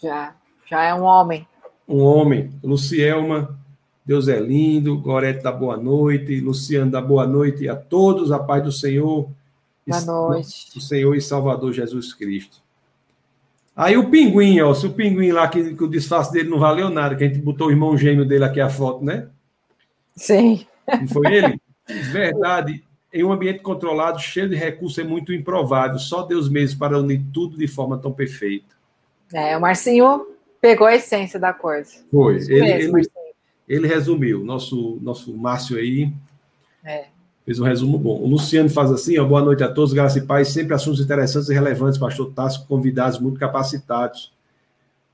Já. 0.00 0.34
Já 0.64 0.84
é 0.84 0.94
um 0.94 1.02
homem 1.02 1.44
um 1.90 2.02
homem, 2.04 2.52
Lucielma, 2.62 3.58
Deus 4.06 4.28
é 4.28 4.38
lindo, 4.38 4.96
Gorete 4.98 5.42
da 5.42 5.50
boa 5.50 5.76
noite, 5.76 6.40
Luciano 6.40 6.90
da 6.90 7.00
boa 7.00 7.26
noite 7.26 7.68
a 7.68 7.74
todos, 7.74 8.30
a 8.30 8.38
paz 8.38 8.62
do 8.62 8.70
Senhor. 8.70 9.28
Boa 9.86 10.00
noite. 10.00 10.68
O 10.76 10.80
Senhor 10.80 11.14
e 11.16 11.20
Salvador 11.20 11.72
Jesus 11.72 12.14
Cristo. 12.14 12.62
Aí 13.74 13.96
o 13.96 14.08
pinguim, 14.08 14.60
ó, 14.60 14.72
se 14.72 14.86
o 14.86 14.92
pinguim 14.92 15.32
lá, 15.32 15.48
que, 15.48 15.74
que, 15.74 15.82
o 15.82 15.88
disfarce 15.88 16.32
dele 16.32 16.48
não 16.48 16.58
valeu 16.58 16.90
nada, 16.90 17.16
que 17.16 17.24
a 17.24 17.26
gente 17.26 17.40
botou 17.40 17.68
o 17.68 17.70
irmão 17.70 17.96
gêmeo 17.96 18.24
dele 18.24 18.44
aqui 18.44 18.60
a 18.60 18.68
foto, 18.68 19.04
né? 19.04 19.26
Sim. 20.14 20.66
Não 20.86 21.08
foi 21.08 21.34
ele? 21.34 21.60
Verdade. 22.12 22.84
Em 23.12 23.24
um 23.24 23.32
ambiente 23.32 23.60
controlado, 23.60 24.20
cheio 24.20 24.48
de 24.48 24.54
recursos, 24.54 24.98
é 24.98 25.04
muito 25.04 25.32
improvável. 25.32 25.98
Só 25.98 26.22
Deus 26.22 26.48
mesmo 26.48 26.78
para 26.78 26.98
unir 26.98 27.22
tudo 27.32 27.56
de 27.56 27.66
forma 27.66 27.98
tão 27.98 28.12
perfeita. 28.12 28.76
É, 29.32 29.56
o 29.56 29.60
Marcinho 29.60 30.26
Pegou 30.60 30.86
a 30.86 30.94
essência 30.94 31.38
da 31.38 31.52
coisa. 31.52 31.92
Foi. 32.10 32.36
Ele, 32.36 32.60
mesmo, 32.60 32.98
ele, 32.98 33.10
ele, 33.68 33.88
resumiu. 33.88 34.44
Nosso, 34.44 34.98
nosso 35.00 35.34
Márcio 35.36 35.78
aí 35.78 36.12
é. 36.84 37.06
fez 37.44 37.58
um 37.58 37.64
resumo 37.64 37.98
bom. 37.98 38.20
O 38.20 38.26
Luciano 38.26 38.68
faz 38.68 38.90
assim: 38.90 39.18
ó, 39.18 39.24
boa 39.24 39.42
noite 39.42 39.62
a 39.62 39.72
todos, 39.72 39.92
graças 39.92 40.22
e 40.22 40.26
paz. 40.26 40.48
Sempre 40.48 40.74
assuntos 40.74 41.00
interessantes 41.00 41.48
e 41.48 41.54
relevantes, 41.54 41.98
pastor 41.98 42.32
Tássio, 42.32 42.66
convidados 42.66 43.18
muito 43.18 43.38
capacitados. 43.38 44.32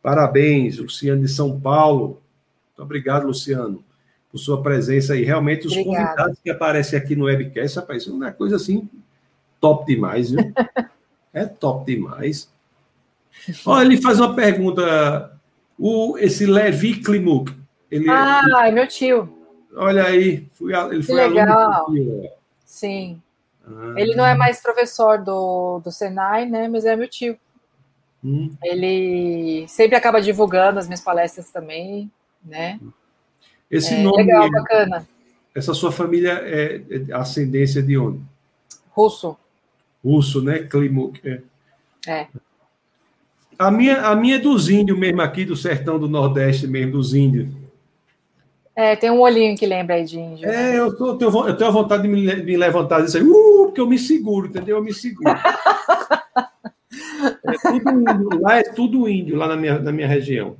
Parabéns, 0.02 0.78
Luciano 0.78 1.22
de 1.22 1.28
São 1.28 1.60
Paulo. 1.60 2.20
Muito 2.68 2.82
obrigado, 2.82 3.26
Luciano, 3.26 3.84
por 4.30 4.38
sua 4.38 4.62
presença 4.62 5.14
aí. 5.14 5.24
Realmente, 5.24 5.66
os 5.66 5.72
Obrigada. 5.72 6.06
convidados 6.06 6.38
que 6.42 6.50
aparecem 6.50 6.98
aqui 6.98 7.14
no 7.14 7.26
webcast, 7.26 7.78
rapaz, 7.78 8.02
isso 8.02 8.10
é 8.10 8.14
uma 8.14 8.32
coisa 8.32 8.56
assim 8.56 8.88
top 9.60 9.86
demais, 9.86 10.30
viu? 10.30 10.40
é 11.32 11.44
top 11.44 11.84
demais. 11.86 12.50
Olha, 13.64 13.86
ele 13.86 14.00
faz 14.00 14.18
uma 14.18 14.34
pergunta 14.34 15.35
o, 15.78 16.16
esse 16.18 16.46
Levi 16.46 17.00
Klimuk. 17.00 17.52
Ele, 17.90 18.08
ah, 18.10 18.42
é 18.66 18.70
meu 18.70 18.86
tio. 18.86 19.32
Olha 19.74 20.04
aí, 20.04 20.46
fui, 20.52 20.74
ele 20.74 21.02
foi 21.02 21.16
que 21.16 21.28
legal. 21.28 21.86
Tio, 21.86 22.30
Sim. 22.64 23.22
Ah. 23.66 23.94
Ele 23.96 24.14
não 24.14 24.24
é 24.24 24.34
mais 24.34 24.60
professor 24.60 25.22
do, 25.22 25.80
do 25.80 25.90
Senai, 25.90 26.46
né? 26.46 26.68
Mas 26.68 26.84
é 26.84 26.96
meu 26.96 27.08
tio. 27.08 27.38
Hum. 28.24 28.54
Ele 28.62 29.66
sempre 29.68 29.96
acaba 29.96 30.20
divulgando 30.20 30.78
as 30.78 30.86
minhas 30.86 31.00
palestras 31.00 31.50
também, 31.50 32.10
né? 32.44 32.80
Esse 33.70 33.94
é, 33.94 34.02
nome. 34.02 34.24
Legal, 34.24 34.50
bacana. 34.50 35.08
Essa 35.54 35.74
sua 35.74 35.92
família 35.92 36.40
é, 36.42 36.82
é 36.90 37.12
ascendência 37.14 37.82
de 37.82 37.96
onde? 37.96 38.20
Russo. 38.90 39.36
Russo, 40.04 40.42
né? 40.42 40.60
Klimuk. 40.60 41.20
É. 41.24 41.42
é. 42.06 42.28
A 43.58 43.70
minha, 43.70 44.02
a 44.02 44.14
minha 44.14 44.36
é 44.36 44.38
dos 44.38 44.68
índios 44.68 44.98
mesmo, 44.98 45.22
aqui 45.22 45.44
do 45.44 45.56
sertão 45.56 45.98
do 45.98 46.08
Nordeste 46.08 46.66
mesmo, 46.66 46.92
dos 46.92 47.14
índios. 47.14 47.48
É, 48.74 48.94
tem 48.94 49.10
um 49.10 49.20
olhinho 49.20 49.56
que 49.56 49.64
lembra 49.64 49.94
aí 49.94 50.04
de 50.04 50.18
índio. 50.18 50.46
É, 50.46 50.78
eu, 50.78 50.94
tô, 50.94 51.08
eu, 51.08 51.16
tenho, 51.16 51.48
eu 51.48 51.56
tenho 51.56 51.70
a 51.70 51.72
vontade 51.72 52.02
de 52.02 52.08
me, 52.08 52.36
me 52.42 52.56
levantar 52.58 53.00
e 53.00 53.04
dizer, 53.04 53.22
uh, 53.22 53.64
porque 53.66 53.80
eu 53.80 53.86
me 53.86 53.98
seguro, 53.98 54.48
entendeu? 54.48 54.76
Eu 54.76 54.84
me 54.84 54.92
seguro. 54.92 55.30
É 57.48 57.56
tudo 57.58 57.90
índio. 57.90 58.40
Lá 58.40 58.58
é 58.58 58.62
tudo 58.62 59.08
índio, 59.08 59.36
lá 59.36 59.48
na 59.48 59.56
minha, 59.56 59.78
na 59.78 59.92
minha 59.92 60.06
região. 60.06 60.56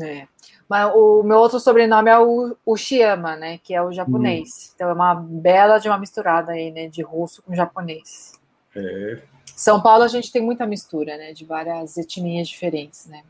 É. 0.00 0.26
Mas 0.68 0.92
o 0.94 1.22
meu 1.22 1.38
outro 1.38 1.60
sobrenome 1.60 2.10
é 2.10 2.18
o, 2.18 2.76
Chiama, 2.76 3.36
né? 3.36 3.58
Que 3.62 3.74
é 3.74 3.82
o 3.82 3.92
japonês. 3.92 4.48
Hum. 4.48 4.72
Então 4.74 4.88
é 4.88 4.92
uma 4.92 5.14
bela 5.14 5.78
de 5.78 5.88
uma 5.88 5.98
misturada 5.98 6.52
aí, 6.52 6.70
né? 6.70 6.88
De 6.88 7.02
russo 7.02 7.42
com 7.42 7.54
japonês. 7.54 8.32
É. 8.74 9.18
São 9.56 9.80
Paulo 9.80 10.02
a 10.02 10.08
gente 10.08 10.32
tem 10.32 10.42
muita 10.42 10.66
mistura, 10.66 11.16
né? 11.16 11.32
De 11.32 11.44
várias 11.44 11.96
etnias 11.96 12.48
diferentes, 12.48 13.06
né? 13.06 13.22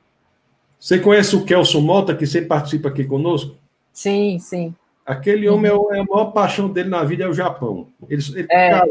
Você 0.81 0.99
conhece 0.99 1.35
o 1.35 1.45
Kelson 1.45 1.81
Mota, 1.81 2.15
que 2.15 2.27
sempre 2.27 2.49
participa 2.49 2.89
aqui 2.89 3.05
conosco? 3.05 3.57
Sim, 3.93 4.39
sim. 4.39 4.75
Aquele 5.05 5.49
homem, 5.49 5.71
uhum. 5.71 5.95
é, 5.95 6.01
a 6.01 6.05
maior 6.05 6.27
paixão 6.33 6.69
dele 6.69 6.89
na 6.89 7.05
vida 7.05 7.25
é 7.25 7.29
o 7.29 7.35
Japão. 7.35 7.89
Ele, 8.09 8.23
ele 8.35 8.47
é. 8.51 8.71
cara, 8.71 8.91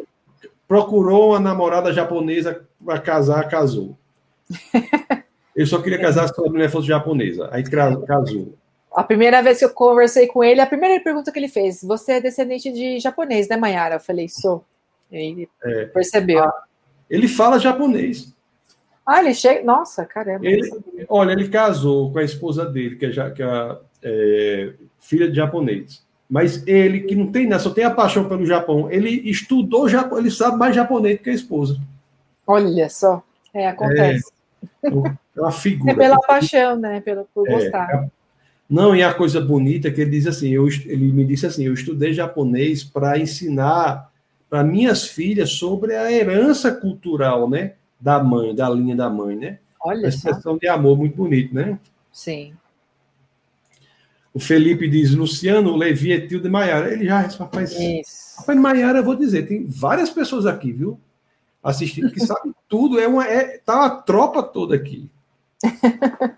procurou 0.67 1.29
uma 1.29 1.39
namorada 1.39 1.91
japonesa 1.93 2.65
para 2.83 2.99
casar, 2.99 3.47
casou. 3.47 3.97
Ele 5.55 5.67
só 5.67 5.79
queria 5.79 6.01
casar 6.01 6.27
se 6.27 6.33
a 6.41 6.49
mulher 6.49 6.69
fosse 6.69 6.87
japonesa. 6.87 7.47
Aí 7.51 7.63
casou. 7.63 8.55
A 8.91 9.03
primeira 9.03 9.41
vez 9.41 9.59
que 9.59 9.65
eu 9.65 9.69
conversei 9.69 10.25
com 10.27 10.43
ele, 10.43 10.59
a 10.59 10.65
primeira 10.65 11.01
pergunta 11.03 11.31
que 11.31 11.37
ele 11.37 11.47
fez: 11.47 11.83
Você 11.83 12.13
é 12.13 12.21
descendente 12.21 12.71
de 12.71 12.99
japonês, 12.99 13.47
né, 13.47 13.55
Mayara? 13.55 13.95
Eu 13.95 13.99
falei: 13.99 14.27
Sou. 14.27 14.65
Ele 15.11 15.47
é. 15.63 15.85
percebeu. 15.85 16.43
Ah, 16.43 16.63
ele 17.13 17.27
fala 17.27 17.59
japonês. 17.59 18.33
Ah, 19.05 19.19
ele 19.19 19.35
chega. 19.35 19.63
Nossa, 19.63 20.03
caramba. 20.03 20.43
Ele, 20.47 20.67
olha, 21.07 21.31
ele 21.31 21.47
casou 21.47 22.11
com 22.11 22.17
a 22.17 22.23
esposa 22.23 22.65
dele, 22.65 22.95
que 22.95 23.05
é, 23.05 23.29
que 23.29 23.43
é, 23.43 23.77
é 24.01 24.73
filha 24.99 25.29
de 25.29 25.35
japonês. 25.35 26.01
Mas 26.27 26.65
ele, 26.65 27.01
que 27.01 27.13
não 27.13 27.31
tem, 27.31 27.45
né, 27.45 27.59
só 27.59 27.69
tem 27.69 27.83
a 27.83 27.91
paixão 27.91 28.27
pelo 28.27 28.43
Japão, 28.47 28.89
ele 28.89 29.09
estudou 29.29 29.87
Japão, 29.87 30.17
ele 30.17 30.31
sabe 30.31 30.57
mais 30.57 30.75
japonês 30.75 31.17
do 31.17 31.23
que 31.23 31.29
a 31.29 31.33
esposa. 31.33 31.79
Olha 32.47 32.89
só. 32.89 33.21
É, 33.53 33.67
acontece. 33.67 34.31
É, 34.81 34.87
é 34.87 35.39
uma 35.39 35.51
figura. 35.51 35.91
É 35.91 35.95
pela 35.95 36.17
paixão, 36.17 36.75
né? 36.77 36.99
Pelo, 37.01 37.27
por 37.31 37.47
é, 37.47 37.51
gostar. 37.51 37.93
É, 37.93 38.09
não, 38.67 38.95
e 38.95 39.03
a 39.03 39.13
coisa 39.13 39.39
bonita 39.39 39.87
é 39.87 39.91
que 39.91 40.01
ele 40.01 40.09
diz 40.09 40.25
assim, 40.25 40.49
eu, 40.49 40.67
ele 40.67 41.11
me 41.11 41.23
disse 41.23 41.45
assim, 41.45 41.65
eu 41.65 41.73
estudei 41.73 42.11
japonês 42.11 42.83
para 42.83 43.19
ensinar 43.19 44.11
para 44.53 44.63
minhas 44.63 45.07
filhas 45.07 45.49
sobre 45.49 45.95
a 45.95 46.11
herança 46.11 46.71
cultural, 46.71 47.49
né? 47.49 47.73
Da 47.99 48.23
mãe, 48.23 48.53
da 48.53 48.69
linha 48.69 48.95
da 48.95 49.09
mãe, 49.09 49.35
né? 49.35 49.57
Olha 49.81 50.05
a 50.05 50.09
expressão 50.09 50.59
de 50.59 50.67
amor 50.67 50.95
muito 50.95 51.15
bonito, 51.15 51.55
né? 51.55 51.79
Sim. 52.11 52.53
O 54.31 54.39
Felipe 54.39 54.87
diz, 54.87 55.15
Luciano, 55.15 55.75
Levi 55.75 56.11
é 56.11 56.21
tio 56.21 56.39
de 56.39 56.49
Maiara. 56.49 56.93
Ele 56.93 57.05
já, 57.05 57.21
rapaz, 57.21 57.71
Isso. 57.71 58.41
rapaz, 58.41 58.59
Maiara, 58.59 58.99
eu 58.99 59.03
vou 59.03 59.15
dizer, 59.15 59.47
tem 59.47 59.65
várias 59.65 60.11
pessoas 60.11 60.45
aqui, 60.45 60.71
viu? 60.71 60.99
Assistindo, 61.63 62.11
que 62.11 62.23
sabem 62.23 62.53
tudo. 62.69 62.99
É 62.99 63.07
uma, 63.07 63.27
é, 63.27 63.57
tá 63.57 63.75
uma 63.75 63.89
tropa 64.03 64.43
toda 64.43 64.75
aqui. 64.75 65.09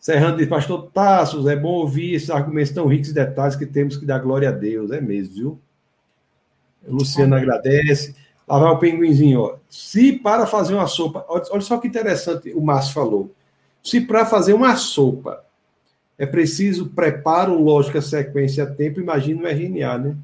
Serrano 0.00 0.38
diz, 0.38 0.48
pastor 0.48 0.90
Tassos, 0.90 1.46
é 1.46 1.54
bom 1.54 1.72
ouvir 1.72 2.14
esses 2.14 2.30
argumentos 2.30 2.72
tão 2.72 2.86
ricos 2.86 3.10
e 3.10 3.14
detalhes 3.14 3.56
que 3.56 3.66
temos 3.66 3.98
que 3.98 4.06
dar 4.06 4.20
glória 4.20 4.48
a 4.48 4.52
Deus. 4.52 4.90
É 4.90 5.02
mesmo, 5.02 5.34
viu? 5.34 5.60
O 6.86 6.96
Luciano 6.96 7.34
agradece. 7.34 8.14
Lá 8.46 8.58
vai 8.58 8.70
o 8.72 8.78
pinguinzinho, 8.78 9.40
ó. 9.40 9.56
Se 9.68 10.12
para 10.12 10.46
fazer 10.46 10.74
uma 10.74 10.86
sopa, 10.86 11.24
olha 11.28 11.60
só 11.60 11.78
que 11.78 11.88
interessante 11.88 12.52
o 12.52 12.60
Márcio 12.60 12.92
falou. 12.92 13.30
Se 13.82 14.00
para 14.00 14.26
fazer 14.26 14.52
uma 14.52 14.76
sopa 14.76 15.44
é 16.18 16.26
preciso 16.26 16.90
preparo, 16.90 17.60
lógica, 17.60 18.00
sequência, 18.00 18.66
tempo, 18.66 19.00
imagina 19.00 19.42
o 19.42 19.46
RNA, 19.46 19.98
né? 19.98 20.16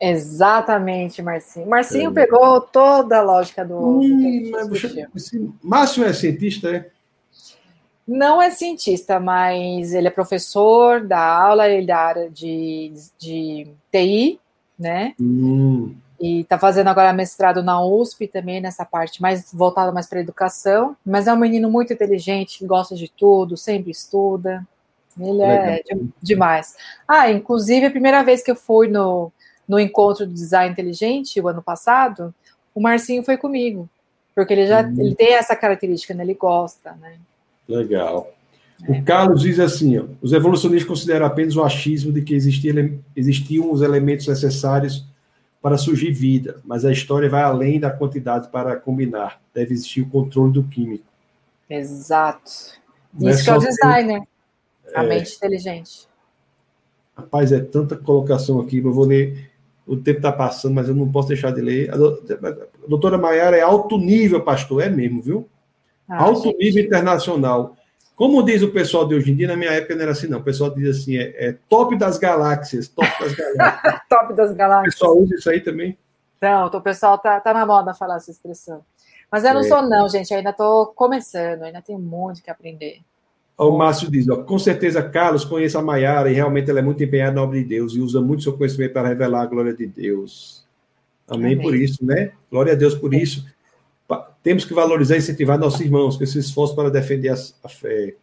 Exatamente, 0.00 1.20
Marcinho. 1.20 1.68
Marcinho 1.68 2.10
é. 2.10 2.14
pegou 2.14 2.60
toda 2.60 3.18
a 3.18 3.22
lógica 3.22 3.64
do. 3.64 3.76
Hum, 3.76 4.50
mas, 4.52 5.32
Márcio 5.62 6.04
é 6.04 6.12
cientista, 6.12 6.70
é? 6.70 6.90
Não 8.06 8.40
é 8.40 8.50
cientista, 8.50 9.20
mas 9.20 9.92
ele 9.92 10.08
é 10.08 10.10
professor 10.10 11.04
da 11.04 11.20
aula, 11.20 11.68
ele 11.68 11.82
é 11.82 11.86
da 11.86 11.98
área 11.98 12.30
de, 12.30 12.92
de 13.18 13.66
TI, 13.92 14.40
né? 14.78 15.14
Hum. 15.20 15.94
E 16.20 16.40
está 16.40 16.58
fazendo 16.58 16.88
agora 16.88 17.12
mestrado 17.12 17.62
na 17.62 17.80
USP 17.84 18.26
também, 18.26 18.60
nessa 18.60 18.84
parte 18.84 19.22
mais 19.22 19.52
voltada 19.52 19.92
mais 19.92 20.06
para 20.08 20.20
educação. 20.20 20.96
Mas 21.06 21.26
é 21.26 21.32
um 21.32 21.36
menino 21.36 21.70
muito 21.70 21.92
inteligente, 21.92 22.66
gosta 22.66 22.94
de 22.96 23.08
tudo, 23.08 23.56
sempre 23.56 23.90
estuda. 23.90 24.66
Ele 25.18 25.42
é 25.42 25.82
de, 25.82 26.08
demais. 26.22 26.76
Ah, 27.06 27.30
inclusive, 27.30 27.86
a 27.86 27.90
primeira 27.90 28.22
vez 28.22 28.42
que 28.42 28.50
eu 28.50 28.56
fui 28.56 28.88
no, 28.88 29.32
no 29.66 29.78
encontro 29.78 30.26
do 30.26 30.32
design 30.32 30.72
inteligente, 30.72 31.40
o 31.40 31.48
ano 31.48 31.62
passado, 31.62 32.34
o 32.74 32.80
Marcinho 32.80 33.22
foi 33.22 33.36
comigo. 33.36 33.88
Porque 34.34 34.52
ele 34.52 34.66
já 34.66 34.82
uhum. 34.82 35.00
ele 35.00 35.14
tem 35.14 35.34
essa 35.34 35.56
característica, 35.56 36.14
né? 36.14 36.22
Ele 36.22 36.34
gosta, 36.34 36.92
né? 36.92 37.16
Legal. 37.68 38.32
É. 38.84 38.92
O 38.92 39.02
Carlos 39.04 39.42
diz 39.42 39.58
assim: 39.58 39.98
ó, 39.98 40.04
os 40.20 40.32
evolucionistas 40.32 40.88
consideram 40.88 41.26
apenas 41.26 41.56
o 41.56 41.62
achismo 41.62 42.12
de 42.12 42.22
que 42.22 42.34
existia, 42.34 42.72
existiam 43.16 43.72
os 43.72 43.82
elementos 43.82 44.26
necessários 44.26 45.06
para 45.60 45.76
surgir 45.76 46.12
vida, 46.12 46.60
mas 46.64 46.84
a 46.84 46.92
história 46.92 47.28
vai 47.28 47.42
além 47.42 47.80
da 47.80 47.90
quantidade 47.90 48.48
para 48.48 48.76
combinar. 48.76 49.40
Deve 49.52 49.74
existir 49.74 50.02
o 50.02 50.08
controle 50.08 50.52
do 50.52 50.62
químico. 50.62 51.04
Exato. 51.68 52.78
Não 53.12 53.28
é 53.28 53.32
Isso 53.32 53.40
é 53.40 53.44
que 53.44 53.50
é 53.50 53.54
o 53.54 53.58
designer. 53.58 54.22
A 54.94 55.04
é... 55.04 55.08
mente 55.08 55.36
inteligente. 55.36 56.08
Rapaz, 57.16 57.50
é 57.50 57.60
tanta 57.60 57.96
colocação 57.96 58.60
aqui, 58.60 58.78
eu 58.78 58.92
vou 58.92 59.04
ler. 59.04 59.50
O 59.84 59.96
tempo 59.96 60.18
está 60.18 60.30
passando, 60.30 60.74
mas 60.74 60.88
eu 60.88 60.94
não 60.94 61.10
posso 61.10 61.28
deixar 61.28 61.50
de 61.50 61.60
ler. 61.60 61.90
A 61.92 62.86
doutora 62.86 63.18
Maiara 63.18 63.56
é 63.56 63.60
alto 63.60 63.98
nível, 63.98 64.40
pastor, 64.42 64.82
é 64.82 64.88
mesmo, 64.88 65.20
viu? 65.20 65.48
Ah, 66.08 66.22
alto 66.22 66.44
gente. 66.44 66.58
nível 66.58 66.84
internacional. 66.84 67.76
Como 68.18 68.42
diz 68.42 68.62
o 68.64 68.72
pessoal 68.72 69.06
de 69.06 69.14
hoje 69.14 69.30
em 69.30 69.36
dia, 69.36 69.46
na 69.46 69.56
minha 69.56 69.70
época 69.70 69.94
não 69.94 70.02
era 70.02 70.10
assim, 70.10 70.26
não. 70.26 70.40
O 70.40 70.42
pessoal 70.42 70.74
diz 70.74 70.98
assim, 70.98 71.16
é, 71.16 71.50
é 71.50 71.56
top 71.68 71.96
das 71.96 72.18
galáxias, 72.18 72.88
top 72.88 73.08
das 73.20 73.32
galáxias. 73.32 74.00
top 74.10 74.34
das 74.34 74.52
galáxias. 74.52 74.94
O 74.94 74.98
pessoal 74.98 75.18
usa 75.18 75.34
isso 75.36 75.48
aí 75.50 75.60
também? 75.60 75.96
Não, 76.42 76.66
o 76.66 76.80
pessoal 76.80 77.16
tá, 77.16 77.38
tá 77.38 77.54
na 77.54 77.64
moda 77.64 77.94
falar 77.94 78.16
essa 78.16 78.32
expressão. 78.32 78.84
Mas 79.30 79.44
eu 79.44 79.54
não 79.54 79.60
é. 79.60 79.64
sou, 79.64 79.82
não, 79.82 80.08
gente. 80.08 80.32
Eu 80.32 80.38
ainda 80.38 80.50
estou 80.50 80.86
começando, 80.86 81.62
ainda 81.62 81.80
tenho 81.80 82.00
muito 82.00 82.42
que 82.42 82.50
aprender. 82.50 82.98
O 83.56 83.70
Márcio 83.78 84.10
diz, 84.10 84.28
ó, 84.28 84.42
com 84.42 84.58
certeza 84.58 85.00
Carlos 85.00 85.44
conhece 85.44 85.76
a 85.76 85.82
Maiara 85.82 86.28
e 86.28 86.34
realmente 86.34 86.68
ela 86.68 86.80
é 86.80 86.82
muito 86.82 87.02
empenhada 87.04 87.36
na 87.36 87.42
obra 87.44 87.58
de 87.58 87.64
Deus 87.64 87.94
e 87.94 88.00
usa 88.00 88.20
muito 88.20 88.42
seu 88.42 88.56
conhecimento 88.56 88.94
para 88.94 89.06
revelar 89.06 89.42
a 89.42 89.46
glória 89.46 89.72
de 89.72 89.86
Deus. 89.86 90.66
Amém, 91.28 91.54
Amém. 91.54 91.62
por 91.62 91.74
isso, 91.76 92.04
né? 92.04 92.32
Glória 92.50 92.72
a 92.72 92.76
Deus 92.76 92.96
por 92.96 93.14
isso. 93.14 93.46
Temos 94.48 94.64
que 94.64 94.72
valorizar 94.72 95.16
e 95.16 95.18
incentivar 95.18 95.58
nossos 95.58 95.78
irmãos 95.78 96.16
que 96.16 96.24
se 96.24 96.38
esforçam 96.38 96.74
para 96.74 96.88
defender 96.88 97.28
a 97.28 97.68
fé. 97.68 98.14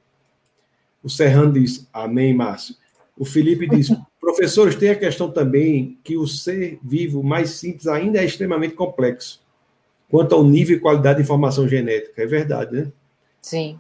O 1.04 1.08
Serrano 1.08 1.54
diz, 1.54 1.88
Amém, 1.94 2.34
Márcio. 2.34 2.76
O 3.16 3.24
Felipe 3.24 3.68
diz, 3.70 3.90
professores, 4.20 4.74
tem 4.74 4.90
a 4.90 4.96
questão 4.96 5.30
também 5.30 6.00
que 6.04 6.18
o 6.18 6.26
ser 6.26 6.80
vivo 6.84 7.22
mais 7.22 7.52
simples 7.52 7.86
ainda 7.86 8.20
é 8.20 8.26
extremamente 8.26 8.74
complexo, 8.74 9.40
quanto 10.10 10.34
ao 10.34 10.44
nível 10.44 10.78
e 10.78 10.80
qualidade 10.80 11.18
de 11.18 11.24
informação 11.26 11.68
genética. 11.68 12.24
É 12.24 12.26
verdade, 12.26 12.76
né? 12.76 12.92
Sim. 13.40 13.80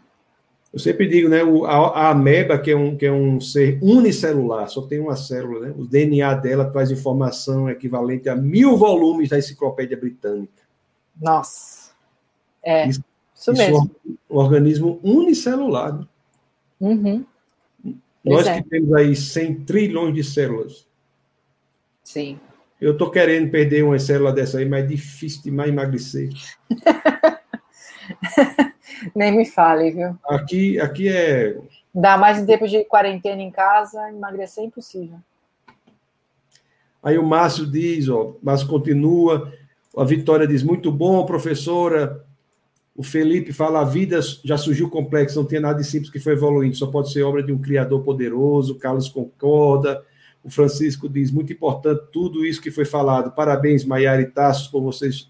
Eu 0.72 0.78
sempre 0.78 1.08
digo, 1.08 1.28
né, 1.28 1.42
a, 1.66 1.78
a, 1.78 2.10
ameba, 2.12 2.60
que 2.60 2.70
é, 2.70 2.78
um, 2.78 2.96
que 2.96 3.08
é 3.08 3.12
um 3.12 3.42
ser 3.42 3.80
unicelular, 3.82 4.70
só 4.70 4.84
tem 4.84 5.00
uma 5.00 5.16
célula, 5.16 5.62
né? 5.66 5.74
O 5.76 5.84
DNA 5.84 6.32
dela 6.36 6.66
traz 6.66 6.92
informação 6.92 7.68
equivalente 7.72 8.30
a 8.30 8.36
mil 8.36 8.78
volumes 8.78 9.30
da 9.30 9.40
enciclopédia 9.40 9.98
britânica. 9.98 10.62
Nossa. 11.20 11.85
É, 12.66 12.88
isso, 12.88 13.04
isso, 13.36 13.54
mesmo. 13.54 13.92
Um 14.30 14.38
organismo 14.38 15.00
unicelular. 15.04 16.00
Né? 16.00 16.08
Uhum. 16.82 17.26
Nós 18.26 18.48
é. 18.48 18.62
que 18.62 18.70
temos 18.70 18.92
aí 18.94 19.16
100 19.16 19.66
trilhões 19.66 20.16
de 20.16 20.24
células. 20.24 20.88
Sim. 22.04 22.40
Eu 22.82 22.94
estou 22.94 23.12
querendo 23.12 23.52
perder 23.52 23.84
uma 23.84 24.00
célula 24.00 24.34
dessa 24.34 24.58
aí, 24.58 24.66
mas 24.66 24.84
é 24.84 24.88
difícil 24.88 25.44
demais 25.44 25.70
emagrecer. 25.70 26.30
Nem 29.16 29.36
me 29.36 29.46
fale, 29.46 29.92
viu? 29.92 30.18
Aqui, 30.28 30.80
aqui 30.80 31.08
é. 31.08 31.58
Dá 31.94 32.18
mais 32.18 32.40
um 32.40 32.46
tempo 32.46 32.68
de 32.68 32.84
quarentena 32.84 33.42
em 33.42 33.52
casa, 33.52 34.10
emagrecer 34.10 34.64
é 34.64 34.68
impossível. 34.68 35.18
Aí 37.02 37.18
o 37.18 37.24
Márcio 37.24 37.66
diz, 37.66 38.10
ó, 38.10 38.36
Márcio 38.42 38.68
continua, 38.68 39.54
a 39.96 40.04
Vitória 40.04 40.48
diz, 40.48 40.64
muito 40.64 40.92
bom, 40.92 41.26
professora. 41.26 42.26
O 42.96 43.04
Felipe 43.04 43.52
fala, 43.52 43.82
a 43.82 43.84
vida 43.84 44.20
já 44.44 44.58
surgiu 44.58 44.90
complexa, 44.90 45.40
não 45.40 45.46
tem 45.46 45.60
nada 45.60 45.80
de 45.80 45.86
simples 45.86 46.10
que 46.10 46.20
foi 46.20 46.34
evoluindo, 46.34 46.78
só 46.78 46.88
pode 46.88 47.12
ser 47.12 47.24
obra 47.24 47.44
de 47.44 47.52
um 47.52 47.58
Criador 47.58 48.02
poderoso. 48.04 48.74
O 48.74 48.80
Carlos 48.80 49.10
concorda. 49.10 50.02
O 50.44 50.50
Francisco 50.50 51.10
diz, 51.10 51.30
muito 51.30 51.52
importante 51.52 52.04
tudo 52.14 52.46
isso 52.46 52.62
que 52.62 52.72
foi 52.72 52.86
falado. 52.86 53.32
Parabéns, 53.32 53.84
Maiara 53.84 54.22
e 54.22 54.28
Tassos, 54.28 54.68
por 54.68 54.82
vocês 54.82 55.28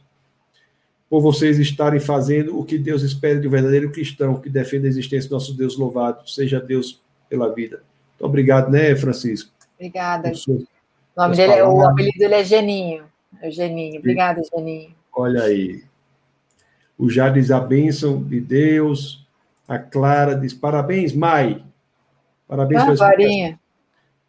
por 1.10 1.22
vocês 1.22 1.60
estarem 1.60 2.00
fazendo 2.00 2.60
o 2.60 2.66
que 2.66 2.78
Deus 2.78 3.04
espera 3.04 3.40
de 3.40 3.48
um 3.48 3.52
verdadeiro 3.52 3.92
cristão 3.92 4.42
que 4.42 4.50
defende 4.50 4.88
a 4.88 4.90
existência 4.90 5.30
do 5.30 5.34
nosso 5.34 5.56
Deus 5.56 5.78
louvado, 5.78 6.28
seja 6.28 6.60
Deus 6.60 7.02
pela 7.30 7.54
vida. 7.54 7.84
Muito 8.12 8.26
obrigado, 8.26 8.72
né, 8.72 8.96
Francisco? 8.96 9.52
Obrigada. 9.76 10.32
O 10.48 10.66
nome 11.16 11.36
dele, 11.36 11.54
é, 11.54 11.64
o 11.64 11.82
apelido 11.82 12.18
dele 12.18 12.34
é 12.34 12.44
Geninho. 12.44 13.06
É 13.42 13.48
o 13.48 13.52
Geninho. 13.52 14.00
Obrigada, 14.00 14.42
Geninho. 14.54 14.96
Olha 15.14 15.44
aí. 15.44 15.84
O 16.98 17.10
Já 17.10 17.30
diz 17.30 17.52
a 17.52 17.60
bênção 17.60 18.22
de 18.24 18.40
Deus. 18.40 19.26
A 19.68 19.78
Clara 19.78 20.36
diz: 20.36 20.54
parabéns, 20.54 21.14
Mai. 21.14 21.64
Parabéns 22.48 23.00
Varinha. 23.00 23.60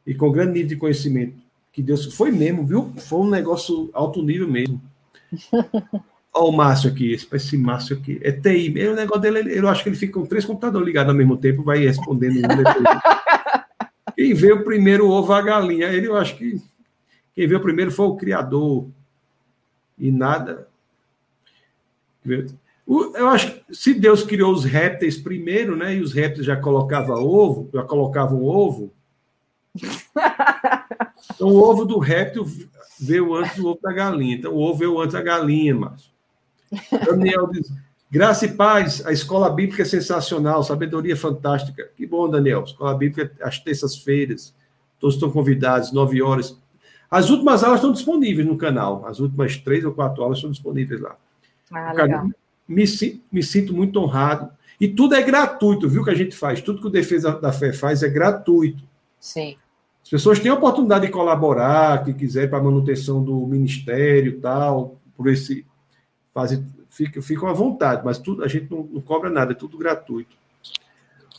E 0.07 0.15
com 0.15 0.31
grande 0.31 0.53
nível 0.55 0.69
de 0.69 0.77
conhecimento. 0.77 1.35
Que 1.73 1.83
Deus. 1.83 2.15
Foi 2.15 2.31
mesmo, 2.31 2.67
viu? 2.67 2.93
Foi 2.97 3.21
um 3.21 3.31
negócio 3.31 3.91
alto 3.93 4.23
nível 4.23 4.49
mesmo. 4.49 4.81
Olha 6.37 6.51
o 6.51 6.53
Márcio 6.53 6.91
aqui, 6.91 7.13
esse, 7.13 7.27
esse 7.33 7.57
Márcio 7.57 7.97
aqui. 7.97 8.21
É 8.23 8.31
TI. 8.31 8.79
É, 8.79 8.91
o 8.91 8.95
negócio 8.95 9.23
dele, 9.23 9.59
eu 9.59 9.67
acho 9.69 9.83
que 9.83 9.89
ele 9.89 9.97
fica 9.97 10.21
com 10.21 10.27
três 10.27 10.45
computadores 10.45 10.87
ligados 10.87 11.11
ao 11.11 11.17
mesmo 11.17 11.37
tempo, 11.37 11.63
vai 11.63 11.79
respondendo 11.79 12.37
um 12.37 12.43
Quem 14.15 14.35
veio 14.35 14.63
primeiro 14.63 15.07
o 15.07 15.11
ovo 15.11 15.33
a 15.33 15.41
galinha? 15.41 15.87
Ele, 15.87 16.07
eu 16.07 16.17
acho 16.17 16.37
que. 16.37 16.61
Quem 17.35 17.47
veio 17.47 17.61
primeiro 17.61 17.91
foi 17.91 18.07
o 18.07 18.17
Criador. 18.17 18.87
E 19.99 20.11
nada. 20.11 20.69
Eu 22.87 23.29
acho 23.29 23.53
que 23.53 23.75
se 23.75 23.95
Deus 23.95 24.23
criou 24.23 24.53
os 24.53 24.65
répteis 24.65 25.19
primeiro, 25.19 25.77
né? 25.77 25.97
E 25.97 26.01
os 26.01 26.13
répteis 26.13 26.47
já 26.47 26.57
colocavam 26.57 27.17
ovo, 27.17 27.69
já 27.73 27.83
colocavam 27.83 28.43
ovo. 28.43 28.93
Então 31.35 31.49
o 31.49 31.57
ovo 31.57 31.85
do 31.85 31.99
réptil 31.99 32.47
veio 33.01 33.35
antes 33.35 33.57
do 33.57 33.69
ovo 33.69 33.81
da 33.83 33.93
galinha. 33.93 34.37
Então 34.37 34.53
o 34.53 34.61
ovo 34.61 34.79
veio 34.79 35.01
antes 35.01 35.13
da 35.13 35.23
galinha, 35.23 35.75
Márcio. 35.75 36.11
Daniel 37.05 37.49
diz: 37.49 37.73
Graça 38.11 38.47
e 38.47 38.53
paz, 38.53 39.05
a 39.05 39.13
escola 39.13 39.51
bíblica 39.51 39.83
é 39.83 39.85
sensacional, 39.85 40.63
sabedoria 40.63 41.17
fantástica. 41.17 41.91
Que 41.97 42.07
bom, 42.07 42.29
Daniel. 42.29 42.65
Escola 42.65 42.95
bíblica 42.95 43.33
às 43.41 43.59
terças-feiras. 43.59 44.55
Todos 44.99 45.17
estão 45.17 45.31
convidados, 45.31 45.93
nove 45.93 46.23
horas. 46.23 46.57
As 47.11 47.31
últimas 47.31 47.63
aulas 47.63 47.81
estão 47.81 47.93
disponíveis 47.93 48.47
no 48.47 48.57
canal. 48.57 49.05
As 49.07 49.21
últimas 49.21 49.57
três 49.57 49.85
ou 49.85 49.93
quatro 49.93 50.23
aulas 50.23 50.39
estão 50.39 50.51
disponíveis 50.51 51.01
lá. 51.01 51.17
Ah, 51.71 51.93
legal. 51.93 52.29
Me, 52.69 52.85
me 53.33 53.43
sinto 53.43 53.75
muito 53.75 53.99
honrado. 54.01 54.51
E 54.81 54.89
tudo 54.89 55.15
é 55.15 55.23
gratuito, 55.23 55.89
viu? 55.89 56.05
Que 56.05 56.11
a 56.11 56.15
gente 56.15 56.37
faz. 56.37 56.61
Tudo 56.61 56.81
que 56.81 56.87
o 56.87 56.91
Defesa 56.91 57.33
da 57.33 57.53
Fé 57.53 57.73
faz 57.73 58.03
é 58.03 58.09
gratuito. 58.09 58.83
Sim. 59.19 59.57
As 60.03 60.11
pessoas 60.11 60.39
têm 60.39 60.51
a 60.51 60.55
oportunidade 60.55 61.07
de 61.07 61.13
colaborar, 61.13 62.05
que 62.05 62.13
quiser, 62.13 62.49
para 62.49 62.59
a 62.59 62.63
manutenção 62.63 63.23
do 63.25 63.47
ministério 63.47 64.41
tal, 64.41 65.01
por 65.17 65.29
esse 65.29 65.67
fazem, 66.33 66.65
ficam, 66.89 67.23
ficam 67.23 67.49
à 67.49 67.53
vontade, 67.53 68.03
mas 68.05 68.19
tudo, 68.19 68.45
a 68.45 68.49
gente 68.49 68.71
não, 68.71 68.85
não, 68.85 69.01
cobra 69.01 69.31
nada, 69.31 69.53
é 69.53 69.55
tudo 69.55 69.79
gratuito. 69.79 70.37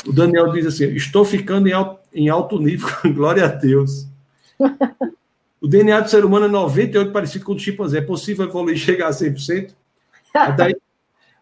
O 0.06 0.12
Daniel 0.12 0.52
diz 0.52 0.66
assim: 0.66 0.86
estou 0.96 1.24
ficando 1.24 1.68
em 1.68 1.72
alto, 1.72 2.00
em 2.14 2.30
alto 2.30 2.60
nível, 2.60 2.90
glória 3.14 3.46
a 3.46 3.48
Deus. 3.48 4.08
O 5.60 5.68
DNA 5.68 6.02
do 6.02 6.10
ser 6.10 6.24
humano 6.24 6.46
é 6.46 6.50
98 6.50 7.12
parecido 7.12 7.44
com 7.44 7.54
o 7.54 7.56
do 7.56 7.62
chimpanzé. 7.62 7.98
É 7.98 8.02
possível 8.02 8.46
evoluir 8.46 8.76
e 8.76 8.80
chegar 8.80 9.08
a 9.08 9.12
100%? 9.12 9.74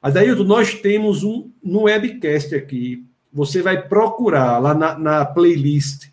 Adailton, 0.01 0.43
nós 0.43 0.73
temos 0.75 1.23
um 1.23 1.51
no 1.63 1.83
webcast 1.83 2.53
aqui. 2.55 3.05
Você 3.33 3.61
vai 3.61 3.81
procurar 3.87 4.59
lá 4.59 4.73
na, 4.73 4.97
na 4.97 5.25
playlist 5.25 6.09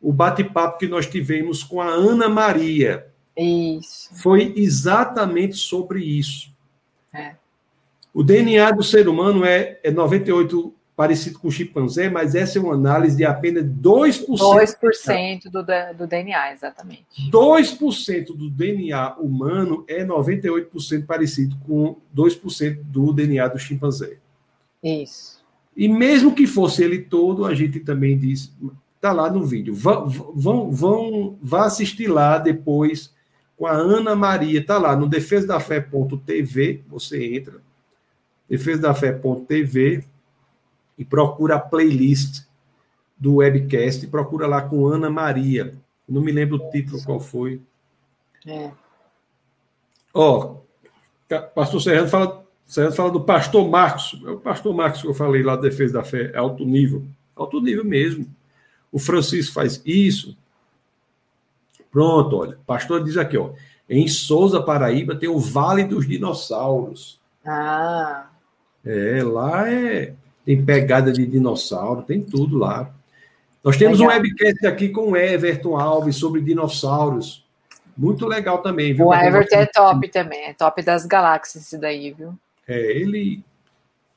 o 0.00 0.12
bate-papo 0.12 0.78
que 0.78 0.86
nós 0.86 1.06
tivemos 1.06 1.64
com 1.64 1.80
a 1.80 1.88
Ana 1.88 2.28
Maria. 2.28 3.06
Isso. 3.36 4.10
Foi 4.14 4.52
exatamente 4.56 5.56
sobre 5.56 6.04
isso. 6.04 6.52
É. 7.12 7.34
O 8.12 8.22
DNA 8.22 8.70
do 8.72 8.82
ser 8.82 9.08
humano 9.08 9.44
é, 9.44 9.78
é 9.82 9.90
98 9.90 10.74
parecido 10.98 11.38
com 11.38 11.46
o 11.46 11.52
chimpanzé, 11.52 12.10
mas 12.10 12.34
essa 12.34 12.58
é 12.58 12.60
uma 12.60 12.74
análise 12.74 13.16
de 13.16 13.24
apenas 13.24 13.64
2%. 13.64 14.26
2% 14.26 15.44
do, 15.44 15.64
do 15.96 16.06
DNA, 16.08 16.52
exatamente. 16.52 17.30
2% 17.30 18.36
do 18.36 18.50
DNA 18.50 19.14
humano 19.16 19.84
é 19.86 20.04
98% 20.04 21.06
parecido 21.06 21.56
com 21.64 21.98
2% 22.12 22.82
do 22.82 23.12
DNA 23.12 23.46
do 23.46 23.60
chimpanzé. 23.60 24.16
Isso. 24.82 25.40
E 25.76 25.86
mesmo 25.86 26.34
que 26.34 26.48
fosse 26.48 26.82
ele 26.82 26.98
todo, 26.98 27.44
a 27.44 27.54
gente 27.54 27.78
também 27.78 28.18
diz, 28.18 28.52
tá 29.00 29.12
lá 29.12 29.30
no 29.30 29.44
vídeo. 29.44 29.72
Vão, 29.72 30.08
vão, 30.08 30.72
vão 30.72 31.38
vá 31.40 31.66
assistir 31.66 32.08
lá 32.08 32.38
depois 32.38 33.14
com 33.56 33.66
a 33.66 33.72
Ana 33.72 34.16
Maria, 34.16 34.66
tá 34.66 34.78
lá 34.78 34.96
no 34.96 35.08
defesadafé.tv, 35.08 36.82
você 36.88 37.36
entra, 37.36 37.60
defesadafé.tv 38.50 40.02
e 40.98 41.04
procura 41.04 41.56
a 41.56 41.60
playlist 41.60 42.42
do 43.16 43.36
webcast, 43.36 44.06
procura 44.08 44.46
lá 44.46 44.62
com 44.62 44.86
Ana 44.86 45.08
Maria. 45.08 45.74
Não 46.08 46.20
me 46.20 46.32
lembro 46.32 46.56
o 46.56 46.70
título 46.70 47.02
qual 47.04 47.20
foi. 47.20 47.60
É. 48.46 48.70
Ó, 50.14 50.56
pastor 51.54 51.80
Serrano 51.80 52.08
fala, 52.08 52.44
Serrano 52.66 52.94
fala 52.94 53.10
do 53.10 53.20
pastor 53.20 53.68
Marcos. 53.68 54.20
É 54.24 54.30
o 54.30 54.38
pastor 54.38 54.74
Marcos 54.74 55.02
que 55.02 55.08
eu 55.08 55.14
falei 55.14 55.42
lá 55.42 55.56
Defesa 55.56 55.94
da 55.94 56.04
Fé, 56.04 56.30
é 56.32 56.38
alto 56.38 56.64
nível. 56.64 57.04
Alto 57.36 57.60
nível 57.60 57.84
mesmo. 57.84 58.26
O 58.90 58.98
Francisco 58.98 59.54
faz 59.54 59.82
isso. 59.84 60.36
Pronto, 61.90 62.36
olha. 62.36 62.58
Pastor 62.66 63.02
diz 63.04 63.16
aqui, 63.16 63.36
ó. 63.36 63.50
Em 63.88 64.06
Souza, 64.06 64.62
Paraíba, 64.62 65.16
tem 65.16 65.28
o 65.28 65.38
Vale 65.38 65.84
dos 65.84 66.06
Dinossauros. 66.06 67.20
Ah. 67.44 68.28
É, 68.84 69.22
lá 69.22 69.70
é, 69.70 70.14
tem 70.48 70.64
pegada 70.64 71.12
de 71.12 71.26
dinossauro, 71.26 72.00
tem 72.00 72.22
tudo 72.22 72.56
lá. 72.56 72.90
Nós 73.62 73.76
temos 73.76 74.00
legal. 74.00 74.14
um 74.14 74.18
webcast 74.18 74.66
aqui 74.66 74.88
com 74.88 75.10
o 75.10 75.16
Everton 75.16 75.76
Alves 75.76 76.16
sobre 76.16 76.40
dinossauros. 76.40 77.46
Muito 77.94 78.26
legal 78.26 78.62
também, 78.62 78.94
viu? 78.94 79.08
O 79.08 79.14
Everton 79.14 79.56
é 79.56 79.66
top 79.66 80.08
também, 80.08 80.44
é 80.46 80.54
top 80.54 80.80
das 80.80 81.04
galáxias 81.04 81.64
esse 81.64 81.76
daí, 81.76 82.12
viu? 82.12 82.32
É, 82.66 82.80
ele, 82.80 83.44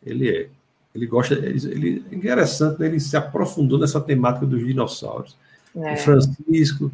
ele 0.01 0.29
é. 0.29 0.47
Ele 0.95 1.05
gosta, 1.05 1.33
ele, 1.33 2.05
é 2.09 2.15
interessante, 2.15 2.79
né? 2.79 2.85
ele 2.85 2.99
se 3.01 3.17
aprofundou 3.17 3.77
nessa 3.77 3.99
temática 3.99 4.45
dos 4.45 4.65
dinossauros. 4.65 5.35
É. 5.75 5.95
O 5.95 5.97
Francisco, 5.97 6.89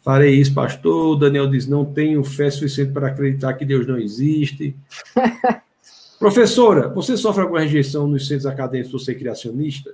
Farei 0.00 0.34
isso, 0.34 0.54
pastor. 0.54 1.12
O 1.12 1.16
Daniel 1.16 1.46
diz: 1.46 1.66
não 1.66 1.84
tenho 1.84 2.24
fé 2.24 2.50
suficiente 2.50 2.90
para 2.92 3.08
acreditar 3.08 3.52
que 3.52 3.66
Deus 3.66 3.86
não 3.86 3.98
existe. 3.98 4.74
Professora, 6.22 6.88
você 6.88 7.16
sofre 7.16 7.42
alguma 7.42 7.60
rejeição 7.62 8.06
nos 8.06 8.28
centros 8.28 8.46
acadêmicos 8.46 8.92
por 8.92 9.00
ser 9.00 9.16
criacionista? 9.16 9.92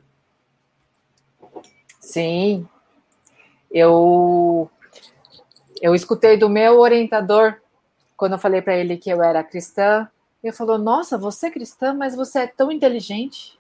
Sim. 1.99 2.69
Eu, 3.71 4.71
eu 5.81 5.95
escutei 5.95 6.37
do 6.37 6.51
meu 6.51 6.81
orientador, 6.81 7.55
quando 8.15 8.33
eu 8.33 8.39
falei 8.39 8.61
para 8.61 8.77
ele 8.77 8.99
que 8.99 9.09
eu 9.09 9.23
era 9.23 9.43
cristã, 9.43 10.07
ele 10.45 10.53
falou: 10.53 10.77
Nossa, 10.77 11.17
você 11.17 11.47
é 11.47 11.51
cristã, 11.51 11.95
mas 11.95 12.15
você 12.15 12.41
é 12.41 12.47
tão 12.47 12.71
inteligente. 12.71 13.59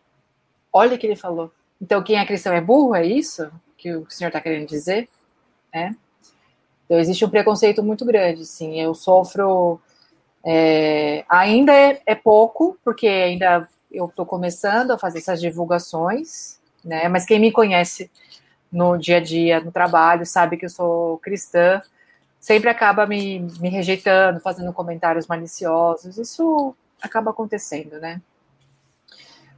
Olha 0.70 0.95
o 0.95 0.99
que 0.99 1.07
ele 1.07 1.16
falou. 1.16 1.51
Então, 1.81 2.03
quem 2.03 2.19
é 2.19 2.27
cristão 2.27 2.53
é 2.53 2.61
burro? 2.61 2.95
É 2.95 3.07
isso 3.07 3.51
que 3.78 3.95
o 3.97 4.11
senhor 4.11 4.28
está 4.28 4.43
querendo 4.43 4.69
dizer? 4.69 5.09
É. 5.73 5.93
Então, 6.85 6.99
existe 6.99 7.24
um 7.24 7.31
preconceito 7.31 7.82
muito 7.82 8.05
grande, 8.05 8.45
sim. 8.45 8.78
Eu 8.78 8.93
sofro. 8.93 9.81
É, 10.51 11.27
ainda 11.29 11.75
é, 11.75 12.01
é, 12.07 12.15
pouco, 12.15 12.79
porque 12.83 13.07
ainda 13.07 13.69
eu 13.93 14.07
estou 14.07 14.25
começando 14.25 14.93
a 14.93 14.99
fazer 14.99 15.19
essas 15.19 15.43
divulgações, 15.43 16.59
né? 16.83 17.07
Mas 17.07 17.27
quem 17.27 17.39
me 17.39 17.53
conhece 17.53 18.11
no 18.73 18.97
dia 18.97 19.19
a 19.19 19.20
dia, 19.20 19.61
no 19.61 19.70
trabalho, 19.70 20.25
sabe 20.25 20.57
que 20.57 20.65
eu 20.65 20.70
sou 20.70 21.19
cristã, 21.19 21.83
sempre 22.41 22.70
acaba 22.70 23.07
me, 23.07 23.41
me 23.61 23.69
rejeitando, 23.69 24.41
fazendo 24.41 24.73
comentários 24.73 25.27
maliciosos. 25.27 26.16
Isso 26.16 26.75
acaba 27.03 27.31
acontecendo, 27.31 28.01
né? 28.01 28.23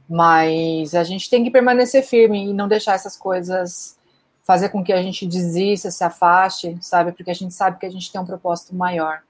Mas 0.09 0.93
a 0.93 1.05
gente 1.05 1.29
tem 1.29 1.41
que 1.41 1.51
permanecer 1.51 2.03
firme 2.03 2.49
e 2.49 2.53
não 2.53 2.67
deixar 2.67 2.95
essas 2.95 3.15
coisas 3.15 3.97
fazer 4.43 4.67
com 4.67 4.83
que 4.83 4.91
a 4.91 5.01
gente 5.01 5.25
desista, 5.25 5.89
se 5.89 6.03
afaste, 6.03 6.77
sabe? 6.81 7.13
Porque 7.13 7.31
a 7.31 7.35
gente 7.35 7.53
sabe 7.53 7.79
que 7.79 7.85
a 7.85 7.89
gente 7.89 8.11
tem 8.11 8.19
um 8.19 8.25
propósito 8.25 8.75
maior. 8.75 9.21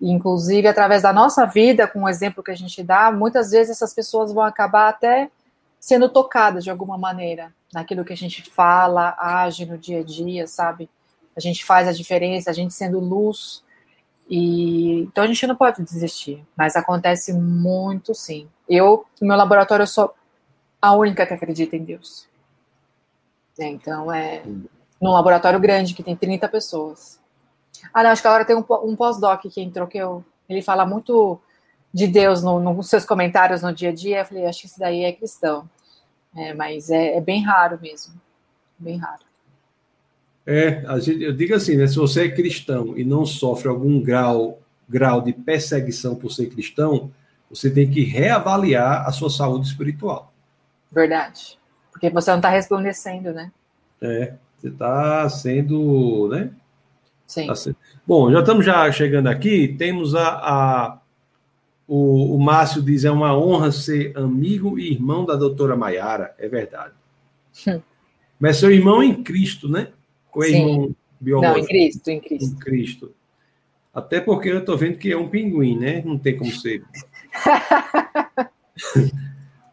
E, 0.00 0.10
inclusive, 0.10 0.66
através 0.66 1.02
da 1.02 1.12
nossa 1.12 1.44
vida, 1.44 1.86
com 1.86 2.02
o 2.02 2.08
exemplo 2.08 2.42
que 2.42 2.50
a 2.50 2.56
gente 2.56 2.82
dá, 2.82 3.12
muitas 3.12 3.50
vezes 3.50 3.76
essas 3.76 3.92
pessoas 3.92 4.32
vão 4.32 4.42
acabar 4.42 4.88
até 4.88 5.30
sendo 5.78 6.08
tocadas 6.08 6.64
de 6.64 6.70
alguma 6.70 6.96
maneira 6.96 7.52
naquilo 7.72 8.04
que 8.04 8.12
a 8.12 8.16
gente 8.16 8.42
fala, 8.50 9.16
age 9.18 9.64
no 9.66 9.78
dia 9.78 10.00
a 10.00 10.02
dia, 10.02 10.46
sabe? 10.46 10.88
A 11.36 11.40
gente 11.40 11.64
faz 11.64 11.86
a 11.86 11.92
diferença, 11.92 12.50
a 12.50 12.52
gente 12.52 12.74
sendo 12.74 12.98
luz. 12.98 13.62
E 14.28 15.02
então 15.02 15.24
a 15.24 15.26
gente 15.26 15.46
não 15.46 15.56
pode 15.56 15.82
desistir, 15.82 16.44
mas 16.56 16.76
acontece 16.76 17.32
muito 17.32 18.14
sim. 18.14 18.48
Eu, 18.68 19.04
no 19.20 19.28
meu 19.28 19.36
laboratório, 19.36 19.82
eu 19.82 19.88
sou 19.88 20.14
a 20.80 20.92
única 20.94 21.26
que 21.26 21.34
acredita 21.34 21.76
em 21.76 21.84
Deus. 21.84 22.28
Então, 23.58 24.10
é 24.10 24.42
num 25.00 25.10
laboratório 25.10 25.60
grande 25.60 25.94
que 25.94 26.02
tem 26.02 26.16
30 26.16 26.48
pessoas. 26.48 27.19
Ah, 27.92 28.02
não, 28.02 28.10
acho 28.10 28.22
que 28.22 28.28
agora 28.28 28.44
tem 28.44 28.56
um, 28.56 28.64
um 28.84 28.96
pós-doc 28.96 29.42
que 29.42 29.60
entrou 29.60 29.86
que 29.86 29.98
eu, 29.98 30.24
ele 30.48 30.62
fala 30.62 30.84
muito 30.84 31.40
de 31.92 32.06
Deus 32.06 32.42
no, 32.42 32.60
nos 32.60 32.88
seus 32.88 33.04
comentários 33.04 33.62
no 33.62 33.72
dia 33.72 33.90
a 33.90 33.94
dia. 33.94 34.20
Eu 34.20 34.24
falei, 34.24 34.46
acho 34.46 34.60
que 34.60 34.66
esse 34.66 34.78
daí 34.78 35.04
é 35.04 35.12
cristão. 35.12 35.68
É, 36.36 36.54
mas 36.54 36.90
é, 36.90 37.16
é, 37.16 37.20
bem 37.20 37.42
raro 37.42 37.78
mesmo. 37.80 38.14
Bem 38.78 38.96
raro. 38.96 39.22
É, 40.46 40.82
gente, 41.00 41.22
eu 41.22 41.32
digo 41.32 41.54
assim, 41.54 41.76
né? 41.76 41.86
Se 41.86 41.96
você 41.96 42.26
é 42.26 42.30
cristão 42.30 42.96
e 42.96 43.04
não 43.04 43.26
sofre 43.26 43.68
algum 43.68 44.00
grau, 44.00 44.58
grau 44.88 45.20
de 45.20 45.32
perseguição 45.32 46.14
por 46.14 46.30
ser 46.30 46.48
cristão, 46.48 47.10
você 47.50 47.70
tem 47.70 47.90
que 47.90 48.02
reavaliar 48.02 49.06
a 49.06 49.12
sua 49.12 49.28
saúde 49.28 49.66
espiritual. 49.66 50.32
Verdade. 50.90 51.58
Porque 51.92 52.08
você 52.08 52.30
não 52.30 52.38
está 52.38 52.48
resplandecendo, 52.48 53.32
né? 53.32 53.52
É, 54.00 54.34
você 54.56 54.68
está 54.68 55.28
sendo, 55.28 56.28
né? 56.28 56.50
Sim. 57.30 57.46
Tá. 57.46 57.54
Bom, 58.04 58.32
já 58.32 58.40
estamos 58.40 58.66
já 58.66 58.90
chegando 58.90 59.28
aqui, 59.28 59.68
temos 59.78 60.16
a, 60.16 60.28
a 60.30 60.98
o, 61.86 62.34
o 62.34 62.40
Márcio 62.40 62.82
diz, 62.82 63.04
é 63.04 63.10
uma 63.10 63.38
honra 63.38 63.70
ser 63.70 64.18
amigo 64.18 64.76
e 64.80 64.90
irmão 64.90 65.24
da 65.24 65.36
doutora 65.36 65.76
Maiara, 65.76 66.34
é 66.38 66.48
verdade. 66.48 66.92
Hum. 67.68 67.80
Mas 68.40 68.56
seu 68.56 68.72
irmão 68.72 69.00
em 69.00 69.22
Cristo, 69.22 69.68
né? 69.68 69.92
Ou 70.34 70.42
é 70.42 70.48
irmão 70.48 70.96
biológico? 71.20 71.56
Não, 71.56 71.62
em 71.62 71.66
Cristo, 71.68 72.08
em 72.08 72.20
Cristo. 72.20 72.52
Em 72.52 72.58
Cristo. 72.58 73.14
Até 73.94 74.20
porque 74.20 74.48
eu 74.48 74.58
estou 74.58 74.76
vendo 74.76 74.98
que 74.98 75.12
é 75.12 75.16
um 75.16 75.28
pinguim, 75.28 75.78
né? 75.78 76.02
Não 76.04 76.18
tem 76.18 76.36
como 76.36 76.50
ser. 76.50 76.82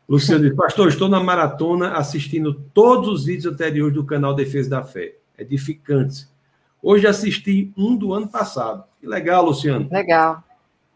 Luciano 0.07 0.43
diz, 0.43 0.55
pastor, 0.55 0.89
estou 0.89 1.09
na 1.09 1.23
maratona 1.23 1.93
assistindo 1.93 2.53
todos 2.53 3.09
os 3.09 3.25
vídeos 3.25 3.51
anteriores 3.51 3.95
do 3.95 4.05
canal 4.05 4.35
Defesa 4.35 4.69
da 4.69 4.83
Fé. 4.83 5.15
Edificantes. 5.39 6.36
Hoje 6.81 7.07
assisti 7.07 7.71
um 7.75 7.95
do 7.95 8.13
ano 8.13 8.27
passado. 8.27 8.83
Que 8.99 9.07
legal, 9.07 9.45
Luciano. 9.45 9.87
Legal. 9.91 10.43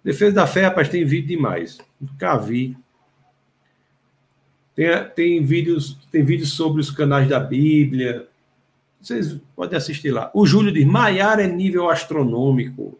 Defesa 0.03 0.35
da 0.35 0.47
Fé, 0.47 0.63
rapaz, 0.65 0.89
tem 0.89 1.05
vídeo 1.05 1.27
demais. 1.27 1.77
Nunca 1.99 2.37
vi. 2.37 2.77
Tem, 4.75 4.87
tem, 5.09 5.43
vídeos, 5.43 5.97
tem 6.11 6.23
vídeos 6.23 6.53
sobre 6.53 6.81
os 6.81 6.89
canais 6.89 7.27
da 7.27 7.39
Bíblia. 7.39 8.27
Vocês 9.01 9.37
podem 9.55 9.77
assistir 9.77 10.11
lá. 10.11 10.31
O 10.33 10.45
Júlio 10.45 10.71
diz: 10.71 10.85
Maiara 10.85 11.43
é 11.43 11.47
nível 11.47 11.89
astronômico. 11.89 12.97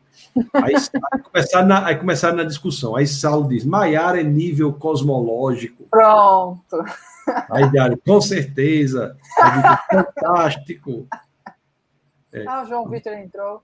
Aí, 0.53 0.73
aí, 1.13 1.19
começaram 1.21 1.67
na, 1.67 1.85
aí 1.85 1.95
começaram 1.95 2.37
na 2.37 2.43
discussão. 2.43 2.95
Aí 2.95 3.07
Saulo 3.07 3.47
diz: 3.47 3.63
Maiara 3.63 4.19
é 4.19 4.23
nível 4.23 4.73
cosmológico. 4.73 5.85
Pronto. 5.89 6.83
Aí 7.49 7.69
Diário, 7.69 7.99
com 8.05 8.19
certeza. 8.19 9.15
fantástico. 9.89 11.07
É. 12.33 12.45
Ah, 12.47 12.63
o 12.63 12.65
João 12.67 12.87
Vitor 12.87 13.13
entrou. 13.13 13.61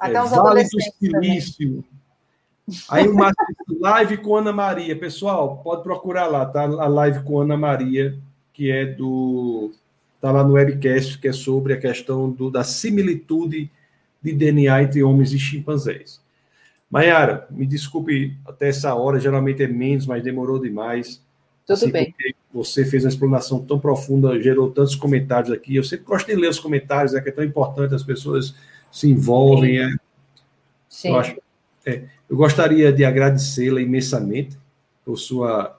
É, 0.00 0.06
Até 0.06 0.14
é, 0.14 0.22
os 0.22 0.30
vale 0.30 0.64
do 0.64 0.80
Silício. 0.98 1.84
Aí 2.88 3.06
o 3.06 3.14
Márcio 3.14 3.44
live 3.80 4.16
com 4.18 4.36
Ana 4.36 4.52
Maria. 4.52 4.98
Pessoal, 4.98 5.58
pode 5.58 5.82
procurar 5.82 6.26
lá, 6.26 6.46
tá? 6.46 6.62
A 6.62 6.86
live 6.86 7.22
com 7.22 7.40
Ana 7.40 7.56
Maria, 7.56 8.18
que 8.52 8.70
é 8.70 8.86
do. 8.86 9.70
Está 10.16 10.32
lá 10.32 10.42
no 10.42 10.54
webcast, 10.54 11.18
que 11.18 11.28
é 11.28 11.32
sobre 11.32 11.74
a 11.74 11.80
questão 11.80 12.30
do, 12.30 12.50
da 12.50 12.64
similitude 12.64 13.70
de 14.22 14.32
DNA 14.32 14.84
entre 14.84 15.02
homens 15.02 15.34
e 15.34 15.38
chimpanzés. 15.38 16.22
Maiara, 16.90 17.46
me 17.50 17.66
desculpe 17.66 18.34
até 18.46 18.68
essa 18.68 18.94
hora, 18.94 19.20
geralmente 19.20 19.62
é 19.62 19.66
menos, 19.66 20.06
mas 20.06 20.22
demorou 20.22 20.58
demais. 20.58 21.20
Tudo 21.66 21.76
assim, 21.76 21.90
bem. 21.90 22.14
Você 22.52 22.84
fez 22.84 23.04
uma 23.04 23.08
explanação 23.08 23.60
tão 23.60 23.78
profunda, 23.78 24.40
gerou 24.40 24.70
tantos 24.70 24.94
comentários 24.94 25.50
aqui. 25.50 25.76
Eu 25.76 25.84
sempre 25.84 26.04
gosto 26.04 26.26
de 26.26 26.36
ler 26.36 26.48
os 26.48 26.60
comentários, 26.60 27.14
é 27.14 27.20
que 27.20 27.30
é 27.30 27.32
tão 27.32 27.44
importante, 27.44 27.94
as 27.94 28.02
pessoas 28.02 28.54
se 28.92 29.08
envolvem. 29.08 29.78
Sim. 29.78 29.82
É. 29.82 29.96
Sim. 30.88 31.08
Eu, 31.08 31.16
acho, 31.16 31.36
é, 31.86 32.02
eu 32.28 32.36
gostaria 32.36 32.92
de 32.92 33.04
agradecê-la 33.04 33.80
imensamente 33.80 34.56
por 35.04 35.18
sua 35.18 35.76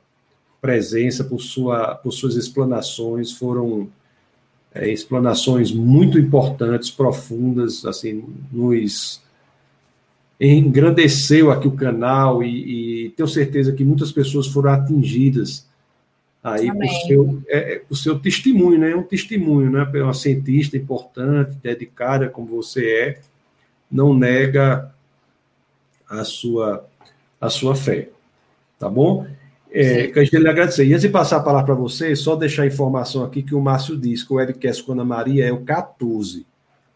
presença, 0.59 1.23
por, 1.23 1.39
sua, 1.39 1.95
por 1.95 2.11
suas 2.11 2.35
explanações. 2.35 3.31
Foram 3.31 3.87
é, 4.73 4.91
explanações 4.91 5.71
muito 5.71 6.17
importantes, 6.17 6.89
profundas, 6.89 7.85
assim, 7.85 8.25
nos 8.51 9.23
engrandeceu 10.37 11.51
aqui 11.51 11.67
o 11.67 11.71
canal 11.71 12.43
e, 12.43 13.05
e 13.05 13.09
tenho 13.11 13.29
certeza 13.29 13.71
que 13.71 13.85
muitas 13.85 14.11
pessoas 14.11 14.47
foram 14.47 14.71
atingidas 14.71 15.65
aí 16.45 16.71
por 16.71 16.87
seu, 17.07 17.43
é, 17.47 17.73
é, 17.73 17.79
por 17.79 17.95
seu 17.95 18.19
testemunho, 18.19 18.77
né? 18.77 18.95
Um 18.95 19.01
testemunho, 19.01 19.71
né? 19.71 19.83
Uma 19.83 20.13
cientista 20.13 20.77
importante, 20.77 21.57
dedicada 21.61 22.29
como 22.29 22.47
você 22.47 22.87
é, 22.87 23.19
não 23.91 24.13
nega 24.13 24.93
a 26.07 26.23
sua 26.23 26.85
a 27.41 27.49
sua 27.49 27.75
fé, 27.75 28.09
tá 28.79 28.87
bom? 28.87 29.25
É, 29.71 30.07
queria 30.07 30.39
lhe 30.39 30.47
agradecer. 30.47 30.85
E 30.85 30.93
antes 30.93 31.01
de 31.01 31.09
passar 31.09 31.37
a 31.37 31.43
palavra 31.43 31.65
para 31.65 31.75
você, 31.75 32.15
só 32.15 32.35
deixar 32.35 32.63
a 32.63 32.67
informação 32.67 33.23
aqui 33.23 33.43
que 33.43 33.53
o 33.53 33.59
Márcio 33.59 33.97
diz 33.97 34.23
que 34.23 34.31
o 34.31 34.37
webcast 34.37 34.83
com 34.83 34.93
Ana 34.93 35.03
Maria 35.03 35.45
é 35.45 35.51
o 35.51 35.63
14. 35.63 36.45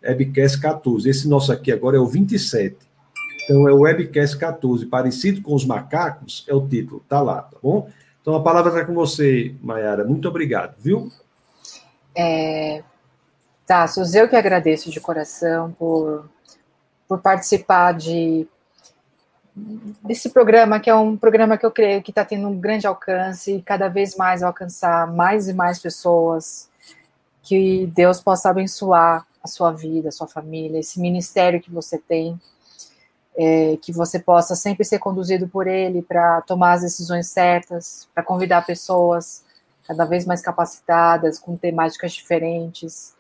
Webcast 0.01 0.61
14. 0.61 1.09
Esse 1.09 1.27
nosso 1.27 1.51
aqui 1.51 1.71
agora 1.71 1.97
é 1.97 1.99
o 1.99 2.05
27. 2.05 2.77
Então 3.43 3.67
é 3.67 3.73
o 3.73 3.81
webcast 3.81 4.37
14. 4.37 4.85
Parecido 4.85 5.41
com 5.41 5.53
os 5.53 5.65
macacos, 5.65 6.45
é 6.47 6.53
o 6.53 6.65
título. 6.65 7.03
Tá 7.09 7.21
lá, 7.21 7.41
tá 7.41 7.57
bom? 7.61 7.89
Então 8.29 8.37
a 8.37 8.43
palavra 8.43 8.69
está 8.71 8.85
com 8.85 8.93
você, 8.93 9.55
Mayara. 9.59 10.05
Muito 10.05 10.29
obrigado, 10.29 10.75
viu? 10.77 11.11
É, 12.15 12.83
Tassos, 13.65 14.13
eu 14.13 14.29
que 14.29 14.35
agradeço 14.35 14.91
de 14.91 14.99
coração 14.99 15.71
por, 15.71 16.29
por 17.07 17.19
participar 17.21 17.93
de 17.93 18.47
desse 20.03 20.29
programa, 20.29 20.79
que 20.79 20.91
é 20.91 20.93
um 20.93 21.17
programa 21.17 21.57
que 21.57 21.65
eu 21.65 21.71
creio 21.71 22.03
que 22.03 22.11
está 22.11 22.23
tendo 22.23 22.47
um 22.47 22.59
grande 22.59 22.85
alcance 22.85 23.55
e 23.55 23.61
cada 23.63 23.87
vez 23.87 24.15
mais 24.15 24.43
alcançar 24.43 25.11
mais 25.11 25.47
e 25.47 25.53
mais 25.53 25.79
pessoas. 25.79 26.69
Que 27.41 27.87
Deus 27.95 28.21
possa 28.21 28.51
abençoar 28.51 29.25
a 29.43 29.47
sua 29.47 29.71
vida, 29.71 30.09
a 30.09 30.11
sua 30.11 30.27
família, 30.27 30.77
esse 30.77 30.99
ministério 30.99 31.59
que 31.59 31.71
você 31.71 31.97
tem, 31.97 32.39
é, 33.41 33.77
que 33.77 33.93
você 33.93 34.19
possa 34.19 34.53
sempre 34.53 34.83
ser 34.83 34.99
conduzido 34.99 35.47
por 35.47 35.65
Ele 35.65 36.01
para 36.01 36.41
tomar 36.41 36.73
as 36.73 36.81
decisões 36.81 37.27
certas, 37.29 38.05
para 38.13 38.21
convidar 38.21 38.65
pessoas 38.65 39.45
cada 39.87 40.03
vez 40.03 40.25
mais 40.25 40.41
capacitadas, 40.41 41.39
com 41.39 41.55
temáticas 41.55 42.11
diferentes, 42.11 43.15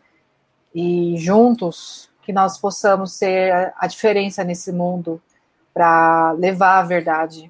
e 0.75 1.15
juntos 1.17 2.09
que 2.21 2.33
nós 2.33 2.57
possamos 2.57 3.13
ser 3.13 3.73
a 3.77 3.87
diferença 3.87 4.43
nesse 4.43 4.73
mundo 4.73 5.21
para 5.73 6.33
levar 6.33 6.79
a 6.79 6.83
verdade 6.83 7.49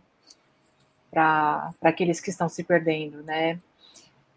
para 1.10 1.74
aqueles 1.82 2.22
que 2.22 2.30
estão 2.30 2.48
se 2.48 2.64
perdendo, 2.64 3.24
né? 3.24 3.60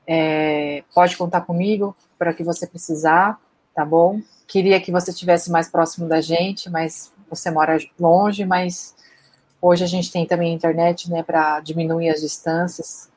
É, 0.06 0.82
pode 0.94 1.18
contar 1.18 1.42
comigo 1.42 1.94
para 2.18 2.32
que 2.32 2.42
você 2.42 2.66
precisar, 2.66 3.38
tá 3.74 3.84
bom? 3.84 4.22
Queria 4.48 4.80
que 4.80 4.90
você 4.90 5.10
estivesse 5.10 5.50
mais 5.50 5.68
próximo 5.68 6.08
da 6.08 6.22
gente, 6.22 6.70
mas 6.70 7.11
você 7.34 7.50
mora 7.50 7.78
longe, 7.98 8.44
mas 8.44 8.94
hoje 9.60 9.84
a 9.84 9.86
gente 9.86 10.12
tem 10.12 10.26
também 10.26 10.52
internet, 10.52 11.10
né, 11.10 11.22
para 11.22 11.60
diminuir 11.60 12.10
as 12.10 12.20
distâncias. 12.20 13.10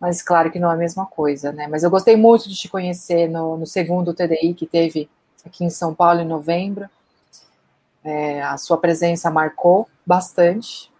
Mas 0.00 0.20
claro 0.20 0.50
que 0.50 0.58
não 0.58 0.70
é 0.70 0.74
a 0.74 0.76
mesma 0.76 1.06
coisa, 1.06 1.52
né? 1.52 1.68
Mas 1.68 1.84
eu 1.84 1.90
gostei 1.90 2.16
muito 2.16 2.48
de 2.48 2.56
te 2.56 2.68
conhecer 2.68 3.28
no, 3.28 3.56
no 3.56 3.66
segundo 3.66 4.12
TDI 4.12 4.52
que 4.52 4.66
teve 4.66 5.08
aqui 5.46 5.64
em 5.64 5.70
São 5.70 5.94
Paulo 5.94 6.20
em 6.20 6.26
novembro. 6.26 6.88
É, 8.02 8.42
a 8.42 8.58
sua 8.58 8.78
presença 8.78 9.30
marcou 9.30 9.88
bastante. 10.04 10.90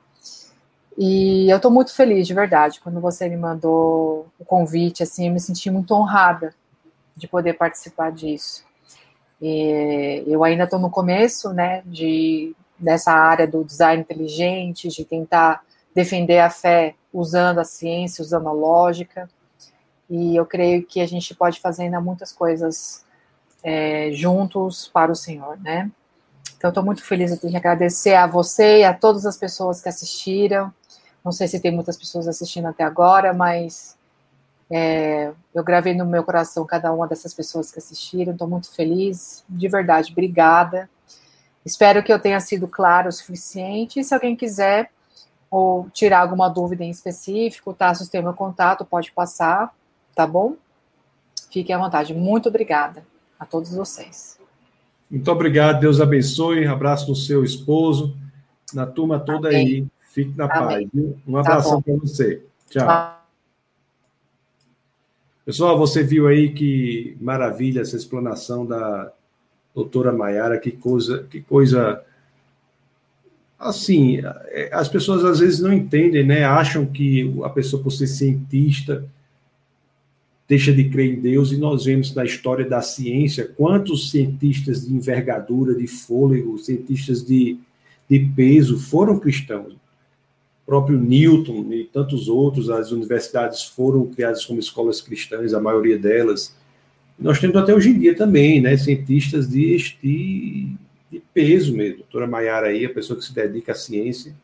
E 0.97 1.51
eu 1.51 1.57
estou 1.57 1.71
muito 1.71 1.93
feliz, 1.93 2.29
de 2.29 2.35
verdade. 2.35 2.81
Quando 2.81 3.01
você 3.01 3.29
me 3.29 3.37
mandou 3.37 4.29
o 4.39 4.45
convite, 4.45 5.03
assim, 5.03 5.27
eu 5.27 5.33
me 5.33 5.41
senti 5.41 5.69
muito 5.69 5.93
honrada 5.95 6.55
de 7.17 7.27
poder 7.27 7.55
participar 7.55 8.13
disso. 8.13 8.65
E 9.43 10.23
eu 10.24 10.44
ainda 10.44 10.64
estou 10.64 10.78
no 10.78 10.89
começo, 10.89 11.52
né, 11.52 11.82
de 11.85 12.55
dessa 12.78 13.12
área 13.12 13.47
do 13.47 13.64
design 13.64 14.02
inteligente, 14.02 14.89
de 14.89 15.05
tentar 15.05 15.62
defender 15.94 16.39
a 16.39 16.51
fé 16.51 16.94
usando 17.12 17.59
a 17.59 17.64
ciência, 17.64 18.23
usando 18.23 18.48
a 18.48 18.52
lógica. 18.52 19.28
E 20.09 20.36
eu 20.36 20.47
creio 20.47 20.85
que 20.85 21.01
a 21.01 21.06
gente 21.06 21.35
pode 21.35 21.60
fazer 21.60 21.85
ainda 21.85 22.01
muitas 22.01 22.32
coisas 22.32 23.05
é, 23.62 24.10
juntos 24.12 24.89
para 24.89 25.12
o 25.12 25.16
Senhor, 25.16 25.59
né? 25.60 25.90
Então, 26.56 26.69
estou 26.69 26.85
muito 26.85 27.05
feliz, 27.05 27.31
eu 27.31 27.39
tenho 27.39 27.52
que 27.52 27.56
agradecer 27.56 28.14
a 28.14 28.27
você 28.27 28.81
e 28.81 28.85
a 28.85 28.94
todas 28.94 29.27
as 29.27 29.36
pessoas 29.36 29.81
que 29.81 29.89
assistiram. 29.89 30.73
Não 31.24 31.32
sei 31.32 31.48
se 31.48 31.60
tem 31.60 31.73
muitas 31.73 31.97
pessoas 31.97 32.28
assistindo 32.28 32.66
até 32.66 32.85
agora, 32.85 33.32
mas 33.32 33.97
é, 34.74 35.31
eu 35.55 35.62
gravei 35.62 35.94
no 35.94 36.07
meu 36.07 36.24
coração 36.24 36.65
cada 36.65 36.90
uma 36.90 37.07
dessas 37.07 37.35
pessoas 37.35 37.70
que 37.70 37.78
assistiram. 37.78 38.32
Estou 38.32 38.49
muito 38.49 38.73
feliz, 38.74 39.44
de 39.47 39.69
verdade, 39.69 40.12
obrigada. 40.12 40.89
Espero 41.65 42.03
que 42.03 42.11
eu 42.11 42.19
tenha 42.19 42.40
sido 42.40 42.66
claro 42.66 43.11
o 43.11 43.12
suficiente. 43.12 44.01
E 44.01 44.05
se 44.05 44.15
alguém 44.15 44.35
quiser 44.35 44.90
ou 45.51 45.90
tirar 45.93 46.20
alguma 46.20 46.49
dúvida 46.49 46.82
em 46.82 46.90
específico, 46.90 47.74
tá? 47.74 47.94
Se 47.94 48.11
tem 48.11 48.23
meu 48.23 48.32
contato, 48.32 48.82
pode 48.82 49.12
passar, 49.12 49.70
tá 50.15 50.27
bom? 50.27 50.57
Fiquem 51.51 51.77
à 51.77 51.78
vontade. 51.78 52.15
Muito 52.15 52.49
obrigada 52.49 53.05
a 53.39 53.44
todos 53.44 53.74
vocês. 53.74 54.39
Muito 55.11 55.31
obrigado, 55.31 55.81
Deus 55.81 56.01
abençoe. 56.01 56.66
Abraço 56.66 57.11
no 57.11 57.15
seu 57.15 57.44
esposo, 57.44 58.16
na 58.73 58.86
turma 58.86 59.20
toda 59.20 59.49
Amém. 59.49 59.66
aí. 59.66 59.86
Fique 60.01 60.35
na 60.35 60.47
Amém. 60.47 60.59
paz. 60.59 60.89
Viu? 60.94 61.19
Um 61.28 61.36
abração 61.36 61.82
tá 61.82 61.93
para 61.93 62.01
você. 62.01 62.43
Tchau. 62.70 63.22
Pessoal, 65.44 65.77
você 65.77 66.05
viu 66.05 66.28
aí 66.28 66.52
que 66.52 67.16
maravilha 67.20 67.81
essa 67.81 67.97
explanação 67.97 68.64
da 68.64 69.12
doutora 69.74 70.12
Maiara, 70.12 70.59
que 70.59 70.70
coisa, 70.70 71.27
que 71.28 71.40
coisa 71.40 72.01
assim, 73.59 74.20
é, 74.47 74.70
as 74.73 74.89
pessoas 74.89 75.24
às 75.24 75.40
vezes 75.40 75.60
não 75.60 75.73
entendem, 75.73 76.24
né? 76.24 76.44
Acham 76.44 76.86
que 76.86 77.35
a 77.43 77.48
pessoa, 77.48 77.82
por 77.82 77.90
ser 77.90 78.06
cientista, 78.06 79.05
deixa 80.47 80.73
de 80.73 80.89
crer 80.89 81.14
em 81.14 81.20
Deus, 81.20 81.51
e 81.51 81.56
nós 81.56 81.86
vemos 81.86 82.14
na 82.14 82.24
história 82.24 82.69
da 82.69 82.81
ciência 82.81 83.48
quantos 83.56 84.10
cientistas 84.10 84.86
de 84.86 84.94
envergadura, 84.94 85.74
de 85.74 85.89
fôlego, 85.89 86.59
cientistas 86.59 87.24
de, 87.24 87.59
de 88.09 88.20
peso 88.36 88.78
foram 88.78 89.19
cristãos. 89.19 89.82
Próprio 90.65 90.99
Newton 90.99 91.73
e 91.73 91.85
tantos 91.85 92.29
outros, 92.29 92.71
as 92.71 92.93
universidades 92.93 93.65
foram 93.65 94.07
criadas 94.07 94.45
como 94.45 94.61
escolas 94.61 95.01
cristãs, 95.01 95.53
a 95.53 95.61
maioria 95.61 95.99
delas. 95.99 96.55
Nós 97.19 97.39
temos 97.39 97.57
até 97.57 97.75
hoje 97.75 97.91
em 97.91 97.99
dia 97.99 98.15
também, 98.15 98.61
né, 98.61 98.77
cientistas 98.77 99.49
de, 99.49 99.77
de 100.03 100.77
de 101.13 101.23
peso 101.35 101.77
mesmo. 101.77 101.99
Doutora 101.99 102.27
Maiara 102.27 102.69
aí, 102.69 102.87
a 102.87 102.91
pessoa 102.91 103.19
que 103.19 103.25
se 103.25 103.35
dedica 103.35 103.73
à 103.73 103.75
ciência 103.75 104.35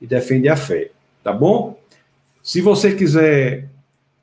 e 0.00 0.06
defende 0.06 0.48
a 0.48 0.56
fé. 0.56 0.92
Tá 1.22 1.32
bom? 1.32 1.78
Se 2.40 2.60
você 2.60 2.94
quiser 2.94 3.68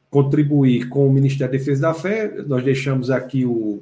contribuir 0.09 0.87
com 0.87 1.05
o 1.05 1.11
Ministério 1.11 1.51
da 1.51 1.57
Defesa 1.57 1.81
da 1.81 1.93
Fé, 1.93 2.31
nós 2.47 2.63
deixamos 2.63 3.09
aqui 3.09 3.45
o, 3.45 3.81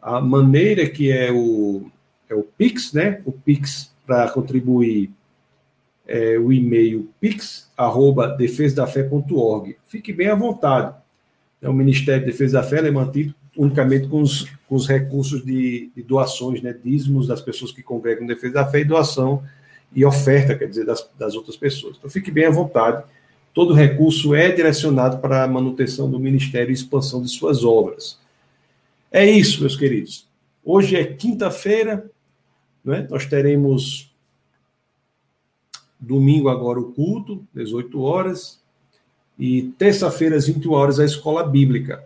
a 0.00 0.20
maneira 0.20 0.88
que 0.88 1.10
é 1.10 1.30
o, 1.30 1.90
é 2.30 2.34
o 2.34 2.42
Pix, 2.42 2.94
né? 2.94 3.20
O 3.26 3.32
Pix 3.32 3.92
para 4.06 4.30
contribuir 4.30 5.10
é 6.06 6.38
o 6.38 6.52
e-mail 6.52 7.08
pix@defesadafé.org. 7.20 9.76
Fique 9.86 10.12
bem 10.12 10.28
à 10.28 10.34
vontade. 10.34 10.94
É 11.60 11.68
o 11.68 11.72
Ministério 11.72 12.22
da 12.22 12.26
Defesa 12.26 12.60
da 12.60 12.64
Fé 12.64 12.78
é 12.78 12.90
mantido 12.90 13.34
unicamente 13.56 14.08
com 14.08 14.22
os, 14.22 14.44
com 14.66 14.74
os 14.74 14.88
recursos 14.88 15.44
de, 15.44 15.90
de, 15.94 16.02
doações, 16.02 16.62
né, 16.62 16.72
dízimos 16.72 17.26
das 17.26 17.40
pessoas 17.40 17.72
que 17.72 17.82
congregam 17.82 18.26
defesa 18.26 18.54
da 18.54 18.66
fé 18.66 18.80
e 18.80 18.84
doação 18.84 19.42
e 19.94 20.04
oferta, 20.04 20.54
quer 20.54 20.68
dizer, 20.68 20.86
das, 20.86 21.08
das 21.18 21.34
outras 21.34 21.56
pessoas. 21.56 21.96
Então 21.98 22.10
fique 22.10 22.30
bem 22.30 22.46
à 22.46 22.50
vontade. 22.50 23.04
Todo 23.52 23.74
recurso 23.74 24.34
é 24.34 24.50
direcionado 24.50 25.18
para 25.18 25.44
a 25.44 25.48
manutenção 25.48 26.10
do 26.10 26.18
ministério 26.18 26.70
e 26.70 26.74
expansão 26.74 27.22
de 27.22 27.28
suas 27.28 27.62
obras. 27.62 28.18
É 29.10 29.26
isso, 29.26 29.60
meus 29.60 29.76
queridos. 29.76 30.26
Hoje 30.64 30.96
é 30.96 31.04
quinta-feira, 31.04 32.10
né? 32.82 33.06
nós 33.10 33.26
teremos 33.26 34.11
domingo 36.02 36.48
agora 36.48 36.80
o 36.80 36.92
culto, 36.92 37.46
18 37.54 38.00
horas, 38.02 38.60
e 39.38 39.62
terça-feira 39.78 40.36
às 40.36 40.46
21 40.46 40.72
horas 40.72 40.98
a 40.98 41.04
escola 41.04 41.44
bíblica. 41.44 42.04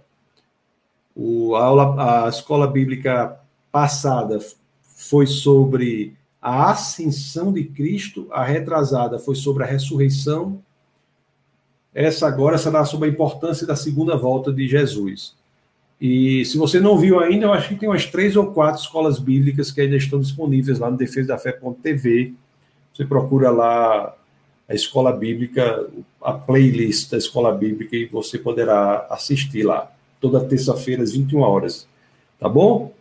O, 1.14 1.56
a, 1.56 1.64
aula, 1.64 2.26
a 2.26 2.28
escola 2.28 2.66
bíblica 2.66 3.40
passada 3.72 4.38
foi 4.82 5.26
sobre 5.26 6.14
a 6.40 6.70
ascensão 6.70 7.52
de 7.52 7.64
Cristo, 7.64 8.28
a 8.30 8.44
retrasada 8.44 9.18
foi 9.18 9.34
sobre 9.34 9.64
a 9.64 9.66
ressurreição. 9.66 10.62
Essa 11.94 12.28
agora 12.28 12.58
será 12.58 12.84
sobre 12.84 13.08
a 13.08 13.12
importância 13.12 13.66
da 13.66 13.74
segunda 13.74 14.16
volta 14.16 14.52
de 14.52 14.68
Jesus. 14.68 15.34
E 15.98 16.44
se 16.44 16.58
você 16.58 16.78
não 16.78 16.98
viu 16.98 17.18
ainda, 17.18 17.46
eu 17.46 17.52
acho 17.54 17.70
que 17.70 17.76
tem 17.76 17.88
umas 17.88 18.04
três 18.04 18.36
ou 18.36 18.52
quatro 18.52 18.82
escolas 18.82 19.18
bíblicas 19.18 19.70
que 19.70 19.80
ainda 19.80 19.96
estão 19.96 20.20
disponíveis 20.20 20.78
lá 20.78 20.90
no 20.90 20.96
defesa 20.96 21.28
da 21.28 21.38
fé.tv. 21.38 22.34
Você 22.96 23.04
procura 23.04 23.50
lá 23.50 24.16
a 24.66 24.74
escola 24.74 25.12
bíblica, 25.12 25.86
a 26.22 26.32
playlist 26.32 27.10
da 27.10 27.18
escola 27.18 27.52
bíblica 27.52 27.94
e 27.94 28.06
você 28.06 28.38
poderá 28.38 29.06
assistir 29.10 29.64
lá 29.64 29.92
toda 30.18 30.40
terça-feira 30.40 31.02
às 31.02 31.12
21 31.12 31.40
horas. 31.40 31.86
Tá 32.40 32.48
bom? 32.48 32.94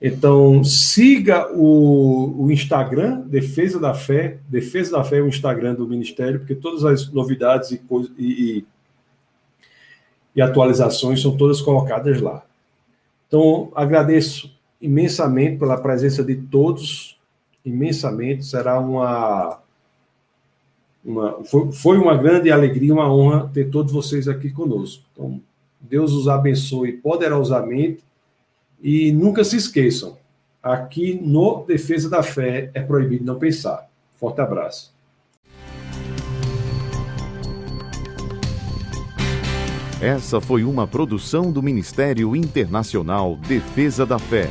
Então, 0.00 0.62
siga 0.62 1.52
o, 1.52 2.44
o, 2.44 2.52
Instagram, 2.52 3.20
Defesa 3.22 3.80
da 3.80 3.94
Fé. 3.94 4.38
Defesa 4.48 4.92
da 4.92 5.04
Fé 5.04 5.18
é 5.18 5.22
o 5.22 5.28
Instagram 5.28 5.74
do 5.74 5.88
Ministério, 5.88 6.38
porque 6.38 6.54
todas 6.54 6.84
as 6.84 7.10
novidades 7.12 7.72
e, 7.72 7.80
e, 8.18 8.64
e 10.36 10.40
atualizações 10.40 11.20
são 11.20 11.36
todas 11.36 11.60
colocadas 11.60 12.20
lá. 12.20 12.44
Então, 13.26 13.72
agradeço 13.74 14.56
imensamente 14.80 15.58
pela 15.58 15.76
presença 15.76 16.22
de 16.22 16.36
todos, 16.36 17.16
imensamente. 17.64 18.44
Será 18.44 18.78
uma. 18.78 19.58
uma 21.04 21.44
foi, 21.44 21.72
foi 21.72 21.98
uma 21.98 22.16
grande 22.16 22.50
alegria, 22.50 22.94
uma 22.94 23.12
honra 23.12 23.50
ter 23.52 23.70
todos 23.70 23.92
vocês 23.92 24.28
aqui 24.28 24.50
conosco. 24.50 25.04
Então, 25.12 25.40
Deus 25.80 26.12
os 26.12 26.28
abençoe 26.28 26.92
poderosamente 26.92 28.02
e 28.82 29.12
nunca 29.12 29.44
se 29.44 29.56
esqueçam, 29.56 30.16
aqui 30.62 31.14
no 31.22 31.64
Defesa 31.64 32.10
da 32.10 32.22
Fé 32.22 32.70
é 32.74 32.80
proibido 32.80 33.24
não 33.24 33.38
pensar. 33.38 33.88
Forte 34.16 34.40
abraço. 34.40 34.92
Essa 40.00 40.40
foi 40.40 40.64
uma 40.64 40.84
produção 40.84 41.52
do 41.52 41.62
Ministério 41.62 42.34
Internacional 42.34 43.36
Defesa 43.36 44.04
da 44.04 44.18
Fé, 44.18 44.50